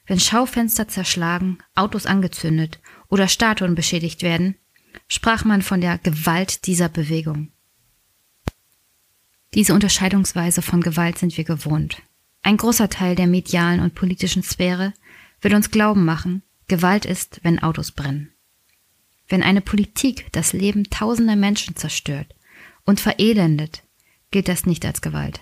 Wenn 0.05 0.19
Schaufenster 0.19 0.87
zerschlagen, 0.87 1.57
Autos 1.75 2.05
angezündet 2.05 2.79
oder 3.07 3.27
Statuen 3.27 3.75
beschädigt 3.75 4.21
werden, 4.21 4.55
sprach 5.07 5.45
man 5.45 5.61
von 5.61 5.81
der 5.81 5.97
Gewalt 5.97 6.65
dieser 6.65 6.89
Bewegung. 6.89 7.51
Diese 9.53 9.73
Unterscheidungsweise 9.73 10.61
von 10.61 10.81
Gewalt 10.81 11.17
sind 11.17 11.35
wir 11.37 11.43
gewohnt. 11.43 12.01
Ein 12.41 12.57
großer 12.57 12.89
Teil 12.89 13.15
der 13.15 13.27
medialen 13.27 13.81
und 13.81 13.95
politischen 13.95 14.43
Sphäre 14.43 14.93
will 15.41 15.53
uns 15.53 15.71
glauben 15.71 16.05
machen, 16.05 16.41
Gewalt 16.67 17.05
ist, 17.05 17.41
wenn 17.43 17.61
Autos 17.61 17.91
brennen. 17.91 18.31
Wenn 19.31 19.43
eine 19.43 19.61
Politik 19.61 20.25
das 20.33 20.51
Leben 20.51 20.89
tausender 20.89 21.37
Menschen 21.37 21.77
zerstört 21.77 22.35
und 22.83 22.99
verelendet, 22.99 23.81
gilt 24.29 24.49
das 24.49 24.65
nicht 24.65 24.85
als 24.85 24.99
Gewalt. 24.99 25.39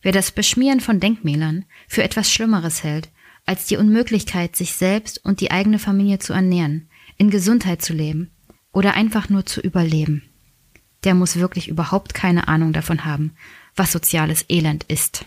Wer 0.00 0.12
das 0.12 0.32
Beschmieren 0.32 0.80
von 0.80 1.00
Denkmälern 1.00 1.66
für 1.86 2.02
etwas 2.02 2.32
Schlimmeres 2.32 2.82
hält, 2.82 3.10
als 3.44 3.66
die 3.66 3.76
Unmöglichkeit, 3.76 4.56
sich 4.56 4.72
selbst 4.72 5.22
und 5.22 5.42
die 5.42 5.50
eigene 5.50 5.78
Familie 5.78 6.18
zu 6.18 6.32
ernähren, 6.32 6.88
in 7.18 7.28
Gesundheit 7.28 7.82
zu 7.82 7.92
leben 7.92 8.30
oder 8.72 8.94
einfach 8.94 9.28
nur 9.28 9.44
zu 9.44 9.60
überleben, 9.60 10.22
der 11.04 11.14
muss 11.14 11.36
wirklich 11.36 11.68
überhaupt 11.68 12.14
keine 12.14 12.48
Ahnung 12.48 12.72
davon 12.72 13.04
haben, 13.04 13.36
was 13.76 13.92
soziales 13.92 14.46
Elend 14.48 14.84
ist. 14.84 15.26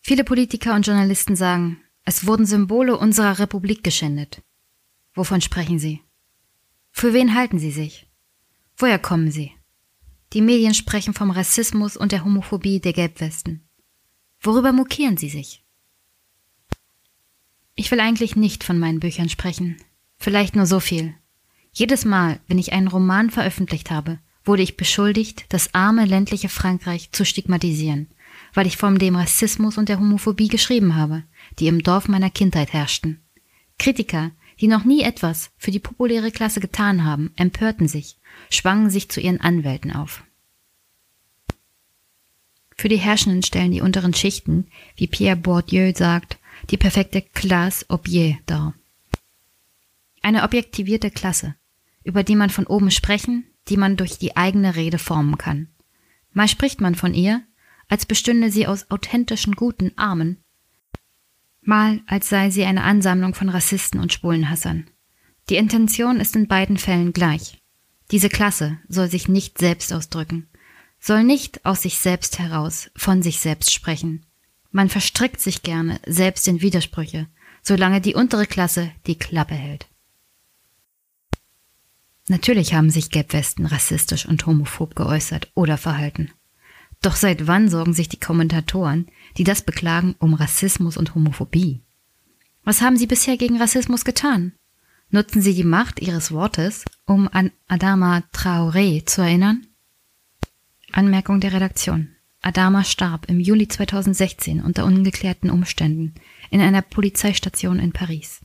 Viele 0.00 0.24
Politiker 0.24 0.74
und 0.74 0.84
Journalisten 0.84 1.36
sagen, 1.36 1.80
es 2.04 2.26
wurden 2.26 2.44
Symbole 2.44 2.96
unserer 2.96 3.38
Republik 3.38 3.84
geschändet. 3.84 4.42
Wovon 5.14 5.40
sprechen 5.40 5.78
Sie? 5.78 6.00
Für 6.90 7.12
wen 7.12 7.34
halten 7.34 7.58
Sie 7.58 7.70
sich? 7.70 8.06
Woher 8.76 8.98
kommen 8.98 9.30
Sie? 9.30 9.52
Die 10.32 10.40
Medien 10.40 10.74
sprechen 10.74 11.12
vom 11.12 11.30
Rassismus 11.30 11.96
und 11.96 12.12
der 12.12 12.24
Homophobie 12.24 12.80
der 12.80 12.92
Gelbwesten. 12.92 13.68
Worüber 14.40 14.72
mokieren 14.72 15.16
Sie 15.16 15.28
sich? 15.28 15.62
Ich 17.74 17.90
will 17.90 18.00
eigentlich 18.00 18.36
nicht 18.36 18.64
von 18.64 18.78
meinen 18.78 19.00
Büchern 19.00 19.28
sprechen. 19.28 19.76
Vielleicht 20.16 20.56
nur 20.56 20.66
so 20.66 20.80
viel. 20.80 21.14
Jedes 21.72 22.04
Mal, 22.04 22.40
wenn 22.46 22.58
ich 22.58 22.72
einen 22.72 22.88
Roman 22.88 23.30
veröffentlicht 23.30 23.90
habe, 23.90 24.18
wurde 24.44 24.62
ich 24.62 24.76
beschuldigt, 24.76 25.46
das 25.50 25.74
arme 25.74 26.04
ländliche 26.04 26.48
Frankreich 26.48 27.12
zu 27.12 27.24
stigmatisieren, 27.24 28.08
weil 28.54 28.66
ich 28.66 28.76
von 28.76 28.98
dem 28.98 29.16
Rassismus 29.16 29.78
und 29.78 29.88
der 29.88 29.98
Homophobie 29.98 30.48
geschrieben 30.48 30.96
habe, 30.96 31.22
die 31.58 31.68
im 31.68 31.82
Dorf 31.82 32.08
meiner 32.08 32.30
Kindheit 32.30 32.72
herrschten. 32.72 33.22
Kritiker, 33.78 34.32
die 34.62 34.68
noch 34.68 34.84
nie 34.84 35.02
etwas 35.02 35.50
für 35.58 35.72
die 35.72 35.80
populäre 35.80 36.30
Klasse 36.30 36.60
getan 36.60 37.04
haben, 37.04 37.32
empörten 37.34 37.88
sich, 37.88 38.16
schwangen 38.48 38.90
sich 38.90 39.08
zu 39.08 39.20
ihren 39.20 39.40
Anwälten 39.40 39.90
auf. 39.92 40.22
Für 42.76 42.88
die 42.88 42.96
Herrschenden 42.96 43.42
stellen 43.42 43.72
die 43.72 43.80
unteren 43.80 44.14
Schichten, 44.14 44.68
wie 44.94 45.08
Pierre 45.08 45.36
Bourdieu 45.36 45.92
sagt, 45.96 46.38
die 46.70 46.76
perfekte 46.76 47.22
classe 47.22 47.84
objet 47.88 48.38
dar. 48.46 48.74
Eine 50.22 50.44
objektivierte 50.44 51.10
Klasse, 51.10 51.56
über 52.04 52.22
die 52.22 52.36
man 52.36 52.50
von 52.50 52.68
oben 52.68 52.92
sprechen, 52.92 53.44
die 53.68 53.76
man 53.76 53.96
durch 53.96 54.18
die 54.18 54.36
eigene 54.36 54.76
Rede 54.76 54.98
formen 54.98 55.38
kann. 55.38 55.70
Mal 56.32 56.46
spricht 56.46 56.80
man 56.80 56.94
von 56.94 57.14
ihr, 57.14 57.42
als 57.88 58.06
bestünde 58.06 58.52
sie 58.52 58.68
aus 58.68 58.90
authentischen 58.92 59.56
guten 59.56 59.98
Armen, 59.98 60.41
mal 61.62 62.00
als 62.06 62.28
sei 62.28 62.50
sie 62.50 62.64
eine 62.64 62.82
Ansammlung 62.82 63.34
von 63.34 63.48
Rassisten 63.48 64.00
und 64.00 64.12
Schwulenhassern. 64.12 64.88
Die 65.48 65.56
Intention 65.56 66.20
ist 66.20 66.36
in 66.36 66.48
beiden 66.48 66.76
Fällen 66.76 67.12
gleich. 67.12 67.62
Diese 68.10 68.28
Klasse 68.28 68.78
soll 68.88 69.10
sich 69.10 69.28
nicht 69.28 69.58
selbst 69.58 69.92
ausdrücken, 69.92 70.48
soll 71.00 71.24
nicht 71.24 71.64
aus 71.64 71.82
sich 71.82 71.98
selbst 71.98 72.38
heraus 72.38 72.90
von 72.94 73.22
sich 73.22 73.40
selbst 73.40 73.72
sprechen. 73.72 74.26
Man 74.70 74.88
verstrickt 74.88 75.40
sich 75.40 75.62
gerne 75.62 76.00
selbst 76.06 76.46
in 76.48 76.62
Widersprüche, 76.62 77.28
solange 77.62 78.00
die 78.00 78.14
untere 78.14 78.46
Klasse 78.46 78.90
die 79.06 79.18
Klappe 79.18 79.54
hält. 79.54 79.88
Natürlich 82.28 82.74
haben 82.74 82.90
sich 82.90 83.10
Gelbwesten 83.10 83.66
rassistisch 83.66 84.26
und 84.26 84.46
homophob 84.46 84.94
geäußert 84.94 85.50
oder 85.54 85.76
verhalten. 85.76 86.30
Doch 87.02 87.16
seit 87.16 87.48
wann 87.48 87.68
sorgen 87.68 87.92
sich 87.92 88.08
die 88.08 88.20
Kommentatoren, 88.20 89.08
die 89.36 89.44
das 89.44 89.62
beklagen, 89.62 90.14
um 90.18 90.34
Rassismus 90.34 90.96
und 90.96 91.14
Homophobie? 91.14 91.82
Was 92.64 92.80
haben 92.80 92.96
sie 92.96 93.08
bisher 93.08 93.36
gegen 93.36 93.58
Rassismus 93.58 94.04
getan? 94.04 94.52
Nutzen 95.10 95.42
sie 95.42 95.54
die 95.54 95.64
Macht 95.64 96.00
ihres 96.00 96.30
Wortes, 96.30 96.84
um 97.04 97.28
an 97.28 97.50
Adama 97.66 98.22
Traoré 98.32 99.04
zu 99.04 99.20
erinnern? 99.20 99.66
Anmerkung 100.92 101.40
der 101.40 101.52
Redaktion. 101.52 102.14
Adama 102.40 102.84
starb 102.84 103.26
im 103.28 103.40
Juli 103.40 103.68
2016 103.68 104.62
unter 104.62 104.84
ungeklärten 104.84 105.50
Umständen 105.50 106.14
in 106.50 106.60
einer 106.60 106.82
Polizeistation 106.82 107.78
in 107.78 107.92
Paris. 107.92 108.40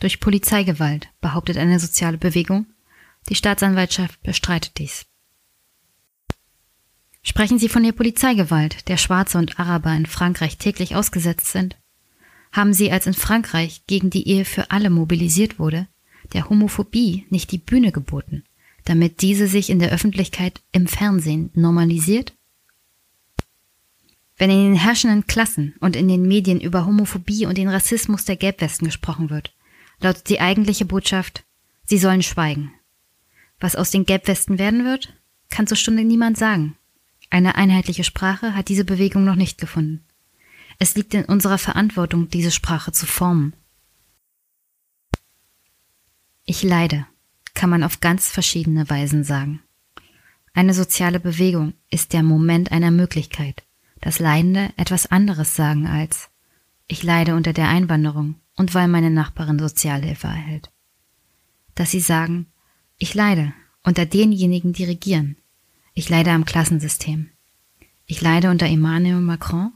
Durch 0.00 0.20
Polizeigewalt, 0.20 1.08
behauptet 1.20 1.56
eine 1.56 1.80
soziale 1.80 2.18
Bewegung. 2.18 2.66
Die 3.28 3.34
Staatsanwaltschaft 3.34 4.22
bestreitet 4.22 4.78
dies. 4.78 5.06
Sprechen 7.22 7.58
Sie 7.58 7.68
von 7.68 7.82
der 7.82 7.92
Polizeigewalt, 7.92 8.88
der 8.88 8.96
Schwarze 8.96 9.38
und 9.38 9.58
Araber 9.58 9.94
in 9.94 10.06
Frankreich 10.06 10.58
täglich 10.58 10.96
ausgesetzt 10.96 11.46
sind? 11.46 11.76
Haben 12.52 12.72
Sie, 12.72 12.90
als 12.90 13.06
in 13.06 13.14
Frankreich 13.14 13.82
gegen 13.86 14.10
die 14.10 14.26
Ehe 14.28 14.44
für 14.44 14.70
alle 14.70 14.90
mobilisiert 14.90 15.58
wurde, 15.58 15.86
der 16.32 16.48
Homophobie 16.48 17.26
nicht 17.30 17.52
die 17.52 17.58
Bühne 17.58 17.92
geboten, 17.92 18.44
damit 18.84 19.20
diese 19.20 19.48
sich 19.48 19.70
in 19.70 19.78
der 19.78 19.90
Öffentlichkeit 19.90 20.62
im 20.72 20.86
Fernsehen 20.86 21.50
normalisiert? 21.54 22.34
Wenn 24.38 24.50
in 24.50 24.62
den 24.62 24.74
herrschenden 24.76 25.26
Klassen 25.26 25.74
und 25.80 25.96
in 25.96 26.06
den 26.06 26.22
Medien 26.22 26.60
über 26.60 26.86
Homophobie 26.86 27.44
und 27.46 27.58
den 27.58 27.68
Rassismus 27.68 28.24
der 28.24 28.36
Gelbwesten 28.36 28.86
gesprochen 28.86 29.30
wird, 29.30 29.52
lautet 30.00 30.28
die 30.28 30.40
eigentliche 30.40 30.84
Botschaft, 30.84 31.44
sie 31.84 31.98
sollen 31.98 32.22
schweigen. 32.22 32.72
Was 33.58 33.74
aus 33.74 33.90
den 33.90 34.06
Gelbwesten 34.06 34.58
werden 34.58 34.84
wird, 34.84 35.12
kann 35.50 35.66
zur 35.66 35.76
Stunde 35.76 36.04
niemand 36.04 36.38
sagen. 36.38 36.77
Eine 37.30 37.56
einheitliche 37.56 38.04
Sprache 38.04 38.54
hat 38.54 38.68
diese 38.68 38.84
Bewegung 38.84 39.24
noch 39.24 39.34
nicht 39.34 39.58
gefunden. 39.58 40.04
Es 40.78 40.94
liegt 40.94 41.14
in 41.14 41.24
unserer 41.24 41.58
Verantwortung, 41.58 42.28
diese 42.28 42.50
Sprache 42.50 42.92
zu 42.92 43.06
formen. 43.06 43.52
Ich 46.44 46.62
leide, 46.62 47.06
kann 47.54 47.68
man 47.68 47.82
auf 47.82 48.00
ganz 48.00 48.28
verschiedene 48.28 48.88
Weisen 48.88 49.24
sagen. 49.24 49.60
Eine 50.54 50.72
soziale 50.74 51.20
Bewegung 51.20 51.74
ist 51.90 52.12
der 52.12 52.22
Moment 52.22 52.72
einer 52.72 52.90
Möglichkeit, 52.90 53.64
dass 54.00 54.18
Leidende 54.18 54.72
etwas 54.76 55.06
anderes 55.06 55.54
sagen 55.54 55.86
als 55.86 56.30
ich 56.90 57.02
leide 57.02 57.34
unter 57.36 57.52
der 57.52 57.68
Einwanderung 57.68 58.36
und 58.56 58.74
weil 58.74 58.88
meine 58.88 59.10
Nachbarin 59.10 59.58
Sozialhilfe 59.58 60.26
erhält. 60.26 60.70
Dass 61.74 61.90
sie 61.90 62.00
sagen, 62.00 62.46
ich 62.96 63.14
leide 63.14 63.52
unter 63.84 64.06
denjenigen, 64.06 64.72
die 64.72 64.84
regieren, 64.84 65.36
ich 65.98 66.08
leide 66.08 66.30
am 66.30 66.44
Klassensystem. 66.44 67.28
Ich 68.06 68.20
leide 68.20 68.50
unter 68.50 68.66
Emmanuel 68.66 69.20
Macron 69.20 69.72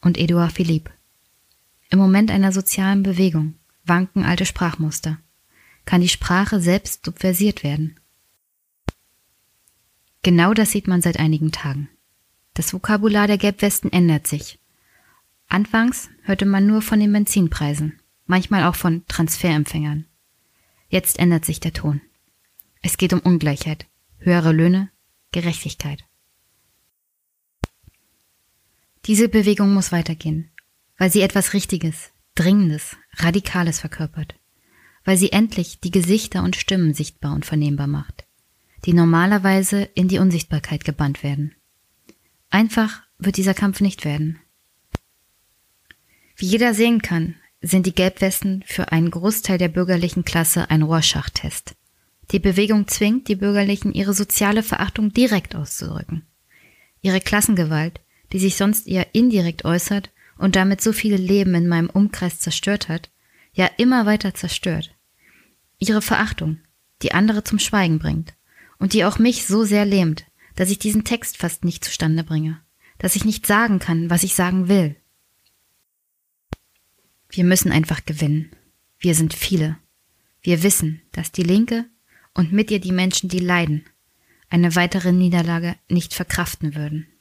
und 0.00 0.18
Edouard 0.18 0.50
Philippe. 0.50 0.90
Im 1.88 2.00
Moment 2.00 2.32
einer 2.32 2.50
sozialen 2.50 3.04
Bewegung 3.04 3.54
wanken 3.84 4.24
alte 4.24 4.44
Sprachmuster. 4.44 5.18
Kann 5.84 6.00
die 6.00 6.08
Sprache 6.08 6.60
selbst 6.60 7.04
subversiert 7.04 7.62
werden? 7.62 8.00
Genau 10.24 10.52
das 10.52 10.72
sieht 10.72 10.88
man 10.88 11.00
seit 11.00 11.20
einigen 11.20 11.52
Tagen. 11.52 11.88
Das 12.54 12.72
Vokabular 12.72 13.28
der 13.28 13.38
Gelbwesten 13.38 13.92
ändert 13.92 14.26
sich. 14.26 14.58
Anfangs 15.48 16.08
hörte 16.22 16.44
man 16.44 16.66
nur 16.66 16.82
von 16.82 16.98
den 16.98 17.12
Benzinpreisen, 17.12 18.00
manchmal 18.26 18.64
auch 18.64 18.74
von 18.74 19.06
Transferempfängern. 19.06 20.06
Jetzt 20.88 21.20
ändert 21.20 21.44
sich 21.44 21.60
der 21.60 21.72
Ton. 21.72 22.00
Es 22.82 22.96
geht 22.96 23.12
um 23.12 23.20
Ungleichheit, 23.20 23.86
höhere 24.18 24.50
Löhne, 24.50 24.91
Gerechtigkeit. 25.32 26.04
Diese 29.06 29.28
Bewegung 29.28 29.74
muss 29.74 29.90
weitergehen, 29.90 30.50
weil 30.96 31.10
sie 31.10 31.22
etwas 31.22 31.54
Richtiges, 31.54 32.12
Dringendes, 32.34 32.96
Radikales 33.16 33.80
verkörpert, 33.80 34.36
weil 35.04 35.16
sie 35.16 35.32
endlich 35.32 35.80
die 35.80 35.90
Gesichter 35.90 36.44
und 36.44 36.54
Stimmen 36.56 36.94
sichtbar 36.94 37.34
und 37.34 37.44
vernehmbar 37.44 37.88
macht, 37.88 38.24
die 38.84 38.92
normalerweise 38.92 39.82
in 39.82 40.06
die 40.06 40.18
Unsichtbarkeit 40.18 40.84
gebannt 40.84 41.22
werden. 41.22 41.54
Einfach 42.50 43.02
wird 43.18 43.36
dieser 43.36 43.54
Kampf 43.54 43.80
nicht 43.80 44.04
werden. 44.04 44.38
Wie 46.36 46.46
jeder 46.46 46.74
sehen 46.74 47.02
kann, 47.02 47.36
sind 47.60 47.86
die 47.86 47.94
Gelbwesten 47.94 48.62
für 48.66 48.92
einen 48.92 49.10
Großteil 49.10 49.58
der 49.58 49.68
bürgerlichen 49.68 50.24
Klasse 50.24 50.70
ein 50.70 50.82
Rorschach-Test. 50.82 51.74
Die 52.32 52.38
Bewegung 52.38 52.88
zwingt 52.88 53.28
die 53.28 53.36
Bürgerlichen, 53.36 53.92
ihre 53.92 54.14
soziale 54.14 54.62
Verachtung 54.62 55.12
direkt 55.12 55.54
auszudrücken. 55.54 56.26
Ihre 57.02 57.20
Klassengewalt, 57.20 58.00
die 58.32 58.38
sich 58.38 58.56
sonst 58.56 58.88
eher 58.88 59.14
indirekt 59.14 59.66
äußert 59.66 60.10
und 60.38 60.56
damit 60.56 60.80
so 60.80 60.92
viele 60.92 61.18
Leben 61.18 61.54
in 61.54 61.68
meinem 61.68 61.90
Umkreis 61.90 62.40
zerstört 62.40 62.88
hat, 62.88 63.10
ja 63.52 63.68
immer 63.76 64.06
weiter 64.06 64.34
zerstört. 64.34 64.94
Ihre 65.78 66.00
Verachtung, 66.00 66.58
die 67.02 67.12
andere 67.12 67.44
zum 67.44 67.58
Schweigen 67.58 67.98
bringt 67.98 68.32
und 68.78 68.94
die 68.94 69.04
auch 69.04 69.18
mich 69.18 69.44
so 69.44 69.64
sehr 69.64 69.84
lähmt, 69.84 70.24
dass 70.56 70.70
ich 70.70 70.78
diesen 70.78 71.04
Text 71.04 71.36
fast 71.36 71.64
nicht 71.64 71.84
zustande 71.84 72.24
bringe, 72.24 72.60
dass 72.98 73.16
ich 73.16 73.26
nicht 73.26 73.46
sagen 73.46 73.78
kann, 73.78 74.08
was 74.08 74.22
ich 74.22 74.34
sagen 74.34 74.68
will. 74.68 74.96
Wir 77.28 77.44
müssen 77.44 77.72
einfach 77.72 78.04
gewinnen. 78.04 78.50
Wir 78.98 79.14
sind 79.14 79.34
viele. 79.34 79.76
Wir 80.42 80.62
wissen, 80.62 81.02
dass 81.12 81.32
die 81.32 81.42
Linke 81.42 81.86
und 82.34 82.52
mit 82.52 82.70
ihr 82.70 82.80
die 82.80 82.92
Menschen, 82.92 83.28
die 83.28 83.38
leiden, 83.38 83.84
eine 84.48 84.74
weitere 84.74 85.12
Niederlage 85.12 85.76
nicht 85.88 86.14
verkraften 86.14 86.74
würden. 86.74 87.11